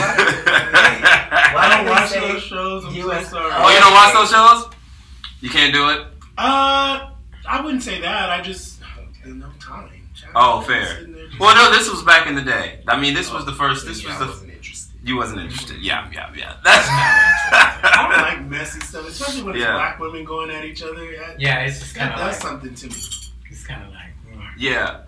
I 1.56 1.76
don't 1.76 1.86
watch 1.90 2.12
those 2.12 2.42
shows. 2.42 2.84
I'm 2.84 2.94
US 2.94 3.26
so 3.30 3.36
sorry. 3.36 3.52
Oh, 3.54 3.70
you 3.70 3.80
don't 3.80 3.92
watch 3.92 4.12
those 4.14 4.30
shows? 4.30 4.72
You 5.40 5.50
can't 5.50 5.72
do 5.74 5.88
it. 5.90 6.06
Uh, 6.38 7.10
I 7.48 7.60
wouldn't 7.62 7.82
say 7.82 8.00
that. 8.00 8.30
I 8.30 8.40
just 8.40 8.80
there's 9.24 9.34
no 9.36 9.48
time. 9.60 9.90
Child. 10.14 10.32
Oh, 10.34 10.60
fair. 10.60 10.86
sitting 10.86 11.12
there 11.14 11.26
just- 11.26 11.40
Well, 11.40 11.54
no, 11.54 11.76
this 11.76 11.90
was 11.90 12.02
back 12.02 12.26
in 12.26 12.34
the 12.34 12.42
day. 12.42 12.80
I 12.86 13.00
mean, 13.00 13.14
this 13.14 13.32
was 13.32 13.46
the 13.46 13.52
first. 13.52 13.86
This 13.86 14.02
yeah, 14.04 14.18
was 14.18 14.40
the. 14.40 14.49
Wasn't 15.02 15.08
interested. 15.08 15.08
You 15.08 15.16
wasn't 15.16 15.40
interested. 15.40 15.82
Yeah, 15.82 16.10
yeah, 16.12 16.30
yeah. 16.36 16.56
That's. 16.64 16.88
I 17.82 18.08
don't 18.08 18.22
like 18.22 18.50
messy 18.50 18.80
stuff, 18.80 19.08
especially 19.08 19.42
when 19.42 19.54
it's 19.54 19.62
Yeah. 19.64 19.72
black 19.72 19.98
women 19.98 20.24
going 20.24 20.50
at 20.50 20.64
each 20.64 20.82
other. 20.82 20.94
That, 21.16 21.40
Yeah, 21.40 21.60
it's 21.60 21.78
just 21.80 21.94
kind 21.94 22.10
that 22.10 22.18
of 22.20 22.26
does 22.26 22.34
like 22.34 22.42
something 22.42 22.74
to 22.74 22.86
me. 22.88 23.02
it's 23.50 23.66
kind 23.66 23.82
of 23.82 23.88
like. 23.92 24.12
mm. 24.38 24.42
yeah. 24.58 25.00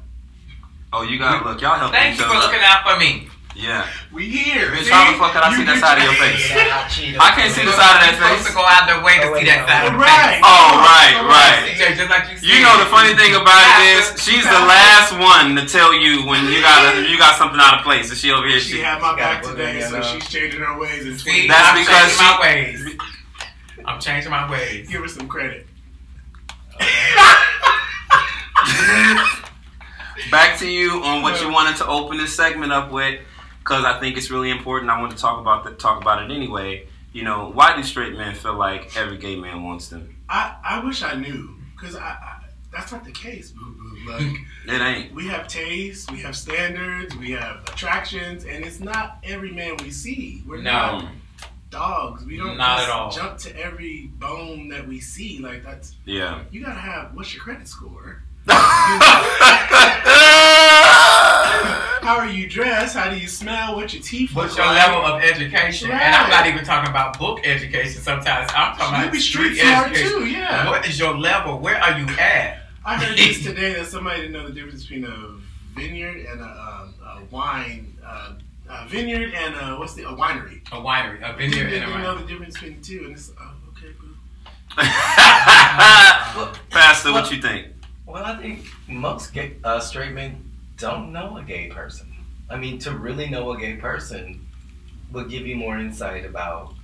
Oh, 0.95 1.03
you 1.03 1.19
gotta 1.19 1.43
look. 1.49 1.61
Y'all 1.61 1.79
help 1.79 1.93
Thank 1.93 2.15
each 2.15 2.21
you 2.21 2.27
for 2.27 2.35
looking 2.37 2.61
out 2.63 2.85
for 2.89 2.99
me. 2.99 3.29
Yeah. 3.55 3.85
We 4.11 4.31
here. 4.33 4.71
Bitch, 4.73 4.85
see? 4.89 4.91
how 4.91 5.13
the 5.13 5.19
fuck 5.21 5.33
can 5.37 5.45
I 5.45 5.53
see 5.53 5.61
You 5.61 5.67
that 5.69 5.77
side 5.77 6.01
of 6.01 6.05
your 6.09 6.17
your- 6.17 6.25
face? 6.25 6.49
Yeah, 6.49 7.21
I 7.21 7.37
can't 7.37 7.53
see 7.53 7.61
the 7.69 7.73
side 7.77 7.97
of 7.97 8.01
that 8.01 8.17
You're 8.17 8.25
supposed 8.41 8.49
to 8.49 8.55
go 8.57 8.65
out 8.65 8.89
their 8.89 9.05
way 9.05 9.21
to 9.21 9.29
Oh, 9.29 9.37
see 9.37 9.45
that 9.45 9.69
side 9.69 9.85
of 9.87 9.93
the 9.93 10.01
Right. 10.01 10.41
face. 10.41 10.41
Oh, 10.41 10.81
right, 10.81 11.21
right. 11.29 11.69
Just 11.77 12.09
like 12.09 12.33
you 12.33 12.41
You 12.49 12.65
know 12.65 12.81
the 12.81 12.89
funny 12.89 13.13
thing 13.13 13.37
about 13.37 13.61
it 13.61 14.01
is 14.01 14.17
she's 14.25 14.49
the 14.49 14.57
last 14.65 15.13
one 15.21 15.53
to 15.61 15.69
tell 15.69 15.93
you 15.93 16.25
when 16.25 16.49
you 16.49 16.65
got 16.65 16.97
you 17.05 17.19
got 17.21 17.37
something 17.37 17.61
out 17.61 17.77
of 17.77 17.85
place, 17.85 18.09
and 18.09 18.17
she 18.17 18.33
over 18.33 18.49
here. 18.49 18.57
She 18.59 18.81
She, 18.81 18.83
had 18.83 19.03
my 19.05 19.13
back 19.17 19.43
today, 19.45 19.83
so 19.85 20.01
she's 20.01 20.25
changing 20.33 20.61
her 20.65 20.73
ways. 20.81 21.05
And 21.05 21.21
See, 21.21 21.45
That's 21.47 21.69
I'm 21.69 21.77
because 21.77 22.09
changing 22.09 22.25
my 22.25 22.41
ways. 22.41 22.81
I'm 23.85 24.01
changing 24.01 24.31
my 24.33 24.49
ways. 24.51 24.89
give 24.89 25.03
her 25.05 25.09
some 25.09 25.29
credit. 25.29 25.67
back 30.31 30.59
to 30.59 30.69
you 30.69 31.03
on 31.05 31.23
what 31.23 31.41
you 31.43 31.51
wanted 31.51 31.77
to 31.77 31.87
open 31.87 32.19
this 32.19 32.35
segment 32.35 32.73
up 32.73 32.91
with, 32.91 33.21
because 33.63 33.85
I 33.85 33.99
think 34.01 34.17
it's 34.17 34.31
really 34.31 34.51
important. 34.51 34.91
I 34.91 35.01
want 35.01 35.13
to 35.13 35.19
talk 35.19 35.41
about 35.41 35.65
the, 35.65 35.71
talk 35.73 36.01
about 36.03 36.23
it 36.29 36.35
anyway. 36.35 36.87
You 37.13 37.25
know, 37.25 37.51
why 37.53 37.77
do 37.77 37.83
straight 37.83 38.15
men 38.17 38.35
feel 38.35 38.55
like 38.55 38.97
every 38.97 39.19
gay 39.19 39.37
man 39.37 39.63
wants 39.63 39.89
them? 39.89 40.17
I, 40.29 40.57
I 40.65 40.85
wish 40.85 41.03
I 41.03 41.15
knew, 41.15 41.55
because 41.77 41.95
I, 41.95 42.01
I 42.09 42.39
that's 42.73 42.91
not 42.91 43.05
the 43.05 43.13
case, 43.13 43.51
boo 43.51 43.75
boo. 43.79 44.11
Like 44.11 44.23
It 44.67 44.81
ain't. 44.81 45.15
we 45.15 45.27
have 45.29 45.47
tastes, 45.47 46.11
we 46.11 46.19
have 46.23 46.35
standards, 46.35 47.15
we 47.17 47.33
have 47.33 47.59
attractions, 47.69 48.45
and 48.47 48.65
it's 48.65 48.81
not 48.81 49.19
every 49.25 49.53
man 49.53 49.77
we 49.83 49.91
see. 49.91 50.43
We're 50.47 50.63
No. 50.63 50.73
not 50.73 51.05
dogs. 51.71 52.25
We 52.25 52.39
don't 52.39 52.57
Not 52.57 52.79
just 52.79 52.89
at 52.89 52.95
all. 52.95 53.11
jump 53.11 53.39
to 53.41 53.57
every 53.63 54.11
bone 54.19 54.69
that 54.71 54.89
we 54.89 55.01
see. 55.01 55.39
Like 55.39 55.63
that's 55.65 55.95
Yeah. 56.07 56.41
you 56.51 56.63
gotta 56.65 56.81
have 56.81 57.15
what's 57.15 57.35
your 57.35 57.43
credit 57.45 57.69
score? 57.69 58.23
yeah. 62.03 62.09
How 62.09 62.19
are 62.19 62.29
you 62.29 62.49
dressed? 62.49 62.97
How 62.97 63.11
do 63.11 63.19
you 63.19 63.29
smell? 63.29 63.77
What's 63.77 63.95
your 63.95 64.03
teeth 64.03 64.35
What's 64.35 64.57
look 64.57 64.59
your 64.59 64.67
like? 64.75 64.87
level 64.87 65.05
of 65.05 65.23
education? 65.23 65.91
And 65.91 66.15
I'm 66.15 66.31
not 66.31 66.47
even 66.47 66.65
talking 66.65 66.91
about 66.91 67.19
book 67.19 67.41
education. 67.45 68.01
Sometimes 68.03 68.51
I'm 68.55 68.77
talking 68.77 68.95
You 68.97 69.03
about 69.03 69.13
be 69.13 69.21
street 69.21 69.57
street 69.57 69.61
smart 69.61 69.91
education. 69.93 70.19
too, 70.19 70.27
yeah. 70.27 70.69
What 70.69 70.87
is 70.87 70.99
your 70.99 71.17
level? 71.17 71.59
Where 71.59 71.77
are 71.77 71.99
you 71.99 72.07
at? 72.19 72.59
I 72.85 72.97
heard 72.97 73.17
this 73.17 73.43
today 73.45 73.75
that 73.75 73.87
somebody 73.87 74.23
didn't 74.23 74.33
know 74.33 74.47
the 74.47 74.53
difference 74.53 74.83
between 74.83 75.05
a 75.05 75.37
vineyard 75.75 76.27
and 76.27 76.41
a, 76.41 76.45
um, 76.45 76.95
a 77.05 77.25
wine. 77.31 77.97
Uh, 78.05 78.35
a 78.69 78.89
vineyard 78.89 79.35
and 79.35 79.55
a, 79.55 79.79
what's 79.79 79.95
the 79.95 80.03
a 80.05 80.13
winery. 80.13 80.63
A 80.73 80.81
winery, 80.81 81.19
a 81.23 81.37
vineyard, 81.37 81.71
didn't 81.71 81.83
and 81.83 81.93
a 81.93 81.95
winery. 81.95 81.99
You 81.99 82.03
know 82.05 82.19
the 82.19 82.27
difference 82.27 82.55
between 82.55 82.79
the 82.79 82.85
two, 82.85 83.05
and 83.05 83.13
it's 83.13 83.31
oh, 83.39 83.55
okay, 83.71 83.93
boo. 84.01 84.09
Pastor, 86.71 87.13
what 87.13 87.31
you 87.31 87.43
think? 87.43 87.69
Well, 88.07 88.25
I 88.25 88.37
think 88.41 88.65
most 88.89 89.33
gay, 89.35 89.57
uh, 89.63 89.79
straight 89.79 90.13
men 90.13 90.52
don't 90.83 91.13
know 91.13 91.37
a 91.39 91.43
gay 91.43 91.69
person. 91.69 92.13
I 92.51 92.57
mean, 92.57 92.79
to 92.81 92.91
really 92.97 93.31
know 93.31 93.53
a 93.53 93.59
gay 93.59 93.77
person 93.77 94.45
would 95.13 95.31
give 95.31 95.47
you 95.47 95.55
more 95.57 95.79
insight 95.79 96.27
about 96.27 96.75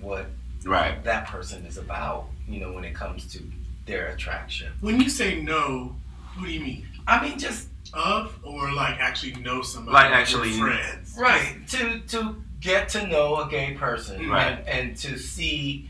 what 0.00 0.26
Right. 0.64 1.02
that 1.04 1.26
person 1.26 1.66
is 1.66 1.76
about, 1.76 2.26
you 2.48 2.60
know, 2.60 2.72
when 2.72 2.84
it 2.84 2.94
comes 2.94 3.26
to 3.32 3.42
their 3.84 4.08
attraction. 4.08 4.72
When 4.80 5.00
you 5.00 5.08
say 5.10 5.40
no, 5.40 5.96
what 6.36 6.46
do 6.46 6.52
you 6.52 6.60
mean? 6.60 6.86
I 7.06 7.20
mean, 7.20 7.38
just 7.38 7.68
Of 7.94 8.38
or 8.44 8.70
like 8.72 9.00
actually 9.00 9.34
know 9.42 9.62
somebody? 9.62 9.94
Like 9.94 10.10
your 10.10 10.18
actually- 10.18 10.52
friends. 10.60 11.14
right 11.18 11.66
to 11.68 12.00
to 12.12 12.36
get 12.60 12.90
to 12.90 13.06
know 13.06 13.40
a 13.40 13.48
gay 13.48 13.72
person 13.72 14.28
Right. 14.28 14.58
and, 14.58 14.68
and 14.68 14.96
to 14.98 15.18
see 15.18 15.88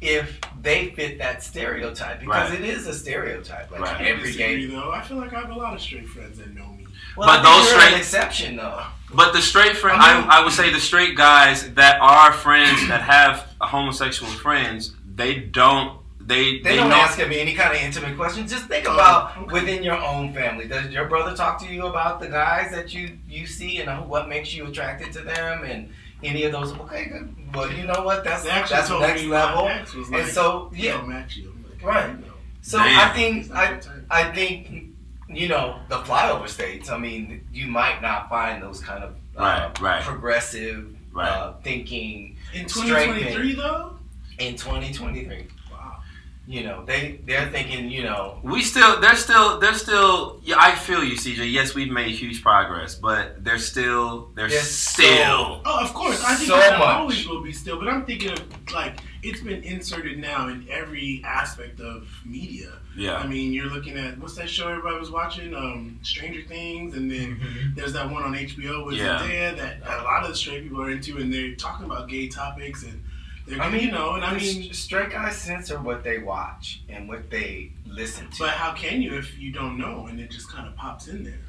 if 0.00 0.40
they 0.62 0.90
fit 0.96 1.18
that 1.18 1.42
stereotype 1.42 2.20
because 2.20 2.50
Right. 2.50 2.60
it 2.60 2.64
is 2.66 2.86
a 2.86 2.94
stereotype. 2.94 3.70
Like 3.70 3.80
Right. 3.82 4.00
Every 4.06 4.32
disagree 4.32 4.66
gay. 4.68 4.74
though. 4.74 4.90
I 4.90 5.02
feel 5.02 5.18
like 5.18 5.34
I 5.34 5.40
have 5.40 5.50
a 5.50 5.54
lot 5.54 5.74
of 5.74 5.80
straight 5.82 6.08
friends 6.08 6.38
that 6.38 6.54
know 6.54 6.68
me. 6.72 6.73
Well, 7.16 7.28
But 7.28 7.40
I 7.40 7.42
think 7.42 7.54
those 7.54 7.70
you're 7.70 7.80
straight- 7.80 7.92
an 7.94 7.98
exception 7.98 8.56
though. 8.56 8.82
But 9.12 9.32
the 9.32 9.40
straight 9.42 9.76
friend, 9.76 10.00
I 10.00 10.20
mean- 10.20 10.28
I, 10.30 10.40
I 10.40 10.44
would 10.44 10.52
say 10.52 10.70
the 10.72 10.80
straight 10.80 11.16
guys 11.16 11.72
that 11.74 12.00
are 12.00 12.32
friends 12.32 12.88
that 12.88 13.02
have 13.02 13.46
homosexual 13.60 14.30
friends, 14.32 14.94
they 15.14 15.34
don't. 15.38 16.00
They 16.20 16.54
They, 16.58 16.70
they, 16.70 16.76
don't 16.76 16.88
know. 16.88 16.96
ask 16.96 17.18
him 17.18 17.30
any 17.32 17.52
kind 17.52 17.76
of 17.76 17.82
intimate 17.82 18.16
questions. 18.16 18.50
Just 18.50 18.64
think 18.64 18.88
Oh, 18.88 18.94
about 18.94 19.52
within 19.52 19.82
your 19.82 19.98
own 20.02 20.32
family. 20.32 20.66
Does 20.66 20.90
your 20.90 21.04
brother 21.04 21.36
talk 21.36 21.60
to 21.60 21.66
you 21.66 21.84
about 21.86 22.18
the 22.18 22.28
guys 22.28 22.70
that 22.72 22.94
you 22.94 23.18
you 23.28 23.46
see 23.46 23.78
and 23.82 24.08
what 24.08 24.26
makes 24.28 24.54
you 24.54 24.66
attracted 24.66 25.12
to 25.12 25.20
them 25.20 25.64
and 25.64 25.90
any 26.22 26.44
of 26.44 26.52
those? 26.52 26.72
Okay, 26.72 27.04
good. 27.12 27.36
Well, 27.54 27.70
you 27.70 27.84
know 27.84 28.02
what? 28.02 28.24
That's 28.24 28.42
They 28.42 28.48
that's 28.48 28.88
told 28.88 29.02
next 29.02 29.22
level. 29.24 29.64
my 29.66 29.80
ex 29.80 29.92
was 29.94 30.08
And 30.10 30.26
so 30.28 30.70
"He 30.74 30.86
yeah, 30.86 30.92
don't 30.92 31.10
match 31.10 31.36
you. 31.36 31.54
Like, 31.70 31.82
Right. 31.84 32.04
I 32.06 32.12
know. 32.14 32.34
so 32.62 32.78
Damn. 32.78 32.98
I 33.10 33.12
think 33.14 33.52
I. 33.54 33.78
I 34.10 34.32
think 34.32 34.93
you 35.36 35.48
know 35.48 35.78
the 35.88 35.98
flyover 35.98 36.48
states. 36.48 36.88
I 36.90 36.98
mean, 36.98 37.46
you 37.52 37.66
might 37.66 38.00
not 38.02 38.28
find 38.28 38.62
those 38.62 38.80
kind 38.80 39.02
of 39.04 39.10
uh, 39.36 39.40
Right, 39.42 39.80
right. 39.80 40.02
progressive 40.02 40.94
Right. 41.12 41.28
uh, 41.28 41.52
thinking 41.62 42.36
in 42.52 42.66
2023 42.66 43.54
though. 43.54 43.96
in 44.38 44.56
2023. 44.56 45.46
Wow. 45.70 45.98
You 46.46 46.64
know, 46.64 46.84
they 46.84 47.20
they're 47.24 47.48
thinking. 47.50 47.88
You 47.90 48.02
know, 48.02 48.38
We 48.42 48.62
still, 48.62 49.00
they're 49.00 49.14
still, 49.14 49.58
they're 49.60 49.74
still. 49.74 50.40
Yeah, 50.42 50.56
I 50.58 50.74
feel 50.74 51.02
you, 51.04 51.14
CJ. 51.16 51.50
Yes, 51.52 51.74
we've 51.74 51.90
made 51.92 52.10
huge 52.10 52.42
progress, 52.42 52.96
but 52.96 53.42
they're 53.44 53.58
still, 53.58 54.30
they're 54.34 54.48
There's 54.48 54.68
still. 54.68 55.62
Oh, 55.64 55.78
of 55.84 55.94
course. 55.94 56.22
I 56.24 56.34
think 56.34 56.50
So 56.50 56.56
there 56.58 56.78
much. 56.78 56.88
always 56.88 57.28
will 57.28 57.42
be 57.42 57.52
still, 57.52 57.78
but 57.78 57.88
I'm 57.88 58.04
thinking 58.04 58.32
of 58.32 58.72
like 58.72 58.98
it's 59.24 59.40
been 59.40 59.62
inserted 59.62 60.18
now 60.18 60.48
in 60.48 60.66
every 60.70 61.22
aspect 61.24 61.80
of 61.80 62.08
media. 62.24 62.72
Yeah. 62.96 63.16
I 63.16 63.26
mean, 63.26 63.52
you're 63.52 63.66
looking 63.70 63.96
at 63.98 64.18
what's 64.18 64.36
that 64.36 64.48
show 64.48 64.68
everybody 64.68 64.98
was 64.98 65.10
watching? 65.10 65.54
Um, 65.54 65.98
Stranger 66.02 66.42
Things, 66.46 66.94
and 66.94 67.10
then 67.10 67.40
there's 67.74 67.92
that 67.94 68.10
one 68.10 68.22
on 68.22 68.34
HBO 68.34 68.86
with 68.86 68.96
Yeah. 68.96 69.18
Zendaya 69.18 69.56
that 69.56 69.78
a 69.84 70.02
lot 70.04 70.22
of 70.22 70.28
the 70.30 70.36
straight 70.36 70.62
people 70.64 70.80
are 70.82 70.90
into, 70.90 71.18
and 71.18 71.32
they're 71.32 71.54
talking 71.54 71.86
about 71.86 72.08
gay 72.08 72.28
topics, 72.28 72.82
and 72.84 73.02
they're, 73.46 73.60
I 73.60 73.68
mean, 73.70 73.82
you 73.82 73.90
know, 73.92 74.14
and 74.14 74.24
I 74.24 74.36
mean, 74.38 74.72
straight 74.72 75.10
guys 75.10 75.36
censor 75.36 75.78
what 75.80 76.02
they 76.04 76.18
watch 76.18 76.82
and 76.88 77.08
what 77.08 77.30
they 77.30 77.72
listen 77.86 78.30
to. 78.30 78.38
but 78.38 78.50
how 78.50 78.72
can 78.74 79.02
you 79.02 79.16
if 79.18 79.38
you 79.38 79.52
don't 79.52 79.76
know, 79.78 80.06
and 80.06 80.20
it 80.20 80.30
just 80.30 80.48
kind 80.50 80.66
of 80.68 80.76
pops 80.76 81.08
in 81.08 81.24
there? 81.24 81.40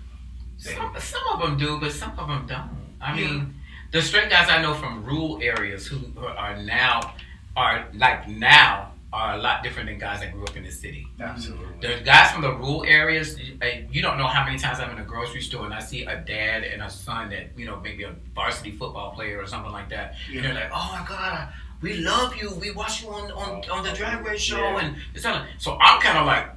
Some, 0.57 0.93
some 0.99 1.21
of 1.33 1.41
them 1.41 1.57
do, 1.57 1.77
but 1.79 1.91
some 1.91 2.17
of 2.17 2.27
them 2.27 2.45
don't. 2.47 2.69
I 3.01 3.19
Yeah. 3.19 3.27
mean, 3.27 3.55
the 3.91 4.01
straight 4.01 4.29
guys 4.29 4.49
I 4.49 4.61
know 4.61 4.73
from 4.73 5.03
rural 5.05 5.39
areas 5.41 5.85
who 5.87 5.97
who 5.97 6.25
are 6.25 6.57
now 6.61 7.13
are 7.55 7.87
like 7.93 8.27
now 8.27 8.91
are 9.13 9.35
a 9.35 9.37
lot 9.37 9.63
different 9.63 9.87
than 9.87 9.97
guys 9.97 10.19
that 10.19 10.33
grew 10.33 10.43
up 10.43 10.57
in 10.57 10.63
the 10.63 10.71
city. 10.71 11.07
Absolutely. 11.21 11.65
The 11.79 12.03
guys 12.03 12.31
from 12.31 12.41
the 12.41 12.51
rural 12.51 12.83
areas, 12.83 13.39
you- 13.39 14.01
don't 14.01 14.17
know 14.17 14.27
how 14.27 14.43
many 14.43 14.57
times 14.59 14.79
I'm 14.81 14.91
in 14.91 14.97
a 14.99 15.05
grocery 15.05 15.39
store 15.41 15.63
and 15.65 15.73
I 15.73 15.79
see 15.79 16.03
a 16.03 16.17
dad 16.17 16.63
and 16.65 16.81
a 16.81 16.89
son 16.89 17.29
that 17.29 17.51
you 17.55 17.65
know 17.65 17.79
maybe 17.81 18.03
a 18.03 18.13
varsity 18.35 18.71
football 18.71 19.11
player 19.11 19.39
or 19.41 19.47
something 19.47 19.71
like 19.71 19.89
that, 19.89 20.15
Yeah. 20.29 20.37
and 20.37 20.45
they're 20.47 20.53
like, 20.55 20.71
"Oh 20.73 20.89
my 20.99 21.05
God, 21.07 21.47
we 21.81 21.93
love 21.97 22.35
you. 22.35 22.53
We 22.55 22.71
watch 22.71 23.03
you 23.03 23.09
on 23.09 23.31
on, 23.31 23.63
on 23.69 23.83
the 23.85 23.91
Drag 23.93 24.25
Race 24.25 24.41
show." 24.41 24.57
Yeah. 24.59 24.79
And 24.81 24.97
it's 25.13 25.23
not, 25.23 25.45
so 25.59 25.77
I'm 25.79 26.01
kind 26.01 26.17
of 26.17 26.25
like, 26.25 26.49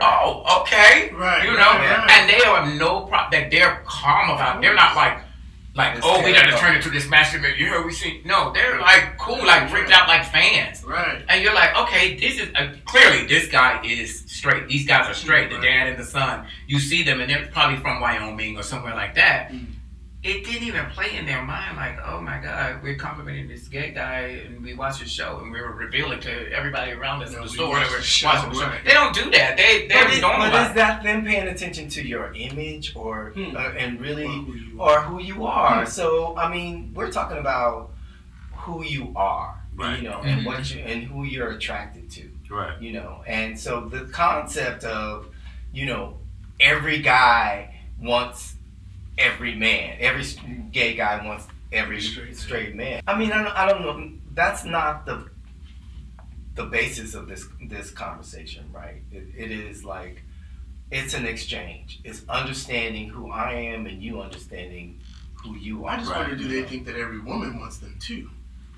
"Oh, 0.00 0.62
okay." 0.62 1.10
Right, 1.12 1.44
You 1.44 1.50
know, 1.52 1.58
right, 1.58 1.98
right. 1.98 2.10
and 2.10 2.30
they 2.30 2.42
have 2.44 2.78
no 2.78 3.00
problem. 3.02 3.30
That 3.32 3.50
they're 3.50 3.82
calm 3.86 4.30
about. 4.30 4.56
it. 4.56 4.62
They're 4.62 4.74
not 4.74 4.96
like, 4.96 5.18
like, 5.74 5.98
It's 5.98 6.06
oh, 6.06 6.24
we 6.24 6.32
gotta 6.32 6.56
turn 6.56 6.74
it 6.76 6.82
to 6.82 6.90
this 6.90 7.06
masturbate. 7.06 7.56
You 7.56 7.66
heard 7.66 7.86
we 7.86 7.92
see? 7.92 8.22
No, 8.24 8.52
they're 8.52 8.80
like 8.80 9.16
cool, 9.18 9.38
like 9.46 9.70
freaked 9.70 9.92
out, 9.92 10.08
like 10.08 10.24
fans. 10.24 10.84
Right. 10.84 11.22
And 11.28 11.42
you're 11.44 11.54
like, 11.54 11.76
okay, 11.76 12.16
this 12.16 12.40
is 12.40 12.48
uh, 12.56 12.72
clearly 12.86 13.26
this 13.26 13.48
guy 13.48 13.80
is 13.84 14.24
straight. 14.26 14.66
These 14.68 14.86
guys 14.86 15.08
are 15.08 15.14
straight. 15.14 15.50
The 15.50 15.60
dad 15.60 15.88
and 15.88 15.98
the 15.98 16.04
son. 16.04 16.46
You 16.66 16.80
see 16.80 17.02
them, 17.04 17.20
and 17.20 17.30
they're 17.30 17.46
probably 17.52 17.76
from 17.76 18.00
Wyoming 18.00 18.56
or 18.56 18.62
somewhere 18.62 18.94
like 18.94 19.14
that. 19.14 19.52
Mm. 19.52 19.66
It 20.22 20.44
didn't 20.44 20.64
even 20.68 20.84
play 20.90 21.16
in 21.16 21.24
their 21.24 21.42
mind, 21.42 21.78
like, 21.78 21.98
oh 22.04 22.20
my 22.20 22.38
God, 22.42 22.82
we're 22.82 22.96
complimenting 22.96 23.48
this 23.48 23.68
gay 23.68 23.90
guy, 23.90 24.42
and 24.44 24.62
we 24.62 24.74
watch 24.74 24.98
his 25.00 25.10
show, 25.10 25.38
and 25.40 25.50
we're 25.50 25.72
revealing 25.72 26.20
to 26.20 26.52
everybody 26.52 26.92
around 26.92 27.22
us 27.22 27.30
Yeah, 27.30 27.38
in 27.38 27.44
the 27.44 27.50
we 27.50 27.54
store 27.56 27.68
watch 27.70 27.84
that 27.84 27.90
we're 27.90 27.96
the 27.98 28.02
show, 28.04 28.26
watching 28.28 28.50
the 28.50 28.54
show. 28.56 28.66
right. 28.66 28.84
They 28.84 28.90
don't 28.92 29.14
do 29.14 29.30
that. 29.30 29.56
They 29.56 29.86
they're 29.88 30.04
But, 30.04 30.12
it, 30.12 30.20
but 30.20 30.68
is 30.68 30.74
that 30.74 31.02
them 31.02 31.24
paying 31.24 31.48
attention 31.48 31.88
to 31.88 32.06
your 32.06 32.34
image 32.34 32.94
or 32.94 33.30
Hmm. 33.34 33.56
uh, 33.56 33.60
and 33.78 33.98
really 33.98 34.26
Or 34.26 34.30
who 34.42 34.52
you 34.54 34.78
or 34.78 35.00
who 35.00 35.22
you 35.22 35.46
are? 35.46 35.84
Hmm. 35.84 35.90
So 35.90 36.36
I 36.36 36.50
mean, 36.52 36.92
we're 36.94 37.10
talking 37.10 37.38
about 37.38 37.90
who 38.52 38.84
you 38.84 39.14
are, 39.16 39.54
Right. 39.74 40.02
you 40.02 40.08
know, 40.10 40.18
Mhm. 40.18 40.26
and 40.26 40.44
what 40.46 40.70
you 40.74 40.82
and 40.82 41.02
who 41.04 41.24
you're 41.24 41.52
attracted 41.52 42.10
to, 42.10 42.30
Right. 42.50 42.78
you 42.78 42.92
know. 42.92 43.22
And 43.26 43.58
so 43.58 43.88
the 43.88 44.00
concept 44.00 44.84
of, 44.84 45.28
you 45.72 45.86
know, 45.86 46.18
every 46.60 46.98
guy 46.98 47.74
wants 47.98 48.56
every 49.20 49.54
man, 49.54 49.96
every 50.00 50.24
gay 50.72 50.94
guy 50.96 51.24
wants 51.24 51.46
every 51.72 52.00
Straight 52.00 52.36
straight, 52.36 52.74
man. 52.74 52.94
man. 52.94 53.02
I 53.06 53.16
mean, 53.18 53.30
I 53.32 53.44
don't, 53.44 53.56
I 53.56 53.68
don't 53.68 53.82
know. 53.82 54.12
That's 54.34 54.64
not 54.64 55.06
the 55.06 55.28
the 56.56 56.64
basis 56.64 57.14
of 57.14 57.28
this 57.28 57.46
this 57.68 57.90
conversation, 57.90 58.64
right? 58.72 59.02
It, 59.12 59.28
it 59.36 59.50
is 59.52 59.84
like 59.84 60.22
it's 60.90 61.14
an 61.14 61.24
exchange. 61.26 62.00
It's 62.02 62.22
understanding 62.28 63.08
who 63.08 63.30
I 63.30 63.52
am 63.52 63.86
and 63.86 64.02
you 64.02 64.20
understanding 64.20 64.98
who 65.42 65.54
you 65.56 65.84
are. 65.86 65.92
I 65.92 65.98
just 65.98 66.10
Right. 66.10 66.20
wonder, 66.20 66.34
do 66.36 66.48
they 66.48 66.64
think 66.64 66.84
that 66.86 66.96
every 66.96 67.20
woman 67.20 67.60
wants 67.60 67.78
them 67.78 67.96
too? 68.00 68.28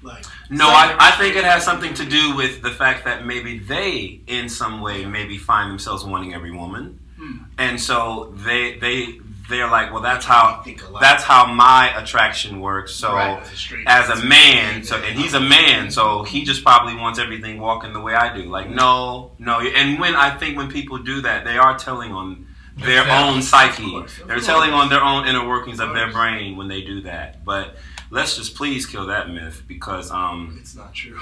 Like, 0.02 0.24
No, 0.50 0.66
I, 0.68 0.94
I 0.98 1.10
think 1.12 1.36
it 1.36 1.44
has 1.44 1.64
something 1.64 1.94
to 1.94 2.04
do 2.04 2.34
with 2.36 2.60
the 2.60 2.70
fact 2.72 3.04
that 3.04 3.24
maybe 3.24 3.58
they, 3.60 4.20
in 4.26 4.48
some 4.48 4.80
way, 4.80 5.06
maybe 5.06 5.38
find 5.38 5.70
themselves 5.70 6.04
wanting 6.04 6.34
every 6.34 6.50
woman, 6.50 6.98
Hmm. 7.16 7.36
and 7.56 7.80
so 7.80 8.34
they 8.36 8.78
they 8.78 9.20
they're 9.48 9.68
like, 9.68 9.92
well, 9.92 10.02
that's 10.02 10.24
how 10.24 10.60
think 10.62 10.86
a 10.86 10.90
lot. 10.90 11.00
that's 11.00 11.24
how 11.24 11.46
my 11.52 11.92
attraction 12.00 12.60
works. 12.60 12.94
So 12.94 13.12
Right, 13.14 13.40
as 13.42 13.52
a 13.52 13.56
straight 13.56 13.86
as 13.86 14.08
a 14.10 14.24
man. 14.24 14.84
so 14.84 14.96
and 14.96 15.18
he's 15.18 15.34
a 15.34 15.40
man, 15.40 15.90
so 15.90 16.22
he 16.22 16.44
just 16.44 16.62
probably 16.64 16.94
wants 16.96 17.18
everything 17.18 17.58
walking 17.60 17.92
the 17.92 18.00
way 18.00 18.14
I 18.14 18.34
do. 18.36 18.44
Like, 18.44 18.70
no, 18.70 19.32
no. 19.38 19.60
And 19.60 19.98
when 20.00 20.14
I 20.14 20.30
think 20.36 20.56
when 20.56 20.70
people 20.70 20.98
do 20.98 21.22
that, 21.22 21.44
they 21.44 21.58
are 21.58 21.76
telling 21.78 22.12
on 22.12 22.46
their 22.76 23.02
Exactly. 23.02 23.34
own 23.36 23.42
psyche. 23.42 23.84
Of 23.84 23.90
course, 23.90 24.18
of 24.20 24.26
They're 24.28 24.36
course. 24.36 24.46
telling 24.46 24.72
on 24.72 24.88
their 24.88 25.02
own 25.02 25.26
inner 25.26 25.46
workings 25.46 25.80
of 25.80 25.88
Of 25.90 25.94
their 25.94 26.10
brain 26.10 26.56
when 26.56 26.68
they 26.68 26.80
do 26.82 27.02
that. 27.02 27.44
But 27.44 27.76
let's 28.10 28.36
just 28.36 28.54
please 28.54 28.86
kill 28.86 29.06
that 29.06 29.28
myth 29.30 29.62
because 29.68 30.10
um, 30.10 30.56
It's 30.60 30.74
not 30.74 30.94
true. 30.94 31.18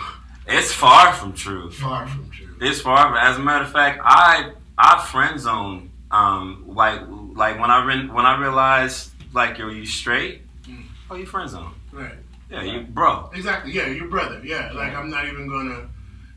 it's 0.46 0.72
far 0.72 1.12
from 1.12 1.32
true. 1.32 1.70
Far 1.70 2.06
from 2.06 2.30
true. 2.30 2.54
It's 2.60 2.80
far. 2.80 3.16
As 3.16 3.36
a 3.36 3.40
matter 3.40 3.64
of 3.64 3.72
fact, 3.72 4.00
I 4.04 4.52
I 4.78 5.04
friend 5.06 5.40
zone. 5.40 5.86
Um, 6.12 6.64
like 6.66 7.00
like 7.34 7.58
when 7.60 7.70
I 7.70 7.84
re- 7.84 8.08
when 8.08 8.26
I 8.26 8.38
realized 8.40 9.10
like 9.32 9.58
yo, 9.58 9.68
you 9.68 9.86
straight. 9.86 10.42
Mm. 10.66 10.84
Oh, 11.10 11.14
you 11.14 11.26
friend 11.26 11.48
zone. 11.50 11.72
Right. 11.92 12.14
Yeah, 12.50 12.62
you 12.62 12.80
bro. 12.80 13.30
Exactly. 13.34 13.72
Yeah, 13.72 13.86
your 13.88 14.08
brother. 14.08 14.40
Yeah. 14.44 14.72
Like 14.72 14.94
I'm 14.94 15.08
not 15.10 15.26
even 15.28 15.48
gonna, 15.48 15.88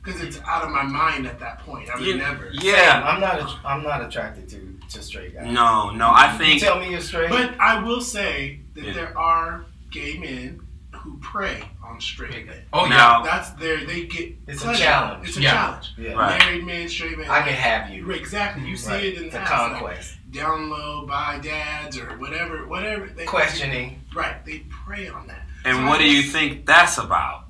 because 0.03 0.21
it's 0.21 0.39
out 0.45 0.63
of 0.63 0.69
my 0.69 0.83
mind 0.83 1.25
at 1.25 1.39
that 1.39 1.59
point. 1.59 1.89
I 1.89 1.95
would 1.95 2.05
You- 2.05 2.17
never. 2.17 2.49
Yeah. 2.53 3.01
I'm 3.05 3.19
not. 3.19 3.55
I'm 3.65 3.83
not 3.83 4.03
attracted 4.03 4.47
to 4.49 4.79
to 4.91 5.01
straight 5.01 5.33
guys. 5.33 5.47
No, 5.51 5.89
no. 5.89 6.07
I 6.09 6.31
You 6.33 6.37
think 6.37 6.61
tell 6.61 6.79
me 6.79 6.91
you're 6.91 7.01
straight. 7.01 7.29
But 7.31 7.59
I 7.59 7.81
will 7.83 8.01
say 8.01 8.59
that 8.75 8.83
Yeah. 8.83 8.93
there 8.93 9.17
are 9.17 9.65
gay 9.89 10.17
men 10.19 10.59
who 10.91 11.17
prey 11.19 11.63
on 11.83 11.99
straight 11.99 12.45
men. 12.45 12.61
Oh 12.71 12.83
yeah. 12.85 12.89
now. 12.89 13.23
That's 13.23 13.49
their. 13.51 13.85
They 13.85 14.05
get. 14.05 14.35
It's 14.47 14.63
a 14.63 14.75
challenge. 14.75 15.27
It's 15.29 15.37
a 15.37 15.41
Yeah. 15.41 15.51
challenge. 15.53 15.93
yeah. 15.97 16.13
Right. 16.13 16.37
Married 16.39 16.65
men, 16.65 16.87
straight 16.89 17.17
men. 17.17 17.27
I 17.29 17.41
can 17.41 17.53
have 17.53 17.89
you. 17.89 18.09
Exactly. 18.11 18.67
You 18.67 18.77
see 18.77 18.91
Right. 18.91 19.03
it 19.05 19.17
in 19.17 19.23
It's 19.25 19.33
the 19.33 19.41
a 19.41 19.45
house, 19.45 19.71
like, 19.71 19.79
conquest. 19.81 20.17
Down 20.33 20.69
low 20.69 21.05
by 21.05 21.39
dads 21.39 21.97
or 21.97 22.17
whatever, 22.17 22.67
whatever. 22.67 23.07
They, 23.07 23.25
Questioning 23.25 24.01
Right. 24.13 24.43
They 24.45 24.59
prey 24.69 25.07
on 25.07 25.27
that. 25.27 25.41
And 25.65 25.77
So 25.77 25.85
what 25.87 25.99
do 25.99 26.09
you 26.11 26.23
think 26.23 26.65
that's 26.65 26.97
about? 26.97 27.45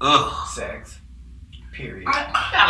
Ugh. 0.00 0.48
sex. 0.48 0.98
Period. 1.72 2.06
I, 2.08 2.12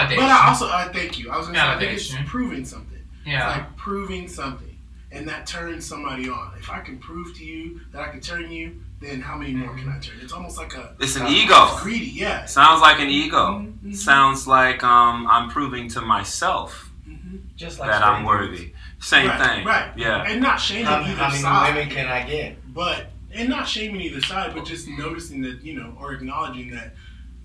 Validation. 0.06 0.16
but 0.16 0.24
I 0.30 0.48
also, 0.48 0.66
I 0.68 0.88
thank 0.92 1.18
you. 1.18 1.30
I 1.30 1.36
was 1.36 1.46
going 1.46 1.54
to 1.54 1.61
say, 1.61 1.66
I 1.66 1.78
think 1.78 1.92
it's 1.92 2.09
Validation. 2.11 2.26
proving 2.26 2.64
something. 2.64 2.98
yeah. 3.26 3.48
It's 3.50 3.59
like 3.59 3.76
proving 3.76 4.28
something, 4.28 4.78
and 5.12 5.26
that 5.28 5.46
turns 5.46 5.86
somebody 5.86 6.28
on. 6.28 6.52
If 6.59 6.70
I 6.70 6.80
can 6.80 6.98
prove 6.98 7.34
to 7.36 7.44
you 7.44 7.80
that 7.92 8.02
I 8.02 8.09
can 8.09 8.20
turn 8.20 8.50
you, 8.50 8.80
then 9.00 9.20
how 9.20 9.36
many 9.36 9.52
more 9.54 9.74
can 9.76 9.88
I 9.88 9.98
turn? 9.98 10.16
It's 10.20 10.32
almost 10.32 10.59
like 10.59 10.74
a 10.74 10.94
It's 11.00 11.16
an 11.16 11.22
Uh, 11.26 11.30
ego. 11.30 11.76
greedy. 11.80 12.06
Yeah. 12.06 12.44
Sounds 12.46 12.80
like 12.82 12.98
an 13.00 13.09
ego. 13.09 13.61
Mhm. 13.84 13.94
Sounds 13.94 14.46
like 14.46 14.82
um, 14.84 15.26
I'm 15.30 15.48
proving 15.50 15.88
to 15.90 16.00
myself 16.02 16.88
Mhm. 17.09 17.40
Just 17.56 17.78
like 17.78 17.90
that 17.90 18.02
I'm 18.02 18.24
straight 18.24 18.24
worthy. 18.24 18.72
Same 19.00 19.28
right, 19.28 19.40
thing. 19.40 19.64
Right. 19.64 19.90
Yeah. 19.96 20.22
And 20.22 20.42
not 20.42 20.61
shaming 20.61 20.84
How, 20.84 21.00
either 21.00 21.14
how 21.14 21.28
many 21.28 21.40
side, 21.40 21.74
women 21.74 21.90
can 21.90 22.06
I 22.06 22.26
get? 22.26 22.74
but 22.74 23.11
and 23.32 23.48
not 23.48 23.68
shaming 23.68 24.00
either 24.00 24.20
side, 24.20 24.54
but 24.54 24.64
just 24.64 24.88
noticing 24.88 25.42
that 25.42 25.62
you 25.62 25.74
know 25.74 25.96
or 26.00 26.12
acknowledging 26.12 26.70
that 26.70 26.94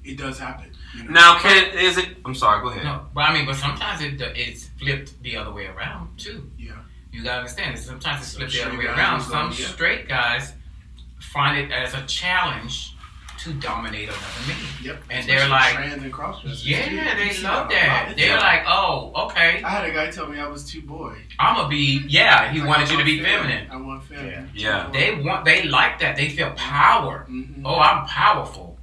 it 0.03 0.17
does 0.17 0.37
happen. 0.39 0.71
You 0.95 1.05
know? 1.05 1.11
Now, 1.11 1.39
can 1.39 1.77
is 1.77 1.97
it? 1.97 2.17
I'm 2.25 2.35
sorry. 2.35 2.61
Go 2.61 2.69
ahead. 2.69 2.83
No, 2.83 3.05
but 3.13 3.21
I 3.21 3.33
mean, 3.33 3.45
but 3.45 3.55
sometimes 3.55 4.01
it 4.01 4.19
it's 4.35 4.67
flipped 4.79 5.21
the 5.23 5.37
other 5.37 5.51
way 5.51 5.67
around 5.67 6.17
too. 6.17 6.49
Yeah. 6.57 6.73
You 7.11 7.23
gotta 7.23 7.39
understand. 7.39 7.77
Sometimes 7.77 8.21
it's 8.21 8.31
Some 8.31 8.39
flipped 8.39 8.53
the 8.53 8.63
other 8.63 8.77
way 8.77 8.85
around. 8.85 9.21
Some 9.21 9.49
yeah. 9.49 9.67
straight 9.67 10.07
guys 10.07 10.53
find 11.19 11.57
it 11.57 11.71
as 11.71 11.93
a 11.93 12.05
challenge 12.05 12.92
to 13.43 13.53
dominate 13.53 14.09
another 14.09 14.23
man. 14.47 14.57
Yep. 14.81 15.03
And 15.09 15.27
they're 15.27 15.47
like- 15.47 15.73
trans 15.75 16.01
and 16.03 16.11
cross 16.13 16.41
dressers. 16.41 16.67
Yeah, 16.67 16.87
too. 16.87 17.17
They 17.17 17.29
see 17.31 17.43
love 17.43 17.67
a 17.67 17.69
that. 17.73 18.13
They're 18.17 18.27
Yeah. 18.37 18.39
like, 18.39 18.63
oh, 18.67 19.11
okay, 19.25 19.61
I 19.63 19.69
had 19.69 19.85
a 19.85 19.91
guy 19.91 20.09
tell 20.11 20.27
me 20.27 20.39
I 20.39 20.47
was 20.47 20.63
too 20.69 20.81
boy. 20.81 21.15
I'm 21.39 21.55
gonna 21.55 21.67
be. 21.67 22.03
Yeah, 22.07 22.51
he 22.51 22.59
Like, 22.59 22.67
wanted 22.69 22.91
you 22.91 22.97
to 22.97 23.03
be 23.03 23.21
fem- 23.21 23.41
feminine. 23.43 23.67
I 23.71 23.75
want 23.77 24.03
feminine. 24.05 24.49
Yeah. 24.53 24.87
They 24.93 25.15
want. 25.15 25.45
They 25.45 25.63
like 25.63 25.99
that. 25.99 26.15
They 26.15 26.29
feel 26.29 26.51
power. 26.51 27.25
Mhm. 27.29 27.61
Oh, 27.65 27.79
I'm 27.79 28.05
powerful. 28.07 28.79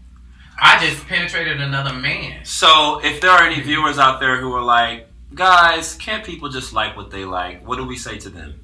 I 0.63 0.79
just 0.85 1.09
penetrated 1.09 1.61
another 1.61 1.95
man. 1.95 2.45
So, 2.45 3.01
if 3.03 3.21
there 3.23 3.31
are 3.31 3.43
any 3.45 3.61
viewers 3.63 3.99
out 3.99 4.21
there 4.21 4.39
who 4.41 4.53
are 4.55 4.61
like, 4.63 5.09
guys, 5.35 5.95
can't 5.95 6.23
people 6.23 6.51
just 6.51 6.75
like 6.75 6.97
what 6.99 7.11
they 7.11 7.25
like? 7.25 7.67
What 7.67 7.77
do 7.77 7.87
we 7.87 7.97
say 7.97 8.19
to 8.19 8.29
them? 8.29 8.61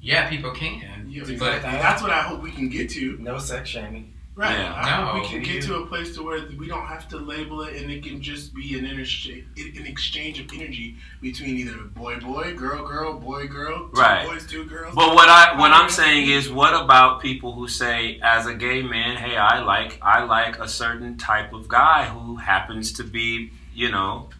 Yeah, 0.00 0.28
people 0.28 0.50
can. 0.50 1.06
Yeah, 1.08 1.22
but 1.22 1.30
exactly. 1.30 1.70
That's 1.72 2.02
what 2.02 2.10
I 2.10 2.22
hope 2.22 2.42
we 2.42 2.50
can 2.50 2.68
get 2.68 2.90
to. 2.90 3.16
No 3.20 3.38
sex 3.38 3.68
shaming. 3.68 4.12
Right. 4.40 4.58
Yeah. 4.58 4.72
Uh, 4.72 4.74
I 4.86 5.14
No. 5.14 5.20
we 5.20 5.28
can 5.28 5.42
get 5.42 5.62
to 5.64 5.74
a 5.82 5.86
place 5.86 6.14
to 6.14 6.22
where 6.22 6.40
we 6.56 6.66
don't 6.66 6.86
have 6.86 7.06
to 7.08 7.18
label 7.18 7.60
it, 7.60 7.76
and 7.76 7.90
it 7.90 8.02
can 8.02 8.22
just 8.22 8.54
be 8.54 8.78
an 8.78 8.86
intercha- 8.86 9.44
an 9.78 9.86
exchange 9.86 10.40
of 10.40 10.50
energy 10.54 10.96
between 11.20 11.58
either 11.58 11.76
boy 11.76 12.16
boy, 12.20 12.54
girl 12.54 12.86
girl, 12.88 13.20
boy 13.20 13.46
girl, 13.48 13.90
two 13.94 14.00
Right. 14.00 14.26
boys, 14.26 14.46
two 14.46 14.64
girls. 14.64 14.94
But 14.94 15.14
what 15.14 15.28
I 15.28 15.58
what 15.58 15.72
I'm 15.72 15.90
saying 15.90 16.30
is, 16.30 16.48
what 16.48 16.72
about 16.72 17.20
people 17.20 17.52
who 17.54 17.68
say, 17.68 18.18
as 18.22 18.46
a 18.46 18.54
gay 18.54 18.80
man, 18.80 19.18
hey, 19.18 19.36
I 19.36 19.60
like 19.60 19.98
I 20.00 20.24
like 20.24 20.58
a 20.58 20.66
certain 20.68 21.18
type 21.18 21.52
of 21.52 21.68
guy 21.68 22.06
who 22.06 22.36
happens 22.36 22.92
to 22.94 23.04
be, 23.04 23.52
you 23.74 23.90
know, 23.90 24.30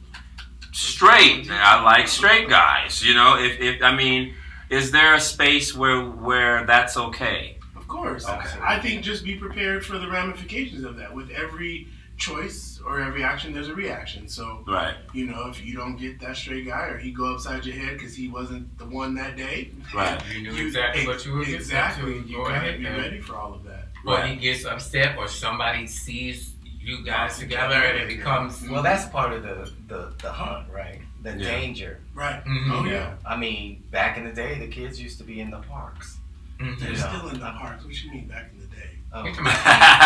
straight. 0.73 1.51
I 1.51 1.83
like 1.83 2.09
straight 2.09 2.49
guys. 2.49 3.05
You 3.05 3.13
know, 3.13 3.37
if 3.37 3.61
if 3.61 3.83
I 3.83 3.95
mean, 3.95 4.35
is 4.71 4.93
there 4.93 5.13
a 5.13 5.21
space 5.21 5.75
where 5.75 6.01
where 6.01 6.65
that's 6.65 6.97
okay? 6.97 7.59
Of 7.91 7.97
course. 7.97 8.29
Okay. 8.29 8.49
I 8.63 8.79
think 8.79 9.03
just 9.03 9.25
be 9.25 9.35
prepared 9.35 9.85
for 9.85 9.99
the 9.99 10.09
ramifications 10.09 10.85
of 10.85 10.97
that. 10.99 11.13
With 11.13 11.31
every 11.31 11.89
choice 12.17 12.79
or 12.87 13.01
every 13.01 13.25
action 13.25 13.53
there's 13.53 13.69
a 13.69 13.75
reaction. 13.75 14.29
So 14.29 14.63
Right. 14.69 14.95
you 15.13 15.27
know, 15.27 15.49
if 15.49 15.65
you 15.65 15.75
don't 15.77 15.97
get 15.97 16.21
that 16.21 16.37
straight 16.37 16.67
guy, 16.67 16.87
or 16.87 16.99
he 16.99 17.11
go 17.11 17.35
upside 17.35 17.65
your 17.67 17.75
head 17.77 17.95
because 17.99 18.15
he 18.15 18.29
wasn't 18.29 18.79
the 18.79 18.85
one 18.85 19.15
that 19.17 19.37
day, 19.37 19.71
Right. 19.93 20.23
You 20.33 20.43
knew 20.53 20.67
exactly 20.67 21.05
what 21.07 21.25
you 21.27 21.33
were 21.33 21.41
getting 21.41 21.55
exactly. 21.57 22.19
You 22.27 22.37
Go 22.37 22.45
gotta 22.45 22.57
ahead 22.57 22.79
be 22.79 22.87
and- 22.87 22.97
ready 22.97 23.21
for 23.21 23.35
all 23.37 23.55
of 23.55 23.65
that. 23.65 23.89
or 24.07 24.15
Right. 24.15 24.31
he 24.31 24.37
gets 24.37 24.65
upset, 24.65 25.19
or 25.19 25.27
somebody 25.29 25.87
sees 25.87 26.55
you 26.81 27.05
guys 27.05 27.39
together, 27.39 27.75
and 27.75 27.99
it 27.99 28.09
becomes. 28.09 28.67
Well, 28.69 28.83
that's 28.83 29.05
part 29.07 29.33
of 29.33 29.43
the, 29.43 29.71
the, 29.89 30.13
the 30.23 30.31
hunt, 30.33 30.69
right? 30.73 31.01
The 31.23 31.31
Yeah. 31.33 31.51
danger. 31.51 32.01
Right. 32.15 32.43
Mhm. 32.47 32.71
Oh 32.71 32.85
You 32.85 32.93
yeah. 32.93 33.15
I 33.27 33.37
mean, 33.37 33.83
back 33.91 34.17
in 34.17 34.25
the 34.25 34.33
day, 34.33 34.59
the 34.59 34.69
kids 34.69 35.01
used 35.01 35.19
to 35.19 35.25
be 35.25 35.41
in 35.41 35.51
the 35.51 35.59
parks. 35.59 36.19
Mhm. 36.61 36.79
They're 36.79 36.93
Yeah. 36.93 36.99
still 37.17 37.29
in 37.29 37.41
the 37.41 37.51
parks. 37.59 37.85
What 37.85 38.03
you 38.05 38.11
mean 38.11 38.29
back 38.29 38.51
in 38.53 38.61
the 38.61 38.67
day? 38.67 38.91
Um, 39.13 39.27
You 39.27 39.33
talking 39.35 39.47
about 39.47 39.65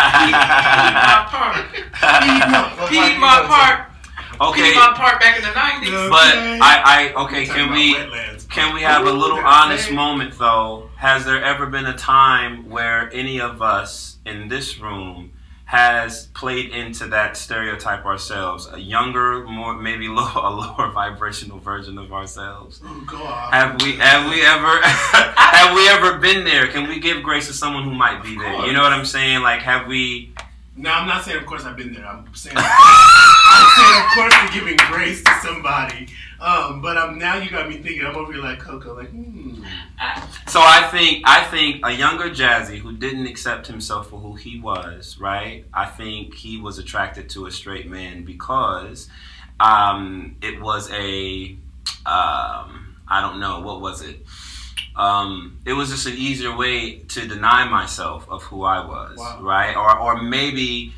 Piedmont 0.09 1.29
Park? 1.29 1.65
what 2.77 2.89
Piedmont 2.89 3.47
park 3.47 3.91
you 4.39 4.47
Okay. 4.47 4.63
Piedmont 4.63 4.95
Park 4.97 5.19
back 5.19 5.37
in 5.37 5.43
the 5.43 5.51
nineties. 5.53 5.91
But 5.91 6.35
I, 6.61 7.11
I 7.15 7.21
okay, 7.23 7.45
can 7.45 7.71
we 7.71 7.95
wetlands. 7.95 8.49
can 8.49 8.73
we 8.73 8.81
have 8.81 9.05
a 9.05 9.11
little 9.11 9.39
honest 9.39 9.91
moment 9.91 10.37
though? 10.37 10.89
Has 10.97 11.23
there 11.25 11.41
ever 11.43 11.65
been 11.67 11.85
a 11.85 11.95
time 11.97 12.69
where 12.69 13.09
any 13.13 13.39
of 13.39 13.61
us 13.61 14.17
in 14.25 14.47
this 14.49 14.77
room 14.79 15.31
has 15.65 16.27
played 16.27 16.69
into 16.71 17.07
that 17.07 17.35
stereotype 17.35 18.05
ourselves? 18.05 18.67
A 18.71 18.79
younger, 18.79 19.43
more 19.45 19.73
maybe 19.75 20.07
low, 20.19 20.29
a 20.35 20.49
lower 20.49 20.91
vibrational 20.91 21.59
version 21.59 21.97
of 21.97 22.13
ourselves. 22.13 22.81
Ooh, 22.83 23.03
go 23.05 23.17
off. 23.23 23.51
Have 23.51 23.81
we 23.81 23.93
have 23.97 24.29
we 24.31 24.41
ever 24.45 24.79
have 24.83 25.75
we 25.75 25.87
ever 25.89 26.17
been 26.19 26.43
there? 26.43 26.67
Can 26.67 26.87
we 26.87 26.99
give 26.99 27.23
grace 27.23 27.47
to 27.47 27.53
someone 27.53 27.83
who 27.83 27.93
might 27.93 28.23
be 28.23 28.37
there? 28.37 28.65
You 28.65 28.73
know 28.73 28.81
what 28.81 28.93
I'm 28.93 29.05
saying? 29.05 29.41
Like 29.41 29.61
have 29.61 29.87
we 29.87 30.33
No, 30.77 30.91
I'm 30.91 31.07
not 31.07 31.23
saying, 31.23 31.37
of 31.37 31.45
course, 31.45 31.63
I've 31.65 31.77
been 31.77 31.93
there. 31.93 32.05
I'm 32.05 32.27
saying, 32.35 32.55
I'm 32.57 33.67
saying, 33.77 34.03
of 34.03 34.11
course, 34.13 34.33
you're 34.41 34.61
giving 34.61 34.77
grace 34.91 35.23
to 35.23 35.31
somebody. 35.41 36.07
Um, 36.39 36.81
but 36.81 36.97
um, 36.97 37.17
now 37.17 37.37
you 37.37 37.49
got 37.49 37.67
me 37.69 37.75
thinking. 37.77 38.05
I'm 38.05 38.15
over 38.15 38.31
here 38.33 38.41
like 38.43 38.59
Coco, 38.59 38.95
like, 38.95 39.09
hmm. 39.09 39.63
So 40.47 40.59
I 40.61 40.87
think 40.91 41.23
I 41.25 41.43
think 41.45 41.85
a 41.85 41.91
younger 41.91 42.29
Jazzy 42.29 42.77
who 42.77 42.95
didn't 42.95 43.25
accept 43.27 43.67
himself 43.67 44.09
for 44.09 44.19
who 44.19 44.35
he 44.35 44.59
was, 44.59 45.17
right? 45.19 45.65
I 45.73 45.85
think 45.85 46.33
he 46.35 46.59
was 46.59 46.77
attracted 46.77 47.29
to 47.31 47.45
a 47.45 47.51
straight 47.51 47.89
man 47.89 48.23
because 48.25 49.09
um, 49.59 50.35
it 50.41 50.61
was 50.61 50.91
a 50.91 51.57
um, 52.05 52.95
I 53.07 53.21
don't 53.21 53.39
know 53.39 53.61
what 53.61 53.81
was 53.81 54.01
it. 54.01 54.25
Um, 54.95 55.57
it 55.65 55.73
was 55.73 55.89
just 55.89 56.05
an 56.07 56.13
easier 56.13 56.55
way 56.55 56.99
to 56.99 57.27
deny 57.27 57.67
myself 57.67 58.29
of 58.29 58.43
who 58.43 58.63
I 58.63 58.85
was, 58.85 59.17
Wow. 59.17 59.39
right? 59.41 59.75
Or 59.75 59.97
or 59.99 60.21
maybe 60.21 60.93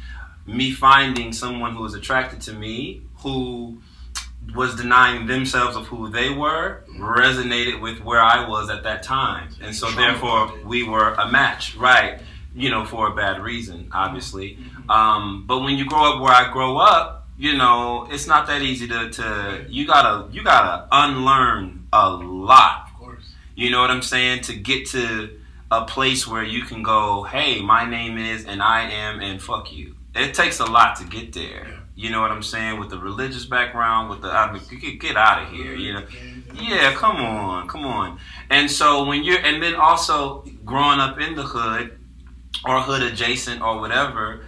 me 0.46 0.72
finding 0.72 1.34
someone 1.34 1.74
who 1.76 1.82
was 1.84 1.94
attracted 1.94 2.42
to 2.42 2.54
me 2.54 3.02
who 3.18 3.80
was 4.58 4.76
denying 4.76 5.28
themselves 5.28 5.78
of 5.78 5.86
who 5.88 6.10
they 6.10 6.30
were 6.30 6.84
resonated 6.98 7.80
with 7.80 8.02
where 8.02 8.20
I 8.20 8.48
was 8.50 8.70
at 8.70 8.84
that 8.84 9.04
time. 9.04 9.50
And 9.62 9.74
so 9.74 9.90
therefore 9.92 10.52
we 10.66 10.84
were 10.84 11.14
a 11.14 11.32
match, 11.32 11.76
right? 11.76 12.20
You 12.56 12.72
know, 12.72 12.84
for 12.84 13.08
a 13.08 13.16
bad 13.16 13.40
reason, 13.42 13.90
obviously. 13.94 14.58
Um, 14.90 15.46
but 15.48 15.60
when 15.60 15.78
you 15.78 15.86
grow 15.86 16.14
up 16.14 16.22
where 16.22 16.34
I 16.34 16.52
grow 16.52 16.78
up, 16.78 17.28
you 17.38 17.56
know, 17.56 18.08
it's 18.10 18.26
not 18.26 18.48
that 18.48 18.64
easy 18.64 18.88
to, 18.88 19.12
to 19.12 19.66
you 19.70 19.86
gotta 19.86 20.32
you 20.34 20.44
gotta 20.44 20.88
unlearn 20.92 21.88
a 21.94 22.10
lot. 22.10 22.88
Of 22.88 23.00
course. 23.00 23.34
You 23.56 23.70
know 23.70 23.80
what 23.80 23.92
I'm 23.92 24.02
saying? 24.02 24.42
To 24.44 24.56
get 24.56 24.88
to 24.88 25.40
a 25.70 25.86
place 25.86 26.28
where 26.28 26.44
you 26.44 26.64
can 26.64 26.82
go, 26.82 27.24
hey, 27.24 27.62
my 27.62 27.88
name 27.88 28.18
is 28.18 28.46
and 28.46 28.62
I 28.62 28.90
am 28.90 29.20
and 29.20 29.42
fuck 29.42 29.72
you. 29.72 29.96
It 30.16 30.34
takes 30.34 30.60
a 30.60 30.66
lot 30.66 30.96
to 30.98 31.04
get 31.04 31.34
there. 31.34 31.77
You 31.98 32.12
know 32.12 32.22
what 32.22 32.30
I'm 32.30 32.44
saying? 32.44 32.80
With 32.80 32.92
the 32.92 33.00
religious 33.00 33.46
background, 33.46 34.12
with 34.12 34.22
the 34.22 34.28
I 34.30 34.54
mean, 34.54 34.62
get, 34.80 35.00
get 35.00 35.18
out 35.18 35.42
of 35.42 35.50
here. 35.50 35.74
You 35.74 35.94
know, 35.94 36.04
yeah, 36.54 36.94
come 36.94 37.16
on, 37.16 37.68
come 37.68 37.86
on. 37.86 38.20
And 38.52 38.70
so 38.70 39.04
when 39.06 39.24
you're, 39.24 39.40
and 39.40 39.64
then 39.64 39.74
also 39.74 40.46
growing 40.64 41.00
up 41.00 41.20
in 41.20 41.34
the 41.34 41.42
hood 41.42 41.98
or 42.64 42.82
hood 42.82 43.02
adjacent 43.02 43.64
or 43.64 43.80
whatever, 43.80 44.46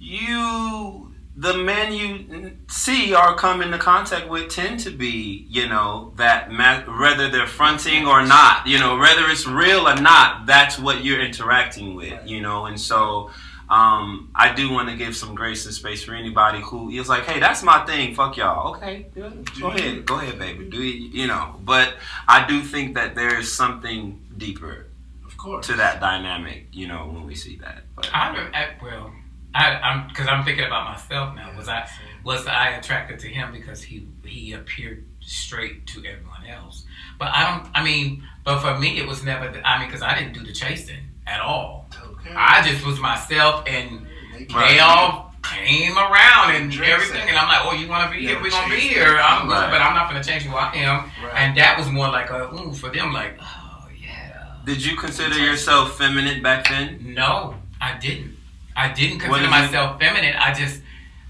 you, 0.00 1.14
the 1.36 1.54
men 1.56 1.92
you 1.92 2.56
see 2.68 3.14
or 3.14 3.36
come 3.36 3.62
into 3.62 3.78
contact 3.78 4.28
with 4.28 4.48
tend 4.50 4.80
to 4.80 4.90
be, 4.90 5.46
you 5.48 5.68
know, 5.68 6.12
that 6.16 6.50
ma- 6.50 6.82
whether 7.00 7.30
they're 7.30 7.46
fronting 7.46 8.08
or 8.08 8.26
not, 8.26 8.66
you 8.66 8.76
know, 8.76 8.98
whether 8.98 9.30
it's 9.30 9.46
real 9.46 9.86
or 9.86 9.94
not, 9.94 10.46
that's 10.46 10.80
what 10.80 11.04
you're 11.04 11.20
interacting 11.20 11.94
with, 11.94 12.26
you 12.26 12.40
know, 12.40 12.66
and 12.66 12.80
so. 12.80 13.30
Um, 13.70 14.30
I 14.34 14.52
do 14.54 14.70
want 14.70 14.88
to 14.88 14.96
give 14.96 15.14
some 15.14 15.34
grace 15.34 15.66
and 15.66 15.74
space 15.74 16.02
for 16.02 16.14
anybody 16.14 16.60
who 16.60 16.88
is 16.90 17.08
like, 17.08 17.24
"Hey, 17.24 17.38
that's 17.38 17.62
my 17.62 17.84
thing. 17.84 18.14
Fuck 18.14 18.36
y'all." 18.38 18.74
Okay, 18.76 19.06
go 19.14 19.68
ahead, 19.68 20.06
go 20.06 20.18
ahead, 20.18 20.38
baby. 20.38 20.64
Do 20.64 20.82
you, 20.82 21.08
you 21.10 21.26
know? 21.26 21.56
But 21.64 21.94
I 22.26 22.46
do 22.46 22.62
think 22.62 22.94
that 22.94 23.14
there 23.14 23.38
is 23.38 23.52
something 23.52 24.20
deeper 24.38 24.86
Of 25.26 25.36
course. 25.36 25.66
to 25.66 25.74
that 25.74 26.00
dynamic. 26.00 26.68
You 26.72 26.88
know, 26.88 27.10
when 27.12 27.26
we 27.26 27.34
see 27.34 27.56
that. 27.56 27.82
But 27.94 28.08
I, 28.14 28.34
don't- 28.34 28.54
I 28.54 28.68
well, 28.82 29.12
I, 29.54 29.74
I'm 29.74 30.08
because 30.08 30.28
I'm 30.28 30.44
thinking 30.44 30.64
about 30.64 30.84
myself 30.90 31.34
now. 31.36 31.54
Was 31.56 31.68
I 31.68 31.86
was 32.24 32.46
I 32.46 32.68
attracted 32.70 33.18
to 33.20 33.28
him 33.28 33.52
because 33.52 33.82
he 33.82 34.06
he 34.24 34.52
appeared 34.54 35.04
straight 35.20 35.86
to 35.88 35.98
everyone 36.06 36.46
else? 36.46 36.84
But 37.18 37.28
I 37.34 37.50
don't. 37.50 37.70
I 37.74 37.84
mean, 37.84 38.22
but 38.44 38.60
for 38.60 38.78
me, 38.78 38.98
it 38.98 39.06
was 39.06 39.22
never. 39.24 39.52
I 39.62 39.78
mean, 39.78 39.88
because 39.88 40.00
I 40.02 40.18
didn't 40.18 40.32
do 40.32 40.42
the 40.42 40.52
chasing 40.54 41.00
at 41.26 41.40
all. 41.40 41.87
Okay. 42.20 42.34
I 42.34 42.62
just 42.62 42.84
was 42.86 42.98
myself, 43.00 43.64
and 43.66 44.06
Right. 44.54 44.68
they 44.74 44.78
all 44.80 45.34
came 45.42 45.96
around 45.96 46.54
and 46.54 46.72
everything. 46.82 47.28
And 47.28 47.36
I'm 47.38 47.48
like, 47.48 47.60
oh, 47.64 47.72
you 47.72 47.88
want 47.88 48.10
to 48.10 48.16
be 48.16 48.26
here? 48.26 48.40
We're 48.42 48.50
gonna 48.50 48.68
be 48.74 48.80
here. 48.80 49.18
I'm 49.22 49.46
good, 49.48 49.54
Right. 49.54 49.70
but 49.70 49.80
I'm 49.80 49.94
not 49.94 50.08
gonna 50.08 50.22
change 50.22 50.42
who 50.42 50.54
I 50.56 50.72
am. 50.74 51.10
Right. 51.22 51.32
And 51.34 51.56
that 51.56 51.78
was 51.78 51.88
more 51.88 52.08
like 52.08 52.30
a 52.30 52.48
ooh 52.54 52.72
for 52.74 52.90
them, 52.90 53.12
like, 53.12 53.38
oh 53.40 53.86
yeah. 54.00 54.42
did 54.64 54.84
you 54.84 54.96
consider 54.96 55.38
yourself 55.38 55.96
feminine 55.96 56.42
back 56.42 56.68
then? 56.68 56.98
No, 57.14 57.54
I 57.80 57.94
didn't. 57.98 58.36
I 58.76 58.88
didn't 58.88 59.20
consider 59.20 59.40
did 59.40 59.44
you- 59.46 59.50
myself 59.50 59.98
feminine. 59.98 60.36
I 60.36 60.52
just, 60.54 60.82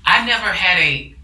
I 0.05 0.25
never 0.27 0.53
had 0.53 0.79
a. 0.79 1.15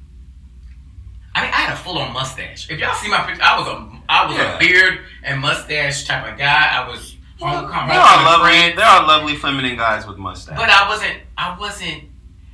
I 1.37 1.43
mean, 1.43 1.51
I 1.53 1.57
had 1.57 1.73
a 1.73 1.77
full 1.77 1.99
on 1.99 2.12
mustache. 2.12 2.71
If 2.71 2.79
y'all 2.79 2.95
see 2.95 3.09
my 3.09 3.19
picture, 3.27 3.43
I 3.43 3.59
was 3.59 3.67
a, 3.67 3.89
I 4.09 4.27
was 4.27 4.37
Yeah. 4.37 4.55
a 4.55 4.59
beard 4.59 5.01
and 5.25 5.41
mustache 5.41 6.05
type 6.05 6.31
of 6.33 6.39
guy. 6.39 6.69
I 6.81 6.89
was 6.89 7.14
Well, 7.41 7.66
homecoming. 7.66 7.89
there 7.89 8.01
are 8.01 8.24
lovely, 8.24 8.76
there 8.76 8.87
are 8.87 9.07
lovely 9.07 9.37
feminine 9.37 9.76
guys 9.76 10.07
with 10.07 10.18
mustaches. 10.18 10.59
But 10.59 10.70
I 10.70 10.89
wasn't. 10.89 11.18
I 11.37 11.59
wasn't. 11.59 12.05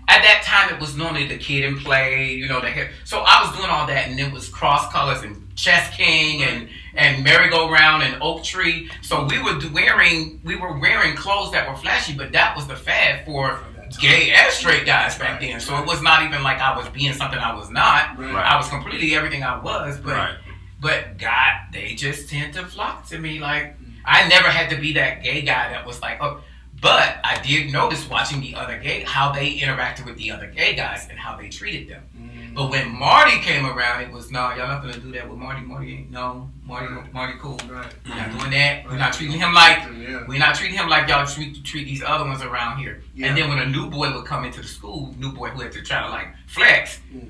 At 0.08 0.22
that 0.22 0.42
time, 0.44 0.74
it 0.74 0.80
was 0.80 0.96
normally 0.96 1.28
the 1.28 1.38
kid 1.38 1.64
and 1.64 1.78
play. 1.78 2.32
You 2.32 2.48
know, 2.48 2.60
the 2.60 2.70
hair. 2.70 2.90
So 3.04 3.20
I 3.20 3.44
was 3.44 3.56
doing 3.56 3.70
all 3.70 3.86
that, 3.86 4.08
and 4.08 4.18
it 4.18 4.32
was 4.32 4.48
cross 4.48 4.90
colors 4.90 5.22
and 5.22 5.54
chess 5.54 5.94
king 5.94 6.42
and 6.42 6.68
and 6.94 7.22
merry-go-round 7.22 8.02
and 8.02 8.20
oak 8.22 8.42
tree. 8.42 8.90
So 9.02 9.24
we 9.24 9.40
were 9.42 9.60
wearing 9.72 10.40
we 10.44 10.56
were 10.56 10.78
wearing 10.78 11.14
clothes 11.14 11.52
that 11.52 11.68
were 11.68 11.76
flashy, 11.76 12.14
but 12.14 12.32
that 12.32 12.56
was 12.56 12.66
the 12.66 12.76
fad 12.76 13.24
for 13.24 13.60
gay 14.00 14.30
and 14.30 14.52
straight 14.52 14.86
guys 14.86 15.18
back 15.18 15.40
then. 15.40 15.60
So 15.60 15.78
it 15.78 15.86
was 15.86 16.02
not 16.02 16.22
even 16.22 16.42
like 16.42 16.58
I 16.58 16.76
was 16.76 16.88
being 16.90 17.12
something 17.12 17.38
I 17.38 17.54
was 17.54 17.70
not. 17.70 18.18
Right. 18.18 18.32
Right. 18.32 18.52
I 18.52 18.56
was 18.56 18.68
completely 18.68 19.14
everything 19.14 19.42
I 19.42 19.58
was. 19.58 19.98
But 19.98 20.12
right. 20.12 20.36
but 20.80 21.18
God, 21.18 21.54
they 21.72 21.94
just 21.94 22.28
tend 22.28 22.54
to 22.54 22.64
flock 22.64 23.06
to 23.08 23.18
me. 23.18 23.38
Like 23.38 23.76
I 24.04 24.28
never 24.28 24.48
had 24.48 24.70
to 24.70 24.76
be 24.76 24.92
that 24.94 25.22
gay 25.22 25.42
guy 25.42 25.70
that 25.70 25.86
was 25.86 26.00
like, 26.02 26.18
oh. 26.22 26.40
But 26.82 27.18
I 27.24 27.38
did 27.46 27.70
notice 27.70 28.08
watching 28.08 28.40
the 28.40 28.54
other 28.54 28.78
gay 28.78 29.02
how 29.06 29.32
they 29.32 29.58
interacted 29.58 30.06
with 30.06 30.16
the 30.16 30.30
other 30.30 30.46
gay 30.46 30.74
guys 30.74 31.06
and 31.10 31.18
how 31.18 31.36
they 31.36 31.50
treated 31.50 31.88
them. 31.90 32.02
Mm. 32.18 32.54
But 32.54 32.70
when 32.70 32.88
Marty 32.98 33.38
came 33.40 33.66
around, 33.66 34.00
it 34.00 34.10
was 34.10 34.30
no, 34.30 34.48
y'all 34.54 34.66
not 34.66 34.80
gonna 34.80 34.96
do 34.98 35.12
that 35.12 35.28
with 35.28 35.38
Marty. 35.38 35.60
Marty 35.60 35.94
ain't 35.96 36.10
no 36.10 36.48
Marty. 36.64 36.86
Marty 37.12 37.34
cool. 37.38 37.58
Right. 37.68 37.92
We're 38.08 38.14
not 38.16 38.30
doing 38.38 38.50
that. 38.52 38.86
We're 38.86 38.96
not 38.96 39.12
treating 39.12 39.38
him 39.38 39.52
like 39.52 39.76
Yeah. 39.94 40.24
we're 40.26 40.38
not 40.38 40.54
treating 40.54 40.78
him 40.78 40.88
like 40.88 41.06
y'all 41.06 41.26
treat 41.26 41.62
treat 41.64 41.84
these 41.84 42.02
other 42.02 42.24
ones 42.24 42.40
around 42.40 42.78
here. 42.78 43.02
Yeah. 43.14 43.26
And 43.26 43.36
then 43.36 43.50
when 43.50 43.58
a 43.58 43.66
new 43.66 43.90
boy 43.90 44.14
would 44.14 44.24
come 44.24 44.46
into 44.46 44.62
the 44.62 44.66
school, 44.68 45.14
new 45.18 45.32
boy 45.32 45.50
who 45.50 45.60
had 45.60 45.72
to 45.72 45.82
try 45.82 46.00
to 46.02 46.08
like 46.08 46.28
flex, 46.46 46.98
Mm. 47.14 47.28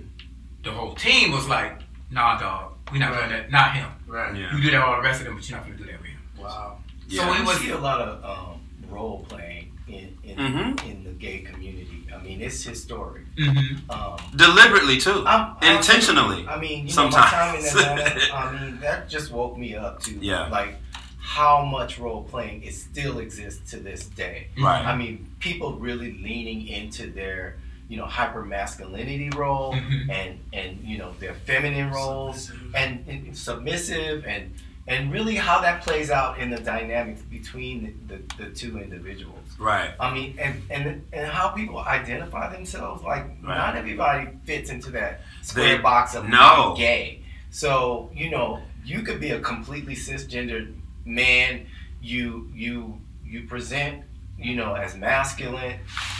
the 0.62 0.70
whole 0.70 0.94
team 0.94 1.32
was 1.32 1.48
like, 1.48 1.80
Nah, 2.12 2.38
dog, 2.38 2.74
we're 2.92 2.98
not 2.98 3.10
Right. 3.10 3.28
doing 3.28 3.30
that. 3.30 3.50
Not 3.50 3.74
him. 3.74 3.88
Right. 4.06 4.36
Yeah. 4.36 4.54
You 4.54 4.62
do 4.62 4.70
that 4.70 4.82
all 4.82 4.94
the 4.94 5.02
rest 5.02 5.20
of 5.22 5.26
them, 5.26 5.34
but 5.34 5.48
you're 5.48 5.58
not 5.58 5.66
gonna 5.66 5.76
do 5.76 5.84
that 5.86 5.98
with 6.00 6.06
him. 6.09 6.09
Wow. 6.42 6.78
Yeah. 7.08 7.22
So 7.24 7.30
we 7.32 7.38
You 7.38 7.44
was 7.44 7.58
see 7.58 7.70
a 7.70 7.78
lot 7.78 8.00
of 8.00 8.24
um, 8.24 8.60
role 8.88 9.24
playing 9.28 9.72
in 9.88 10.16
in, 10.22 10.36
Mhm. 10.36 10.84
in 10.90 11.04
the 11.04 11.10
gay 11.10 11.38
community. 11.40 12.06
I 12.14 12.18
mean, 12.22 12.40
it's 12.40 12.62
historic. 12.62 13.24
mm-hmm. 13.36 13.90
Um, 13.90 14.16
Deliberately 14.36 14.98
too. 14.98 15.24
I'm, 15.26 15.56
I'm- 15.60 15.76
Intentionally. 15.76 16.46
I 16.46 16.58
mean, 16.60 16.86
you 16.86 16.92
Sometimes. 16.92 17.14
know, 17.14 17.20
my 17.20 17.30
time 17.30 17.54
in 17.56 17.64
Atlanta. 17.66 18.34
I 18.34 18.52
mean, 18.64 18.80
that 18.80 19.08
just 19.14 19.30
woke 19.32 19.56
me 19.58 19.74
up 19.74 20.00
to 20.04 20.12
Yeah. 20.14 20.46
like 20.48 20.76
how 21.18 21.64
much 21.64 21.98
role 21.98 22.22
playing 22.24 22.62
it 22.64 22.74
still 22.74 23.18
exists 23.18 23.70
to 23.70 23.76
this 23.78 24.06
day. 24.06 24.48
Right. 24.58 24.84
I 24.84 24.96
mean, 24.96 25.26
people 25.38 25.74
really 25.74 26.12
leaning 26.22 26.66
into 26.66 27.10
their 27.10 27.56
you 27.88 27.96
know 27.96 28.06
hyper 28.06 28.44
masculinity 28.44 29.30
role 29.30 29.72
Mhm. 29.74 30.10
and 30.10 30.38
and 30.52 30.78
you 30.84 30.96
know 30.98 31.12
their 31.18 31.34
feminine 31.34 31.90
roles 31.90 32.44
Submissive. 32.46 32.74
and, 32.76 33.04
and 33.08 33.36
submissive 33.36 34.24
and 34.26 34.54
and 34.90 35.10
really 35.12 35.36
how 35.36 35.60
that 35.62 35.82
plays 35.82 36.10
out 36.10 36.38
in 36.38 36.50
the 36.50 36.58
dynamics 36.58 37.22
between 37.22 37.96
the, 38.08 38.16
the, 38.36 38.44
the 38.44 38.50
two 38.50 38.78
individuals. 38.78 39.38
Right. 39.58 39.92
I 40.00 40.12
mean, 40.12 40.36
and, 40.38 40.60
and 40.70 41.04
and 41.12 41.26
how 41.30 41.48
people 41.50 41.78
identify 41.78 42.52
themselves. 42.52 43.02
Like, 43.02 43.22
Right. 43.42 43.56
not 43.56 43.76
everybody 43.76 44.28
fits 44.44 44.68
into 44.70 44.90
that 44.92 45.20
square 45.42 45.76
They- 45.76 45.82
box 45.82 46.14
of 46.14 46.28
no. 46.28 46.74
Gay. 46.76 47.22
So 47.50 48.10
you 48.14 48.30
know, 48.30 48.60
you 48.84 49.02
could 49.02 49.20
be 49.20 49.30
a 49.30 49.40
completely 49.40 49.94
cisgendered 49.96 50.74
man. 51.04 51.66
You 52.02 52.50
you 52.54 53.00
you 53.24 53.44
present, 53.46 54.02
you 54.38 54.56
know, 54.56 54.74
as 54.74 54.96
masculine. 54.96 55.78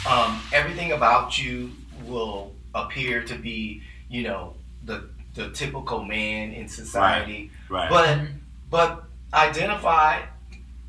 Um, 0.09 0.41
everything 0.53 0.91
about 0.93 1.37
you 1.41 1.71
will 2.05 2.53
appear 2.73 3.21
to 3.23 3.35
be, 3.35 3.81
you 4.09 4.23
know, 4.23 4.53
the 4.85 5.09
the 5.35 5.49
typical 5.51 6.03
man 6.03 6.51
in 6.51 6.67
society 6.67 7.51
Right. 7.69 7.89
Right. 7.89 7.89
but 7.89 8.27
but 8.71 9.03
identify 9.33 10.21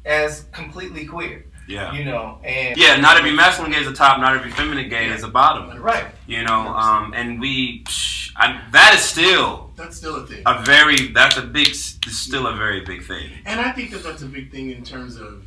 as 0.07 0.45
completely 0.53 1.05
queer. 1.05 1.45
yeah. 1.69 1.93
You 1.93 2.05
know, 2.05 2.39
and 2.45 2.77
Yeah, 2.77 2.97
not 2.97 3.17
every 3.19 3.31
masculine 3.33 3.71
gay 3.73 3.79
is 3.81 3.87
a 3.87 3.93
top, 3.93 4.19
not 4.21 4.35
every 4.35 4.51
feminine 4.51 4.89
gay 4.89 5.09
is 5.11 5.23
a 5.23 5.29
bottom. 5.29 5.81
right. 5.83 6.07
You 6.27 6.43
know, 6.45 6.61
um, 6.69 7.13
and 7.15 7.39
we, 7.41 7.85
psh, 7.85 8.31
I, 8.37 8.63
that 8.73 8.95
is 8.95 9.03
still 9.03 9.71
That's 9.77 9.97
still 9.97 10.17
a 10.17 10.27
thing. 10.27 10.43
a 10.47 10.63
very, 10.65 11.09
that's 11.13 11.37
a 11.37 11.43
big, 11.43 11.69
s- 11.69 11.99
still 12.09 12.47
a 12.47 12.57
very 12.57 12.81
big 12.81 13.05
thing. 13.05 13.31
And 13.45 13.61
I 13.61 13.71
think 13.73 13.91
that 13.93 14.03
that's 14.03 14.23
a 14.23 14.27
big 14.27 14.51
thing 14.51 14.71
in 14.71 14.83
terms 14.83 15.17
of 15.17 15.45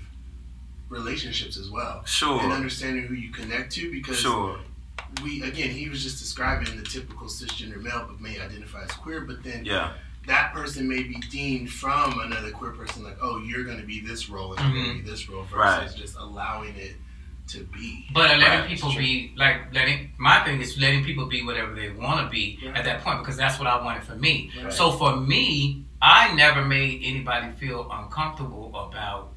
relationships 0.90 1.58
as 1.58 1.70
well. 1.70 2.04
Sure. 2.06 2.42
And 2.42 2.52
understanding 2.54 3.04
who 3.08 3.16
you 3.16 3.32
connect 3.32 3.72
to 3.74 3.92
because 3.92 4.20
Sure. 4.20 4.60
we, 5.24 5.42
again, 5.42 5.70
he 5.72 5.90
was 5.90 6.04
just 6.04 6.20
describing 6.20 6.78
the 6.78 6.84
typical 6.84 7.28
cisgender 7.28 7.82
male 7.82 8.06
but 8.08 8.22
may 8.22 8.40
identify 8.40 8.84
as 8.84 8.92
queer, 8.92 9.22
but 9.22 9.44
then 9.44 9.66
Yeah. 9.66 9.92
That 10.28 10.54
person 10.54 10.88
may 10.88 11.04
be 11.04 11.16
deemed 11.32 11.70
from 11.70 12.20
another 12.20 12.52
queer 12.52 12.72
person 12.72 13.04
like, 13.04 13.18
oh, 13.22 13.38
you're 13.46 13.64
going 13.64 13.80
to 13.80 13.86
be 13.86 14.00
this 14.00 14.30
role 14.30 14.52
and 14.54 14.60
I'm 14.62 14.74
going 14.74 14.98
to 14.98 15.04
be 15.04 15.10
this 15.10 15.30
role 15.30 15.44
versus 15.44 15.56
Right. 15.58 15.96
just 15.96 16.18
allowing 16.18 16.76
it 16.76 16.96
to 17.50 17.64
be. 17.66 18.08
But 18.14 18.40
letting 18.40 18.60
Right. 18.62 18.68
people 18.68 18.90
be 18.96 19.34
like 19.38 19.72
letting 19.74 20.12
my 20.18 20.40
thing 20.44 20.60
is 20.62 20.80
letting 20.80 21.04
people 21.06 21.28
be 21.28 21.44
whatever 21.46 21.74
they 21.76 21.90
want 21.92 22.26
to 22.26 22.30
be 22.32 22.58
Right. 22.66 22.78
at 22.78 22.86
that 22.86 23.04
point 23.04 23.20
because 23.20 23.38
that's 23.38 23.60
what 23.60 23.68
I 23.68 23.82
wanted 23.84 24.04
for 24.04 24.16
me. 24.16 24.52
Right. 24.64 24.74
So 24.74 24.92
for 24.92 25.16
me, 25.16 25.84
I 26.02 26.34
never 26.34 26.66
made 26.66 27.02
anybody 27.04 27.52
feel 27.54 27.88
uncomfortable 27.92 28.70
about 28.90 29.32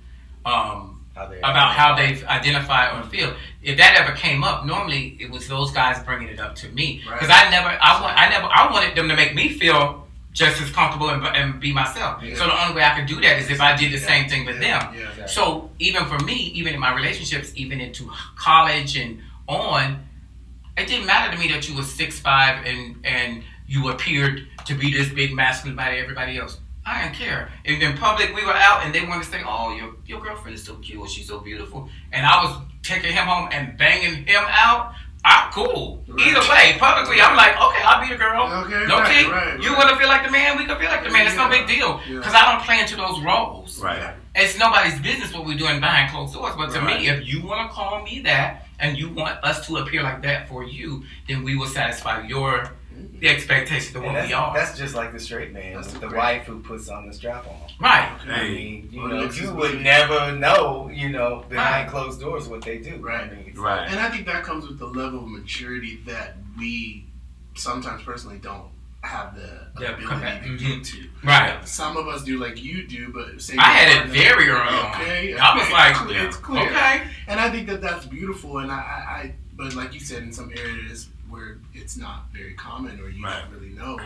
um, 0.47 1.05
How 1.14 1.26
they 1.26 1.39
about 1.39 1.74
how 1.74 1.95
they 1.97 2.24
identify 2.26 2.99
or 2.99 3.03
feel. 3.05 3.34
If 3.62 3.76
that 3.76 3.97
ever 4.01 4.12
came 4.16 4.43
up, 4.43 4.64
normally 4.64 5.16
it 5.20 5.30
was 5.30 5.47
those 5.49 5.70
guys 5.70 6.03
bringing 6.05 6.28
it 6.28 6.41
up 6.41 6.55
to 6.57 6.68
me 6.70 7.03
Right. 7.07 7.20
because 7.20 7.28
I 7.34 7.51
never, 7.51 7.68
I 7.68 8.01
want, 8.01 8.16
I 8.18 8.28
never, 8.30 8.47
I 8.47 8.72
wanted 8.72 8.95
them 8.97 9.09
to 9.09 9.16
make 9.16 9.34
me 9.34 9.51
feel 9.51 10.07
just 10.32 10.60
as 10.62 10.70
comfortable 10.70 11.10
and, 11.10 11.24
and 11.24 11.60
be 11.60 11.72
myself. 11.72 12.22
Yeah. 12.22 12.36
So 12.36 12.46
the 12.46 12.62
only 12.62 12.76
way 12.76 12.84
I 12.84 12.96
could 12.98 13.06
do 13.06 13.20
that 13.20 13.38
is 13.38 13.50
if 13.50 13.60
I 13.60 13.74
did 13.76 13.92
the 13.92 13.98
same 13.98 14.28
thing 14.28 14.44
with 14.46 14.60
Yeah, 14.60 14.92
them. 14.92 15.00
yeah. 15.18 15.26
So 15.26 15.70
even 15.78 16.04
for 16.06 16.18
me, 16.20 16.34
even 16.54 16.74
in 16.74 16.80
my 16.80 16.94
relationships, 16.94 17.52
even 17.56 17.80
into 17.80 18.10
college 18.36 18.96
and 18.96 19.20
on, 19.48 20.04
it 20.76 20.86
didn't 20.86 21.06
matter 21.06 21.32
to 21.34 21.38
me 21.40 21.48
that 21.52 21.68
you 21.68 21.74
were 21.76 21.82
six 21.82 22.20
five 22.20 22.64
and 22.64 22.96
and 23.04 23.42
you 23.66 23.88
appeared 23.88 24.46
to 24.66 24.74
be 24.74 24.92
this 24.92 25.08
big 25.08 25.34
masculine 25.34 25.76
body 25.76 25.98
everybody 25.98 26.38
else. 26.38 26.58
I 26.86 27.02
didn't 27.02 27.16
care. 27.16 27.50
And 27.66 27.82
in 27.82 27.98
public, 27.98 28.34
we 28.34 28.42
were 28.46 28.54
out 28.54 28.82
and 28.84 28.94
they 28.94 29.04
wanted 29.04 29.24
to 29.24 29.30
say, 29.30 29.42
"Oh, 29.46 29.74
your 29.76 29.94
your 30.06 30.20
girlfriend 30.22 30.54
is 30.56 30.64
so 30.64 30.76
cute. 30.76 31.10
She's 31.10 31.26
so 31.26 31.40
beautiful." 31.40 31.88
And 32.12 32.24
I 32.24 32.44
was 32.44 32.62
taking 32.82 33.12
him 33.12 33.26
home 33.26 33.48
and 33.52 33.76
banging 33.76 34.24
him 34.24 34.44
out. 34.48 34.94
I 35.24 35.50
cool. 35.52 36.04
Right. 36.06 36.28
Either 36.28 36.40
way, 36.48 36.76
publicly, 36.78 37.20
I'm 37.20 37.36
like, 37.36 37.52
okay, 37.52 37.82
I'll 37.82 38.00
be 38.00 38.12
the 38.12 38.18
girl. 38.18 38.46
Okay, 38.64 38.86
no 38.86 38.98
right, 39.00 39.24
key. 39.24 39.30
right, 39.30 39.62
you 39.62 39.72
want 39.72 39.90
to 39.90 39.96
feel 39.96 40.08
like 40.08 40.24
the 40.24 40.30
man, 40.30 40.56
we 40.56 40.64
can 40.64 40.78
feel 40.78 40.88
like 40.88 41.04
the 41.04 41.10
man. 41.10 41.26
It's 41.26 41.36
no 41.36 41.48
big 41.48 41.66
deal 41.66 42.00
Yeah. 42.08 42.18
because 42.18 42.34
I 42.34 42.52
don't 42.52 42.64
play 42.64 42.80
into 42.80 42.96
those 42.96 43.20
roles. 43.20 43.80
Right. 43.82 44.14
It's 44.34 44.58
nobody's 44.58 44.98
business 45.00 45.32
what 45.34 45.44
we're 45.44 45.58
doing 45.58 45.80
behind 45.80 46.12
closed 46.12 46.34
doors. 46.34 46.54
But 46.56 46.70
to 46.72 46.80
Right. 46.80 47.00
me, 47.00 47.08
if 47.08 47.26
you 47.26 47.44
want 47.44 47.68
to 47.68 47.74
call 47.74 48.02
me 48.02 48.20
that 48.20 48.66
and 48.78 48.96
you 48.96 49.08
want 49.08 49.42
us 49.42 49.66
to 49.66 49.78
appear 49.78 50.02
like 50.02 50.22
that 50.22 50.48
for 50.48 50.64
you, 50.64 51.04
then 51.26 51.42
we 51.42 51.56
will 51.56 51.66
satisfy 51.66 52.22
your 52.26 52.70
mm-hmm. 52.94 53.18
the 53.18 53.28
expectations 53.28 53.94
of 53.96 54.04
what 54.04 54.14
that's, 54.14 54.28
we 54.28 54.34
are. 54.34 54.54
that's 54.54 54.78
just 54.78 54.94
like 54.94 55.12
the 55.12 55.20
straight 55.20 55.52
man, 55.52 55.74
That's 55.74 55.92
the 55.92 56.00
the 56.00 56.14
wife 56.14 56.44
who 56.44 56.60
puts 56.60 56.88
on 56.88 57.08
the 57.08 57.12
strap 57.12 57.46
on. 57.46 57.67
Right. 57.80 58.18
I 58.26 58.42
mean, 58.48 58.88
you 58.92 59.06
know, 59.08 59.24
you 59.30 59.54
would 59.54 59.72
good. 59.72 59.80
never 59.82 60.32
know, 60.36 60.90
you 60.92 61.08
know, 61.10 61.44
behind 61.48 61.84
Right. 61.84 61.88
closed 61.88 62.20
doors 62.20 62.48
what 62.48 62.62
they 62.62 62.78
do. 62.78 62.96
Right. 62.96 63.30
I 63.30 63.34
mean, 63.34 63.52
Right. 63.56 63.88
And 63.88 63.98
I 64.00 64.08
think 64.10 64.26
that 64.26 64.44
comes 64.44 64.66
with 64.66 64.78
the 64.78 64.86
level 64.86 65.20
of 65.20 65.28
maturity 65.28 66.00
that 66.06 66.36
we 66.58 67.06
sometimes 67.54 68.02
personally 68.02 68.38
don't 68.38 68.68
have 69.02 69.34
the 69.36 69.66
Yeah, 69.80 69.90
ability 69.90 70.06
correct. 70.06 70.44
to 70.44 70.50
Mhm. 70.50 70.58
get 70.58 70.84
to. 70.84 71.08
Right. 71.22 71.68
Some 71.68 71.96
of 71.96 72.08
us 72.08 72.22
do 72.24 72.38
like 72.38 72.62
you 72.62 72.86
do, 72.86 73.12
but 73.12 73.40
say 73.40 73.56
I 73.56 73.62
had 73.70 73.96
it 74.06 74.10
very 74.10 74.48
early 74.48 74.76
on. 74.76 74.90
Okay, 75.00 75.36
I 75.38 75.54
was 75.54 75.62
okay, 75.64 75.72
like, 75.72 75.90
it's 75.92 76.00
clear, 76.00 76.26
it's 76.26 76.36
clear. 76.36 76.66
Okay. 76.70 77.02
And 77.28 77.38
I 77.40 77.48
think 77.50 77.68
that 77.68 77.80
that's 77.80 78.06
beautiful. 78.06 78.58
And 78.58 78.70
I, 78.72 78.74
I, 78.76 78.80
I, 79.20 79.34
but 79.56 79.74
like 79.74 79.94
you 79.94 80.00
said, 80.00 80.24
in 80.24 80.32
some 80.32 80.50
areas 80.56 81.08
where 81.30 81.58
it's 81.74 81.96
not 81.96 82.26
very 82.32 82.54
common 82.54 82.98
or 83.00 83.08
you 83.08 83.22
Right. 83.24 83.40
don't 83.42 83.52
really 83.60 83.72
know, 83.74 83.98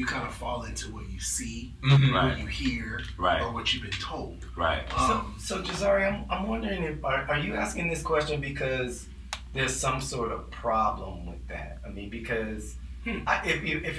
you 0.00 0.06
kind 0.06 0.26
of 0.26 0.32
fall 0.34 0.62
into 0.62 0.90
what 0.94 1.06
you 1.10 1.20
see, 1.20 1.74
Mhm. 1.82 2.14
Right. 2.14 2.24
what 2.30 2.38
you 2.38 2.46
hear, 2.46 3.02
Right. 3.18 3.42
or 3.42 3.52
what 3.52 3.72
you've 3.74 3.82
been 3.82 4.00
told. 4.12 4.38
Right. 4.56 4.82
Um, 4.98 5.34
So, 5.38 5.56
so 5.58 5.62
Jazarri, 5.62 6.04
I'm, 6.10 6.24
I'm 6.30 6.48
wondering 6.48 6.82
if 6.84 7.04
are, 7.04 7.22
are 7.30 7.38
you 7.38 7.54
asking 7.54 7.88
this 7.88 8.02
question 8.02 8.40
because 8.40 9.06
there's 9.52 9.76
some 9.86 10.00
sort 10.00 10.32
of 10.32 10.50
problem 10.50 11.26
with 11.26 11.46
that? 11.48 11.78
I 11.86 11.88
mean, 11.90 12.08
because 12.08 12.76
Hmm. 13.04 13.18
I, 13.26 13.34
if 13.46 13.62
you 13.68 13.76
if 13.90 13.96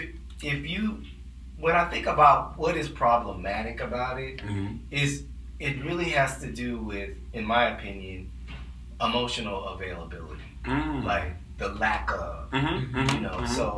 if 0.53 0.59
you 0.73 0.81
when 1.63 1.75
I 1.75 1.85
think 1.93 2.05
about 2.07 2.57
what 2.57 2.75
is 2.81 2.87
problematic 2.89 3.79
about 3.81 4.19
it 4.19 4.37
Mhm. 4.41 4.79
is 4.91 5.23
it 5.59 5.83
really 5.87 6.09
has 6.19 6.39
to 6.43 6.47
do 6.63 6.69
with, 6.91 7.11
in 7.33 7.43
my 7.45 7.63
opinion, 7.75 8.29
emotional 8.99 9.59
availability, 9.73 10.49
Mm. 10.65 11.03
like 11.03 11.33
the 11.59 11.69
lack 11.85 12.11
of 12.11 12.49
Mhm, 12.51 12.91
mhm, 12.91 13.13
you 13.13 13.19
know 13.21 13.37
mhm. 13.41 13.47
so 13.47 13.69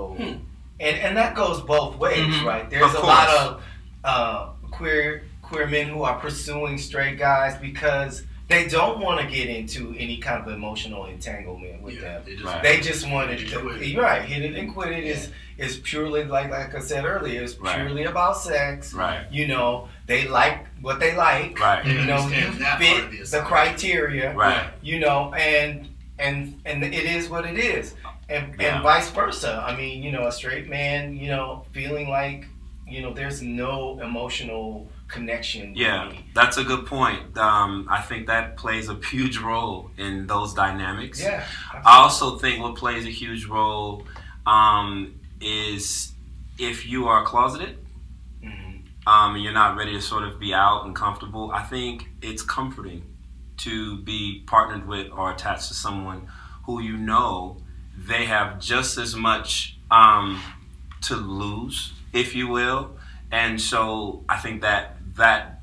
and 0.84 0.98
and 1.00 1.18
that 1.18 1.34
goes 1.36 1.62
both 1.62 1.96
ways 1.98 2.18
Mhm. 2.20 2.44
right 2.46 2.70
there's 2.70 2.94
a 2.94 3.00
lot 3.00 3.30
of 3.30 3.64
uh, 4.04 4.48
queer 4.72 5.24
queer 5.42 5.68
men 5.68 5.88
who 5.88 6.04
are 6.04 6.20
pursuing 6.20 6.78
straight 6.78 7.18
guys 7.18 7.58
because 7.58 8.24
they 8.50 8.68
don't 8.68 9.00
want 9.00 9.20
to 9.22 9.26
get 9.36 9.48
into 9.50 9.96
any 9.98 10.18
kind 10.18 10.46
of 10.46 10.52
emotional 10.54 11.06
entanglement 11.06 11.82
with 11.82 11.96
yeah, 11.96 12.02
them 12.02 12.22
they 12.26 12.34
just, 12.34 12.46
Right. 12.46 12.64
they 12.64 12.80
just 12.82 13.10
want 13.10 13.32
it 13.32 13.48
to 13.50 13.70
and 13.70 13.86
you're 13.86 14.04
right 14.04 14.22
hit 14.22 14.44
it 14.44 14.56
and 14.60 14.74
quit 14.74 14.92
it 14.92 15.06
is 15.06 15.30
is 15.58 15.78
purely 15.78 16.24
like 16.26 16.50
like 16.52 16.76
I 16.76 16.80
said 16.80 17.06
earlier 17.06 17.42
it's 17.44 17.56
Right. 17.58 17.76
purely 17.78 18.04
about 18.04 18.38
sex 18.38 18.94
Right. 18.94 19.22
you 19.32 19.48
know 19.48 19.88
they 20.08 20.28
like 20.28 20.66
what 20.82 21.00
they 21.00 21.16
like 21.16 21.58
Right. 21.60 21.86
you 21.86 21.94
know 22.06 22.18
you 22.28 22.36
Understand 22.36 22.54
that 22.60 22.80
part 22.82 23.04
of 23.04 23.10
fit 23.12 23.26
the 23.26 23.38
the 23.38 23.44
criteria 23.44 24.34
Right. 24.36 24.66
you 24.82 25.00
know, 25.00 25.34
and 25.34 25.88
and 26.20 26.60
and 26.66 26.84
it 26.84 27.06
is 27.18 27.28
what 27.30 27.46
it 27.46 27.58
is, 27.58 27.96
and 28.34 28.62
and 28.62 28.84
vice 28.84 29.10
versa. 29.12 29.64
I 29.68 29.76
mean, 29.76 30.04
you 30.04 30.12
know, 30.12 30.28
a 30.28 30.32
straight 30.32 30.68
man, 30.70 31.16
you 31.16 31.28
know, 31.30 31.66
feeling 31.72 32.10
like 32.10 32.46
you 32.86 33.02
know, 33.02 33.14
there's 33.14 33.42
no 33.42 34.00
emotional 34.02 34.88
connection. 35.08 35.74
Yeah, 35.76 36.10
me. 36.10 36.26
that's 36.34 36.58
a 36.58 36.64
good 36.64 36.86
point. 36.86 37.38
Um, 37.38 37.88
I 37.90 38.02
think 38.02 38.28
that 38.28 38.58
plays 38.58 38.90
a 38.90 38.96
huge 38.96 39.38
role 39.38 39.90
in 39.98 40.28
those 40.28 40.54
dynamics. 40.54 41.22
yeah. 41.22 41.46
I 41.74 41.98
also 42.00 42.38
think 42.38 42.62
what 42.62 42.76
plays 42.76 43.06
a 43.06 43.10
huge 43.10 43.46
role 43.46 44.06
um, 44.46 45.20
is 45.40 46.12
if 46.60 46.86
you 46.86 47.08
are 47.08 47.24
closeted 47.26 47.78
Mhm. 48.44 48.82
um, 49.08 49.36
and 49.36 49.44
you're 49.44 49.54
not 49.54 49.78
ready 49.78 49.94
to 49.94 50.02
sort 50.02 50.24
of 50.24 50.40
be 50.40 50.54
out 50.54 50.86
and 50.86 50.94
comfortable, 50.96 51.52
I 51.52 51.64
think 51.64 52.10
it's 52.22 52.44
comforting 52.44 53.04
to 53.58 53.98
be 54.02 54.44
partnered 54.46 54.88
with 54.88 55.08
or 55.12 55.32
attached 55.32 55.70
to 55.70 55.74
someone 55.74 56.28
who 56.66 56.82
you 56.82 56.98
know 56.98 57.58
they 57.98 58.26
have 58.26 58.60
just 58.60 58.98
as 58.98 59.16
much 59.16 59.78
um, 59.92 60.42
to 61.02 61.16
lose, 61.16 61.94
if 62.12 62.36
you 62.36 62.48
will. 62.48 62.98
And 63.32 63.60
so 63.60 64.24
I 64.30 64.38
think 64.38 64.62
that 64.62 64.98
that 65.16 65.62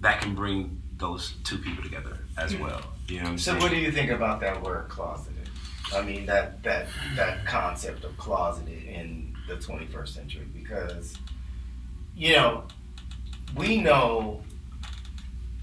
that 0.00 0.20
can 0.20 0.34
bring 0.34 0.82
those 0.96 1.34
two 1.44 1.58
people 1.58 1.82
together 1.82 2.18
as 2.36 2.54
well. 2.56 2.82
You 3.08 3.22
know 3.22 3.30
what 3.32 3.40
So, 3.40 3.52
saying? 3.52 3.62
what 3.62 3.70
do 3.70 3.76
you 3.76 3.90
think 3.92 4.10
about 4.10 4.40
that 4.40 4.62
word 4.62 4.88
closeted? 4.88 5.48
I 5.94 6.02
mean, 6.02 6.26
that 6.26 6.62
that 6.62 6.86
that 7.16 7.44
concept 7.46 8.04
of 8.04 8.16
closeted 8.16 8.84
in 8.84 9.36
the 9.48 9.56
21st 9.56 10.08
century, 10.08 10.46
because 10.54 11.16
you 12.16 12.32
know, 12.36 12.64
we 13.56 13.80
know 13.80 14.42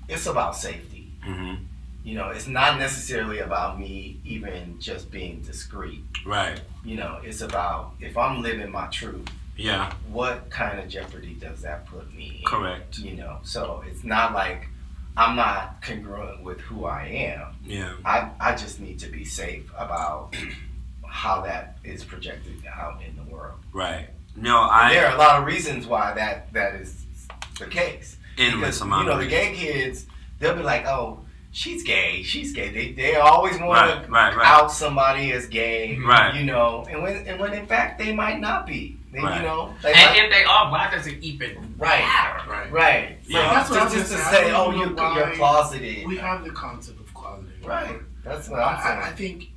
it's 0.07 0.25
about 0.27 0.55
safety. 0.55 1.11
hmm 1.23 1.55
You 2.03 2.15
know, 2.15 2.29
it's 2.29 2.47
not 2.47 2.79
necessarily 2.79 3.39
about 3.39 3.79
me 3.79 4.19
even 4.25 4.79
just 4.79 5.11
being 5.11 5.41
discreet. 5.41 6.03
Right. 6.25 6.59
You 6.83 6.95
know, 6.95 7.19
it's 7.23 7.41
about 7.41 7.93
if 7.99 8.17
I'm 8.17 8.41
living 8.41 8.71
my 8.71 8.87
truth, 8.87 9.27
Yeah. 9.55 9.93
what 10.09 10.49
kind 10.49 10.79
of 10.79 10.87
jeopardy 10.89 11.35
does 11.35 11.61
that 11.61 11.85
put 11.85 12.11
me 12.15 12.37
in? 12.39 12.45
Correct. 12.45 12.97
You 12.97 13.15
know, 13.17 13.37
so 13.43 13.83
it's 13.87 14.03
not 14.03 14.33
like 14.33 14.67
I'm 15.15 15.35
not 15.35 15.81
congruent 15.83 16.41
with 16.41 16.59
who 16.61 16.85
I 16.85 17.03
am. 17.05 17.53
Yeah. 17.65 17.93
I, 18.03 18.29
I 18.39 18.55
just 18.55 18.79
need 18.79 18.97
to 18.99 19.09
be 19.09 19.23
safe 19.25 19.69
about 19.77 20.35
how 21.07 21.41
that 21.41 21.77
is 21.83 22.03
projected 22.03 22.63
out 22.65 23.01
in 23.07 23.15
the 23.15 23.23
world. 23.31 23.59
Right. 23.73 24.07
No, 24.35 24.57
I. 24.61 24.93
there 24.93 25.07
are 25.07 25.13
a 25.13 25.17
lot 25.19 25.39
of 25.39 25.45
reasons 25.45 25.85
why 25.85 26.13
that, 26.13 26.51
that 26.53 26.75
is 26.75 27.05
the 27.59 27.65
case. 27.67 28.15
Endless 28.37 28.77
Because, 28.77 28.81
amount 28.81 29.05
You 29.05 29.11
know, 29.11 29.17
the 29.19 29.27
gay 29.27 29.53
kids, 29.53 30.05
they'll 30.39 30.55
be 30.55 30.63
like, 30.63 30.87
"Oh, 30.87 31.19
she's 31.51 31.83
gay. 31.83 32.23
She's 32.23 32.51
gay." 32.53 32.69
They 32.71 32.91
they 32.93 33.15
always 33.15 33.57
want 33.59 33.71
Right, 33.71 34.05
to 34.05 34.11
right, 34.11 34.35
right. 34.35 34.47
out 34.47 34.71
somebody 34.71 35.31
as 35.31 35.47
gay. 35.47 35.97
Right. 35.97 36.35
You 36.35 36.45
know, 36.45 36.85
and 36.89 37.01
when 37.03 37.27
and 37.27 37.39
when 37.39 37.53
in 37.53 37.65
fact 37.67 37.99
they 37.99 38.13
might 38.13 38.39
not 38.39 38.65
be. 38.65 38.97
They, 39.13 39.19
Right. 39.19 39.41
You 39.41 39.43
know. 39.47 39.73
They 39.83 39.91
And 39.93 39.99
might- 40.15 40.23
if 40.23 40.31
they 40.31 40.43
are, 40.45 40.71
why 40.71 40.89
does 40.89 41.05
it 41.05 41.17
even 41.21 41.75
Right. 41.77 41.99
matter? 41.99 42.49
Right. 42.49 42.71
Right. 42.71 43.17
So 43.23 43.31
Yeah. 43.37 43.53
That's 43.53 43.69
what 43.69 43.79
I 43.79 43.83
just, 43.83 43.95
just 43.95 44.11
to 44.13 44.17
say. 44.19 44.31
Say, 44.45 44.51
oh, 44.53 44.71
you, 44.71 44.95
you're 44.95 45.31
closeted. 45.35 46.07
We 46.07 46.15
have 46.17 46.45
the 46.45 46.51
concept 46.51 46.97
of 47.01 47.13
closeting. 47.13 47.65
Right. 47.67 47.99
That's 48.23 48.47
what 48.47 48.61
I, 48.61 48.71
I'm 48.73 49.03
I, 49.03 49.07
I 49.07 49.11
think, 49.11 49.49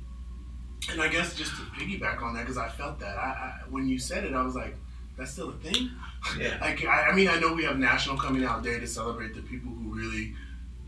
and 0.91 1.01
I 1.01 1.07
guess 1.07 1.33
just 1.35 1.51
to 1.55 1.61
piggyback 1.79 2.21
on 2.21 2.33
that, 2.33 2.41
because 2.41 2.57
I 2.57 2.67
felt 2.67 2.99
that. 2.99 3.17
I, 3.17 3.21
I 3.29 3.53
when 3.69 3.87
you 3.87 3.97
said 3.97 4.25
it, 4.25 4.33
I 4.33 4.41
was 4.41 4.55
like, 4.55 4.75
"That's 5.17 5.31
still 5.31 5.49
a 5.51 5.53
thing." 5.53 5.89
Yeah. 6.37 6.57
Like, 6.61 6.83
I, 6.85 7.03
I 7.09 7.15
mean, 7.15 7.29
I 7.29 7.39
know 7.39 7.53
we 7.53 7.63
have 7.63 7.77
National 7.77 8.17
Coming 8.17 8.43
Out 8.43 8.61
Day 8.63 8.77
to 8.79 8.87
celebrate 8.87 9.33
the 9.35 9.41
people 9.41 9.71
who 9.71 9.95
really 9.95 10.33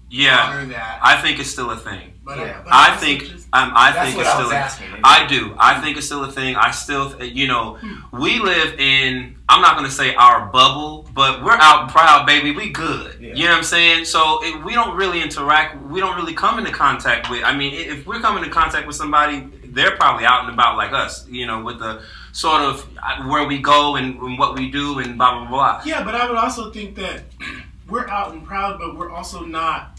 Yeah, 0.09 0.63
that. 0.69 0.99
I 1.03 1.21
think 1.21 1.39
it's 1.39 1.49
still 1.49 1.69
a 1.71 1.75
thing. 1.77 2.13
but 2.23 2.37
Yeah. 2.39 2.59
but 2.63 2.73
I 2.73 2.95
think 2.97 3.23
just- 3.23 3.47
um, 3.53 3.71
I 3.75 3.91
That's 3.91 4.05
think 4.13 4.17
what 4.17 4.25
it's 4.25 4.35
I 4.35 4.37
was 4.37 4.47
still. 4.47 4.57
A, 4.57 4.61
asking. 4.61 4.87
I 5.03 5.25
do. 5.27 5.55
I 5.57 5.79
think 5.81 5.97
it's 5.97 6.05
still 6.05 6.23
a 6.25 6.31
thing. 6.31 6.55
I 6.55 6.71
still, 6.71 7.21
you 7.23 7.47
know, 7.47 7.77
we 8.11 8.39
live 8.39 8.73
in. 8.79 9.35
I'm 9.49 9.61
not 9.61 9.77
going 9.77 9.85
to 9.89 9.95
say 9.95 10.13
our 10.15 10.47
bubble, 10.47 11.07
but 11.13 11.41
we're 11.43 11.53
out 11.53 11.83
and 11.83 11.89
proud, 11.91 12.25
baby. 12.25 12.51
We 12.51 12.69
good. 12.69 13.17
Yeah. 13.21 13.33
You 13.33 13.45
know 13.45 13.51
what 13.51 13.57
I'm 13.59 13.63
saying? 13.63 14.05
So 14.05 14.39
if 14.43 14.63
we 14.65 14.73
don't 14.73 14.95
really 14.97 15.21
interact. 15.21 15.81
We 15.87 15.99
don't 16.01 16.15
really 16.17 16.33
come 16.33 16.59
into 16.59 16.71
contact 16.71 17.29
with. 17.29 17.43
I 17.45 17.53
mean, 17.55 17.73
if 17.73 18.05
we're 18.05 18.19
coming 18.19 18.43
into 18.43 18.53
contact 18.53 18.87
with 18.87 18.95
somebody, 18.97 19.47
they're 19.65 19.95
probably 19.95 20.25
out 20.25 20.43
and 20.43 20.53
about 20.53 20.75
like 20.75 20.91
us. 20.93 21.25
You 21.29 21.45
know, 21.47 21.61
with 21.63 21.79
the 21.79 22.01
sort 22.33 22.61
of 22.61 22.85
uh, 23.01 23.23
where 23.25 23.45
we 23.47 23.57
go 23.59 23.95
and, 23.95 24.19
and 24.19 24.37
what 24.37 24.55
we 24.57 24.69
do 24.69 24.99
and 24.99 25.17
blah 25.17 25.39
blah 25.39 25.47
blah. 25.49 25.81
Yeah, 25.85 26.03
but 26.03 26.13
I 26.15 26.27
would 26.27 26.37
also 26.37 26.71
think 26.71 26.95
that 26.95 27.21
we're 27.87 28.07
out 28.09 28.33
and 28.33 28.45
proud, 28.45 28.79
but 28.79 28.97
we're 28.97 29.11
also 29.11 29.45
not. 29.45 29.96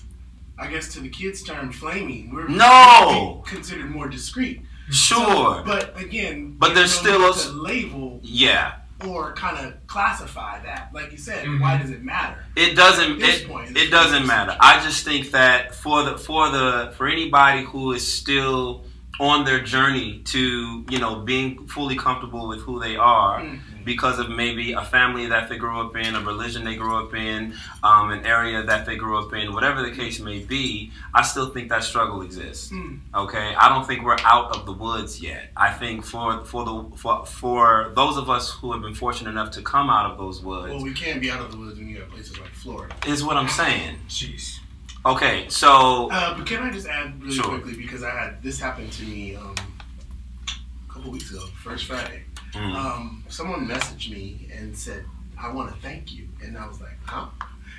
I 0.59 0.67
guess 0.67 0.89
to 0.95 1.01
the 1.01 1.09
kids' 1.09 1.43
term, 1.43 1.71
flaming. 1.73 2.31
We're 2.35 2.49
No! 2.49 3.43
considered 3.47 3.91
more 3.91 4.09
discreet. 4.09 4.63
Sure. 4.91 5.63
But 5.65 5.99
again, 6.01 6.57
But 6.59 6.75
there's 6.75 7.01
there's 7.03 7.15
still 7.15 7.31
a- 7.31 7.35
to 7.57 7.63
label 7.63 8.21
yeah. 8.23 8.73
or 9.07 9.33
kind 9.35 9.59
of 9.65 9.75
classify 9.87 10.59
that. 10.65 10.91
Like 10.93 11.13
you 11.13 11.19
said, 11.19 11.47
Mhm. 11.47 11.61
why 11.61 11.77
does 11.79 11.91
it 11.91 12.03
matter? 12.03 12.45
It 12.57 12.75
doesn't. 12.75 13.13
At 13.13 13.19
this 13.21 13.41
It, 13.43 13.49
point, 13.49 13.77
it 13.77 13.91
doesn't 13.91 14.27
matter. 14.27 14.57
I 14.59 14.81
just 14.83 15.05
think 15.05 15.31
that 15.33 15.75
for 15.75 16.03
the 16.03 16.19
for 16.19 16.49
the 16.51 16.93
for 16.97 17.07
anybody 17.07 17.63
who 17.65 17.93
is 17.93 18.11
still 18.13 18.85
on 19.21 19.45
their 19.45 19.61
journey 19.61 20.21
to 20.25 20.85
you 20.89 20.99
know 20.99 21.17
being 21.17 21.67
fully 21.69 21.95
comfortable 21.97 22.49
with 22.49 22.61
who 22.63 22.81
they 22.81 22.97
are 22.97 23.41
Mhm. 23.41 23.61
Because 23.85 24.19
of 24.19 24.29
maybe 24.31 24.73
a 24.73 24.85
family 24.85 25.27
that 25.27 25.49
they 25.49 25.57
grew 25.57 25.81
up 25.81 25.97
in, 25.97 26.15
a 26.15 26.21
religion 26.21 26.65
they 26.65 26.77
grew 26.77 26.97
up 26.97 27.15
in, 27.15 27.55
um, 27.83 28.11
an 28.11 28.25
area 28.27 28.63
that 28.63 28.87
they 28.87 28.97
grew 28.97 29.19
up 29.19 29.33
in, 29.35 29.53
whatever 29.53 29.83
the 29.83 29.91
case 29.91 30.21
may 30.21 30.41
be, 30.41 30.91
I 31.15 31.23
still 31.23 31.51
think 31.51 31.69
that 31.71 31.85
struggle 31.85 32.23
exists. 32.23 32.71
Mm. 32.71 33.01
Okay, 33.15 33.55
I 33.55 33.69
don't 33.69 33.87
think 33.87 34.05
we're 34.05 34.17
out 34.25 34.55
of 34.57 34.67
the 34.67 34.73
woods 34.73 35.21
yet. 35.23 35.51
I 35.57 35.73
think 35.73 36.05
for 36.05 36.45
for 36.45 36.65
the 36.65 36.97
for, 36.97 37.25
for 37.27 37.93
those 37.95 38.17
of 38.17 38.29
us 38.31 38.51
who 38.51 38.73
have 38.73 38.83
been 38.83 38.95
fortunate 38.95 39.31
enough 39.31 39.51
to 39.53 39.63
come 39.63 39.89
out 39.91 40.11
of 40.11 40.19
those 40.19 40.43
woods 40.43 40.73
Well, 40.73 40.83
we 40.83 40.93
can't 40.93 41.21
be 41.21 41.31
out 41.31 41.41
of 41.41 41.51
the 41.53 41.59
woods 41.59 41.79
when 41.79 41.89
you 41.89 41.99
have 42.01 42.11
places 42.11 42.39
like 42.39 42.51
Florida. 42.51 42.95
is 43.07 43.25
what 43.25 43.37
I'm 43.37 43.49
saying. 43.49 43.97
Jeez. 44.09 44.59
Okay, 45.07 45.47
so 45.49 46.11
Uh, 46.11 46.37
but 46.37 46.45
can 46.47 46.63
I 46.63 46.71
just 46.71 46.87
add 46.87 47.23
really 47.23 47.35
Sure. 47.37 47.45
quickly 47.45 47.75
because 47.77 48.03
I 48.03 48.11
had 48.11 48.43
this 48.43 48.59
happened 48.61 48.93
to 48.93 49.05
me 49.05 49.37
um, 49.37 49.55
a 50.89 50.93
couple 50.93 51.11
weeks 51.13 51.31
ago, 51.31 51.47
first 51.63 51.85
Friday. 51.87 52.25
Mm. 52.53 52.75
Um, 52.75 53.25
someone 53.29 53.67
messaged 53.69 54.11
me 54.11 54.49
and 54.55 54.77
said, 54.77 55.05
"I 55.39 55.51
want 55.53 55.75
to 55.75 55.81
thank 55.81 56.13
you," 56.13 56.29
and 56.43 56.57
I 56.57 56.67
was 56.67 56.81
like, 56.81 56.99
"Huh?" 57.05 57.27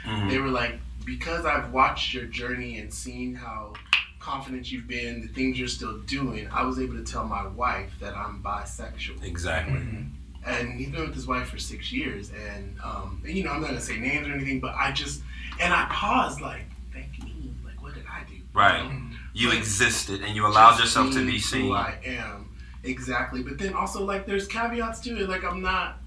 Mhm. 0.05 0.29
They 0.29 0.39
were 0.39 0.49
like, 0.49 0.79
"Because 1.05 1.45
I've 1.45 1.71
watched 1.71 2.13
your 2.13 2.25
journey 2.25 2.77
and 2.79 2.93
seen 2.93 3.35
how 3.35 3.73
confident 4.19 4.71
you've 4.71 4.87
been, 4.87 5.21
the 5.21 5.27
things 5.29 5.57
you're 5.57 5.67
still 5.67 5.97
doing, 5.99 6.47
I 6.51 6.63
was 6.63 6.79
able 6.79 6.95
to 6.95 7.03
tell 7.03 7.25
my 7.25 7.47
wife 7.47 7.91
that 7.99 8.15
I'm 8.15 8.41
bisexual." 8.43 9.23
exactly. 9.23 9.81
and 10.45 10.79
he's 10.79 10.89
been 10.89 11.01
with 11.01 11.13
his 11.13 11.27
wife 11.27 11.49
for 11.49 11.57
six 11.59 11.91
years. 11.91 12.31
And, 12.31 12.77
um, 12.81 13.21
and 13.25 13.35
you 13.35 13.43
know, 13.43 13.51
I'm 13.51 13.61
not 13.61 13.67
gonna 13.67 13.81
say 13.81 13.97
names 13.99 14.27
or 14.27 14.33
anything, 14.33 14.59
but 14.61 14.73
I 14.73 14.91
just 14.91 15.21
and 15.59 15.73
I 15.73 15.85
paused, 15.91 16.39
like, 16.41 16.61
thank 16.93 17.21
me, 17.23 17.53
like, 17.65 17.81
what 17.83 17.93
did 17.93 18.03
I 18.09 18.23
do? 18.29 18.35
Right. 18.53 18.83
You? 19.33 19.49
You 19.51 19.57
existed 19.57 20.21
and 20.21 20.35
you 20.35 20.45
allowed 20.45 20.79
yourself 20.79 21.09
to 21.09 21.15
being 21.15 21.25
be 21.27 21.31
Who 21.33 21.39
seen. 21.39 21.71
I 21.73 21.95
am, 22.05 22.48
exactly. 22.83 23.43
But 23.43 23.57
then 23.57 23.73
also, 23.73 24.03
like, 24.03 24.25
there's 24.25 24.47
caveats 24.47 24.99
to 25.01 25.17
it. 25.21 25.29
Like, 25.29 25.43
I'm 25.43 25.61
not 25.61 25.97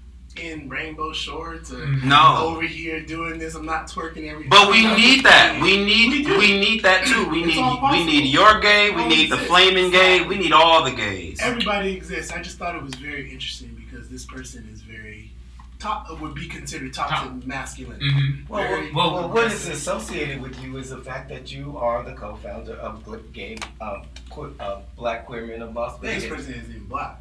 in 0.41 0.67
rainbow 0.67 1.13
shorts 1.13 1.71
or 1.71 1.77
mm-hmm. 1.85 2.09
No. 2.09 2.37
over 2.41 2.63
here 2.63 3.01
doing 3.01 3.37
this. 3.37 3.55
I'm 3.55 3.65
not 3.65 3.87
twerking 3.87 4.27
every. 4.29 4.47
But 4.47 4.71
we 4.71 4.85
I'm 4.85 4.97
need 4.97 5.23
that. 5.25 5.51
saying. 5.51 5.61
We 5.61 5.83
need 5.83 6.27
We 6.27 6.37
we, 6.37 6.59
need 6.59 6.83
that 6.83 7.05
too. 7.05 7.29
We 7.29 7.43
It's 7.43 7.55
need 7.55 7.81
we 7.91 8.05
need 8.05 8.33
your 8.33 8.59
gay, 8.59 8.89
we 8.89 9.01
All 9.03 9.07
need 9.09 9.31
the 9.31 9.37
flaming 9.37 9.91
gay, 9.91 10.23
we 10.23 10.37
need 10.37 10.51
all 10.51 10.83
the 10.83 10.91
gays. 10.91 11.39
Everybody 11.41 11.93
exists. 11.95 12.31
I 12.31 12.41
just 12.41 12.57
thought 12.57 12.75
it 12.75 12.81
was 12.81 12.95
very 12.95 13.31
interesting 13.31 13.75
because 13.75 14.09
this 14.09 14.25
person 14.25 14.67
is 14.71 14.81
very 14.81 15.31
top 15.83 16.19
would 16.21 16.33
be 16.35 16.47
considered 16.47 16.93
toxic 16.93 17.29
Top. 17.29 17.45
masculine. 17.45 17.99
Mm-hmm. 17.99 18.51
Well, 18.53 18.63
Very- 18.67 18.91
well, 18.93 19.13
well, 19.13 19.29
what 19.29 19.51
is 19.51 19.67
associated 19.67 20.41
with 20.41 20.57
you 20.63 20.77
is 20.77 20.89
the 20.89 20.97
fact 20.99 21.29
that 21.29 21.51
you 21.51 21.77
are 21.77 22.03
the 22.03 22.13
co-founder 22.13 22.73
of 22.75 23.03
Gl- 23.03 23.31
Gay 23.33 23.57
que- 24.33 24.53
uh, 24.59 24.81
Black 24.95 25.25
Queer 25.25 25.45
Men 25.47 25.61
of 25.61 25.75
Las 25.75 25.99
This 25.99 26.23
Vegas. 26.23 26.37
person 26.37 26.53
isn't 26.55 26.69
even 26.75 26.87
black. 26.87 27.19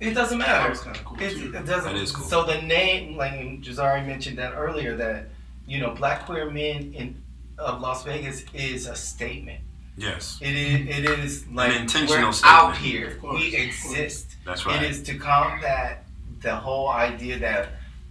It 0.00 0.14
doesn't 0.14 0.38
That 0.38 0.48
matter. 0.48 0.70
was 0.70 0.80
kind 0.80 0.96
of 0.96 1.04
cool 1.04 1.20
It, 1.20 1.30
too. 1.30 1.52
it 1.54 1.66
doesn't. 1.66 1.92
That 1.92 1.96
is 2.02 2.10
cool. 2.10 2.24
So 2.26 2.44
the 2.44 2.60
name, 2.62 3.16
like 3.16 3.32
Jazarri 3.62 4.06
mentioned 4.06 4.38
that 4.38 4.54
earlier, 4.54 4.96
that 4.96 5.28
you 5.66 5.78
know, 5.78 5.90
Black 5.94 6.26
Queer 6.26 6.50
Men 6.50 6.92
in 6.94 7.22
of 7.58 7.80
Las 7.80 8.02
Vegas 8.04 8.44
is 8.54 8.86
a 8.86 8.96
statement. 8.96 9.60
Yes. 9.96 10.38
It 10.40 10.54
is. 10.56 10.98
It 10.98 11.04
is 11.18 11.46
like 11.48 11.74
intentional 11.74 12.28
we're 12.28 12.32
statement. 12.32 12.64
out 12.64 12.76
here. 12.78 13.08
Of 13.08 13.20
course, 13.20 13.40
we 13.40 13.48
of 13.48 13.60
exist. 13.66 14.36
That's 14.46 14.62
It 14.62 14.66
right. 14.66 14.82
is 14.82 15.02
to 15.04 15.18
combat 15.18 16.06
the 16.40 16.56
whole 16.56 16.88
idea 16.88 17.38
that 17.40 17.68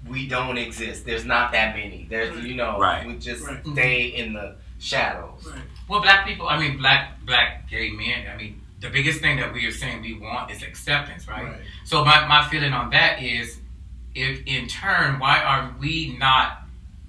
we 0.07 0.27
don't 0.27 0.57
exist. 0.57 1.05
There's 1.05 1.25
not 1.25 1.51
that 1.51 1.75
many. 1.75 2.07
There's 2.09 2.43
you 2.45 2.55
know 2.55 2.79
Right. 2.79 3.05
we 3.05 3.15
just 3.17 3.45
Right. 3.45 3.65
stay 3.73 4.01
in 4.07 4.33
the 4.33 4.55
shadows. 4.79 5.45
Right. 5.51 5.61
Well, 5.87 6.01
black 6.01 6.25
people, 6.27 6.47
I 6.47 6.57
mean, 6.59 6.77
black 6.77 7.23
black 7.25 7.69
gay 7.69 7.89
men. 7.91 8.27
I 8.33 8.37
mean, 8.37 8.61
the 8.79 8.89
biggest 8.89 9.19
thing 9.19 9.37
that 9.37 9.53
we 9.53 9.65
are 9.65 9.71
saying 9.71 10.01
we 10.01 10.13
want 10.17 10.51
is 10.51 10.63
acceptance, 10.63 11.27
right? 11.27 11.43
Right. 11.43 11.61
So 11.83 12.05
my, 12.05 12.25
my 12.27 12.47
feeling 12.49 12.71
on 12.73 12.89
that 12.91 13.21
is, 13.21 13.59
if 14.15 14.41
in 14.45 14.67
turn, 14.67 15.19
why 15.19 15.41
are 15.43 15.73
we 15.79 16.17
not 16.17 16.63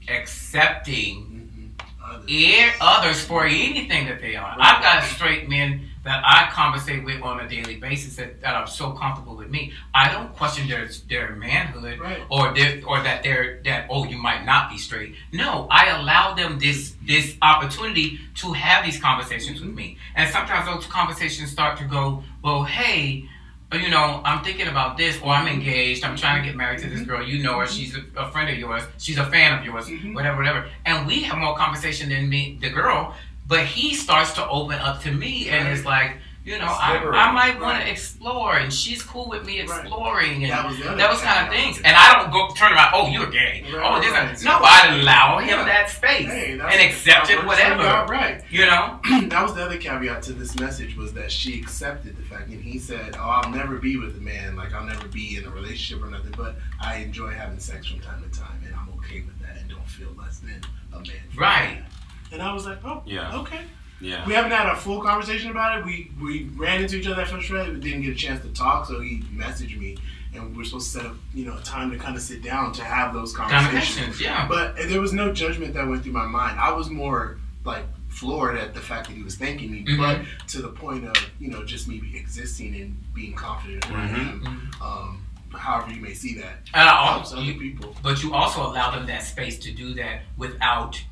accepting 0.08 1.26
Mm-hmm. 1.26 2.12
Others. 2.12 2.72
others 2.80 3.24
for 3.24 3.44
anything 3.46 4.06
that 4.06 4.20
they 4.20 4.34
are? 4.34 4.56
I've 4.58 4.82
got 4.82 5.04
straight 5.04 5.48
men 5.48 5.89
that 6.02 6.22
I 6.24 6.50
conversate 6.50 7.04
with 7.04 7.20
on 7.22 7.40
a 7.40 7.48
daily 7.48 7.76
basis 7.76 8.16
that, 8.16 8.40
that 8.40 8.54
are 8.54 8.66
so 8.66 8.92
comfortable 8.92 9.36
with 9.36 9.50
me. 9.50 9.72
I 9.92 10.10
don't 10.10 10.34
question 10.34 10.66
their 10.66 10.88
their 11.08 11.36
manhood 11.36 11.98
Right. 12.00 12.22
or 12.30 12.54
their, 12.54 12.80
or 12.86 13.02
that 13.02 13.22
they're 13.22 13.60
that 13.64 13.86
oh 13.90 14.04
you 14.04 14.16
might 14.16 14.44
not 14.44 14.70
be 14.70 14.78
straight. 14.78 15.14
No, 15.32 15.66
I 15.70 15.88
allow 15.88 16.34
them 16.34 16.58
this 16.58 16.94
this 17.06 17.36
opportunity 17.42 18.18
to 18.36 18.52
have 18.52 18.84
these 18.84 18.98
conversations 19.00 19.60
with 19.60 19.70
mm-hmm. 19.70 19.76
me. 19.76 19.98
And 20.14 20.30
sometimes 20.30 20.66
those 20.66 20.86
conversations 20.86 21.50
start 21.50 21.76
to 21.78 21.84
go, 21.84 22.24
well, 22.42 22.64
hey, 22.64 23.28
you 23.72 23.88
know, 23.88 24.20
I'm 24.24 24.42
thinking 24.42 24.66
about 24.66 24.96
this, 24.96 25.16
or 25.22 25.28
I'm 25.28 25.46
mm-hmm. 25.46 25.60
engaged, 25.60 26.04
I'm 26.04 26.16
trying 26.16 26.42
to 26.42 26.48
get 26.48 26.56
married 26.56 26.80
to 26.80 26.88
this 26.88 27.00
mm-hmm. 27.00 27.08
girl, 27.08 27.22
you 27.26 27.42
know 27.42 27.60
her, 27.60 27.66
she's 27.66 27.94
a, 27.94 28.02
a 28.16 28.30
friend 28.30 28.50
of 28.50 28.58
yours, 28.58 28.82
she's 28.98 29.18
a 29.18 29.26
fan 29.26 29.58
of 29.58 29.64
yours, 29.64 29.86
Mhm. 29.86 30.14
whatever, 30.14 30.38
whatever. 30.38 30.68
And 30.84 31.06
we 31.06 31.22
have 31.22 31.38
more 31.38 31.56
conversation 31.56 32.08
than 32.08 32.28
me, 32.28 32.58
the 32.60 32.70
girl, 32.70 33.14
but 33.50 33.66
he 33.66 33.92
starts 33.94 34.32
to 34.34 34.48
open 34.48 34.78
up 34.78 35.02
to 35.02 35.10
me 35.10 35.48
and 35.50 35.66
it's 35.68 35.84
like, 35.84 36.16
you 36.42 36.56
know, 36.58 36.64
I, 36.64 36.96
I 36.96 37.32
might 37.32 37.60
want 37.60 37.78
Right. 37.78 37.84
to 37.84 37.90
explore, 37.90 38.56
and 38.56 38.72
she's 38.72 39.02
cool 39.02 39.28
with 39.28 39.44
me 39.44 39.60
Right. 39.60 39.80
exploring, 39.82 40.42
and 40.44 40.50
That 40.52 40.64
was 40.66 40.78
those 40.78 41.20
kind 41.20 41.46
of 41.46 41.52
things. 41.52 41.76
And 41.84 41.94
I 41.94 42.14
don't 42.14 42.30
go 42.32 42.48
turn 42.54 42.72
around, 42.72 42.92
oh, 42.94 43.08
you're 43.08 43.30
gay. 43.30 43.62
Right, 43.70 43.82
oh, 43.84 44.00
this. 44.00 44.10
right. 44.10 44.42
No, 44.42 44.58
I 44.62 44.98
allow 45.00 45.38
him 45.38 45.48
Yeah. 45.58 45.64
that 45.64 45.90
space 45.90 46.26
Hey, 46.28 46.52
and 46.52 46.62
accept 46.62 47.28
it, 47.28 47.44
works 47.46 47.60
for 47.60 47.66
you 47.66 47.72
out 47.74 48.08
whatever. 48.08 48.12
Right. 48.12 48.42
You 48.50 48.64
know? 48.66 48.98
that 49.28 49.42
was 49.42 49.54
the 49.54 49.62
other 49.66 49.76
caveat 49.76 50.22
to 50.24 50.32
this 50.32 50.58
message 50.58 50.96
was 50.96 51.12
that 51.12 51.30
she 51.30 51.60
accepted 51.60 52.16
the 52.16 52.22
fact, 52.22 52.48
and 52.48 52.62
he 52.64 52.78
said, 52.78 53.16
"Oh, 53.18 53.28
I'll 53.28 53.50
never 53.50 53.76
be 53.76 53.98
with 53.98 54.16
a 54.16 54.20
man. 54.20 54.56
Like 54.56 54.72
I'll 54.72 54.86
never 54.86 55.08
be 55.08 55.36
in 55.36 55.44
a 55.44 55.50
relationship 55.50 56.02
or 56.02 56.08
nothing. 56.10 56.32
But 56.36 56.56
I 56.80 56.96
enjoy 56.96 57.32
having 57.32 57.58
sex 57.58 57.86
from 57.86 58.00
time 58.00 58.22
to 58.22 58.30
time, 58.40 58.62
and 58.64 58.74
I'm 58.74 58.88
okay 59.00 59.20
with 59.20 59.38
that, 59.42 59.58
and 59.58 59.68
don't 59.68 59.86
feel 59.88 60.08
less 60.18 60.38
than 60.38 60.62
a 60.94 60.96
man." 61.00 61.06
Right. 61.36 61.78
that." 61.82 61.89
And 62.32 62.40
I 62.42 62.52
was 62.52 62.66
like, 62.66 62.78
"Oh, 62.84 63.02
Yeah. 63.06 63.36
okay." 63.40 63.60
Yeah. 64.00 64.24
We 64.26 64.32
haven't 64.32 64.52
had 64.52 64.66
a 64.66 64.76
full 64.76 65.02
conversation 65.02 65.50
about 65.50 65.78
it. 65.78 65.84
We 65.84 66.10
we 66.20 66.44
ran 66.56 66.80
into 66.82 66.96
each 66.96 67.06
other 67.06 67.20
at 67.22 67.28
first 67.28 67.48
Friday, 67.48 67.70
but 67.70 67.80
didn't 67.80 68.02
get 68.02 68.12
a 68.12 68.14
chance 68.16 68.40
to 68.42 68.48
talk. 68.50 68.86
So 68.86 69.00
he 69.00 69.22
messaged 69.34 69.76
me, 69.78 69.98
and 70.34 70.56
we're 70.56 70.64
supposed 70.64 70.92
to 70.92 70.98
set 71.00 71.06
up, 71.06 71.16
you 71.34 71.44
know, 71.44 71.56
a 71.58 71.60
time 71.60 71.90
to 71.90 71.98
kind 71.98 72.16
of 72.16 72.22
sit 72.22 72.42
down 72.42 72.72
to 72.74 72.84
have 72.84 73.12
those 73.12 73.34
conversations. 73.34 73.72
Conversations, 73.96 74.20
yeah. 74.20 74.48
But 74.48 74.76
there 74.88 75.00
was 75.02 75.12
no 75.12 75.32
judgment 75.32 75.74
that 75.74 75.86
went 75.86 76.02
through 76.02 76.12
my 76.12 76.26
mind. 76.26 76.58
I 76.58 76.72
was 76.72 76.88
more 76.88 77.38
like 77.64 77.84
floored 78.08 78.56
at 78.56 78.72
the 78.74 78.80
fact 78.80 79.08
that 79.08 79.14
he 79.16 79.22
was 79.22 79.36
thanking 79.36 79.70
me, 79.70 79.84
Mhm. 79.84 79.98
but 79.98 80.48
to 80.48 80.62
the 80.62 80.68
point 80.68 81.04
of 81.06 81.14
you 81.38 81.48
know 81.50 81.62
just 81.64 81.86
me 81.86 82.00
existing 82.14 82.74
and 82.76 82.96
being 83.14 83.34
confident 83.34 83.84
in 83.84 83.90
who 83.92 83.96
I 84.00 84.06
am. 84.06 84.70
Um, 84.80 85.26
however 85.52 85.92
you 85.92 86.00
may 86.00 86.14
see 86.14 86.34
that 86.36 86.60
And 86.72 86.88
I 86.88 86.96
also, 86.96 87.36
other 87.36 87.44
you, 87.44 87.54
people. 87.58 87.94
but 88.02 88.22
you 88.22 88.32
also 88.34 88.62
allow 88.62 88.92
them 88.92 89.04
that 89.08 89.24
space 89.24 89.58
to 89.58 89.72
do 89.72 89.92
that 89.94 90.22
without 90.36 91.02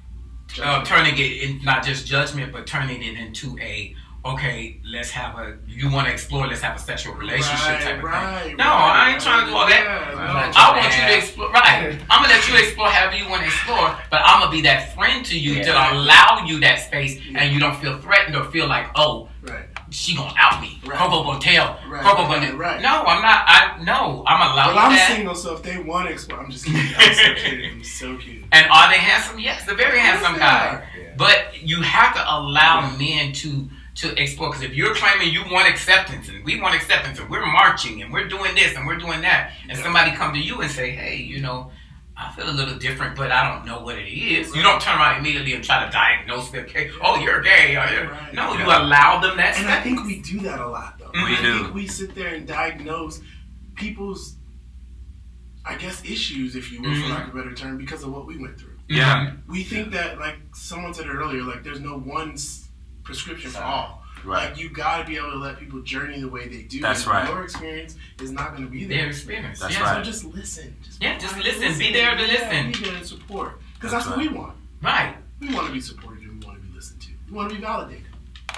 uh, 0.63 0.85
turning 0.85 1.15
it 1.19 1.43
in 1.43 1.63
not 1.65 1.85
just 1.85 2.07
judgment, 2.07 2.53
but 2.53 2.67
turning 2.67 3.03
it 3.03 3.17
into 3.19 3.57
a 3.61 3.95
okay, 4.25 4.79
let's 4.85 5.11
have 5.11 5.39
a 5.39 5.57
you 5.67 5.91
want 5.91 6.07
to 6.07 6.13
explore, 6.13 6.47
let's 6.47 6.61
have 6.61 6.77
a 6.77 6.79
sexual 6.79 7.15
relationship 7.15 7.67
Right, 7.67 7.81
type 7.83 7.97
of 7.99 8.03
right, 8.05 8.43
thing. 8.45 8.57
No, 8.57 8.65
right, 8.65 9.07
I 9.07 9.13
ain't 9.13 9.23
trying 9.23 9.45
to 9.47 9.51
do 9.51 9.57
all 9.57 9.67
that. 9.67 9.83
yeah, 9.85 10.15
no. 10.15 10.61
I 10.61 10.77
want 10.77 10.97
you 10.97 11.03
to 11.07 11.17
explore. 11.17 11.51
Right, 11.53 11.99
I'm 12.11 12.23
gonna 12.23 12.35
let 12.35 12.49
you 12.49 12.57
explore 12.57 12.89
however 12.89 13.17
you 13.17 13.29
want 13.31 13.43
to 13.43 13.47
explore, 13.47 13.97
but 14.11 14.21
I'm 14.25 14.41
gonna 14.41 14.51
be 14.51 14.61
that 14.63 14.95
friend 14.95 15.25
to 15.27 15.39
you 15.39 15.63
to 15.63 15.71
Yeah. 15.71 15.93
allow 15.95 16.45
you 16.47 16.59
that 16.61 16.81
space, 16.81 17.21
and 17.35 17.53
you 17.55 17.61
don't 17.61 17.77
feel 17.81 17.99
threatened 18.01 18.37
or 18.37 18.45
feel 18.51 18.67
like, 18.67 18.89
oh, 18.97 19.29
Right. 19.43 19.67
She 19.91 20.14
gonna 20.16 20.34
out 20.39 20.61
me. 20.61 20.78
Right. 20.84 20.99
Coco 20.99 21.22
gonna 21.24 21.41
tell. 21.41 21.78
Right, 21.89 22.03
Coco 22.03 22.24
right, 22.24 22.43
gonna. 22.43 22.57
right. 22.57 22.80
No, 22.82 23.05
I'm 23.05 23.22
not. 23.22 23.45
I 23.47 23.82
no. 23.84 24.22
I'm 24.26 24.41
allowing 24.53 24.76
Well, 24.76 24.86
I'm 24.86 24.93
that. 24.93 25.11
single, 25.14 25.34
so 25.34 25.55
if 25.57 25.62
they 25.62 25.78
want 25.78 26.09
to 26.09 26.12
explore, 26.12 26.41
I'm 26.41 26.51
just 26.51 26.66
kidding. 26.66 26.80
I'm 26.97 27.14
so 27.14 27.34
cute. 27.43 27.72
I'm 27.72 27.84
so 27.84 28.16
cute. 28.18 28.45
And 28.53 28.66
are 28.70 28.91
they 28.91 28.99
handsome? 28.99 29.39
Yes, 29.39 29.64
they're 29.64 29.76
very 29.76 29.99
handsome 29.99 30.34
they 30.34 30.39
guys. 30.41 30.74
are. 30.76 30.84
But 31.16 31.62
you 31.62 31.82
have 31.82 32.14
to 32.14 32.22
allow 32.22 32.95
men 32.97 33.32
to 33.34 33.68
to 33.97 34.22
explore. 34.22 34.51
Because 34.51 34.62
if 34.62 34.74
you're 34.74 34.95
claiming 34.95 35.32
you 35.32 35.43
want 35.51 35.68
acceptance 35.68 36.28
and 36.28 36.45
we 36.45 36.61
want 36.61 36.74
acceptance 36.74 37.18
and 37.18 37.28
we're 37.30 37.45
marching 37.47 38.03
and 38.03 38.12
we're 38.12 38.28
doing 38.28 38.55
this 38.55 38.76
and 38.76 38.86
we're 38.86 38.99
doing 38.99 39.22
that, 39.22 39.53
and 39.68 39.76
Yeah. 39.76 39.82
somebody 39.84 40.12
come 40.12 40.32
to 40.34 40.39
you 40.39 40.61
and 40.61 40.70
say, 40.70 40.91
hey, 40.91 41.16
you 41.16 41.41
know. 41.41 41.70
I 42.21 42.33
feel 42.33 42.51
a 42.51 42.53
little 42.53 42.77
different, 42.79 43.14
but 43.16 43.31
I 43.31 43.49
don't 43.49 43.64
know 43.64 43.81
what 43.81 43.97
it 43.97 44.09
is. 44.12 44.55
You 44.55 44.62
don't 44.62 44.81
turn 44.83 44.99
around 44.99 45.21
immediately 45.21 45.53
and 45.55 45.62
try 45.62 45.85
to 45.85 45.91
diagnose 45.91 46.51
them. 46.51 46.64
Okay, 46.64 46.91
oh, 47.01 47.16
you're 47.21 47.41
gay. 47.43 47.77
Or, 47.77 47.87
you're-" 47.93 48.09
Right. 48.09 48.35
No, 48.35 48.55
you 48.55 48.64
allow 48.64 49.21
them 49.21 49.37
that 49.37 49.57
And 49.57 49.69
I 49.69 49.81
think 49.81 50.05
we 50.05 50.21
do 50.21 50.41
that 50.41 50.59
a 50.61 50.66
lot, 50.66 50.99
though. 50.99 51.11
We 51.14 51.37
I 51.37 51.43
do. 51.43 51.59
think 51.62 51.75
we 51.75 51.87
sit 51.87 52.14
there 52.16 52.35
and 52.35 52.47
diagnose 52.47 53.21
people's, 53.77 54.37
I 55.64 55.77
guess, 55.77 56.03
issues, 56.05 56.57
if 56.57 56.73
you 56.73 56.83
will, 56.83 56.91
Mhm. 56.91 57.03
for 57.03 57.09
lack 57.09 57.29
of 57.29 57.35
a 57.35 57.39
better 57.39 57.55
term, 57.55 57.79
because 57.79 58.03
of 58.03 58.11
what 58.11 58.27
we 58.27 58.37
went 58.37 58.59
through. 58.59 58.79
Yeah. 58.89 59.33
We 59.47 59.62
think 59.62 59.93
that, 59.93 60.19
like 60.19 60.39
someone 60.55 60.95
said 60.95 61.07
earlier, 61.09 61.43
like 61.43 61.62
there's 61.62 61.81
no 61.81 61.99
one 61.99 62.33
s- 62.33 62.69
prescription 63.05 63.51
for 63.51 63.62
all. 63.62 64.03
Right. 64.25 64.51
Like 64.51 64.59
you 64.59 64.71
got 64.71 64.99
to 64.99 65.05
be 65.05 65.16
able 65.16 65.31
to 65.33 65.37
let 65.39 65.59
people 65.59 65.81
journey 65.83 66.21
the 66.21 66.29
way 66.29 66.49
they 66.49 66.62
do. 66.62 66.81
That's 66.81 67.03
and 67.05 67.12
right. 67.12 67.29
Your 67.29 67.43
experience 67.45 67.97
is 68.21 68.31
not 68.31 68.51
going 68.53 68.64
to 68.64 68.71
be 68.71 68.85
Their 68.85 68.99
there. 68.99 69.07
experience. 69.09 69.61
That's 69.61 69.75
yeah. 69.75 69.83
right. 69.83 70.05
So 70.05 70.11
just 70.11 70.25
listen. 70.25 70.77
Just 70.83 71.03
Yeah, 71.03 71.19
just 71.19 71.35
quiet, 71.35 71.59
listen. 71.59 71.79
Be 71.79 71.93
there 71.93 72.14
to 72.16 72.23
Yeah, 72.23 72.29
listen. 72.33 72.73
Be 72.73 72.89
there 72.89 72.97
and 72.99 73.07
support. 73.07 73.61
Because 73.75 73.93
That's 73.93 74.07
that's, 74.07 74.16
what 74.16 74.27
we 74.27 74.29
want. 74.37 74.57
Right. 74.83 75.16
We 75.41 75.55
want 75.55 75.66
to 75.69 75.73
be 75.73 75.81
supported 75.81 76.23
and 76.25 76.41
we 76.43 76.47
want 76.47 76.61
to 76.61 76.66
be 76.69 76.75
listened 76.75 77.01
to. 77.03 77.09
We 77.29 77.37
want 77.37 77.51
to 77.51 77.55
be 77.57 77.61
validated. 77.61 78.05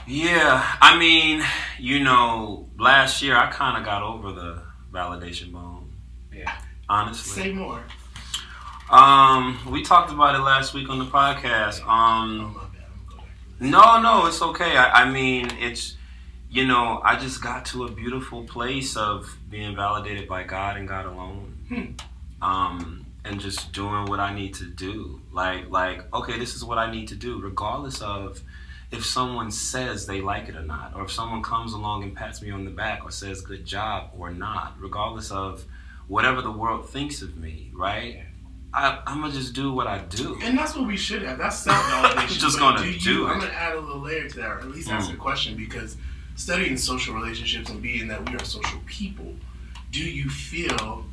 Yeah, 0.07 0.67
I 0.81 0.99
mean, 0.99 1.43
you 1.79 2.03
know, 2.03 2.69
last 2.79 3.23
year 3.23 3.37
I 3.37 3.51
kind 3.51 3.77
of 3.79 3.85
got 3.85 4.03
over 4.03 4.33
the 4.33 4.63
validation 4.93 5.53
bone. 5.53 5.93
Yeah. 6.35 6.53
Honestly. 6.89 7.43
Say 7.43 7.53
more. 7.53 7.83
Um, 8.91 9.59
we 9.71 9.83
talked 9.83 10.11
about 10.11 10.35
it 10.35 10.39
last 10.41 10.75
week 10.75 10.89
on 10.89 10.99
the 10.99 11.05
podcast. 11.05 11.83
Oh, 11.85 11.91
Um, 11.91 12.61
no, 13.61 14.01
no, 14.01 14.27
it's 14.27 14.43
okay. 14.43 14.77
I, 14.77 15.03
I 15.03 15.11
mean, 15.11 15.51
it's, 15.59 15.97
you 16.51 16.67
know, 16.67 17.01
I 17.05 17.17
just 17.17 17.43
got 17.43 17.67
to 17.67 17.85
a 17.85 17.91
beautiful 17.91 18.45
place 18.45 18.97
of 18.97 19.37
being 19.49 19.77
validated 19.77 20.29
by 20.29 20.43
God 20.43 20.77
and 20.77 20.89
God 20.89 21.07
alone. 21.07 21.59
Hmm. 21.69 22.43
Um, 22.43 23.07
and 23.25 23.39
just 23.41 23.73
doing 23.73 24.07
what 24.07 24.19
I 24.19 24.35
need 24.35 24.55
to 24.55 24.65
do. 24.65 25.21
Like, 25.33 25.71
like, 25.71 26.13
okay, 26.15 26.39
this 26.39 26.55
is 26.55 26.65
what 26.65 26.79
I 26.79 26.91
need 26.91 27.09
to 27.09 27.15
do, 27.15 27.41
regardless 27.41 28.01
of 28.01 28.43
if 28.91 29.05
someone 29.05 29.51
says 29.51 30.07
they 30.07 30.21
like 30.21 30.49
it 30.49 30.57
or 30.57 30.63
not, 30.63 30.95
or 30.97 31.05
if 31.05 31.13
someone 31.13 31.43
comes 31.43 31.73
along 31.73 32.03
and 32.03 32.17
pats 32.17 32.43
me 32.43 32.51
on 32.51 32.65
the 32.65 32.71
back 32.71 33.05
or 33.05 33.11
says 33.11 33.41
good 33.41 33.65
job 33.65 34.11
or 34.19 34.31
not, 34.31 34.75
regardless 34.81 35.31
of 35.31 35.65
whatever 36.09 36.43
the 36.43 36.51
world 36.51 36.89
thinks 36.89 37.23
of 37.23 37.37
me, 37.37 37.71
right? 37.75 38.25
I, 38.73 39.01
I'm 39.07 39.21
gonna 39.21 39.33
just 39.33 39.53
do 39.53 39.73
what 39.73 39.87
I 39.87 39.99
do. 39.99 40.39
And 40.43 40.57
that's 40.57 40.77
what 40.77 40.87
we 40.87 40.97
should 40.97 41.23
have. 41.23 41.39
That's 41.39 41.59
self 41.59 41.77
validation. 41.77 42.39
Just 42.41 42.59
gonna 42.59 42.87
you, 42.87 42.99
do 43.01 43.27
I'm 43.27 43.41
gonna 43.41 43.53
add 43.53 43.75
a 43.75 43.81
little 43.81 44.01
layer 44.01 44.29
to 44.29 44.37
that, 44.37 44.47
or 44.51 44.59
at 44.61 44.71
least 44.71 44.91
ask 44.91 45.11
Mm. 45.11 45.15
a 45.15 45.17
question 45.17 45.57
because 45.57 45.97
studying 46.37 46.77
social 46.77 47.15
relationships 47.15 47.69
and 47.69 47.83
being 47.83 48.07
that 48.09 48.29
we 48.29 48.37
are 48.37 48.45
social 48.45 48.79
people, 48.87 49.35
do 49.91 49.99
you 50.01 50.31
feel 50.31 51.05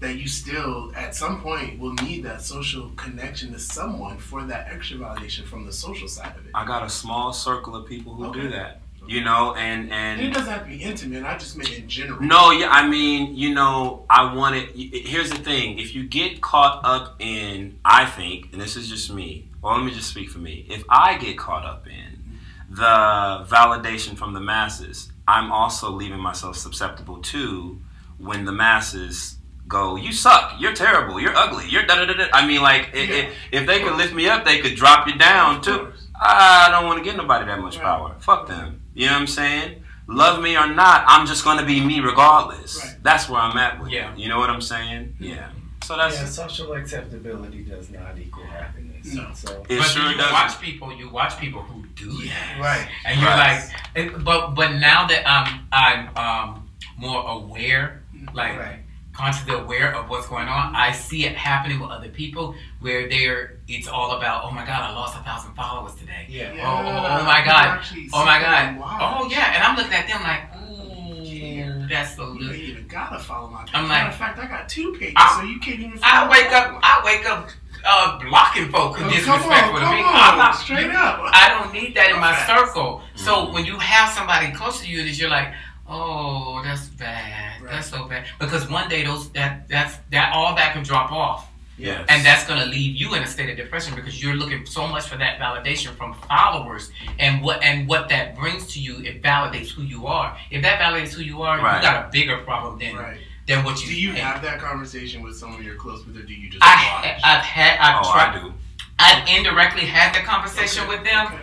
that 0.00 0.16
you 0.16 0.26
still 0.26 0.92
at 0.96 1.14
some 1.14 1.40
point 1.40 1.78
will 1.78 1.92
need 1.94 2.24
that 2.24 2.42
social 2.42 2.90
connection 2.96 3.52
to 3.52 3.58
someone 3.60 4.18
for 4.18 4.42
that 4.42 4.66
extra 4.68 4.96
validation 4.96 5.44
from 5.44 5.64
the 5.64 5.72
social 5.72 6.08
side 6.08 6.36
of 6.36 6.44
it? 6.44 6.50
I 6.54 6.64
got 6.66 6.82
a 6.84 6.90
small 6.90 7.32
circle 7.32 7.76
of 7.76 7.86
people 7.86 8.12
who 8.14 8.32
do 8.34 8.50
that, 8.50 8.80
you 9.06 9.22
know, 9.22 9.54
and 9.54 9.90
And 9.92 10.20
it 10.20 10.32
doesn't 10.32 10.52
have 10.52 10.62
to 10.64 10.68
be 10.68 10.82
intimate. 10.82 11.24
I 11.24 11.36
just 11.36 11.56
mean 11.56 11.72
in 11.72 11.88
general. 11.88 12.20
no, 12.20 12.50
yeah, 12.50 12.68
I 12.70 12.86
mean, 12.86 13.34
you 13.36 13.52
know, 13.54 14.04
I 14.08 14.32
want 14.34 14.56
it. 14.56 14.70
Here's 14.74 15.30
the 15.30 15.38
thing: 15.38 15.78
if 15.78 15.94
you 15.94 16.04
get 16.04 16.40
caught 16.40 16.80
up 16.84 17.16
in, 17.20 17.78
I 17.84 18.04
think, 18.06 18.52
and 18.52 18.60
this 18.60 18.76
is 18.76 18.88
just 18.88 19.12
me, 19.12 19.48
or 19.62 19.74
let 19.76 19.84
me 19.84 19.92
just 19.92 20.08
speak 20.08 20.30
for 20.30 20.38
me. 20.38 20.66
If 20.68 20.84
I 20.88 21.16
get 21.18 21.36
caught 21.38 21.64
up 21.64 21.86
in 21.86 22.38
the 22.70 23.44
validation 23.48 24.16
from 24.16 24.32
the 24.32 24.40
masses, 24.40 25.10
I'm 25.28 25.52
also 25.52 25.90
leaving 25.90 26.20
myself 26.20 26.56
susceptible 26.56 27.18
to 27.22 27.80
when 28.18 28.44
the 28.44 28.52
masses 28.52 29.36
go, 29.68 29.96
"You 29.96 30.12
suck, 30.12 30.54
you're 30.58 30.74
terrible, 30.74 31.20
you're 31.20 31.36
ugly, 31.36 31.68
you're 31.68 31.84
da 31.84 31.96
da 31.96 32.04
da." 32.06 32.14
da." 32.14 32.26
I 32.32 32.46
mean, 32.46 32.62
like, 32.62 32.90
Yeah. 32.94 33.30
if 33.50 33.66
they 33.66 33.80
could 33.80 33.96
lift 33.96 34.14
me 34.14 34.28
up, 34.28 34.44
they 34.44 34.60
could 34.60 34.74
drop 34.76 35.06
you 35.06 35.14
down 35.16 35.60
too. 35.60 35.92
I 36.20 36.68
don't 36.70 36.86
want 36.86 36.98
to 36.98 37.04
give 37.04 37.16
nobody 37.16 37.46
that 37.46 37.60
much 37.60 37.76
Right. 37.76 37.84
power. 37.84 38.14
Fuck 38.20 38.46
them. 38.48 38.81
You 38.94 39.06
know 39.06 39.12
what 39.12 39.20
I'm 39.22 39.26
saying? 39.26 39.82
Love 40.08 40.42
me 40.42 40.56
or 40.56 40.66
not, 40.66 41.04
I'm 41.06 41.26
just 41.26 41.44
gonna 41.44 41.64
be 41.64 41.80
me 41.80 42.00
regardless. 42.00 42.78
Right. 42.84 42.96
That's 43.02 43.28
where 43.28 43.40
I'm 43.40 43.56
at 43.56 43.80
with 43.80 43.90
Yeah. 43.90 44.12
it. 44.12 44.18
You 44.18 44.28
know 44.28 44.38
what 44.38 44.50
I'm 44.50 44.60
saying? 44.60 45.16
Yeah. 45.18 45.48
So 45.84 45.96
that's 45.96 46.16
yeah, 46.16 46.26
social 46.26 46.72
acceptability 46.74 47.62
does 47.64 47.90
not 47.90 48.16
equal 48.18 48.44
happiness. 48.46 49.12
No. 49.14 49.30
So 49.34 49.64
it 49.68 49.78
but 49.78 49.84
sure 49.84 50.10
you 50.10 50.16
does. 50.16 50.30
watch 50.32 50.60
people. 50.60 50.92
You 50.92 51.08
watch 51.10 51.38
people 51.38 51.62
who 51.62 51.84
do 51.96 52.10
that. 52.12 52.24
Yes. 52.26 52.60
right. 52.60 52.88
and 53.04 53.20
you're 53.20 53.28
Right. 53.30 53.62
like, 53.96 54.06
it- 54.12 54.24
but 54.24 54.50
but 54.54 54.72
now 54.74 55.06
that 55.06 55.28
I'm 55.28 55.66
I'm 55.72 56.16
um, 56.16 56.68
more 56.96 57.28
aware, 57.28 58.02
like 58.34 58.58
Right. 58.58 58.78
Consciously 59.12 59.54
aware 59.54 59.94
of 59.94 60.08
what's 60.08 60.26
going 60.28 60.48
on, 60.48 60.74
I 60.74 60.92
see 60.92 61.24
it 61.26 61.36
happening 61.36 61.80
with 61.80 61.90
other 61.90 62.08
people 62.08 62.54
where 62.80 63.08
they're 63.08 63.58
it's 63.68 63.86
all 63.88 64.12
about, 64.16 64.44
oh 64.44 64.50
my 64.50 64.64
god, 64.66 64.90
I 64.90 64.92
lost 64.94 65.16
a 65.18 65.22
thousand 65.22 65.54
followers 65.54 65.94
today. 65.94 66.26
Yeah. 66.28 66.52
Yeah, 66.52 66.62
Oh, 66.70 66.86
oh, 66.86 67.20
oh 67.20 67.24
my 67.24 67.44
god. 67.44 67.80
Oh 68.12 68.24
my 68.24 68.38
sit 68.38 68.44
there 68.44 68.54
and 68.54 68.78
god. 68.78 68.80
watch. 68.80 69.00
Oh 69.02 69.28
yeah, 69.30 69.54
and 69.54 69.62
I'm 69.64 69.76
looking 69.76 69.92
at 69.92 70.06
them 70.08 70.22
like, 70.22 70.42
ooh, 70.56 71.22
Yeah. 71.22 71.86
that's 71.88 72.16
so 72.16 72.32
You 72.34 72.50
ain't 72.50 72.62
even 72.62 72.86
gotta 72.88 73.18
follow 73.18 73.48
my 73.48 73.62
page. 73.64 73.70
I'm 73.74 73.88
Matter 73.88 74.04
like- 74.04 74.12
of 74.12 74.18
fact, 74.18 74.38
I 74.38 74.46
got 74.46 74.68
two 74.68 74.92
pages, 74.98 75.14
I- 75.16 75.40
so 75.40 75.46
you 75.46 75.58
can't 75.60 75.80
even. 75.80 75.98
I 76.02 76.28
wake 76.28 76.52
up. 76.52 76.72
one. 76.72 76.80
I 76.82 77.02
wake 77.04 77.28
up 77.28 77.48
uh, 77.84 78.18
blocking 78.20 78.70
folk 78.70 78.96
who 78.96 79.04
Oh, 79.04 79.08
come 79.08 79.10
disrespectful 79.10 79.74
on, 79.74 79.80
to 79.80 79.86
come 79.86 79.94
me. 79.96 80.02
on, 80.02 80.14
I'm 80.14 80.38
not 80.38 80.52
straight 80.54 80.90
up. 80.90 81.18
I 81.32 81.48
don't 81.48 81.72
need 81.72 81.94
that 81.96 82.10
in 82.10 82.20
my 82.20 82.32
Facts. 82.32 82.46
circle. 82.66 83.02
So 83.16 83.46
Mhm. 83.46 83.52
when 83.54 83.64
you 83.64 83.76
have 83.78 84.08
somebody 84.10 84.52
close 84.52 84.80
to 84.82 84.88
you 84.88 85.02
that 85.04 85.18
you're 85.18 85.28
like, 85.30 85.52
oh, 85.88 86.60
that's 86.64 86.88
bad. 86.88 87.60
Right. 87.62 87.70
That's 87.72 87.88
so 87.90 88.06
bad. 88.06 88.26
Because 88.38 88.68
one 88.70 88.88
day 88.88 89.04
those 89.04 89.30
that 89.30 89.68
that's 89.68 89.98
that 90.10 90.32
all 90.34 90.54
that 90.56 90.72
can 90.72 90.82
drop 90.82 91.12
off. 91.12 91.48
Yes. 91.78 92.04
And 92.08 92.24
that's 92.24 92.46
gonna 92.46 92.66
leave 92.66 92.94
you 92.96 93.14
in 93.14 93.22
a 93.22 93.26
state 93.26 93.50
of 93.50 93.56
depression 93.56 93.94
because 93.94 94.22
you're 94.22 94.34
looking 94.34 94.64
so 94.66 94.86
much 94.86 95.08
for 95.08 95.16
that 95.16 95.38
validation 95.38 95.96
from 95.96 96.14
followers 96.28 96.90
and 97.18 97.42
what 97.42 97.62
and 97.62 97.88
what 97.88 98.08
that 98.10 98.36
brings 98.36 98.66
to 98.74 98.80
you, 98.80 98.98
it 98.98 99.22
validates 99.22 99.68
who 99.70 99.82
you 99.82 100.06
are. 100.06 100.36
If 100.50 100.62
that 100.62 100.80
validates 100.80 101.12
who 101.12 101.22
you 101.22 101.42
are, 101.42 101.58
Right. 101.60 101.76
you 101.76 101.82
got 101.82 102.06
a 102.06 102.08
bigger 102.10 102.38
problem 102.38 102.78
than 102.78 102.94
Right. 102.96 103.18
than 103.48 103.64
what 103.64 103.80
you 103.82 103.88
Do 103.88 104.00
you 104.00 104.12
think. 104.12 104.24
have 104.24 104.42
that 104.42 104.60
conversation 104.60 105.22
with 105.22 105.36
someone 105.36 105.64
you're 105.64 105.74
close 105.74 106.06
with, 106.06 106.16
or 106.16 106.22
do 106.22 106.32
you 106.34 106.50
just 106.50 106.62
I 106.62 107.00
watch? 107.04 107.20
I've 107.24 107.42
had 107.42 107.78
I've 107.80 108.04
oh, 108.06 108.12
tried 108.12 108.36
I 108.36 108.40
do. 108.40 108.54
I've 108.98 109.28
indirectly 109.38 109.86
had 109.86 110.14
the 110.14 110.20
conversation 110.24 110.84
Okay, 110.84 110.96
with 110.96 111.04
them 111.04 111.26
okay. 111.26 111.38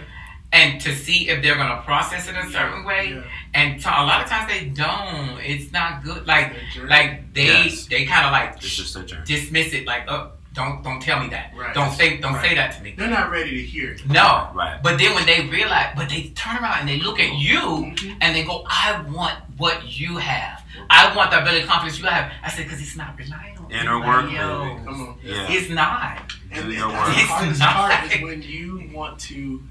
And 0.52 0.82
to 0.82 0.96
see 0.96 1.30
if 1.30 1.44
they're 1.44 1.56
gonna 1.58 1.82
process 1.84 2.28
it 2.28 2.36
a 2.36 2.50
certain 2.50 2.84
way. 2.84 3.14
Yeah. 3.14 3.24
And 3.54 3.80
to, 3.82 3.90
a 3.90 4.04
lot 4.04 4.24
of 4.24 4.30
times 4.30 4.52
they 4.52 4.66
don't. 4.70 5.40
It's 5.40 5.72
not 5.72 6.04
good. 6.04 6.26
Like 6.28 6.54
like 6.86 7.34
they 7.34 7.46
Yes. 7.46 7.86
they 7.86 8.06
kind 8.06 8.26
of 8.26 8.32
like 8.32 8.56
It's 8.58 8.76
just 8.76 8.96
a 8.96 9.04
journey. 9.04 9.24
dismiss 9.26 9.74
it. 9.74 9.86
Like 9.86 10.06
oh 10.08 10.32
don't 10.54 10.84
don't 10.84 11.00
tell 11.02 11.20
me 11.22 11.30
that. 11.30 11.54
Right. 11.56 11.74
Don't 11.76 11.94
say 11.94 12.18
don't 12.18 12.34
Right. 12.34 12.50
say 12.50 12.56
that 12.56 12.72
to 12.78 12.82
me. 12.84 12.96
they're 12.98 13.08
not 13.10 13.30
ready 13.30 13.52
to 13.52 13.62
hear 13.64 13.92
it. 13.92 14.08
No. 14.10 14.50
Right. 14.56 14.80
But 14.82 14.98
then 14.98 15.14
when 15.14 15.26
they 15.28 15.46
realize, 15.48 15.94
but 15.96 16.10
they 16.10 16.30
turn 16.36 16.58
around 16.58 16.80
and 16.80 16.90
they 16.90 17.00
look 17.00 17.20
at 17.20 17.34
you 17.36 17.60
Mhm. 17.60 18.18
and 18.22 18.36
they 18.36 18.44
go, 18.44 18.66
I 18.68 19.02
want 19.02 19.36
what 19.58 19.84
you 20.00 20.18
have. 20.18 20.64
I 20.90 21.16
want 21.16 21.30
the 21.30 21.42
ability 21.42 21.68
confidence 21.68 22.00
you 22.00 22.06
have. 22.06 22.32
I 22.44 22.50
said, 22.50 22.64
because 22.66 22.82
it's 22.82 22.96
not 22.96 23.16
relying 23.18 23.58
on 23.60 23.72
Inner 23.72 24.00
work, 24.00 24.26
baby. 24.26 24.38
else. 24.38 24.82
Come 24.86 25.02
on. 25.10 25.16
Yeah. 25.24 25.46
It's 25.52 25.70
not. 25.70 26.34
And, 26.52 26.64
Do 26.64 26.70
and 26.70 26.74
your 26.74 26.90
that's 26.92 27.60
the 27.60 27.64
hardest 27.66 28.10
part 28.10 28.16
is 28.16 28.22
when 28.24 28.42
you 28.42 28.90
want 28.92 29.20
to. 29.30 29.62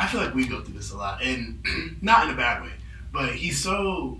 I 0.00 0.06
feel 0.06 0.22
like 0.22 0.34
we 0.34 0.46
go 0.46 0.62
through 0.62 0.74
this 0.74 0.92
a 0.92 0.96
lot, 0.96 1.22
and 1.22 1.62
not 2.00 2.26
in 2.26 2.34
a 2.34 2.36
bad 2.36 2.62
way, 2.62 2.72
but 3.12 3.34
he's 3.34 3.62
so. 3.62 4.18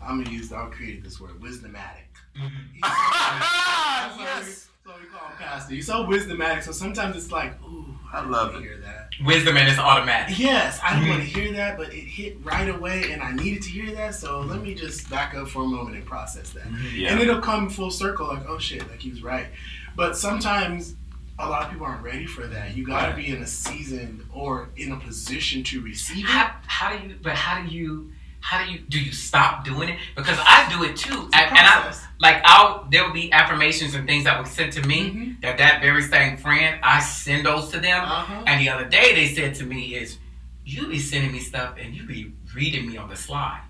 I'm 0.00 0.22
gonna 0.22 0.36
use. 0.36 0.52
I 0.52 0.66
created 0.66 1.04
this 1.04 1.20
word, 1.20 1.40
wisdomatic. 1.40 2.10
Mm-hmm. 2.36 2.48
He's 2.72 2.82
so- 2.82 2.90
that's 2.90 4.16
what 4.16 4.18
we- 4.18 4.24
yes. 4.24 4.68
that's 4.84 5.00
we 5.00 5.06
call 5.06 5.28
him, 5.28 5.36
pastor. 5.38 5.74
He's 5.74 5.86
so 5.86 6.04
wisdomatic, 6.04 6.64
so 6.64 6.72
sometimes 6.72 7.16
it's 7.16 7.30
like, 7.30 7.52
ooh, 7.62 7.96
I, 8.12 8.20
I 8.20 8.24
love 8.24 8.56
it. 8.56 8.62
Hear 8.62 8.78
that? 8.78 9.10
Wisdom 9.24 9.56
and 9.56 9.68
it's 9.68 9.78
automatic. 9.78 10.36
Yes, 10.38 10.80
I 10.82 10.94
didn't 10.94 11.10
want 11.10 11.22
to 11.22 11.28
mm-hmm. 11.28 11.40
hear 11.40 11.52
that, 11.52 11.76
but 11.76 11.88
it 11.88 12.00
hit 12.00 12.36
right 12.42 12.68
away, 12.68 13.12
and 13.12 13.22
I 13.22 13.32
needed 13.32 13.62
to 13.62 13.68
hear 13.70 13.94
that. 13.94 14.16
So 14.16 14.40
let 14.40 14.60
me 14.60 14.74
just 14.74 15.08
back 15.08 15.34
up 15.34 15.48
for 15.48 15.62
a 15.62 15.66
moment 15.66 15.96
and 15.96 16.04
process 16.04 16.50
that. 16.50 16.64
Mm-hmm. 16.64 16.96
Yeah. 16.96 17.12
And 17.12 17.20
it'll 17.20 17.40
come 17.40 17.70
full 17.70 17.92
circle, 17.92 18.26
like, 18.26 18.48
oh 18.48 18.58
shit, 18.58 18.88
like 18.90 19.00
he 19.00 19.10
was 19.10 19.22
right. 19.22 19.46
But 19.94 20.16
sometimes 20.16 20.96
a 21.38 21.48
lot 21.48 21.64
of 21.64 21.70
people 21.70 21.86
aren't 21.86 22.02
ready 22.02 22.26
for 22.26 22.46
that. 22.46 22.76
You 22.76 22.86
got 22.86 23.10
to 23.10 23.16
be 23.16 23.28
in 23.28 23.42
a 23.42 23.46
season 23.46 24.26
or 24.32 24.68
in 24.76 24.92
a 24.92 24.96
position 24.96 25.64
to 25.64 25.80
receive 25.80 26.24
it. 26.24 26.28
How, 26.30 26.54
how 26.66 26.96
do 26.96 27.06
you? 27.08 27.16
But 27.22 27.34
how 27.34 27.62
do 27.62 27.74
you? 27.74 28.12
How 28.40 28.64
do 28.64 28.72
you? 28.72 28.80
Do 28.80 29.00
you 29.00 29.12
stop 29.12 29.64
doing 29.64 29.88
it? 29.88 29.98
Because 30.16 30.38
I 30.40 30.68
do 30.70 30.84
it 30.84 30.96
too, 30.96 31.28
and, 31.32 31.50
I 31.56 31.94
like 32.20 32.42
I'll 32.44 32.86
there 32.90 33.04
will 33.04 33.12
be 33.12 33.32
affirmations 33.32 33.94
and 33.94 34.06
things 34.06 34.24
that 34.24 34.38
were 34.38 34.46
sent 34.46 34.72
to 34.74 34.82
me 34.86 35.10
Mhm. 35.10 35.40
that 35.42 35.58
that 35.58 35.80
very 35.80 36.02
same 36.02 36.36
friend 36.36 36.78
I 36.82 37.00
send 37.00 37.46
those 37.46 37.70
to 37.70 37.80
them. 37.80 38.04
Uh-huh. 38.04 38.44
And 38.46 38.60
the 38.60 38.68
other 38.68 38.84
day 38.84 39.14
they 39.14 39.34
said 39.34 39.54
to 39.56 39.64
me 39.64 39.94
is, 39.94 40.18
you 40.64 40.86
be 40.88 40.98
sending 40.98 41.32
me 41.32 41.38
stuff 41.40 41.74
and 41.80 41.94
you 41.94 42.04
be 42.04 42.32
reading 42.54 42.88
me 42.88 42.96
on 42.96 43.08
the 43.08 43.16
slide. 43.16 43.60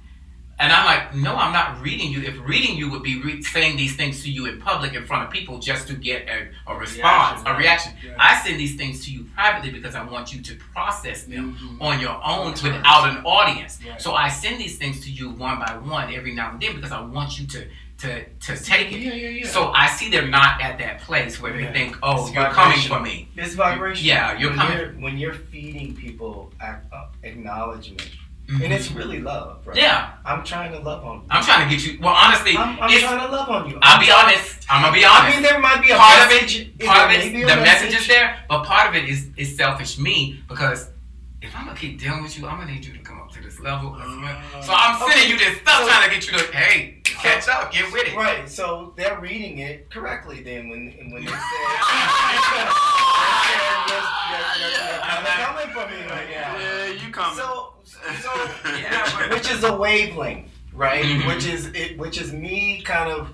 And 0.63 0.71
I'm 0.73 0.85
like, 0.87 1.15
no, 1.17 1.35
I'm 1.35 1.53
not 1.53 1.83
reading 1.83 2.13
you. 2.13 2.21
If 2.23 2.37
reading 2.47 2.77
you 2.77 2.89
would 2.93 3.03
be 3.03 3.21
re- 3.21 3.43
saying 3.43 3.77
these 3.77 3.97
things 3.97 4.23
to 4.23 4.31
you 4.31 4.47
in 4.47 4.61
public 4.61 4.95
in 4.95 5.05
front 5.05 5.25
of 5.25 5.31
people 5.31 5.59
just 5.59 5.89
to 5.89 5.95
get 5.95 6.29
a, 6.29 6.49
a 6.71 6.77
response, 6.79 7.41
Reaction, 7.41 7.55
a 7.55 7.59
reaction. 7.59 7.93
Yeah. 8.07 8.15
I 8.17 8.41
send 8.45 8.61
these 8.61 8.77
things 8.77 9.05
to 9.07 9.11
you 9.11 9.25
privately 9.35 9.71
because 9.73 9.97
I 9.97 10.05
want 10.05 10.33
you 10.33 10.41
to 10.41 10.55
process 10.73 11.25
them 11.25 11.57
Mhm. 11.61 11.81
on 11.83 11.99
your 12.01 12.17
own 12.25 12.53
without 12.53 13.09
an 13.11 13.19
audience. 13.25 13.81
So 13.99 14.15
I 14.15 14.29
send 14.29 14.61
these 14.61 14.79
things 14.79 15.01
to 15.05 15.11
you 15.11 15.31
one 15.31 15.59
by 15.59 15.77
one 15.79 16.15
every 16.15 16.33
now 16.33 16.53
and 16.53 16.61
then 16.63 16.77
because 16.77 16.93
I 16.93 17.01
want 17.01 17.41
you 17.41 17.47
to 17.49 17.67
to 17.99 18.25
to 18.47 18.57
take 18.57 18.91
it. 18.93 18.99
Yeah, 19.01 19.15
yeah, 19.15 19.29
yeah. 19.29 19.47
So 19.47 19.71
I 19.73 19.87
see 19.89 20.11
they're 20.11 20.27
not 20.41 20.61
at 20.63 20.79
that 20.79 21.01
place 21.03 21.41
where 21.41 21.53
they 21.53 21.63
Yeah. 21.65 21.73
think, 21.73 21.97
oh, 22.03 22.27
It's 22.27 22.35
you're 22.35 22.51
coming 22.51 22.79
for 22.81 23.01
me. 23.01 23.29
This 23.37 23.55
vibration. 23.55 24.05
Yeah, 24.07 24.39
you're 24.39 24.51
when 24.51 24.59
coming- 24.59 24.79
You're, 24.79 24.93
when 25.05 25.19
you're 25.19 25.35
feeding 25.53 25.95
people 25.95 26.53
uh, 26.61 26.75
acknowledgement, 27.23 28.11
Mhm. 28.53 28.65
and 28.65 28.73
it's 28.73 28.91
really 28.93 29.21
love, 29.21 29.67
right? 29.67 29.77
Yeah, 29.77 30.11
I'm 30.25 30.45
trying 30.45 30.73
to 30.73 30.79
love 30.81 31.05
on 31.05 31.17
you. 31.21 31.27
I'm 31.31 31.43
trying 31.43 31.69
to 31.69 31.75
get 31.75 31.85
you. 31.87 31.99
Well, 32.01 32.13
honestly, 32.15 32.57
I'm, 32.57 32.79
I'm 32.81 32.91
trying 33.01 33.21
to 33.27 33.33
love 33.33 33.49
on 33.49 33.71
you. 33.71 33.79
I'll 33.81 33.99
I'm 33.99 34.05
be 34.05 34.11
honest. 34.13 34.67
I'm 34.69 34.83
gonna 34.83 34.95
be 34.95 35.05
honest. 35.05 35.25
I 35.25 35.31
mean, 35.31 35.43
there 35.43 35.61
might 35.61 35.81
be 35.83 35.91
a 35.91 35.97
part 35.97 36.23
of 36.23 36.29
message. 36.29 36.61
it, 36.61 36.81
Is 36.83 36.87
part 36.87 37.11
of 37.11 37.17
it, 37.19 37.33
the 37.33 37.57
message 37.57 37.95
is 37.95 38.07
there, 38.07 38.37
but 38.49 38.65
part 38.65 38.89
of 38.91 38.95
it 38.95 39.09
is 39.09 39.29
is 39.37 39.57
selfish 39.57 39.99
me 39.99 40.43
because 40.49 40.91
if 41.41 41.57
I'm 41.57 41.67
gonna 41.67 41.79
keep 41.79 41.99
dealing 41.99 42.23
with 42.23 42.39
you, 42.39 42.47
I'm 42.47 42.59
gonna 42.59 42.73
need 42.73 42.85
you 42.85 42.93
to 42.93 42.99
come 43.01 43.21
up 43.21 43.33
to 43.33 43.43
this 43.43 43.59
level. 43.61 43.97
so 44.63 44.73
I'm 44.75 45.11
sending 45.11 45.31
you 45.31 45.39
this 45.39 45.59
stuff 45.61 45.81
So- 45.83 45.89
trying 45.89 46.09
to 46.09 46.15
get 46.15 46.27
you 46.31 46.39
to 46.39 46.57
hey 46.57 47.01
catch 47.05 47.49
up, 47.49 47.73
get 47.73 47.91
with 47.93 48.07
it. 48.09 48.17
Right, 48.17 48.49
so 48.49 48.93
they're 48.97 49.19
reading 49.21 49.59
it 49.59 49.89
correctly 49.91 50.43
then 50.43 50.69
when 50.69 50.93
when 51.13 51.25
they 51.25 51.31
say 51.31 51.37
coming 55.45 55.69
for 55.75 55.87
me 55.89 56.03
right 56.09 56.31
now. 56.31 56.59
Yeah, 56.59 56.87
you 56.89 57.11
coming. 57.13 57.37
So 57.39 57.72
so 58.21 58.31
Yeah. 58.81 59.29
which 59.33 59.51
is 59.51 59.65
a 59.65 59.75
wavelength, 59.75 60.49
right? 60.73 61.05
Mhm. 61.05 61.27
Which 61.27 61.47
is 61.47 61.67
it 61.75 61.99
which 61.99 62.21
is 62.21 62.33
me 62.33 62.83
kind 62.83 63.11
of 63.11 63.29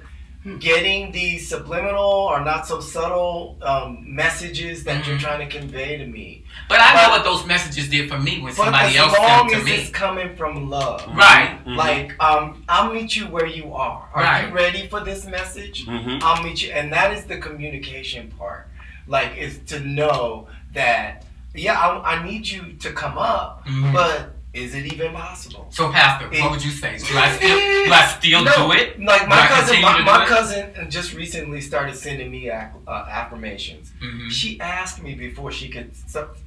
getting 0.60 1.12
these 1.12 1.46
subliminal 1.48 2.00
or 2.32 2.40
not 2.42 2.66
so 2.66 2.80
subtle 2.80 3.58
um, 3.60 3.98
messages 4.06 4.84
that 4.84 5.06
you're 5.06 5.16
Mhm. 5.16 5.20
trying 5.20 5.48
to 5.48 5.58
convey 5.58 5.98
to 5.98 6.06
me. 6.06 6.44
But 6.68 6.80
I 6.80 6.94
know 6.94 7.10
what 7.10 7.24
those 7.24 7.44
messages 7.44 7.88
did 7.90 8.08
for 8.08 8.18
me 8.18 8.38
when 8.38 8.54
But 8.54 8.64
somebody 8.64 8.88
as 8.90 8.96
else 8.96 9.18
long 9.18 9.48
did 9.48 9.58
as 9.58 9.64
to 9.64 9.70
it's 9.74 9.90
coming 9.90 10.34
from 10.36 10.70
love. 10.70 11.04
Right. 11.14 11.58
Mhm. 11.66 11.76
Like, 11.76 12.14
um, 12.22 12.62
I'll 12.68 12.92
meet 12.92 13.14
you 13.16 13.26
where 13.26 13.46
you 13.46 13.74
are. 13.74 14.08
Are 14.14 14.22
Right. 14.22 14.48
you 14.48 14.54
ready 14.54 14.86
for 14.86 15.00
this 15.00 15.26
message? 15.26 15.84
Mhm. 15.86 16.22
I'll 16.22 16.42
meet 16.42 16.62
you, 16.62 16.70
and 16.72 16.90
that 16.92 17.12
is 17.12 17.24
the 17.24 17.36
communication 17.38 18.32
part. 18.38 18.68
Like, 19.06 19.36
is 19.36 19.58
to 19.66 19.80
know 19.80 20.48
that, 20.72 21.24
yeah, 21.54 21.78
I, 21.78 22.14
I 22.14 22.24
need 22.24 22.48
you 22.48 22.74
to 22.80 22.90
come 22.92 23.18
up, 23.18 23.66
but 23.92 24.34
is 24.62 24.74
it 24.74 24.86
even 24.92 25.12
possible? 25.12 25.66
So, 25.70 25.90
Pastor, 25.92 26.28
It- 26.32 26.40
what 26.42 26.50
would 26.52 26.64
you 26.64 26.70
say? 26.70 26.98
Do 26.98 27.16
I 27.18 27.28
still 27.36 27.58
do 27.86 27.92
I 27.92 28.06
still 28.18 28.44
No, 28.44 28.52
do 28.68 28.72
it? 28.72 29.00
Like 29.00 29.28
my 29.28 29.40
I 29.42 29.46
cousin, 29.46 29.80
my, 29.82 30.00
my 30.02 30.26
cousin 30.26 30.90
just 30.90 31.14
recently 31.14 31.60
started 31.60 31.94
sending 31.96 32.30
me 32.30 32.50
ac- 32.50 32.72
uh, 32.86 33.06
affirmations. 33.08 33.92
Mhm. 34.02 34.30
She 34.30 34.60
asked 34.60 35.02
me 35.02 35.14
before 35.14 35.50
she 35.52 35.68
could, 35.68 35.90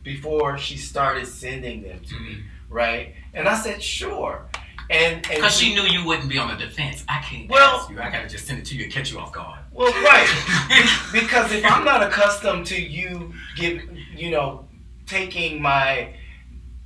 before 0.03 0.57
she 0.57 0.77
started 0.77 1.25
sending 1.27 1.83
them 1.83 1.99
to 2.09 2.15
me, 2.19 2.43
right? 2.69 3.15
And 3.33 3.47
I 3.47 3.55
said 3.55 3.81
sure. 3.81 4.45
And 4.89 5.15
and 5.15 5.21
Because 5.35 5.55
she 5.57 5.73
knew 5.73 5.83
you 5.83 6.03
wouldn't 6.05 6.27
be 6.29 6.37
on 6.37 6.49
the 6.49 6.57
defense. 6.65 7.05
I 7.07 7.19
can't 7.19 7.49
Well- 7.49 7.87
you. 7.89 7.99
I 8.01 8.09
gotta 8.09 8.27
just 8.27 8.45
send 8.47 8.59
it 8.59 8.65
to 8.65 8.75
you 8.75 8.83
and 8.85 8.91
catch 8.93 9.09
you 9.11 9.19
off 9.19 9.31
guard. 9.31 9.59
Well, 9.71 9.91
right. 10.03 10.27
Because 11.13 11.51
if 11.53 11.63
I'm 11.65 11.85
not 11.85 12.03
accustomed 12.03 12.65
to 12.67 12.81
you 12.81 13.33
give, 13.55 13.81
you 14.15 14.31
know, 14.31 14.67
taking 15.07 15.61
my 15.61 16.09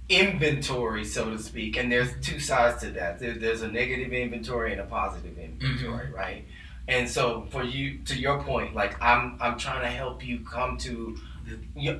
inventory, 0.10 1.04
so 1.06 1.32
to 1.32 1.40
speak, 1.40 1.78
and 1.78 1.92
there's 1.92 2.10
two 2.22 2.40
sides 2.40 2.82
to 2.82 2.92
that. 2.92 3.20
There, 3.20 3.34
there's 3.34 3.62
a 3.62 3.68
negative 3.68 4.14
inventory 4.14 4.72
and 4.72 4.82
a 4.82 4.86
positive 4.86 5.38
inventory, 5.38 6.12
right? 6.12 6.46
And 6.88 7.10
so, 7.10 7.48
for 7.50 7.64
you, 7.64 8.00
to 8.06 8.16
your 8.16 8.42
point, 8.44 8.76
like 8.76 9.02
I'm, 9.02 9.38
I'm 9.42 9.58
trying 9.58 9.82
to 9.82 9.90
help 9.90 10.26
you 10.26 10.40
come 10.40 10.78
to 10.80 11.18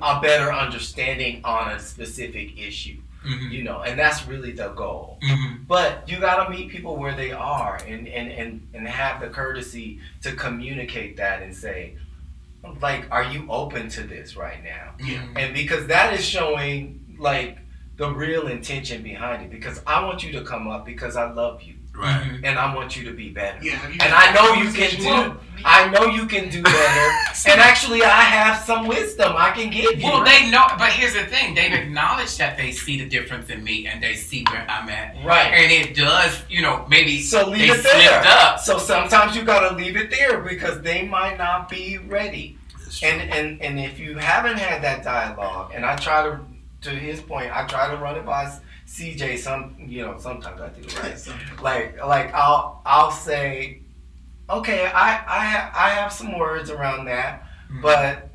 a 0.02 0.20
better 0.20 0.52
understanding 0.52 1.40
on 1.44 1.72
a 1.72 1.78
specific 1.80 2.58
issue, 2.58 2.98
Mhm. 3.24 3.50
you 3.50 3.64
know, 3.64 3.82
and 3.82 3.98
that's 3.98 4.26
really 4.28 4.52
the 4.52 4.68
goal. 4.68 5.18
Mhm. 5.24 5.66
But 5.66 6.08
you 6.08 6.20
gotta 6.20 6.48
meet 6.50 6.68
people 6.70 6.96
where 6.96 7.14
they 7.16 7.32
are 7.32 7.76
and, 7.86 8.06
and, 8.06 8.30
and, 8.30 8.68
and 8.74 8.86
have 8.88 9.20
the 9.20 9.28
courtesy 9.28 9.98
to 10.22 10.32
communicate 10.32 11.16
that 11.16 11.42
and 11.42 11.54
say, 11.54 11.94
like, 12.80 13.06
are 13.10 13.24
you 13.24 13.46
open 13.50 13.88
to 13.90 14.02
this 14.02 14.36
right 14.36 14.62
now? 14.62 14.94
yeah. 15.04 15.22
And 15.36 15.52
because 15.54 15.86
that 15.88 16.14
is 16.14 16.24
showing 16.24 17.16
like 17.18 17.58
the 17.96 18.10
real 18.12 18.48
intention 18.48 19.02
behind 19.02 19.42
it. 19.42 19.50
Because 19.50 19.80
I 19.86 20.04
want 20.04 20.22
you 20.22 20.32
to 20.32 20.42
come 20.42 20.68
up 20.68 20.84
because 20.84 21.16
I 21.16 21.30
love 21.32 21.62
you 21.62 21.74
Right. 21.94 22.20
Mhm. 22.22 22.40
and 22.44 22.58
I 22.58 22.74
want 22.74 22.94
you 22.94 23.04
to 23.04 23.12
be 23.12 23.30
better. 23.30 23.56
Yeah, 23.62 23.76
have 23.76 23.90
you 23.90 23.98
And 24.02 24.12
I 24.12 24.30
know 24.34 24.52
you 24.52 24.64
can 24.70 24.90
conversation? 24.90 25.30
do 25.30 25.40
I 25.64 25.88
know 25.88 26.04
you 26.08 26.26
can 26.26 26.50
do 26.50 26.62
better. 26.62 27.10
and 27.46 27.58
actually 27.58 28.02
I 28.04 28.20
have 28.20 28.62
some 28.64 28.86
wisdom 28.86 29.32
I 29.34 29.50
can 29.52 29.70
give 29.70 29.98
you. 29.98 30.04
Well, 30.04 30.22
they 30.22 30.50
know, 30.50 30.66
but 30.78 30.90
here's 30.92 31.14
the 31.14 31.24
thing: 31.24 31.54
they've 31.54 31.72
acknowledged 31.72 32.36
that 32.36 32.58
they 32.58 32.70
see 32.72 32.98
the 33.02 33.08
difference 33.08 33.48
in 33.48 33.64
me, 33.64 33.86
and 33.86 34.02
they 34.02 34.14
see 34.14 34.44
where 34.50 34.66
I'm 34.68 34.90
at, 34.90 35.16
Right. 35.24 35.50
and 35.54 35.72
it 35.72 35.96
does, 35.96 36.38
you 36.50 36.60
know, 36.60 36.84
maybe 36.90 37.22
So 37.22 37.48
leave 37.48 37.60
they 37.60 37.78
it 37.78 37.82
there. 37.82 38.22
up. 38.26 38.60
So 38.60 38.76
sometimes 38.76 39.34
you 39.34 39.40
gotta 39.42 39.74
leave 39.74 39.96
it 39.96 40.10
there 40.10 40.40
because 40.40 40.82
they 40.82 41.00
might 41.06 41.38
not 41.38 41.70
be 41.70 41.96
ready. 41.96 42.58
And 43.02 43.22
and 43.22 43.62
and 43.62 43.80
if 43.80 43.98
you 43.98 44.18
haven't 44.18 44.58
had 44.58 44.82
that 44.82 45.02
dialogue, 45.02 45.72
and 45.74 45.84
I 45.86 45.96
try 45.96 46.24
to, 46.24 46.40
to 46.86 46.94
his 46.96 47.20
point, 47.20 47.50
I 47.54 47.66
try 47.66 47.90
to 47.90 47.96
run 47.96 48.16
it 48.16 48.24
by 48.24 48.50
CJ. 48.86 49.38
Some 49.38 49.76
you 49.86 50.02
know 50.02 50.16
sometimes 50.18 50.60
I 50.60 50.68
do 50.68 50.82
right. 51.00 51.62
like 51.62 52.04
like 52.04 52.32
I'll 52.34 52.80
I'll 52.86 53.10
say, 53.10 53.80
okay, 54.48 54.86
I 54.86 55.08
I 55.26 55.44
have 55.44 55.72
I 55.74 55.90
have 55.90 56.12
some 56.12 56.38
words 56.38 56.70
around 56.70 57.06
that, 57.06 57.42
Mm-hmm. 57.68 57.82
but 57.82 58.28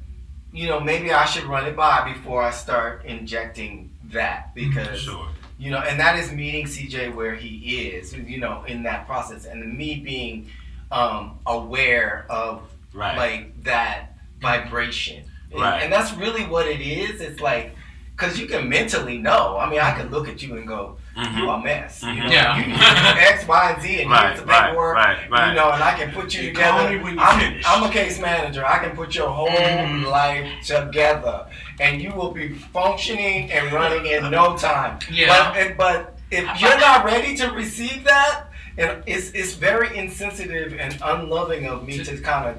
you 0.52 0.68
know 0.68 0.82
maybe 0.82 1.14
I 1.14 1.24
should 1.24 1.45
run 1.45 1.66
it 1.66 1.76
by 1.78 2.12
before 2.14 2.43
I 2.43 2.52
start 2.52 3.06
injecting 3.06 3.89
that 4.12 4.54
because 4.54 4.99
Sure. 4.99 5.30
you 5.58 5.72
know, 5.72 5.80
and 5.80 5.97
that 6.02 6.20
is 6.20 6.34
meeting 6.34 6.66
CJ 6.66 7.16
where 7.16 7.34
he 7.34 7.88
is, 7.88 8.14
you 8.14 8.39
know, 8.39 8.66
in 8.68 8.84
that 8.84 9.06
process, 9.08 9.45
and 9.45 9.78
me 9.78 9.95
being 9.95 10.49
um, 10.91 11.39
aware 11.45 12.26
of 12.30 12.64
Right. 12.93 13.16
like 13.18 13.64
that 13.64 14.18
vibration, 14.41 15.24
And- 15.52 15.62
Right. 15.62 15.84
and, 15.84 15.93
that's 15.93 16.12
really 16.14 16.43
what 16.45 16.68
it 16.68 16.82
is. 16.82 17.22
It's 17.22 17.39
like 17.39 17.74
because 18.22 18.39
you 18.39 18.45
can 18.45 18.69
mentally 18.69 19.17
know. 19.17 19.57
I 19.57 19.67
mean, 19.69 19.80
I 19.80 19.91
can 19.93 20.09
look 20.11 20.28
at 20.30 20.43
you 20.43 20.55
and 20.55 20.67
go, 20.67 20.95
Mhm. 21.17 21.38
"You 21.38 21.49
a 21.49 21.59
mess." 21.59 22.03
You 22.03 22.09
Mhm. 22.09 22.17
know, 22.26 22.32
Yeah. 22.32 22.57
you 22.57 22.67
need 22.67 22.78
X, 23.34 23.47
Y, 23.47 23.72
and 23.72 23.82
Z, 23.82 24.01
and 24.03 24.11
Right, 24.11 24.28
here's 24.28 24.39
the 24.41 24.45
right, 24.45 24.61
paperwork. 24.67 24.95
right, 24.95 25.17
right. 25.32 25.47
You 25.49 25.55
know, 25.55 25.72
and 25.72 25.84
I 25.84 25.93
can 25.95 26.11
put 26.11 26.34
you 26.36 26.43
You 26.43 26.53
call 26.53 26.78
together. 26.78 26.97
me 26.97 27.03
when 27.03 27.13
you 27.15 27.19
I'm, 27.22 27.39
finish. 27.39 27.65
I'm 27.67 27.84
a 27.84 27.89
case 27.89 28.19
manager. 28.19 28.63
I 28.65 28.78
can 28.78 28.91
put 28.91 29.15
your 29.15 29.30
whole 29.30 29.49
Mhm. 29.49 30.05
life 30.05 30.47
together, 30.63 31.45
and 31.80 31.99
you 32.01 32.11
will 32.11 32.32
be 32.32 32.49
functioning 32.74 33.51
and 33.51 33.72
running 33.72 34.05
in 34.05 34.30
no 34.30 34.55
time. 34.55 34.99
Yeah. 35.09 35.51
But 35.55 35.78
but 35.78 36.17
if 36.30 36.45
you're 36.61 36.80
not 36.80 37.03
ready 37.03 37.36
to 37.38 37.47
receive 37.51 38.03
that, 38.03 38.43
and 38.78 39.01
it's 39.07 39.32
it's 39.32 39.53
very 39.55 39.97
insensitive 39.97 40.76
and 40.80 40.95
unloving 41.03 41.65
of 41.65 41.86
me 41.88 42.03
to 42.03 42.17
kind 42.19 42.45
of 42.49 42.55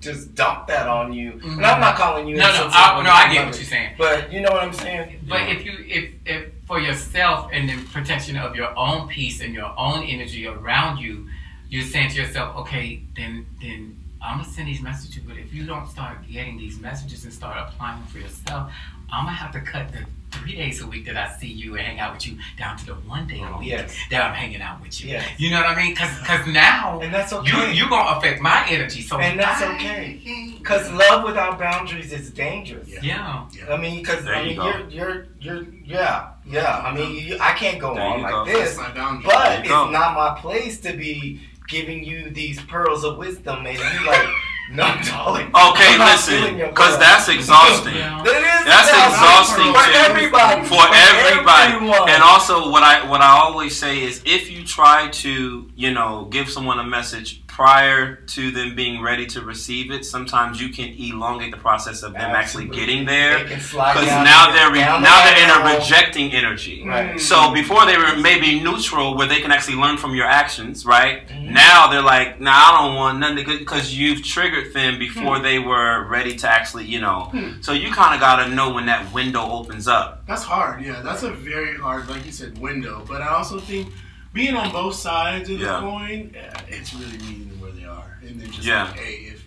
just 0.00 0.34
dump 0.34 0.66
that 0.66 0.86
on 0.88 1.12
you. 1.12 1.32
And 1.32 1.42
I'm 1.42 1.50
mm-hmm. 1.50 1.80
not 1.80 1.96
calling 1.96 2.26
you 2.26 2.36
No, 2.36 2.46
no, 2.46 2.68
I, 2.72 3.02
no, 3.02 3.10
I 3.10 3.32
get 3.32 3.46
what 3.46 3.56
you're 3.56 3.64
saying. 3.64 3.94
But 3.98 4.32
you 4.32 4.40
know 4.40 4.50
what 4.50 4.62
I'm 4.62 4.72
saying? 4.72 5.20
But 5.28 5.48
if 5.48 5.64
you, 5.64 5.72
if, 5.86 6.10
if 6.26 6.52
for 6.66 6.80
yourself 6.80 7.50
and 7.52 7.68
the 7.68 7.76
protection 7.92 8.36
of 8.36 8.56
your 8.56 8.76
own 8.78 9.08
peace 9.08 9.40
and 9.40 9.54
your 9.54 9.72
own 9.78 10.04
energy 10.04 10.46
around 10.46 10.98
you, 10.98 11.28
you're 11.68 11.84
saying 11.84 12.10
to 12.10 12.16
yourself, 12.16 12.56
okay, 12.56 13.02
then, 13.16 13.46
then 13.60 13.96
I'm 14.22 14.38
gonna 14.38 14.48
send 14.48 14.68
these 14.68 14.82
messages. 14.82 15.22
But 15.22 15.36
if 15.36 15.52
you 15.52 15.66
don't 15.66 15.88
start 15.88 16.18
getting 16.30 16.56
these 16.56 16.80
messages 16.80 17.24
and 17.24 17.32
start 17.32 17.56
applying 17.58 18.00
them 18.00 18.08
for 18.08 18.18
yourself, 18.18 18.72
I'm 19.12 19.26
gonna 19.26 19.36
have 19.36 19.52
to 19.52 19.60
cut 19.60 19.92
the 19.92 20.04
three 20.30 20.54
days 20.54 20.80
a 20.80 20.86
week 20.86 21.06
that 21.06 21.16
I 21.16 21.36
see 21.36 21.48
you 21.48 21.76
and 21.76 21.86
hang 21.86 22.00
out 22.00 22.14
with 22.14 22.26
you 22.26 22.36
down 22.56 22.76
to 22.78 22.86
the 22.86 22.94
one 22.94 23.26
day 23.26 23.38
a 23.40 23.42
mm-hmm. 23.42 23.58
week 23.58 23.68
Yes. 23.68 23.96
that 24.10 24.22
I'm 24.22 24.34
hanging 24.34 24.60
out 24.62 24.80
with 24.80 25.00
you. 25.02 25.10
Yes. 25.10 25.28
You 25.38 25.50
know 25.50 25.56
what 25.60 25.66
I 25.66 25.82
mean? 25.82 25.94
Cause, 25.94 26.10
cause 26.24 26.46
now 26.46 27.00
And 27.00 27.12
that's 27.12 27.32
you 27.32 27.38
okay. 27.38 27.72
you 27.72 27.88
gonna 27.88 28.18
affect 28.18 28.40
my 28.40 28.66
energy. 28.68 29.02
So 29.02 29.18
And 29.18 29.38
that's 29.38 29.62
I- 29.62 29.74
okay. 29.74 30.56
Because 30.58 30.90
love 30.92 31.24
without 31.24 31.58
boundaries 31.58 32.12
is 32.12 32.30
dangerous. 32.30 32.90
Yeah. 33.02 33.48
I 33.68 33.76
mean, 33.76 34.00
because 34.00 34.26
I 34.26 34.40
you 34.42 34.46
mean, 34.48 34.56
go. 34.56 34.64
you're 34.66 34.88
you're 34.90 35.26
you're 35.40 35.66
yeah 35.84 36.30
yeah. 36.46 36.82
I 36.84 36.94
mean, 36.94 37.26
you, 37.26 37.38
I 37.40 37.52
can't 37.52 37.80
go 37.80 37.94
There 37.94 38.02
on 38.02 38.18
you 38.18 38.22
like 38.22 38.32
go. 38.32 38.44
this. 38.44 38.76
That's 38.76 38.88
my 38.88 38.94
boundary. 38.94 39.24
But 39.26 39.60
it's 39.60 39.68
go. 39.68 39.90
not 39.90 40.14
my 40.14 40.40
place 40.40 40.80
to 40.80 40.92
be 40.96 41.40
giving 41.68 42.04
you 42.04 42.30
these 42.30 42.60
pearls 42.62 43.04
of 43.04 43.16
wisdom 43.16 43.64
and 43.64 43.78
you 43.78 44.06
like 44.06 44.28
No, 44.72 44.84
darling. 45.04 45.46
Okay, 45.48 45.98
I'm 45.98 46.06
listen, 46.06 46.56
because 46.58 46.96
that's 46.98 47.28
exhausting. 47.28 47.94
That 48.22 48.36
is 48.36 48.66
That's 48.66 48.90
exhausting 48.90 49.72
for 49.72 49.82
too. 49.82 50.04
everybody. 50.06 50.62
for 50.68 50.84
everybody. 50.94 51.74
everyone. 51.74 52.08
And 52.08 52.22
also, 52.22 52.70
what 52.70 52.82
I 52.82 53.08
what 53.08 53.20
I 53.20 53.30
always 53.40 53.76
say 53.76 54.02
is, 54.02 54.22
if 54.24 54.50
you 54.50 54.64
try 54.64 55.08
to, 55.08 55.68
you 55.74 55.90
know, 55.92 56.26
give 56.30 56.50
someone 56.50 56.78
a 56.78 56.84
message 56.84 57.42
prior 57.60 58.16
to 58.16 58.50
them 58.50 58.74
being 58.74 59.02
ready 59.02 59.26
to 59.26 59.42
receive 59.42 59.90
it, 59.90 60.02
sometimes 60.06 60.58
you 60.62 60.70
can 60.70 60.88
elongate 60.98 61.50
the 61.50 61.58
process 61.58 62.02
of 62.02 62.14
them 62.14 62.30
actually 62.40 62.66
getting 62.66 63.04
there. 63.04 63.44
Because 63.44 64.06
now 64.06 64.50
they're 64.50 64.72
re- 64.72 64.80
now 64.80 65.18
the 65.22 65.30
they're 65.34 65.44
in 65.44 65.50
a 65.74 65.78
rejecting 65.78 66.32
energy. 66.32 66.82
Right. 66.86 67.20
So 67.20 67.52
before 67.52 67.84
they 67.84 67.98
were 67.98 68.16
maybe 68.16 68.60
neutral, 68.60 69.14
where 69.14 69.28
they 69.28 69.40
can 69.42 69.52
actually 69.52 69.76
learn 69.76 69.98
from 69.98 70.14
your 70.14 70.24
actions, 70.24 70.86
right? 70.86 71.28
Mm-hmm. 71.28 71.52
Now 71.52 71.90
they're 71.90 72.00
like, 72.16 72.40
"Nah, 72.40 72.50
I 72.50 72.78
don't 72.78 72.94
want 72.96 73.18
nothing," 73.18 73.44
because 73.58 73.94
you've 73.94 74.22
triggered 74.24 74.72
them 74.72 74.98
before 74.98 75.36
Hmm. 75.36 75.42
they 75.42 75.58
were 75.58 76.06
ready 76.08 76.34
to 76.36 76.48
actually, 76.48 76.86
you 76.86 77.00
know. 77.00 77.30
So 77.60 77.72
you 77.72 77.90
kind 77.92 78.14
of 78.14 78.20
got 78.20 78.36
to 78.42 78.48
know 78.54 78.72
when 78.72 78.86
that 78.86 79.12
window 79.12 79.42
opens 79.58 79.86
up. 79.86 80.26
That's 80.26 80.44
hard. 80.44 80.82
Yeah, 80.82 81.02
that's 81.02 81.24
a 81.24 81.30
very 81.30 81.76
hard, 81.76 82.08
like 82.08 82.24
you 82.24 82.32
said, 82.32 82.56
window. 82.58 83.04
But 83.06 83.20
I 83.20 83.28
also 83.38 83.60
think 83.60 83.92
being 84.32 84.54
on 84.54 84.72
both 84.72 84.94
sides 84.94 85.50
of 85.50 85.58
the 85.58 85.66
coin, 85.80 86.34
uh, 86.36 86.60
it's 86.68 86.94
really 86.94 87.18
meeting 87.18 87.48
them 87.48 87.60
where 87.60 87.72
they 87.72 87.84
are, 87.84 88.18
and 88.22 88.40
then 88.40 88.50
just 88.50 88.66
Yeah. 88.66 88.84
like, 88.84 88.98
hey, 88.98 89.12
if 89.32 89.44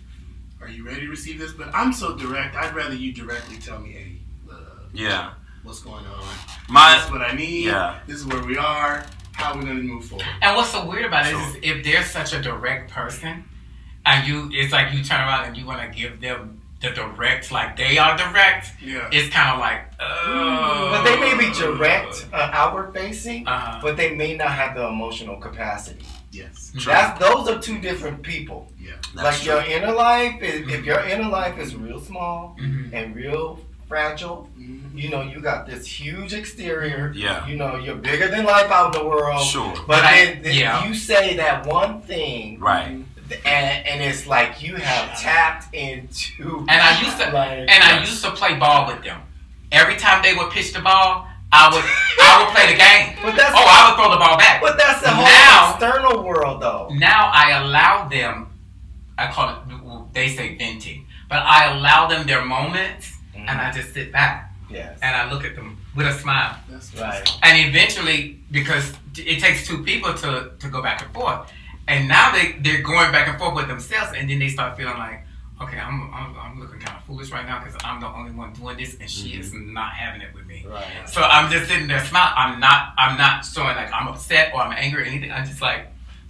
are 0.62 0.68
you 0.70 0.86
ready 0.86 1.02
to 1.02 1.10
receive 1.10 1.40
this? 1.40 1.52
But 1.52 1.74
I'm 1.74 1.92
so 1.94 2.16
direct. 2.18 2.56
I'd 2.56 2.74
rather 2.76 2.96
you 2.96 3.12
directly 3.14 3.58
tell 3.58 3.80
me, 3.80 3.92
hey, 3.92 4.18
uh, 4.52 4.56
Yeah, 4.94 5.32
what's 5.64 5.80
going 5.82 6.06
on? 6.06 6.24
my 6.70 6.96
this 6.96 7.06
is 7.06 7.12
what 7.12 7.22
I 7.22 7.34
need. 7.36 7.66
yeah. 7.66 8.00
This 8.08 8.18
is 8.18 8.26
where 8.26 8.42
we 8.44 8.58
are. 8.58 9.06
How 9.34 9.52
are 9.54 9.58
we 9.58 9.66
going 9.66 9.78
to 9.78 9.84
move 9.84 10.06
forward? 10.06 10.26
And 10.42 10.56
what's 10.56 10.70
so 10.70 10.86
weird 10.86 11.06
about 11.06 11.26
it 11.26 11.32
Sure. 11.32 11.42
is 11.42 11.58
if 11.62 11.84
they're 11.84 12.04
such 12.04 12.34
a 12.34 12.42
direct 12.42 12.92
person, 12.92 13.44
and 14.06 14.28
you, 14.28 14.50
it's 14.54 14.72
like 14.72 14.94
you 14.94 15.04
turn 15.04 15.20
around 15.22 15.46
and 15.46 15.58
you 15.58 15.66
want 15.66 15.82
to 15.82 15.98
give 15.98 16.20
them 16.22 16.62
the 16.84 16.90
direct, 16.92 17.52
like 17.52 17.76
they 17.78 17.98
are 17.98 18.16
direct. 18.18 18.74
Yeah. 18.82 19.08
It's 19.12 19.34
kind 19.34 19.54
of 19.54 19.60
like, 19.60 19.82
oh. 20.00 20.90
But 20.92 21.04
they 21.06 21.20
may 21.20 21.36
be 21.38 21.52
direct, 21.58 22.28
uh, 22.34 22.50
outward 22.54 22.94
facing, 22.94 23.48
Uh-huh. 23.48 23.80
but 23.82 23.96
they 23.98 24.14
may 24.14 24.36
not 24.36 24.52
have 24.52 24.76
the 24.76 24.86
emotional 24.88 25.38
capacity. 25.38 26.06
Yes. 26.32 26.72
That's 26.86 27.18
those 27.20 27.48
are 27.50 27.60
two 27.60 27.80
different 27.80 28.22
people. 28.22 28.72
Yeah. 28.80 28.92
That's 29.16 29.24
like 29.24 29.36
true. 29.38 29.54
your 29.54 29.64
inner 29.64 29.94
life, 29.94 30.42
is, 30.42 30.68
if 30.72 30.84
your 30.86 31.00
inner 31.06 31.30
life 31.30 31.58
is 31.58 31.76
real 31.76 32.02
small 32.02 32.58
Mhm. 32.60 32.90
and 32.94 33.16
real 33.16 33.60
fragile, 33.88 34.50
Mhm. 34.60 34.90
you 34.96 35.10
know 35.10 35.22
you 35.22 35.40
got 35.40 35.68
this 35.68 35.86
huge 35.86 36.34
exterior. 36.34 37.14
Yeah. 37.16 37.46
You 37.48 37.56
know 37.56 37.76
you're 37.78 37.96
bigger 38.10 38.28
than 38.28 38.44
life 38.46 38.70
out 38.72 38.94
in 38.96 39.02
the 39.02 39.08
world. 39.08 39.46
Sure. 39.46 39.72
But 39.76 39.88
But 39.88 40.04
I- 40.04 40.26
then, 40.26 40.42
then 40.42 40.54
yeah. 40.56 40.86
you 40.86 40.94
say 40.96 41.36
that 41.38 41.66
one 41.66 42.02
thing, 42.02 42.60
Right. 42.60 43.06
And, 43.46 43.88
and 43.88 44.02
it's 44.02 44.26
like 44.28 44.62
you 44.62 44.76
have 44.76 45.20
tapped 45.20 45.74
into. 45.74 46.60
And 46.70 46.72
I 46.72 47.00
used 47.02 47.18
to, 47.20 47.32
like, 47.32 47.52
and 47.60 47.84
I 47.84 48.00
used 48.00 48.24
to 48.24 48.32
play 48.32 48.56
ball 48.58 48.88
with 48.88 49.04
them. 49.04 49.22
Every 49.72 49.96
time 49.96 50.22
they 50.22 50.36
would 50.36 50.52
pitch 50.52 50.74
the 50.74 50.82
ball, 50.82 51.28
I 51.52 51.70
would, 51.74 51.84
I 51.84 52.44
would 52.44 52.54
play 52.56 52.72
the 52.74 52.78
game. 52.78 53.18
But 53.24 53.36
that's 53.38 53.54
Oh, 53.56 53.64
I 53.66 53.90
would 53.90 53.96
throw 53.98 54.12
the 54.12 54.18
ball 54.18 54.38
back. 54.38 54.62
but 54.62 54.78
that's 54.78 55.02
the 55.02 55.10
whole 55.10 55.26
Now- 55.26 55.72
external 55.72 56.24
world, 56.24 56.62
though. 56.62 56.90
Now 56.94 57.32
I 57.34 57.52
allow 57.64 58.08
them. 58.08 58.48
I 59.18 59.32
call 59.32 59.50
it. 59.50 60.14
They 60.14 60.30
say 60.30 60.56
venting, 60.58 61.06
but 61.30 61.40
I 61.40 61.76
allow 61.78 62.08
them 62.08 62.26
their 62.28 62.44
moments, 62.46 63.14
and 63.36 63.48
mm-hmm. 63.48 63.60
I 63.60 63.72
just 63.72 63.94
sit 63.94 64.12
back 64.12 64.52
Yes. 64.70 64.98
and 65.02 65.16
I 65.16 65.32
look 65.32 65.44
at 65.44 65.56
them 65.56 65.78
with 65.96 66.08
a 66.08 66.14
smile. 66.14 66.56
That's 66.70 66.94
Right. 67.00 67.38
And 67.44 67.68
eventually, 67.70 68.40
because 68.52 68.94
it 69.18 69.40
takes 69.40 69.68
two 69.68 69.84
people 69.84 70.14
to, 70.16 70.52
to 70.60 70.68
go 70.68 70.82
back 70.82 71.04
and 71.04 71.14
forth, 71.14 71.52
and 71.88 72.08
now 72.08 72.32
they 72.32 72.54
they're 72.62 72.82
going 72.82 73.12
back 73.12 73.28
and 73.28 73.38
forth 73.38 73.56
with 73.56 73.68
themselves, 73.68 74.12
and 74.16 74.30
then 74.30 74.40
they 74.40 74.50
start 74.50 74.78
feeling 74.78 74.98
like, 74.98 75.26
okay, 75.62 75.78
I'm 75.80 76.14
I'm, 76.14 76.36
I'm 76.38 76.60
looking 76.60 76.80
kind 76.80 76.98
of 76.98 77.04
foolish 77.04 77.32
right 77.32 77.46
now 77.46 77.64
because 77.64 77.80
I'm 77.84 78.00
the 78.00 78.08
only 78.08 78.32
one 78.32 78.54
doing 78.54 78.78
this, 78.78 78.98
and 79.00 79.10
she 79.10 79.40
is 79.40 79.52
mm-hmm. 79.52 79.74
not 79.74 79.94
having 79.94 80.22
it 80.22 80.34
with 80.34 80.46
me. 80.46 80.66
Right. 80.68 80.86
So 81.08 81.22
I'm 81.22 81.52
just 81.52 81.70
sitting 81.70 81.88
there 81.88 82.04
smiling. 82.06 82.34
I'm 82.38 82.60
not 82.60 82.94
I'm 82.98 83.18
not 83.18 83.46
showing 83.46 83.76
like 83.76 83.92
I'm 83.94 84.08
upset 84.08 84.54
or 84.54 84.62
I'm 84.62 84.74
angry 84.78 85.04
or 85.04 85.06
anything. 85.06 85.32
I'm 85.32 85.46
just 85.46 85.62
like, 85.62 85.88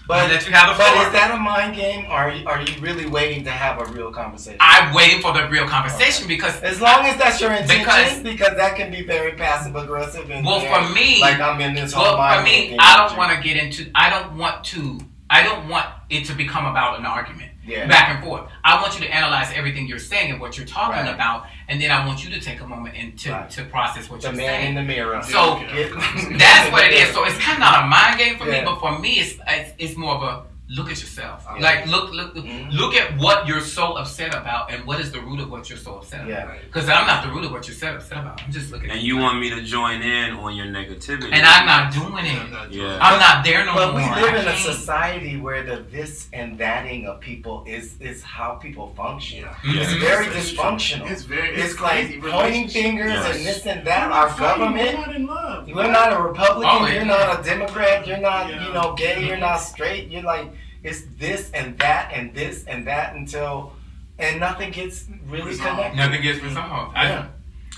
But 0.07 0.29
let 0.29 0.45
you 0.45 0.51
have 0.53 0.75
the 0.75 0.83
But 0.83 1.07
is 1.07 1.13
that 1.13 1.31
a 1.33 1.37
mind 1.37 1.75
game, 1.75 2.05
or 2.07 2.13
are 2.13 2.31
you, 2.31 2.45
are 2.45 2.61
you 2.61 2.81
really 2.81 3.05
waiting 3.05 3.43
to 3.45 3.51
have 3.51 3.79
a 3.79 3.85
real 3.93 4.11
conversation? 4.11 4.57
I'm 4.59 4.93
waiting 4.93 5.21
for 5.21 5.31
the 5.31 5.47
real 5.47 5.67
conversation 5.67 6.27
because 6.27 6.59
as 6.61 6.81
long 6.81 7.05
as 7.05 7.17
that's 7.17 7.39
your 7.39 7.51
intention, 7.51 7.79
Because- 7.79 8.19
because, 8.19 8.57
that 8.57 8.75
can 8.75 8.91
be 8.91 9.03
very 9.03 9.33
passive 9.33 9.75
aggressive. 9.75 10.29
And 10.29 10.45
Well, 10.45 10.59
very- 10.59 10.73
for 10.73 10.93
me- 10.93 11.21
like 11.21 11.39
I'm 11.39 11.61
in 11.61 11.73
this 11.73 11.93
whole 11.93 12.17
well, 12.17 12.37
for 12.37 12.43
me, 12.43 12.75
I 12.77 12.97
don't 12.97 13.17
want 13.17 13.31
to 13.35 13.41
get 13.41 13.55
into. 13.55 13.89
I 13.95 14.09
don't 14.09 14.37
want 14.37 14.63
to. 14.65 14.99
I 15.33 15.41
don't 15.43 15.67
want 15.67 15.87
it 16.09 16.25
to 16.25 16.33
become 16.35 16.65
about 16.67 16.99
an 16.99 17.05
argument. 17.05 17.51
Yeah. 17.65 17.87
Back 17.87 18.09
and 18.13 18.23
forth. 18.23 18.43
I 18.63 18.79
want 18.81 18.93
you 18.99 19.05
to 19.07 19.11
analyze 19.13 19.49
everything 19.55 19.87
you're 19.87 19.97
saying 19.97 20.31
and 20.31 20.39
what 20.39 20.57
you're 20.57 20.67
talking 20.67 21.05
Right. 21.05 21.13
about, 21.13 21.45
and 21.69 21.81
then 21.81 21.91
I 21.91 22.05
want 22.05 22.23
you 22.23 22.29
to 22.31 22.39
take 22.39 22.59
a 22.61 22.67
moment 22.67 22.95
and 22.97 23.17
to, 23.19 23.31
Right. 23.31 23.49
to 23.51 23.63
process 23.65 24.09
what 24.09 24.21
the 24.21 24.27
you're 24.27 24.35
saying. 24.35 24.35
The 24.35 24.57
man 24.59 24.67
in 24.69 24.75
the 24.75 24.93
mirror. 24.93 25.23
So, 25.23 25.59
Get- 25.59 26.37
That's 26.37 26.71
what 26.71 26.83
it 26.83 26.93
is. 26.93 27.13
So 27.13 27.23
it's 27.23 27.37
kind 27.39 27.53
of 27.55 27.59
not 27.61 27.83
a 27.83 27.87
mind 27.87 28.19
game 28.19 28.37
for 28.37 28.45
me, 28.45 28.61
but 28.63 28.79
for 28.79 28.99
me, 28.99 29.13
it's 29.21 29.35
it's, 29.47 29.71
it's 29.79 29.97
more 29.97 30.15
of 30.15 30.23
a 30.23 30.43
look 30.69 30.89
at 30.89 30.99
yourself. 31.01 31.45
Yeah. 31.55 31.61
Like 31.61 31.87
look 31.87 32.11
look 32.13 32.35
Mhm. 32.35 32.71
look 32.71 32.95
at 32.95 33.17
what 33.17 33.45
you're 33.47 33.59
so 33.61 33.93
upset 33.93 34.33
about, 34.33 34.71
and 34.71 34.85
what 34.85 34.99
is 35.01 35.11
the 35.11 35.19
root 35.19 35.39
of 35.41 35.51
what 35.51 35.69
you're 35.69 35.77
so 35.77 35.97
upset 35.97 36.25
Yeah. 36.25 36.43
about. 36.43 36.61
Because 36.61 36.87
I'm 36.89 37.05
not 37.05 37.23
the 37.25 37.29
root 37.31 37.43
of 37.43 37.51
what 37.51 37.67
you're 37.67 37.75
so 37.75 37.93
upset 37.95 38.19
about. 38.19 38.41
I'm 38.43 38.51
just 38.51 38.71
looking. 38.71 38.89
And 38.89 38.99
at 38.99 39.03
you 39.03 39.17
want 39.17 39.39
me 39.39 39.49
to 39.49 39.61
join 39.61 40.01
in 40.01 40.31
on 40.35 40.55
your 40.55 40.67
negativity. 40.67 41.29
and 41.33 41.45
I'm 41.45 41.65
not 41.65 41.91
doing 41.91 42.25
it. 42.25 42.41
I'm 42.41 42.51
not 42.51 42.71
doing 42.71 42.85
Yeah. 42.87 42.95
it. 42.95 42.99
I'm 43.01 43.19
not 43.19 43.43
there 43.43 43.65
no 43.65 43.73
But 43.75 43.91
more. 43.91 44.01
we 44.01 44.21
live 44.21 44.33
I 44.35 44.37
in 44.39 44.47
a 44.47 44.51
can't. 44.51 44.57
society 44.59 45.35
where 45.37 45.63
the 45.63 45.83
this 45.91 46.29
and 46.31 46.57
thatting 46.57 47.07
of 47.07 47.19
people 47.19 47.63
is 47.67 47.95
is 47.99 48.23
how 48.23 48.51
people 48.55 48.93
function. 48.95 49.39
Yeah. 49.41 49.55
Mhm. 49.63 49.81
It's 49.81 49.93
very 49.93 50.27
dysfunctional. 50.27 51.11
It's 51.11 51.23
very. 51.23 51.49
It's, 51.55 51.73
It's, 51.73 51.81
like 51.81 52.21
pointing 52.21 52.67
fingers 52.69 53.11
Yes. 53.11 53.35
and 53.35 53.45
this 53.45 53.65
and 53.65 53.85
that. 53.85 54.11
Our 54.11 54.29
government. 54.37 54.97
We're 54.97 55.05
not 55.05 55.15
in 55.15 55.25
love. 55.27 55.67
You're 55.67 55.87
not 55.89 56.13
a 56.13 56.19
Republican. 56.21 56.77
Oh, 56.83 56.87
you're 56.87 57.05
not 57.05 57.39
a 57.39 57.43
Democrat. 57.43 58.07
You're 58.07 58.17
not, 58.17 58.49
Yeah. 58.49 58.65
you 58.65 58.73
know, 58.73 58.93
gay. 58.93 59.25
You're 59.27 59.37
not 59.37 59.57
straight. 59.73 60.09
You're 60.09 60.23
like 60.23 60.47
it's 60.83 61.01
this 61.17 61.49
and 61.51 61.77
that 61.79 62.11
and 62.13 62.33
this 62.33 62.65
and 62.65 62.85
that 62.87 63.15
until, 63.15 63.73
and 64.19 64.39
nothing 64.39 64.71
gets 64.71 65.05
really 65.27 65.47
Resolved. 65.51 65.77
connected. 65.77 65.97
Nothing 65.97 66.21
gets 66.21 66.41
resolved. 66.43 66.95
I, 66.95 67.03
Yeah. 67.09 67.27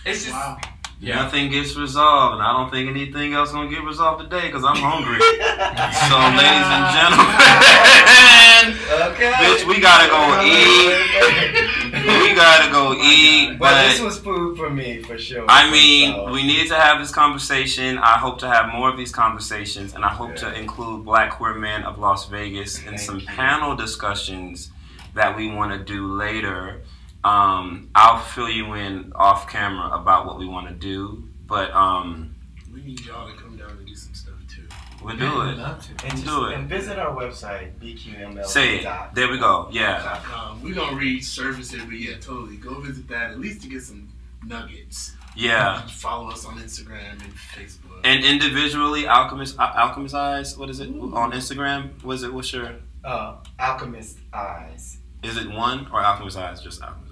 it's 0.05 0.23
just 0.25 0.33
Wow. 0.35 0.57
Yeah. 0.99 1.15
Nothing 1.15 1.49
gets 1.51 1.75
resolved, 1.75 2.35
and 2.35 2.43
I 2.43 2.53
don't 2.53 2.71
think 2.71 2.89
anything 2.89 3.33
else 3.33 3.51
gonna 3.51 3.69
get 3.69 3.83
resolved 3.83 4.23
today 4.23 4.47
because 4.47 4.63
I'm 4.63 4.77
hungry. 4.77 5.19
so, 6.07 6.17
ladies 6.39 6.69
and 6.71 6.85
gentlemen, 6.95 8.25
Okay. 8.65 9.31
Bitch, 9.33 9.67
we 9.67 9.79
gotta 9.79 10.07
go 10.09 10.41
eat. 10.43 12.23
we 12.23 12.33
gotta 12.35 12.71
go 12.71 12.89
oh 12.89 13.03
eat. 13.03 13.57
But 13.59 13.71
But 13.71 13.87
this 13.87 13.99
was 13.99 14.17
food 14.19 14.57
for 14.57 14.69
me 14.69 15.01
for 15.03 15.17
sure. 15.17 15.45
I 15.47 15.69
mean, 15.69 16.13
So, 16.13 16.31
we 16.31 16.43
needed 16.43 16.69
to 16.69 16.75
have 16.75 16.99
this 16.99 17.11
conversation. 17.11 17.97
I 17.97 18.17
hope 18.17 18.39
to 18.39 18.47
have 18.47 18.73
more 18.73 18.89
of 18.89 18.97
these 18.97 19.11
conversations, 19.11 19.93
and 19.93 20.03
I 20.03 20.09
hope 20.09 20.35
to 20.37 20.53
include 20.57 21.05
Black 21.05 21.31
queer 21.31 21.53
men 21.55 21.83
of 21.83 21.99
Las 21.99 22.27
Vegas 22.29 22.79
in 22.79 22.85
Thank 22.85 22.99
some 22.99 23.19
you. 23.19 23.27
panel 23.27 23.75
discussions 23.75 24.71
that 25.13 25.35
we 25.35 25.51
want 25.51 25.71
to 25.71 25.79
do 25.79 26.07
later. 26.13 26.81
Um, 27.25 27.89
I'll 27.95 28.19
fill 28.19 28.49
you 28.49 28.73
in 28.75 29.11
off 29.15 29.49
camera 29.49 29.89
about 29.97 30.27
what 30.27 30.37
we 30.37 30.45
want 30.45 30.67
to 30.67 30.73
do, 30.75 31.27
but 31.47 31.71
um, 31.71 32.35
We 32.73 32.81
need 32.81 33.01
y'all 33.05 33.27
to 33.27 33.35
come 33.35 33.57
down 33.57 33.71
and 33.71 33.87
do 33.87 33.95
some 33.95 34.13
stuff 34.13 34.35
too. 34.47 34.67
we'll 35.03 35.15
do 35.17 35.25
it. 35.41 35.57
Love 35.57 35.83
to. 35.85 36.05
and, 36.05 36.11
just, 36.13 36.25
do 36.25 36.45
it. 36.45 36.53
and 36.55 36.69
visit 36.69 36.99
our 36.99 37.15
website 37.15 37.71
bqml. 37.79 38.45
Say 38.45 38.77
it. 38.79 38.87
There 39.15 39.29
we 39.31 39.39
go. 39.39 39.67
Yeah. 39.71 40.21
Um, 40.35 40.61
we're 40.61 40.75
gonna 40.75 40.95
resurface 40.95 41.73
it, 41.73 41.81
but 41.87 41.97
yeah, 41.97 42.15
totally. 42.17 42.57
Go 42.57 42.79
visit 42.79 43.07
that 43.07 43.31
at 43.31 43.39
least 43.39 43.61
to 43.63 43.69
get 43.69 43.81
some 43.81 44.07
nuggets. 44.45 45.15
Yeah. 45.35 45.81
Follow 45.87 46.29
us 46.29 46.45
on 46.45 46.59
Instagram 46.59 47.11
and 47.23 47.33
Facebook. 47.55 47.99
And 48.03 48.23
individually, 48.23 49.07
Alchemist, 49.07 49.57
Alchemist 49.59 50.13
Eyes. 50.15 50.57
What 50.57 50.69
is 50.69 50.79
it 50.79 50.89
on 50.89 51.31
Instagram? 51.31 52.03
Was 52.03 52.21
it? 52.23 52.31
What's 52.31 52.53
your? 52.53 52.75
Uh, 53.03 53.37
Alchemist 53.59 54.19
Eyes. 54.31 54.97
Is 55.23 55.37
it 55.37 55.49
one 55.49 55.87
or 55.91 56.01
Alchemist 56.01 56.37
Eyes? 56.37 56.61
Just 56.61 56.81
Alchemist 56.83 57.01
Al- 57.03 57.04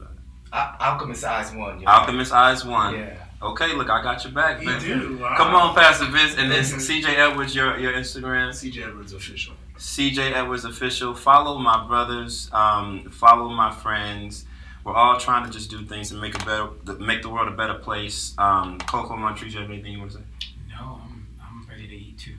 Alchemist 0.54 1.24
Eyes 1.24 1.52
one. 1.54 1.80
you're 1.80 1.90
Alchemist 1.90 2.32
Eyes 2.32 2.64
one. 2.66 2.96
Yeah. 2.96 3.16
Okay, 3.42 3.74
look, 3.74 3.90
I 3.90 4.02
got 4.02 4.24
your 4.24 4.32
back, 4.34 4.62
you 4.62 4.68
man. 4.68 4.82
do. 4.82 5.18
Wow. 5.18 5.36
Come 5.36 5.54
on, 5.56 5.76
Pastor 5.76 6.06
Vince, 6.06 6.36
and 6.38 6.50
then 6.52 6.64
Mhm. 6.64 6.80
CJ 6.80 7.16
Edwards, 7.16 7.54
your 7.54 7.78
your 7.78 7.92
Instagram, 7.94 8.54
CJ 8.54 8.84
Edwards 8.84 9.14
official. 9.14 9.54
CJ 9.78 10.32
Edwards 10.34 10.64
official. 10.64 11.14
Follow 11.14 11.58
my 11.58 11.86
brothers. 11.86 12.50
Um, 12.54 13.10
follow 13.10 13.50
my 13.50 13.72
friends. 13.72 14.46
We're 14.86 14.94
all 14.94 15.18
trying 15.20 15.46
to 15.46 15.52
just 15.52 15.70
do 15.70 15.84
things 15.86 16.12
and 16.12 16.22
make 16.22 16.36
a 16.42 16.46
better, 16.46 16.68
make 17.00 17.22
the 17.22 17.30
world 17.30 17.48
a 17.48 17.52
better 17.56 17.76
place. 17.76 18.34
Um, 18.38 18.78
Coco 18.80 19.16
Montrese, 19.16 19.54
you 19.56 19.62
have 19.62 19.70
anything 19.70 19.94
you 19.94 20.00
want 20.00 20.12
to 20.12 20.18
say? 20.18 20.24
No, 20.70 21.02
I'm 21.04 21.28
I'm 21.42 21.68
ready 21.70 21.88
to 21.88 21.96
eat 21.96 22.18
too. 22.20 22.36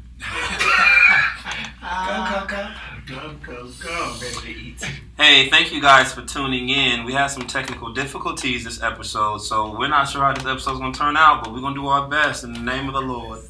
Go, 2.05 2.24
go, 2.31 2.47
go. 2.47 2.70
Go, 3.07 3.35
go, 3.45 3.69
go. 3.82 4.16
Ready 4.20 4.55
to 4.55 4.61
eat. 4.61 4.82
Hey, 5.16 5.51
thank 5.51 5.73
you 5.73 5.81
guys 5.81 6.12
for 6.12 6.23
tuning 6.23 6.70
in. 6.70 7.05
We 7.05 7.12
had 7.12 7.27
some 7.27 7.47
technical 7.47 7.93
difficulties 7.93 8.65
this 8.65 8.82
episode, 8.82 9.39
so 9.39 9.77
we're 9.78 9.89
not 9.89 10.09
sure 10.09 10.23
how 10.23 10.32
this 10.32 10.47
episode's 10.47 10.81
gonna 10.81 10.95
turn 10.95 11.16
out, 11.16 11.45
but 11.45 11.53
we're 11.53 11.61
gonna 11.61 11.74
do 11.74 11.86
our 11.86 12.09
best 12.09 12.45
in 12.45 12.53
the 12.53 12.61
name 12.61 12.89
of 12.89 12.95
the 12.95 13.03
Lord. 13.03 13.43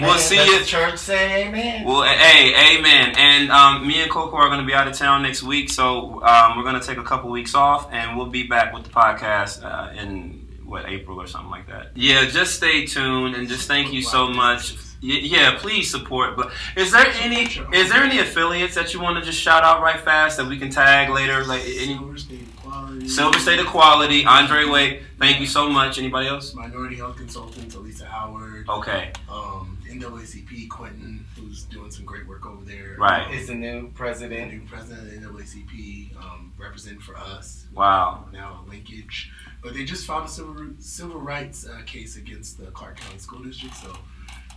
we'll 0.00 0.18
see 0.18 0.36
you. 0.36 0.64
church 0.64 0.98
say 0.98 1.46
amen. 1.46 1.84
Well, 1.84 2.02
hey, 2.02 2.78
amen. 2.78 3.14
And 3.16 3.50
um, 3.50 3.86
me 3.86 4.00
and 4.02 4.10
Coco 4.10 4.36
are 4.36 4.48
going 4.48 4.60
to 4.60 4.66
be 4.66 4.74
out 4.74 4.86
of 4.86 4.94
town 4.96 5.22
next 5.22 5.42
week, 5.42 5.70
so 5.70 6.22
um, 6.22 6.56
we're 6.56 6.62
going 6.62 6.80
to 6.80 6.86
take 6.86 6.98
a 6.98 7.02
couple 7.02 7.30
weeks 7.30 7.54
off, 7.54 7.88
and 7.90 8.16
we'll 8.16 8.26
be 8.26 8.44
back 8.44 8.72
with 8.72 8.84
the 8.84 8.90
podcast 8.90 9.64
uh, 9.64 9.92
in 9.98 10.46
what 10.64 10.88
April 10.88 11.20
or 11.20 11.26
something 11.26 11.50
like 11.50 11.66
that. 11.68 11.96
Yeah, 11.96 12.26
just 12.26 12.54
stay 12.54 12.86
tuned, 12.86 13.34
and 13.34 13.48
just 13.48 13.66
thank 13.66 13.92
you 13.92 14.02
so 14.02 14.28
much. 14.28 14.76
Y- 15.02 15.20
Yeah, 15.22 15.56
please 15.58 15.90
support. 15.90 16.36
But 16.36 16.52
is 16.76 16.92
there 16.92 17.06
any 17.20 17.44
is 17.72 17.90
there 17.90 18.02
any 18.02 18.18
affiliates 18.18 18.74
that 18.74 18.92
you 18.92 19.00
want 19.00 19.18
to 19.18 19.24
just 19.24 19.40
shout 19.40 19.62
out 19.64 19.80
right 19.82 19.98
fast 20.00 20.36
that 20.36 20.46
we 20.46 20.58
can 20.58 20.70
tag 20.70 21.10
later? 21.10 21.44
Like 21.44 21.62
any 21.62 21.94
Silver 21.96 22.18
State 22.18 22.40
Equality. 22.58 23.08
Silver 23.08 23.38
State 23.38 23.60
Equality, 23.60 24.24
Andre 24.26 24.64
Way. 24.66 25.02
Thank 25.18 25.40
you 25.40 25.46
so 25.46 25.68
much. 25.68 25.98
Anybody 25.98 26.28
else? 26.28 26.54
Minority 26.54 26.96
Health 26.96 27.16
Consultants, 27.16 27.74
Elisa 27.74 28.04
Howard. 28.06 28.68
Okay, 28.68 29.12
Um, 29.30 29.78
NAACP, 29.88 30.68
Quentin, 30.68 31.24
who's 31.36 31.64
doing 31.64 31.90
some 31.90 32.04
great 32.04 32.26
work 32.28 32.46
over 32.46 32.64
there. 32.64 32.96
Right. 32.98 33.32
Is 33.34 33.48
the 33.48 33.54
new 33.54 33.82
The 33.82 33.88
president. 33.88 34.52
new 34.52 34.60
president 34.68 35.24
of 35.24 35.32
NAACP, 35.32 36.16
um, 36.16 36.52
representing 36.58 37.00
for 37.00 37.16
us. 37.16 37.66
Wow. 37.74 38.26
Now 38.32 38.64
a 38.66 38.70
linkage. 38.70 39.30
But 39.62 39.74
they 39.74 39.84
just 39.84 40.06
filed 40.06 40.24
a 40.26 40.28
civil, 40.28 40.56
civil 40.78 41.20
rights 41.20 41.66
uh, 41.66 41.82
case 41.84 42.16
against 42.16 42.58
the 42.58 42.70
Clark 42.70 42.96
County 43.00 43.18
School 43.18 43.40
District, 43.42 43.74
so 43.76 43.94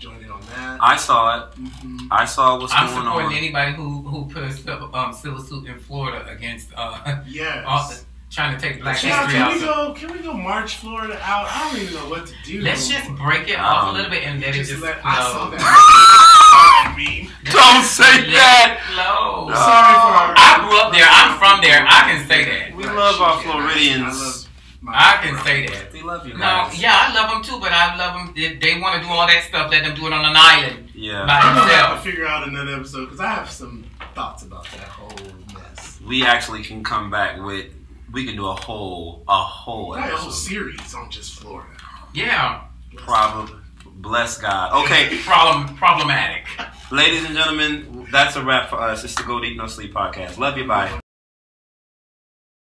join 0.03 0.19
in 0.23 0.29
on 0.31 0.41
that. 0.55 0.77
I 0.81 0.95
saw 0.97 1.19
it. 1.39 1.45
Mhm. 1.59 2.07
I 2.11 2.25
saw 2.25 2.59
what's 2.59 2.73
going 2.73 2.83
on. 2.83 2.89
I'm 2.89 2.93
going 2.95 3.05
supporting 3.05 3.27
on. 3.37 3.43
anybody 3.43 3.71
who 3.79 3.87
who 4.11 4.17
put 4.33 4.43
a 4.43 4.51
civil, 4.53 4.87
um, 4.95 5.11
civil 5.13 5.41
suit 5.49 5.65
in 5.71 5.77
Florida 5.79 6.19
against 6.35 6.67
uh, 6.75 7.15
Yes. 7.27 7.63
all- 7.71 7.91
trying 8.29 8.53
to 8.57 8.59
take 8.65 8.81
Black 8.81 8.97
Yeah, 9.03 9.09
history 9.27 9.33
can 9.33 9.41
out. 9.43 9.53
we 9.53 9.59
go? 9.59 9.93
Can 9.99 10.11
we 10.11 10.19
go 10.27 10.33
march 10.33 10.71
Florida 10.77 11.17
out? 11.21 11.45
I 11.55 11.69
don't 11.69 11.79
even 11.81 11.93
know 11.93 12.09
what 12.09 12.25
to 12.25 12.33
do. 12.43 12.61
Let's 12.61 12.87
just 12.89 13.07
break 13.25 13.47
it 13.47 13.59
off 13.59 13.83
a 13.85 13.89
Um, 13.89 13.93
little 13.95 14.09
bit 14.09 14.23
and 14.27 14.41
let 14.41 14.49
it 14.55 14.65
Just 14.65 14.71
just 14.71 14.81
let- 14.83 15.01
flow. 15.01 15.11
I 15.11 15.15
saw 15.31 15.49
that. 15.51 15.61
Don't 17.51 17.83
say 17.83 18.21
Let 18.21 18.31
that. 18.33 18.71
flow. 18.89 19.47
No. 19.49 19.55
Sorry 19.55 19.95
for 20.03 20.11
our. 20.21 20.33
I 20.37 20.51
grew 20.65 20.77
up 20.81 20.91
there. 20.93 21.05
I'm 21.07 21.37
from 21.37 21.61
there. 21.61 21.85
I 21.87 21.99
can 22.09 22.27
say 22.27 22.45
that. 22.45 22.75
We 22.75 22.83
love 22.85 23.19
our 23.21 23.37
shit, 23.37 23.45
yeah, 23.45 23.51
Floridians. 23.53 24.42
I 24.87 24.91
love 24.91 24.93
my- 24.93 24.93
I 24.95 25.17
can 25.35 25.45
say 25.45 25.65
that. 25.67 25.93
We 25.93 26.01
love 26.01 26.27
you 26.27 26.33
No, 26.33 26.39
guys. 26.39 26.81
yeah, 26.81 27.07
I 27.09 27.13
love 27.13 27.31
them 27.31 27.41
too, 27.43 27.59
but 27.59 27.71
I 27.71 27.95
love 27.95 28.13
them. 28.13 28.33
They, 28.35 28.55
they 28.57 28.79
want 28.79 29.01
to 29.01 29.07
do 29.07 29.13
all 29.13 29.25
that 29.27 29.43
stuff. 29.43 29.71
Let 29.71 29.83
them 29.83 29.95
do 29.95 30.07
it 30.07 30.13
on 30.13 30.25
an 30.25 30.35
island 30.35 30.89
Yeah. 30.93 31.25
by 31.25 31.39
I'm 31.39 31.55
gonna 31.55 31.59
have 31.59 31.65
to 31.65 31.67
themselves. 31.67 32.03
figure 32.03 32.25
out 32.27 32.47
another 32.47 32.75
episode 32.75 33.05
because 33.05 33.19
I 33.19 33.27
have 33.29 33.49
some 33.49 33.85
thoughts 34.15 34.43
about 34.43 34.65
that 34.71 34.81
whole 34.87 35.17
mess. 35.53 35.99
We 36.05 36.25
actually 36.25 36.63
can 36.63 36.83
come 36.83 37.09
back 37.09 37.39
with. 37.41 37.67
We 38.11 38.25
can 38.25 38.35
do 38.35 38.45
a 38.45 38.53
whole, 38.53 39.23
a 39.27 39.41
whole 39.41 39.91
Like 39.91 40.11
a 40.11 40.17
whole 40.17 40.31
series 40.31 40.93
on 40.93 41.09
just 41.09 41.39
Florida. 41.39 41.69
Yeah, 42.13 42.61
Problem. 42.97 43.63
Bless 43.85 44.37
God. 44.37 44.83
Okay, 44.85 45.17
problem 45.25 45.75
problematic. 45.77 46.45
ladies 46.91 47.23
and 47.25 47.33
gentlemen, 47.35 48.05
that's 48.11 48.35
a 48.35 48.43
wrap 48.43 48.69
for 48.69 48.75
us. 48.81 49.03
It's 49.05 49.15
the 49.15 49.23
Go 49.23 49.39
Deep 49.39 49.55
No 49.57 49.65
Sleep 49.67 49.93
podcast. 49.93 50.37
Love 50.37 50.57
you. 50.57 50.65
Bye. 50.67 50.99